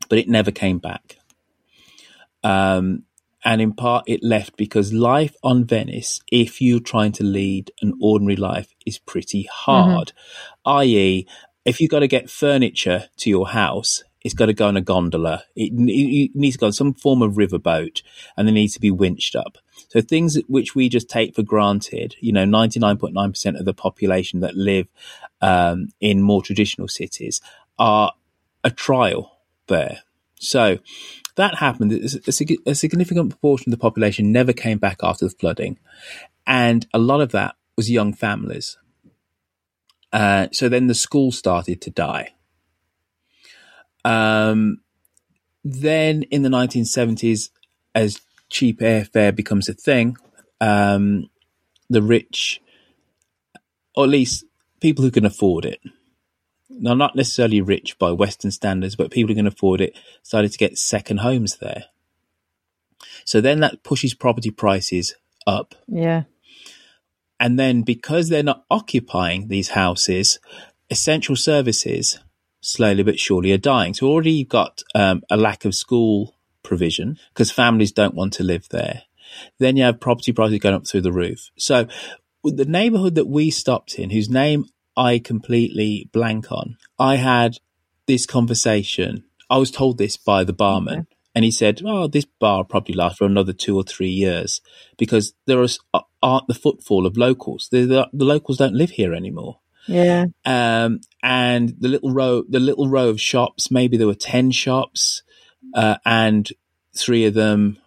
but 0.08 0.20
it 0.20 0.30
never 0.30 0.52
came 0.52 0.80
back. 0.80 1.18
Um, 2.46 3.04
and 3.44 3.62
in 3.62 3.74
part, 3.74 4.06
it 4.08 4.24
left 4.24 4.56
because 4.56 4.94
life 4.94 5.36
on 5.44 5.66
Venice, 5.66 6.22
if 6.32 6.62
you're 6.62 6.80
trying 6.80 7.12
to 7.14 7.26
lead 7.26 7.72
an 7.82 7.92
ordinary 8.02 8.38
life, 8.38 8.74
is 8.86 9.00
pretty 9.00 9.50
hard. 9.52 10.14
Mm-hmm. 10.66 10.78
I.e., 10.78 11.28
if 11.66 11.82
you've 11.82 11.92
got 11.92 12.00
to 12.00 12.08
get 12.08 12.30
furniture 12.30 13.10
to 13.18 13.30
your 13.30 13.50
house, 13.50 14.06
it's 14.26 14.34
got 14.34 14.48
to 14.48 14.54
go 14.54 14.68
on 14.68 14.76
a 14.76 14.82
gondola. 14.82 15.44
It, 15.56 15.72
it, 15.72 16.36
needs 16.36 16.56
to 16.56 16.60
go 16.60 16.66
on 16.66 16.74
some 16.74 16.96
form 16.96 17.22
of 17.22 17.34
riverboat, 17.34 18.02
and 18.36 18.50
it 18.50 18.54
needs 18.54 18.74
to 18.74 18.82
be 18.82 18.90
winched 18.90 19.36
up. 19.36 19.60
So 19.90 20.02
things 20.02 20.36
which 20.48 20.74
we 20.74 20.90
just 20.90 21.08
take 21.08 21.36
for 21.36 21.44
granted, 21.44 22.16
you 22.22 22.32
know, 22.34 22.44
99.9% 22.44 23.60
of 23.60 23.66
the 23.66 23.74
population 23.76 24.40
that 24.40 24.56
live 24.56 24.88
um, 25.42 25.90
in 26.02 26.24
more 26.24 26.42
traditional 26.42 26.88
cities 26.88 27.40
are 27.78 28.14
a 28.64 28.72
trial 28.72 29.38
there. 29.68 30.00
So 30.40 30.80
that 31.36 31.60
happened. 31.60 31.94
A, 31.94 32.32
a 32.66 32.74
significant 32.74 33.30
proportion 33.30 33.72
of 33.72 33.78
the 33.78 33.82
population 33.82 34.32
never 34.32 34.54
came 34.54 34.80
back 34.80 35.02
after 35.04 35.26
the 35.26 35.36
flooding. 35.36 35.78
And 36.48 36.88
a 36.96 37.00
lot 37.00 37.22
of 37.22 37.32
that 37.34 37.58
was 37.78 37.92
young 37.92 38.12
families. 38.12 38.80
Uh, 40.12 40.48
so 40.52 40.68
then 40.68 40.88
the 40.88 40.96
school 40.96 41.32
started 41.32 41.80
to 41.82 41.92
die. 41.92 42.32
Um, 44.06 44.82
then 45.64 46.24
in 46.24 46.44
the 46.44 46.50
1970s, 46.50 47.50
as 47.96 48.22
cheap 48.50 48.80
airfare 48.80 49.36
becomes 49.36 49.68
a 49.68 49.74
thing, 49.74 50.16
um, 50.62 51.30
the 51.90 52.04
rich, 52.04 52.62
or 53.96 54.04
at 54.04 54.10
least 54.10 54.46
people 54.80 55.04
who 55.04 55.12
can 55.12 55.26
afford 55.26 55.66
it, 55.66 55.80
now 56.70 56.94
not 56.94 57.16
necessarily 57.16 57.62
rich 57.62 57.98
by 57.98 58.12
Western 58.12 58.52
standards, 58.52 58.96
but 58.96 59.12
people 59.12 59.30
who 59.30 59.36
can 59.36 59.48
afford 59.48 59.82
it, 59.82 59.98
started 60.22 60.52
to 60.52 60.58
get 60.58 60.78
second 60.78 61.18
homes 61.18 61.58
there. 61.58 61.86
So 63.26 63.42
then 63.42 63.60
that 63.62 63.84
pushes 63.84 64.14
property 64.14 64.52
prices 64.52 65.16
up. 65.48 65.74
Yeah. 65.88 66.24
And 67.40 67.58
then 67.58 67.82
because 67.82 68.30
they're 68.30 68.44
not 68.44 68.66
occupying 68.70 69.48
these 69.48 69.70
houses, 69.70 70.40
essential 70.90 71.36
services 71.36 72.20
slowly 72.66 73.04
but 73.04 73.20
surely 73.20 73.52
are 73.52 73.58
dying. 73.58 73.94
So 73.94 74.08
already 74.08 74.32
you've 74.32 74.50
got 74.50 74.84
um, 74.94 75.22
a 75.30 75.38
lack 75.38 75.66
of 75.66 75.76
school 75.76 76.36
provision 76.64 77.18
because 77.34 77.52
families 77.52 77.92
don't 77.92 78.16
want 78.16 78.34
to 78.34 78.44
live 78.44 78.68
there. 78.70 79.04
Then 79.60 79.78
you 79.78 79.84
have 79.84 80.00
property 80.00 80.32
prices 80.32 80.60
going 80.60 80.76
up 80.76 80.88
through 80.88 81.02
the 81.02 81.12
roof. 81.12 81.50
So 81.58 81.88
the 82.44 82.66
neighborhood 82.66 83.16
that 83.16 83.28
we 83.28 83.52
stopped 83.52 84.00
in, 84.00 84.10
whose 84.10 84.30
name 84.30 84.66
I 84.98 85.20
completely 85.20 86.10
blank 86.12 86.52
on, 86.52 86.78
I 86.98 87.18
had 87.18 87.58
this 88.08 88.26
conversation. 88.26 89.24
I 89.50 89.58
was 89.58 89.72
told 89.72 89.98
this 89.98 90.18
by 90.18 90.44
the 90.44 90.54
barman. 90.54 91.00
Okay. 91.00 91.08
And 91.36 91.44
he 91.44 91.52
said, 91.52 91.82
"Oh, 91.84 92.08
this 92.08 92.24
bar 92.24 92.64
probably 92.64 92.96
lasts 92.96 93.18
for 93.18 93.26
another 93.26 93.52
two 93.52 93.76
or 93.76 93.84
three 93.84 94.10
years 94.10 94.62
because 94.98 95.34
there 95.48 95.62
is, 95.64 95.80
aren't 96.24 96.48
the 96.48 96.54
footfall 96.54 97.06
of 97.06 97.18
locals. 97.18 97.68
The, 97.70 97.86
the, 97.86 98.10
the 98.14 98.24
locals 98.24 98.58
don't 98.58 98.74
live 98.74 98.92
here 98.92 99.14
anymore. 99.14 99.60
Yeah. 99.88 100.28
Um, 100.46 101.02
and 101.26 101.74
the 101.80 101.88
little 101.88 102.14
row, 102.14 102.44
the 102.48 102.60
little 102.60 102.88
row 102.88 103.10
of 103.10 103.20
shops, 103.20 103.72
maybe 103.72 103.98
there 103.98 104.06
were 104.06 104.14
10 104.14 104.52
shops 104.52 105.24
uh, 105.74 105.98
and 106.06 106.48
three 106.96 107.26
of 107.26 107.34
them, 107.34 107.80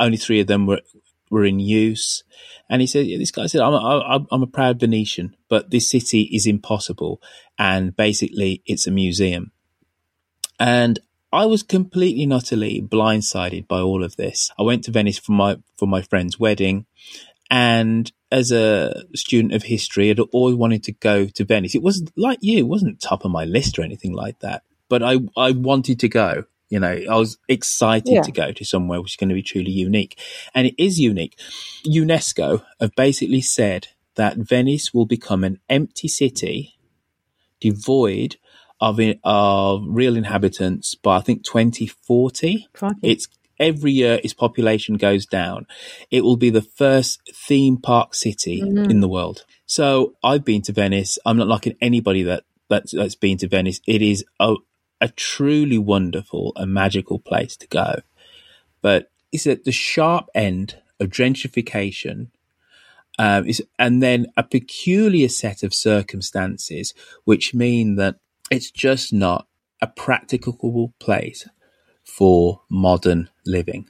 only 0.00 0.16
three 0.16 0.40
of 0.40 0.46
them 0.46 0.66
were 0.66 0.80
were 1.30 1.44
in 1.44 1.60
use. 1.60 2.24
And 2.70 2.80
he 2.80 2.86
said, 2.86 3.06
"This 3.06 3.30
guy 3.30 3.46
said, 3.46 3.60
I'm 3.60 3.74
a, 3.74 4.26
I'm 4.32 4.42
a 4.42 4.46
proud 4.46 4.80
Venetian, 4.80 5.36
but 5.50 5.70
this 5.70 5.90
city 5.90 6.22
is 6.32 6.46
impossible, 6.46 7.20
and 7.58 7.94
basically, 7.94 8.62
it's 8.64 8.86
a 8.86 8.90
museum." 8.90 9.52
And 10.58 10.98
I 11.30 11.44
was 11.44 11.62
completely 11.62 12.22
and 12.22 12.32
utterly 12.32 12.80
blindsided 12.80 13.68
by 13.68 13.80
all 13.80 14.02
of 14.02 14.16
this. 14.16 14.50
I 14.58 14.62
went 14.62 14.84
to 14.84 14.90
Venice 14.90 15.18
for 15.18 15.32
my 15.32 15.58
for 15.76 15.86
my 15.86 16.00
friend's 16.00 16.40
wedding, 16.40 16.86
and 17.50 18.10
as 18.30 18.52
a 18.52 19.04
student 19.14 19.54
of 19.54 19.62
history, 19.62 20.10
I'd 20.10 20.20
always 20.20 20.54
wanted 20.54 20.82
to 20.84 20.92
go 20.92 21.26
to 21.26 21.44
Venice. 21.44 21.74
It 21.74 21.82
wasn't 21.82 22.12
like 22.16 22.38
you; 22.42 22.58
it 22.58 22.68
wasn't 22.68 23.00
top 23.00 23.24
of 23.24 23.30
my 23.30 23.44
list 23.44 23.78
or 23.78 23.82
anything 23.82 24.12
like 24.12 24.40
that. 24.40 24.62
But 24.88 25.02
I 25.02 25.18
I 25.36 25.52
wanted 25.52 26.00
to 26.00 26.08
go, 26.08 26.44
you 26.68 26.80
know, 26.80 27.00
I 27.10 27.16
was 27.16 27.38
excited 27.48 28.12
yeah. 28.12 28.22
to 28.22 28.32
go 28.32 28.52
to 28.52 28.64
somewhere 28.64 29.00
which 29.00 29.12
is 29.12 29.16
going 29.16 29.30
to 29.30 29.34
be 29.34 29.42
truly 29.42 29.70
unique. 29.70 30.18
And 30.54 30.66
it 30.66 30.74
is 30.78 31.00
unique. 31.00 31.38
UNESCO 31.86 32.62
have 32.80 32.94
basically 32.94 33.40
said 33.40 33.88
that 34.16 34.36
Venice 34.36 34.92
will 34.92 35.06
become 35.06 35.44
an 35.44 35.60
empty 35.68 36.08
city 36.08 36.78
devoid 37.60 38.36
of, 38.80 39.00
of 39.24 39.84
real 39.86 40.16
inhabitants 40.16 40.94
by, 40.94 41.16
I 41.16 41.20
think, 41.20 41.44
2040. 41.44 42.68
It's 43.02 43.28
every 43.58 43.92
year 43.92 44.20
its 44.22 44.34
population 44.34 44.96
goes 44.96 45.26
down. 45.26 45.66
It 46.10 46.22
will 46.22 46.36
be 46.36 46.50
the 46.50 46.62
first 46.62 47.20
theme 47.34 47.76
park 47.76 48.14
city 48.14 48.62
mm-hmm. 48.62 48.90
in 48.90 49.00
the 49.00 49.08
world. 49.08 49.44
So 49.66 50.14
I've 50.22 50.44
been 50.44 50.62
to 50.62 50.72
Venice. 50.72 51.18
I'm 51.26 51.36
not 51.36 51.48
liking 51.48 51.76
anybody 51.80 52.22
that 52.24 52.44
that's, 52.68 52.92
that's 52.92 53.14
been 53.14 53.38
to 53.38 53.48
Venice. 53.48 53.80
It 53.86 54.02
is 54.02 54.24
a, 54.38 54.56
a 55.00 55.08
truly 55.08 55.78
wonderful 55.78 56.52
and 56.56 56.72
magical 56.72 57.18
place 57.18 57.56
to 57.56 57.66
go. 57.66 58.00
But 58.82 59.10
it's 59.32 59.46
at 59.46 59.64
the 59.64 59.72
sharp 59.72 60.28
end 60.34 60.78
of 61.00 61.08
gentrification. 61.08 62.28
Um, 63.20 63.46
is, 63.46 63.60
and 63.80 64.00
then 64.00 64.26
a 64.36 64.44
peculiar 64.44 65.28
set 65.28 65.64
of 65.64 65.74
circumstances 65.74 66.94
which 67.24 67.52
mean 67.52 67.96
that 67.96 68.20
it's 68.48 68.70
just 68.70 69.12
not 69.12 69.48
a 69.82 69.88
practicable 69.88 70.94
place 71.00 71.48
for 72.08 72.62
modern 72.70 73.28
living. 73.44 73.88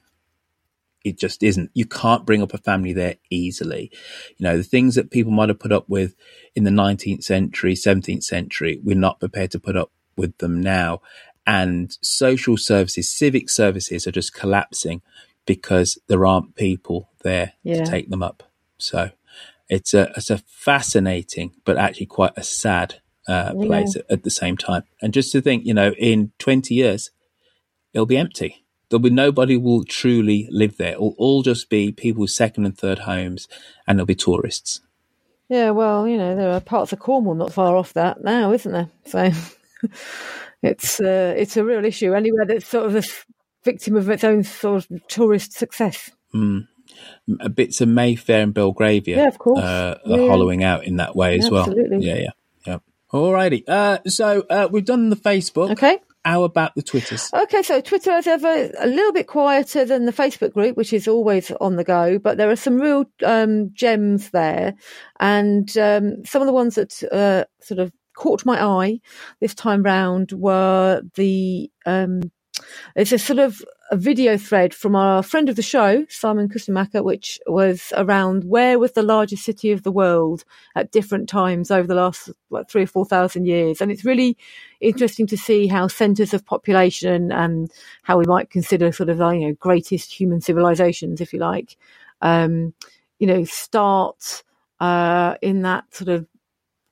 It 1.04 1.18
just 1.18 1.42
isn't. 1.42 1.70
You 1.72 1.86
can't 1.86 2.26
bring 2.26 2.42
up 2.42 2.52
a 2.52 2.58
family 2.58 2.92
there 2.92 3.14
easily. 3.30 3.90
You 4.36 4.44
know, 4.44 4.56
the 4.56 4.64
things 4.64 4.96
that 4.96 5.12
people 5.12 5.32
might 5.32 5.48
have 5.48 5.60
put 5.60 5.72
up 5.72 5.88
with 5.88 6.14
in 6.54 6.64
the 6.64 6.70
19th 6.70 7.22
century, 7.22 7.74
17th 7.74 8.24
century, 8.24 8.80
we're 8.82 8.96
not 8.96 9.20
prepared 9.20 9.52
to 9.52 9.60
put 9.60 9.76
up 9.76 9.92
with 10.16 10.36
them 10.38 10.60
now. 10.60 11.00
And 11.46 11.96
social 12.02 12.56
services, 12.56 13.10
civic 13.10 13.48
services 13.48 14.06
are 14.06 14.12
just 14.12 14.34
collapsing 14.34 15.00
because 15.46 15.96
there 16.08 16.26
aren't 16.26 16.56
people 16.56 17.08
there 17.22 17.52
yeah. 17.62 17.84
to 17.84 17.90
take 17.90 18.10
them 18.10 18.22
up. 18.22 18.42
So 18.78 19.12
it's 19.68 19.94
a, 19.94 20.12
it's 20.16 20.28
a 20.28 20.38
fascinating, 20.38 21.52
but 21.64 21.78
actually 21.78 22.06
quite 22.06 22.32
a 22.36 22.42
sad 22.42 22.96
uh, 23.28 23.54
place 23.54 23.94
yeah. 23.94 24.02
at, 24.02 24.10
at 24.10 24.22
the 24.24 24.30
same 24.30 24.56
time. 24.56 24.82
And 25.00 25.14
just 25.14 25.32
to 25.32 25.40
think, 25.40 25.64
you 25.64 25.72
know, 25.72 25.92
in 25.92 26.32
20 26.38 26.74
years, 26.74 27.10
it'll 27.92 28.06
be 28.06 28.16
empty. 28.16 28.64
There'll 28.88 29.02
be 29.02 29.10
nobody 29.10 29.56
will 29.56 29.84
truly 29.84 30.48
live 30.50 30.76
there. 30.78 30.92
It'll 30.92 31.14
all 31.18 31.42
just 31.42 31.68
be 31.68 31.92
people's 31.92 32.34
second 32.34 32.64
and 32.64 32.76
third 32.76 33.00
homes, 33.00 33.48
and 33.86 33.98
there'll 33.98 34.06
be 34.06 34.14
tourists. 34.14 34.80
Yeah, 35.48 35.70
well, 35.70 36.06
you 36.06 36.16
know, 36.16 36.36
there 36.36 36.50
are 36.50 36.60
parts 36.60 36.92
of 36.92 36.98
Cornwall 36.98 37.34
not 37.34 37.52
far 37.52 37.76
off 37.76 37.94
that 37.94 38.22
now, 38.22 38.52
isn't 38.52 38.72
there? 38.72 38.88
So 39.06 39.30
it's 40.62 41.00
uh, 41.00 41.34
it's 41.36 41.56
a 41.56 41.64
real 41.64 41.84
issue 41.84 42.14
anywhere 42.14 42.46
that's 42.46 42.66
sort 42.66 42.86
of 42.86 42.96
a 42.96 43.02
victim 43.64 43.96
of 43.96 44.08
its 44.08 44.24
own 44.24 44.42
sort 44.42 44.90
of 44.90 45.08
tourist 45.08 45.52
success. 45.52 46.10
Mm. 46.34 46.68
Bits 47.54 47.80
of 47.80 47.88
Mayfair 47.88 48.42
and 48.42 48.54
Belgravia, 48.54 49.16
yeah, 49.18 49.28
of 49.28 49.38
course, 49.38 49.60
uh, 49.60 49.98
are 50.04 50.18
yeah. 50.18 50.28
hollowing 50.28 50.64
out 50.64 50.84
in 50.84 50.96
that 50.96 51.14
way 51.14 51.38
as 51.38 51.44
yeah, 51.44 51.50
well. 51.50 51.62
Absolutely. 51.62 52.06
Yeah, 52.06 52.16
yeah, 52.16 52.30
yeah. 52.66 52.78
Alrighty. 53.12 53.64
Uh, 53.68 53.98
so 54.06 54.44
uh, 54.48 54.68
we've 54.70 54.84
done 54.84 55.10
the 55.10 55.16
Facebook. 55.16 55.70
Okay. 55.72 55.98
How 56.28 56.42
about 56.42 56.74
the 56.74 56.82
Twitters? 56.82 57.30
Okay, 57.32 57.62
so 57.62 57.80
Twitter 57.80 58.12
is 58.12 58.26
ever 58.26 58.70
a 58.78 58.86
little 58.86 59.14
bit 59.14 59.26
quieter 59.26 59.86
than 59.86 60.04
the 60.04 60.12
Facebook 60.12 60.52
group, 60.52 60.76
which 60.76 60.92
is 60.92 61.08
always 61.08 61.50
on 61.52 61.76
the 61.76 61.84
go, 61.84 62.18
but 62.18 62.36
there 62.36 62.50
are 62.50 62.56
some 62.56 62.78
real 62.78 63.06
um, 63.24 63.72
gems 63.72 64.28
there, 64.28 64.74
and 65.20 65.74
um, 65.78 66.22
some 66.26 66.42
of 66.42 66.46
the 66.46 66.52
ones 66.52 66.74
that 66.74 67.02
uh, 67.10 67.44
sort 67.62 67.80
of 67.80 67.92
caught 68.14 68.44
my 68.44 68.62
eye 68.62 69.00
this 69.40 69.54
time 69.54 69.82
round 69.82 70.32
were 70.32 71.00
the 71.14 71.70
um, 71.86 72.20
it's 72.96 73.12
a 73.12 73.18
sort 73.18 73.38
of 73.38 73.62
a 73.90 73.96
video 73.96 74.36
thread 74.36 74.74
from 74.74 74.94
our 74.94 75.22
friend 75.22 75.48
of 75.48 75.56
the 75.56 75.62
show, 75.62 76.04
Simon 76.08 76.48
Kuestenmacher, 76.48 77.02
which 77.02 77.38
was 77.46 77.92
around 77.96 78.44
where 78.44 78.78
was 78.78 78.92
the 78.92 79.02
largest 79.02 79.44
city 79.44 79.72
of 79.72 79.82
the 79.82 79.92
world 79.92 80.44
at 80.74 80.92
different 80.92 81.28
times 81.28 81.70
over 81.70 81.86
the 81.86 81.94
last 81.94 82.28
like 82.50 82.68
three 82.68 82.82
or 82.82 82.86
four 82.86 83.06
thousand 83.06 83.46
years. 83.46 83.80
And 83.80 83.90
it's 83.90 84.04
really 84.04 84.36
interesting 84.80 85.26
to 85.28 85.36
see 85.36 85.66
how 85.66 85.88
centers 85.88 86.34
of 86.34 86.44
population 86.44 87.32
and 87.32 87.70
how 88.02 88.18
we 88.18 88.26
might 88.26 88.50
consider 88.50 88.92
sort 88.92 89.08
of, 89.08 89.18
you 89.18 89.48
know, 89.48 89.54
greatest 89.54 90.12
human 90.12 90.40
civilizations, 90.40 91.20
if 91.20 91.32
you 91.32 91.38
like, 91.38 91.76
um, 92.20 92.74
you 93.18 93.26
know, 93.26 93.44
start, 93.44 94.42
uh, 94.80 95.36
in 95.40 95.62
that 95.62 95.84
sort 95.94 96.08
of, 96.08 96.26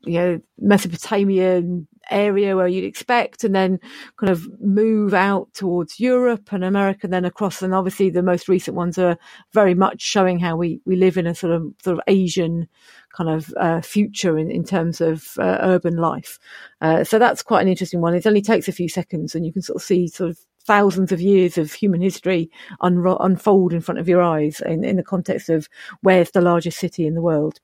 you 0.03 0.19
know, 0.19 0.41
Mesopotamian 0.59 1.89
area 2.11 2.57
where 2.57 2.69
you'd 2.69 2.85
expect 2.85 3.45
and 3.45 3.55
then 3.55 3.79
kind 4.17 4.31
of 4.31 4.47
move 4.61 5.15
out 5.15 5.53
towards 5.55 6.01
Europe 6.01 6.53
and 6.53 6.65
America, 6.65 7.01
and 7.05 7.13
then 7.13 7.25
across. 7.25 7.63
And 7.63 7.75
obviously 7.75 8.11
the 8.11 8.23
most 8.23 8.49
recent 8.49 8.77
ones 8.77 8.99
are 8.99 9.19
very 9.53 9.75
much 9.75 10.01
showing 10.01 10.39
how 10.39 10.57
we, 10.57 10.81
we 10.85 10.97
live 10.97 11.17
in 11.17 11.27
a 11.27 11.35
sort 11.35 11.53
of, 11.53 11.65
sort 11.83 11.99
of 11.99 12.03
Asian 12.07 12.69
kind 13.17 13.31
of 13.31 13.53
uh, 13.59 13.81
future 13.81 14.39
in, 14.39 14.51
in 14.51 14.65
terms 14.65 15.01
of 15.01 15.33
uh, 15.39 15.59
urban 15.61 15.97
life. 15.97 16.39
Uh, 16.81 17.05
so 17.05 17.19
that's 17.19 17.43
quite 17.43 17.63
an 17.63 17.69
interesting 17.69 18.01
one. 18.01 18.15
It 18.15 18.27
only 18.27 18.43
takes 18.43 18.69
a 18.69 18.73
few 18.73 18.89
seconds 18.89 19.35
and 19.35 19.47
you 19.47 19.53
can 19.53 19.63
sort 19.63 19.77
of 19.77 19.83
see 19.83 20.09
sort 20.09 20.31
of 20.31 20.39
thousands 20.67 21.13
of 21.13 21.21
years 21.21 21.57
of 21.57 21.73
human 21.73 22.01
history 22.01 22.51
unfold 22.81 23.73
in 23.73 23.81
front 23.81 24.01
of 24.01 24.09
your 24.09 24.21
eyes 24.21 24.61
in, 24.67 24.85
in 24.85 24.97
the 24.97 25.03
context 25.03 25.49
of 25.49 25.69
where's 26.03 26.33
the 26.33 26.41
largest 26.41 26.79
city 26.79 27.07
in 27.07 27.15
the 27.15 27.23
world. 27.23 27.61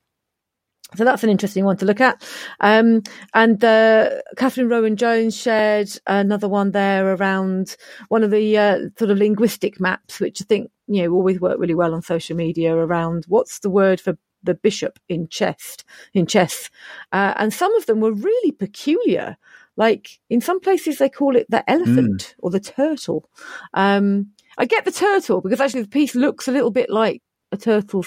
So 0.97 1.05
that's 1.05 1.25
an 1.25 1.31
interesting 1.31 1.65
one 1.65 1.77
to 1.79 1.87
look 1.87 2.01
at. 2.01 2.23
Um, 2.61 3.03
and 3.35 3.63
uh, 3.65 4.11
Catherine 4.37 4.69
Rowan 4.69 4.97
Jones 4.97 5.37
shared 5.37 5.89
another 6.07 6.49
one 6.49 6.73
there 6.73 7.15
around 7.15 7.77
one 8.09 8.23
of 8.23 8.31
the 8.31 8.59
uh, 8.59 8.79
sort 8.99 9.11
of 9.11 9.19
linguistic 9.19 9.81
maps, 9.81 10.21
which 10.21 10.43
I 10.43 10.45
think 10.45 10.71
you 10.87 11.03
know 11.03 11.13
always 11.13 11.41
work 11.41 11.59
really 11.59 11.75
well 11.75 11.95
on 11.95 12.03
social 12.03 12.37
media 12.37 12.75
around 12.75 13.25
what's 13.29 13.61
the 13.61 13.71
word 13.71 14.01
for 14.01 14.19
the 14.43 14.55
bishop 14.55 14.99
in 15.09 15.29
chest 15.29 15.85
in 16.13 16.27
chess, 16.27 16.69
uh, 17.13 17.35
and 17.37 17.53
some 17.53 17.75
of 17.77 17.87
them 17.87 18.01
were 18.01 18.13
really 18.13 18.53
peculiar. 18.53 19.37
Like 19.77 20.21
in 20.29 20.43
some 20.43 20.61
places 20.61 20.99
they 20.99 21.09
call 21.09 21.35
it 21.35 21.47
the 21.49 21.69
elephant 21.71 22.21
mm. 22.21 22.35
or 22.41 22.51
the 22.51 22.61
turtle. 22.61 23.31
Um, 23.73 24.33
I 24.59 24.67
get 24.67 24.85
the 24.85 24.93
turtle 24.93 25.41
because 25.41 25.63
actually 25.63 25.83
the 25.83 25.89
piece 25.89 26.15
looks 26.15 26.47
a 26.47 26.53
little 26.53 26.71
bit 26.71 26.91
like 26.91 27.23
a 27.53 27.57
turtle 27.57 28.05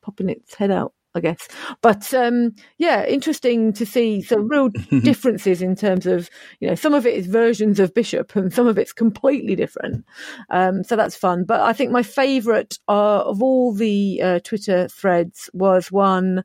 popping 0.00 0.28
its 0.28 0.54
head 0.54 0.70
out 0.70 0.92
I 1.14 1.20
guess. 1.20 1.48
But 1.80 2.12
um, 2.14 2.54
yeah, 2.76 3.04
interesting 3.04 3.72
to 3.74 3.86
see 3.86 4.22
some 4.22 4.48
real 4.48 4.68
differences 5.02 5.62
in 5.62 5.74
terms 5.74 6.06
of, 6.06 6.30
you 6.60 6.68
know, 6.68 6.74
some 6.74 6.94
of 6.94 7.06
it 7.06 7.14
is 7.14 7.26
versions 7.26 7.80
of 7.80 7.94
Bishop 7.94 8.36
and 8.36 8.52
some 8.52 8.66
of 8.66 8.78
it's 8.78 8.92
completely 8.92 9.56
different. 9.56 10.04
Um, 10.50 10.84
so 10.84 10.96
that's 10.96 11.16
fun. 11.16 11.44
But 11.44 11.60
I 11.62 11.72
think 11.72 11.90
my 11.90 12.02
favourite 12.02 12.78
uh, 12.88 13.22
of 13.22 13.42
all 13.42 13.72
the 13.72 14.20
uh, 14.22 14.38
Twitter 14.40 14.88
threads 14.88 15.50
was 15.52 15.90
one. 15.90 16.44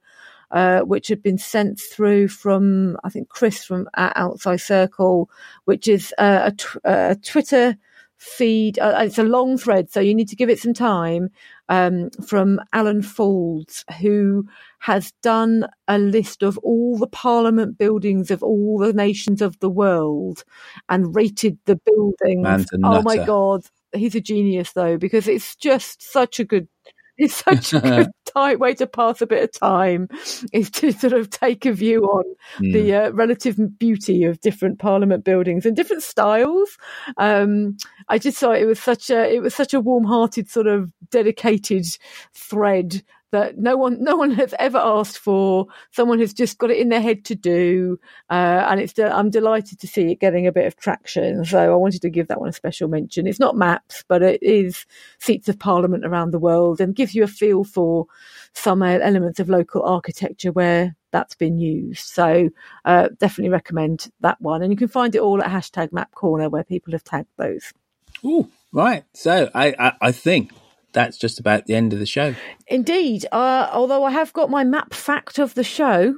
Uh, 0.52 0.82
which 0.82 1.08
had 1.08 1.24
been 1.24 1.40
sent 1.40 1.80
through 1.80 2.28
from, 2.28 2.96
I 3.04 3.10
think, 3.10 3.28
Chris 3.28 3.66
from 3.66 3.90
Outside 3.96 4.62
Circle, 4.62 5.28
which 5.66 5.88
is 5.88 6.14
uh, 6.20 6.42
a, 6.44 6.52
tw- 6.52 6.78
a 6.84 7.18
Twitter 7.26 7.76
feed. 8.24 8.80
Uh, 8.80 8.96
it's 9.00 9.18
a 9.18 9.24
long 9.24 9.58
thread, 9.58 9.92
so 9.92 10.00
you 10.00 10.14
need 10.14 10.30
to 10.30 10.36
give 10.36 10.50
it 10.50 10.60
some 10.60 10.74
time. 10.74 11.30
Um, 11.70 12.10
from 12.28 12.60
Alan 12.74 13.02
Foulds, 13.02 13.84
who 14.02 14.46
has 14.80 15.14
done 15.24 15.66
a 15.88 15.98
list 15.98 16.44
of 16.44 16.58
all 16.60 16.98
the 16.98 17.08
parliament 17.08 17.78
buildings 17.78 18.32
of 18.32 18.44
all 18.44 18.78
the 18.80 18.92
nations 18.94 19.42
of 19.42 19.58
the 19.60 19.70
world 19.70 20.44
and 20.90 21.16
rated 21.16 21.58
the 21.66 21.78
buildings. 21.86 22.66
Oh 22.84 23.00
my 23.02 23.18
god, 23.18 23.64
he's 23.94 24.16
a 24.16 24.22
genius 24.22 24.74
though 24.74 24.98
because 24.98 25.28
it's 25.28 25.56
just 25.56 26.02
such 26.02 26.40
a 26.40 26.44
good 26.46 26.68
it's 27.18 27.44
such 27.44 27.74
a 27.74 27.80
good 27.80 28.08
tight 28.26 28.60
way 28.60 28.74
to 28.76 28.88
pass 28.88 29.22
a 29.22 29.28
bit 29.28 29.44
of 29.44 29.52
time 29.52 30.08
is 30.52 30.70
to 30.72 30.92
sort 30.92 31.14
of 31.14 31.30
take 31.30 31.66
a 31.66 31.72
view 31.72 32.04
on 32.04 32.24
mm. 32.58 32.74
the 32.74 32.94
uh, 32.94 33.12
relative 33.12 33.58
beauty 33.78 34.24
of 34.24 34.40
different 34.42 34.80
parliament 34.80 35.24
buildings 35.24 35.66
and 35.66 35.76
different 35.76 36.04
styles. 36.04 36.78
Um, 37.18 37.78
I 38.10 38.18
just 38.18 38.38
thought 38.38 38.58
it 38.58 38.66
was 38.66 38.80
such 38.80 39.10
a 39.10 39.34
it 39.34 39.42
was 39.42 39.54
such 39.54 39.74
a 39.74 39.80
warm-hearted 39.80 40.50
sort 40.50 40.68
of 40.68 40.92
dedicated 41.12 41.86
thread 42.34 43.04
that 43.34 43.58
no 43.58 43.76
one 43.76 44.02
no 44.04 44.16
one 44.16 44.32
has 44.32 44.54
ever 44.60 44.78
asked 44.78 45.18
for. 45.18 45.66
Someone 45.92 46.20
has 46.20 46.34
just 46.34 46.60
got 46.60 46.70
it 46.70 46.78
in 46.78 46.90
their 46.90 47.02
head 47.02 47.26
to 47.26 47.36
do, 47.36 48.00
uh, 48.30 48.68
and 48.70 48.80
it's. 48.80 48.98
I'm 48.98 49.32
delighted 49.32 49.80
to 49.80 49.88
see 49.88 50.12
it 50.12 50.20
getting 50.20 50.48
a 50.48 50.52
bit 50.52 50.68
of 50.68 50.78
traction. 50.78 51.44
So 51.44 51.74
I 51.74 51.76
wanted 51.76 52.04
to 52.04 52.10
give 52.10 52.28
that 52.28 52.40
one 52.40 52.50
a 52.50 52.54
special 52.54 52.88
mention. 52.88 53.28
It's 53.28 53.40
not 53.40 53.58
maps, 53.58 54.06
but 54.08 54.22
it 54.22 54.42
is 54.42 54.86
seats 55.18 55.50
of 55.50 55.58
parliament 55.58 56.06
around 56.06 56.32
the 56.32 56.40
world, 56.40 56.80
and 56.80 56.96
gives 56.96 57.16
you 57.16 57.24
a 57.24 57.28
feel 57.28 57.64
for 57.64 58.06
some 58.54 58.84
elements 58.84 59.40
of 59.40 59.50
local 59.50 59.82
architecture 59.82 60.52
where 60.52 60.96
that's 61.12 61.36
been 61.36 61.58
used. 61.58 62.06
So 62.06 62.50
uh, 62.86 63.10
definitely 63.18 63.50
recommend 63.50 64.12
that 64.22 64.40
one, 64.42 64.62
and 64.62 64.72
you 64.72 64.78
can 64.78 64.88
find 64.88 65.16
it 65.16 65.22
all 65.22 65.42
at 65.42 65.50
hashtag 65.50 65.92
Map 65.92 66.12
Corner 66.12 66.50
where 66.50 66.64
people 66.64 66.94
have 66.94 67.04
tagged 67.04 67.30
those. 67.38 67.74
Oh, 68.24 68.48
right. 68.72 69.04
So 69.14 69.50
I, 69.56 69.74
I, 69.80 69.94
I 70.00 70.12
think 70.12 70.52
that's 70.94 71.18
just 71.18 71.40
about 71.40 71.66
the 71.66 71.76
end 71.76 71.94
of 71.94 72.00
the 72.00 72.06
show. 72.06 72.36
Indeed. 72.68 73.26
Uh, 73.32 73.70
although 73.72 74.04
I 74.04 74.12
have 74.12 74.34
got 74.34 74.50
my 74.50 74.64
map 74.64 74.94
fact 74.94 75.40
of 75.40 75.54
the 75.56 75.64
show, 75.64 76.16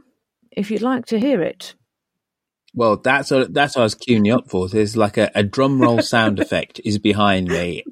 if 0.51 0.69
you'd 0.69 0.81
like 0.81 1.05
to 1.07 1.19
hear 1.19 1.41
it. 1.41 1.75
Well, 2.75 2.97
that's 2.97 3.31
what, 3.31 3.53
that's 3.53 3.75
what 3.75 3.83
I 3.83 3.85
was 3.85 3.95
queuing 3.95 4.25
you 4.25 4.35
up 4.35 4.49
for. 4.49 4.67
There's 4.67 4.97
like 4.97 5.17
a, 5.17 5.31
a 5.33 5.43
drum 5.43 5.81
roll 5.81 6.01
sound 6.01 6.39
effect 6.39 6.81
is 6.83 6.99
behind 6.99 7.47
me, 7.47 7.85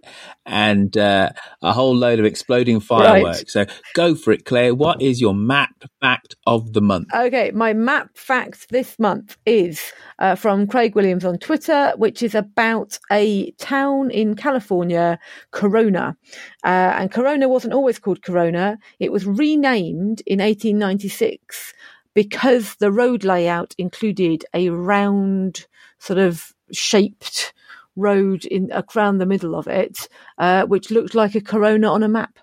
and 0.46 0.96
uh, 0.98 1.30
a 1.62 1.72
whole 1.72 1.96
load 1.96 2.20
of 2.20 2.26
exploding 2.26 2.82
fireworks. 2.82 3.56
Right. 3.56 3.68
So 3.70 3.76
go 3.94 4.14
for 4.14 4.34
it, 4.34 4.44
Claire. 4.44 4.76
What 4.76 5.02
is 5.02 5.22
your 5.22 5.34
map 5.34 5.86
fact 6.02 6.36
of 6.46 6.74
the 6.74 6.82
month? 6.82 7.08
Okay, 7.16 7.52
my 7.52 7.72
map 7.72 8.10
fact 8.18 8.70
this 8.72 9.00
month 9.00 9.38
is 9.46 9.94
uh, 10.20 10.36
from 10.36 10.68
Craig 10.68 10.96
Williams 10.96 11.24
on 11.24 11.38
Twitter, 11.38 11.94
which 11.96 12.22
is 12.22 12.36
about 12.36 13.00
a 13.10 13.52
town 13.52 14.12
in 14.12 14.36
California, 14.36 15.18
Corona. 15.52 16.18
Uh, 16.66 16.92
and 16.98 17.10
Corona 17.10 17.48
wasn't 17.48 17.74
always 17.74 18.00
called 18.00 18.22
Corona; 18.22 18.78
it 19.00 19.14
was 19.14 19.26
renamed 19.26 20.22
in 20.26 20.40
1896 20.40 21.74
because 22.14 22.76
the 22.76 22.92
road 22.92 23.24
layout 23.24 23.74
included 23.78 24.46
a 24.54 24.70
round 24.70 25.68
sort 26.00 26.20
of 26.20 26.54
shaped 26.72 27.54
road 27.96 28.46
in 28.46 28.72
around 28.96 29.18
the 29.18 29.26
middle 29.26 29.56
of 29.56 29.68
it, 29.68 30.08
uh, 30.38 30.66
which 30.66 30.92
looked 30.92 31.16
like 31.16 31.36
a 31.36 31.42
corona 31.42 31.92
on 31.92 32.04
a 32.04 32.08
map. 32.08 32.40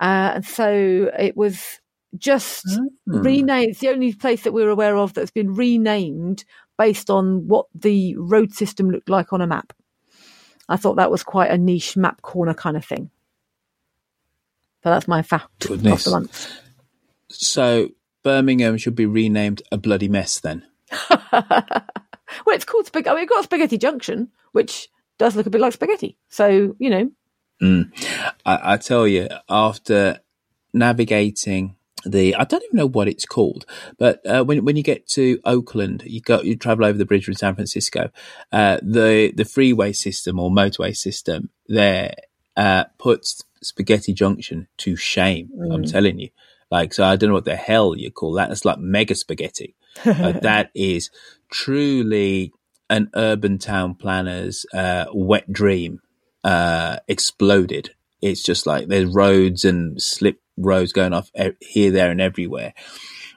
Uh, 0.00 0.32
and 0.34 0.44
so 0.44 1.10
it 1.18 1.36
was 1.36 1.80
just 2.18 2.66
mm-hmm. 2.66 3.22
renamed. 3.22 3.70
It's 3.70 3.80
the 3.80 3.88
only 3.88 4.12
place 4.12 4.42
that 4.44 4.52
we're 4.52 4.70
aware 4.70 4.96
of 4.96 5.14
that's 5.14 5.30
been 5.30 5.54
renamed 5.54 6.44
based 6.78 7.10
on 7.10 7.46
what 7.48 7.66
the 7.74 8.16
road 8.16 8.52
system 8.52 8.90
looked 8.90 9.08
like 9.08 9.32
on 9.32 9.40
a 9.40 9.46
map. 9.46 9.72
I 10.68 10.76
thought 10.76 10.96
that 10.96 11.10
was 11.10 11.22
quite 11.22 11.50
a 11.50 11.58
niche 11.58 11.96
map 11.96 12.22
corner 12.22 12.54
kind 12.54 12.76
of 12.76 12.84
thing. 12.84 13.10
So 14.82 14.90
that's 14.90 15.06
my 15.08 15.22
fact 15.22 15.68
Goodness. 15.68 16.06
of 16.06 16.12
the 16.12 16.18
month. 16.18 16.50
So 17.28 17.88
Birmingham 18.22 18.76
should 18.76 18.94
be 18.94 19.06
renamed 19.06 19.62
a 19.70 19.78
bloody 19.78 20.08
mess 20.08 20.38
then. 20.40 20.64
well, 21.10 21.84
it's 22.48 22.64
called 22.64 22.86
spaghetti. 22.86 23.10
I 23.10 23.14
mean, 23.14 23.22
we've 23.22 23.28
got 23.28 23.44
Spaghetti 23.44 23.78
Junction, 23.78 24.28
which 24.52 24.88
does 25.18 25.36
look 25.36 25.46
a 25.46 25.50
bit 25.50 25.60
like 25.60 25.72
spaghetti. 25.72 26.18
So, 26.28 26.76
you 26.78 26.90
know. 26.90 27.10
Mm. 27.62 27.92
I, 28.44 28.74
I 28.74 28.76
tell 28.76 29.06
you, 29.06 29.28
after 29.48 30.20
navigating 30.72 31.76
the 32.04 32.34
I 32.34 32.44
don't 32.44 32.64
even 32.64 32.76
know 32.76 32.88
what 32.88 33.08
it's 33.08 33.24
called, 33.24 33.64
but 33.98 34.24
uh, 34.26 34.42
when 34.44 34.64
when 34.64 34.76
you 34.76 34.82
get 34.82 35.06
to 35.10 35.38
Oakland, 35.44 36.02
you 36.04 36.20
go 36.20 36.40
you 36.42 36.56
travel 36.56 36.84
over 36.84 36.98
the 36.98 37.04
bridge 37.04 37.24
from 37.24 37.34
San 37.34 37.54
Francisco. 37.54 38.10
Uh, 38.50 38.78
the 38.82 39.32
the 39.36 39.44
freeway 39.44 39.92
system 39.92 40.40
or 40.40 40.50
motorway 40.50 40.96
system 40.96 41.50
there 41.68 42.14
uh, 42.56 42.84
puts 42.98 43.44
Spaghetti 43.62 44.12
Junction 44.12 44.66
to 44.78 44.96
shame. 44.96 45.50
Mm. 45.56 45.74
I'm 45.74 45.84
telling 45.84 46.18
you, 46.18 46.30
like, 46.72 46.94
so 46.94 47.04
I 47.04 47.16
don't 47.16 47.28
know 47.28 47.34
what 47.34 47.44
the 47.44 47.54
hell 47.54 47.94
you 47.94 48.10
call 48.10 48.32
that. 48.32 48.50
It's 48.50 48.64
like 48.64 48.78
mega 48.78 49.14
spaghetti. 49.14 49.76
like, 50.06 50.40
that 50.40 50.70
is 50.74 51.10
truly 51.50 52.50
an 52.88 53.10
urban 53.14 53.58
town 53.58 53.94
planner's 53.94 54.64
uh, 54.72 55.04
wet 55.12 55.52
dream 55.52 56.00
uh, 56.44 56.96
exploded. 57.08 57.90
It's 58.22 58.42
just 58.42 58.66
like 58.66 58.88
there's 58.88 59.14
roads 59.14 59.66
and 59.66 60.00
slip 60.00 60.40
roads 60.56 60.94
going 60.94 61.12
off 61.12 61.30
here, 61.60 61.90
there, 61.90 62.10
and 62.10 62.22
everywhere. 62.22 62.72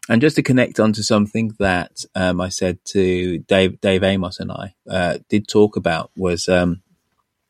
And 0.07 0.22
just 0.22 0.38
to 0.38 0.41
connect 0.41 0.80
onto 0.80 1.02
something 1.02 1.52
that 1.60 2.06
um, 2.16 2.40
I 2.40 2.48
said 2.48 2.80
to 2.86 3.40
Dave, 3.40 3.82
Dave 3.82 4.03
Amos 4.03 4.40
and 4.40 4.49
I 4.49 4.76
uh, 4.90 5.18
did 5.28 5.49
talk 5.49 5.76
about 5.76 6.10
was 6.16 6.48
um, 6.48 6.84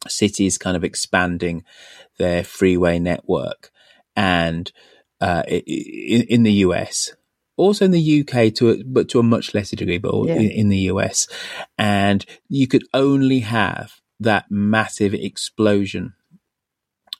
cities 0.07 0.57
kind 0.57 0.75
of 0.75 0.83
expanding 0.83 1.63
their 2.17 2.43
freeway 2.43 2.97
network 2.97 3.69
and 4.15 4.71
uh, 5.21 5.43
in, 5.47 6.21
in, 6.23 6.43
the 6.43 6.53
US, 6.53 7.11
also 7.57 7.85
in 7.85 7.91
the 7.91 8.21
UK 8.21 8.53
to 8.55 8.69
a, 8.69 8.83
but 8.83 9.09
to 9.09 9.19
a 9.19 9.23
much 9.23 9.53
lesser 9.53 9.75
degree, 9.75 9.97
but 9.97 10.13
yeah. 10.25 10.35
in, 10.35 10.51
in, 10.51 10.69
the 10.69 10.89
US, 10.91 11.27
and 11.77 12.25
you 12.49 12.67
could 12.67 12.83
only 12.93 13.39
have 13.39 13.93
that 14.19 14.45
massive 14.49 15.13
explosion 15.13 16.13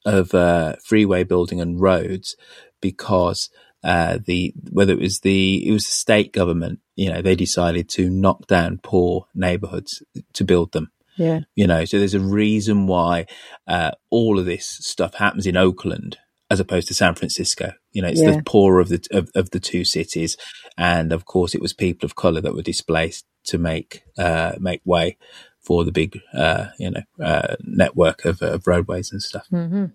of 0.05 0.33
uh, 0.33 0.75
freeway 0.83 1.23
building 1.23 1.59
and 1.59 1.81
roads 1.81 2.35
because 2.81 3.49
uh, 3.83 4.19
the 4.25 4.53
whether 4.71 4.93
it 4.93 4.99
was 4.99 5.19
the 5.19 5.67
it 5.67 5.71
was 5.71 5.85
the 5.85 5.91
state 5.91 6.33
government, 6.33 6.79
you 6.95 7.11
know, 7.11 7.21
they 7.21 7.35
decided 7.35 7.87
to 7.89 8.09
knock 8.09 8.47
down 8.47 8.79
poor 8.81 9.27
neighborhoods 9.33 10.01
to 10.33 10.43
build 10.43 10.71
them. 10.71 10.91
Yeah. 11.17 11.41
You 11.55 11.67
know, 11.67 11.85
so 11.85 11.97
there's 11.97 12.13
a 12.13 12.19
reason 12.19 12.87
why 12.87 13.27
uh, 13.67 13.91
all 14.09 14.37
of 14.39 14.45
this 14.45 14.67
stuff 14.67 15.15
happens 15.15 15.47
in 15.47 15.55
Oakland 15.55 16.17
as 16.49 16.59
opposed 16.59 16.87
to 16.87 16.93
San 16.93 17.15
Francisco. 17.15 17.73
You 17.91 18.01
know, 18.01 18.09
it's 18.09 18.21
Yeah. 18.21 18.31
the 18.31 18.43
poorer 18.43 18.79
of 18.79 18.89
the 18.89 19.05
of, 19.11 19.29
of 19.35 19.49
the 19.51 19.59
two 19.59 19.83
cities, 19.85 20.37
and 20.77 21.11
of 21.11 21.25
course, 21.25 21.55
it 21.55 21.61
was 21.61 21.73
people 21.73 22.05
of 22.05 22.15
color 22.15 22.41
that 22.41 22.53
were 22.55 22.61
displaced 22.61 23.25
to 23.45 23.57
make 23.57 24.03
uh, 24.17 24.53
make 24.59 24.81
way 24.85 25.17
for 25.61 25.83
the 25.83 25.91
big, 25.91 26.19
uh, 26.33 26.67
you 26.77 26.91
know, 26.91 27.01
uh, 27.23 27.55
network 27.63 28.23
of, 28.25 28.41
of 28.41 28.67
roadways 28.67 29.11
and 29.11 29.21
stuff. 29.21 29.47
hmm 29.49 29.85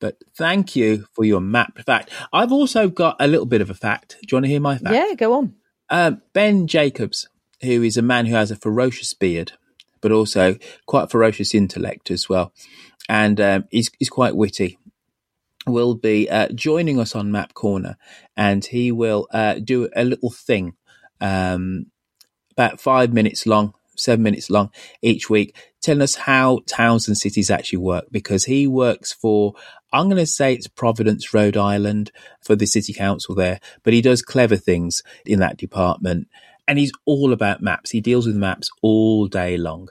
But 0.00 0.16
thank 0.36 0.74
you 0.76 1.06
for 1.14 1.24
your 1.24 1.40
map 1.40 1.78
fact. 1.84 2.10
I've 2.32 2.52
also 2.52 2.88
got 2.88 3.16
a 3.20 3.26
little 3.26 3.46
bit 3.46 3.60
of 3.60 3.68
a 3.68 3.74
fact. 3.74 4.16
Do 4.22 4.26
you 4.30 4.36
want 4.36 4.44
to 4.46 4.50
hear 4.50 4.60
my 4.60 4.78
fact? 4.78 4.94
Yeah, 4.94 5.14
go 5.14 5.34
on. 5.34 5.54
Um, 5.90 6.22
ben 6.32 6.66
Jacobs, 6.66 7.28
who 7.62 7.82
is 7.82 7.96
a 7.96 8.02
man 8.02 8.26
who 8.26 8.34
has 8.34 8.50
a 8.50 8.56
ferocious 8.56 9.12
beard, 9.14 9.52
but 10.00 10.12
also 10.12 10.56
quite 10.86 11.10
ferocious 11.10 11.54
intellect 11.54 12.10
as 12.10 12.28
well, 12.28 12.52
and 13.08 13.40
um, 13.40 13.64
he's, 13.70 13.90
he's 13.98 14.10
quite 14.10 14.36
witty, 14.36 14.78
will 15.68 15.94
be 15.94 16.28
uh, 16.28 16.48
joining 16.54 16.98
us 16.98 17.14
on 17.14 17.32
Map 17.32 17.54
Corner, 17.54 17.96
and 18.36 18.64
he 18.64 18.92
will 18.92 19.26
uh, 19.32 19.54
do 19.54 19.88
a 19.94 20.04
little 20.04 20.30
thing, 20.30 20.74
um, 21.20 21.86
about 22.52 22.80
five 22.80 23.12
minutes 23.12 23.46
long, 23.46 23.74
seven 23.96 24.22
minutes 24.22 24.50
long 24.50 24.70
each 25.02 25.28
week, 25.28 25.56
telling 25.80 26.02
us 26.02 26.14
how 26.14 26.60
towns 26.66 27.08
and 27.08 27.16
cities 27.16 27.50
actually 27.50 27.78
work. 27.78 28.06
Because 28.10 28.44
he 28.44 28.66
works 28.66 29.12
for, 29.12 29.54
I'm 29.92 30.06
going 30.06 30.16
to 30.16 30.26
say 30.26 30.54
it's 30.54 30.68
Providence, 30.68 31.32
Rhode 31.32 31.56
Island, 31.56 32.10
for 32.40 32.56
the 32.56 32.66
city 32.66 32.92
council 32.92 33.34
there, 33.34 33.60
but 33.82 33.92
he 33.92 34.00
does 34.00 34.22
clever 34.22 34.56
things 34.56 35.02
in 35.24 35.40
that 35.40 35.56
department. 35.56 36.28
And 36.66 36.78
he's 36.78 36.92
all 37.06 37.32
about 37.32 37.62
maps. 37.62 37.90
He 37.90 38.02
deals 38.02 38.26
with 38.26 38.36
maps 38.36 38.68
all 38.82 39.26
day 39.26 39.56
long. 39.56 39.88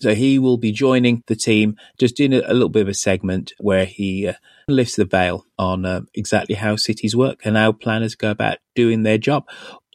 So 0.00 0.14
he 0.14 0.38
will 0.38 0.56
be 0.56 0.72
joining 0.72 1.22
the 1.26 1.36
team, 1.36 1.76
just 1.98 2.16
doing 2.16 2.32
a, 2.32 2.40
a 2.46 2.54
little 2.54 2.68
bit 2.68 2.82
of 2.82 2.88
a 2.88 2.94
segment 2.94 3.52
where 3.58 3.84
he 3.84 4.28
uh, 4.28 4.34
lifts 4.66 4.96
the 4.96 5.04
veil 5.04 5.46
on 5.58 5.84
uh, 5.84 6.00
exactly 6.14 6.54
how 6.54 6.76
cities 6.76 7.14
work 7.14 7.40
and 7.44 7.56
how 7.56 7.72
planners 7.72 8.14
go 8.14 8.30
about 8.30 8.58
doing 8.74 9.02
their 9.02 9.18
job, 9.18 9.46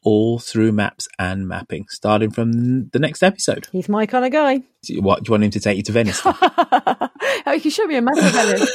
all 0.04 0.38
through 0.38 0.72
maps 0.72 1.08
and 1.18 1.48
mapping, 1.48 1.88
starting 1.90 2.30
from 2.30 2.90
the 2.90 3.00
next 3.00 3.24
episode. 3.24 3.68
He's 3.72 3.90
my 3.90 4.06
kind 4.06 4.26
of 4.26 4.32
guy. 4.32 4.62
What 4.92 5.24
do 5.24 5.30
you 5.30 5.32
want 5.32 5.44
him 5.44 5.52
to 5.52 5.60
take 5.60 5.78
you 5.78 5.84
to 5.84 5.92
Venice? 5.92 6.22
oh, 6.26 7.10
you 7.48 7.62
can 7.62 7.72
show 7.72 7.86
me 7.86 7.96
a 7.96 8.02
map 8.02 8.18
of 8.18 8.24
Venice. 8.32 8.72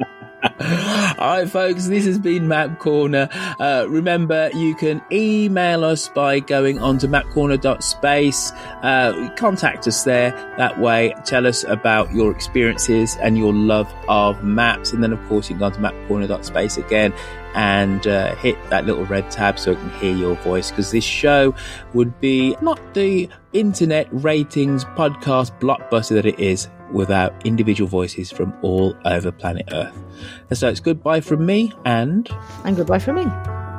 All 0.42 0.48
right, 1.18 1.48
folks, 1.48 1.86
this 1.86 2.06
has 2.06 2.18
been 2.18 2.48
Map 2.48 2.78
Corner. 2.78 3.28
Uh, 3.58 3.86
remember, 3.88 4.50
you 4.54 4.74
can 4.74 5.02
email 5.12 5.84
us 5.84 6.08
by 6.08 6.40
going 6.40 6.78
on 6.78 6.98
to 6.98 7.08
mapcorner.space. 7.08 8.52
Uh, 8.82 9.30
contact 9.36 9.86
us 9.86 10.04
there. 10.04 10.30
That 10.56 10.80
way, 10.80 11.14
tell 11.24 11.46
us 11.46 11.64
about 11.64 12.12
your 12.12 12.32
experiences 12.32 13.16
and 13.20 13.36
your 13.36 13.52
love 13.52 13.92
of 14.08 14.42
maps. 14.42 14.92
And 14.92 15.02
then, 15.02 15.12
of 15.12 15.22
course, 15.28 15.50
you 15.50 15.56
can 15.56 15.60
go 15.60 15.66
on 15.66 15.72
to 15.72 15.78
mapcorner.space 15.78 16.78
again 16.78 17.12
and 17.54 18.06
uh, 18.06 18.34
hit 18.36 18.56
that 18.70 18.86
little 18.86 19.04
red 19.06 19.30
tab 19.30 19.58
so 19.58 19.72
I 19.72 19.74
can 19.74 19.90
hear 19.98 20.14
your 20.14 20.36
voice 20.36 20.70
because 20.70 20.90
this 20.90 21.04
show 21.04 21.54
would 21.94 22.20
be 22.20 22.56
not 22.62 22.94
the 22.94 23.28
internet 23.52 24.08
ratings 24.12 24.84
podcast 24.84 25.58
blockbuster 25.58 26.10
that 26.10 26.26
it 26.26 26.38
is 26.38 26.68
without 26.92 27.34
individual 27.46 27.88
voices 27.88 28.30
from 28.30 28.54
all 28.62 28.96
over 29.04 29.30
planet 29.32 29.68
Earth. 29.72 29.96
And 30.48 30.58
so 30.58 30.68
it's 30.68 30.80
goodbye 30.80 31.20
from 31.20 31.46
me 31.46 31.72
and 31.84 32.28
and 32.64 32.76
goodbye 32.76 32.98
from 32.98 33.16
me. 33.16 33.69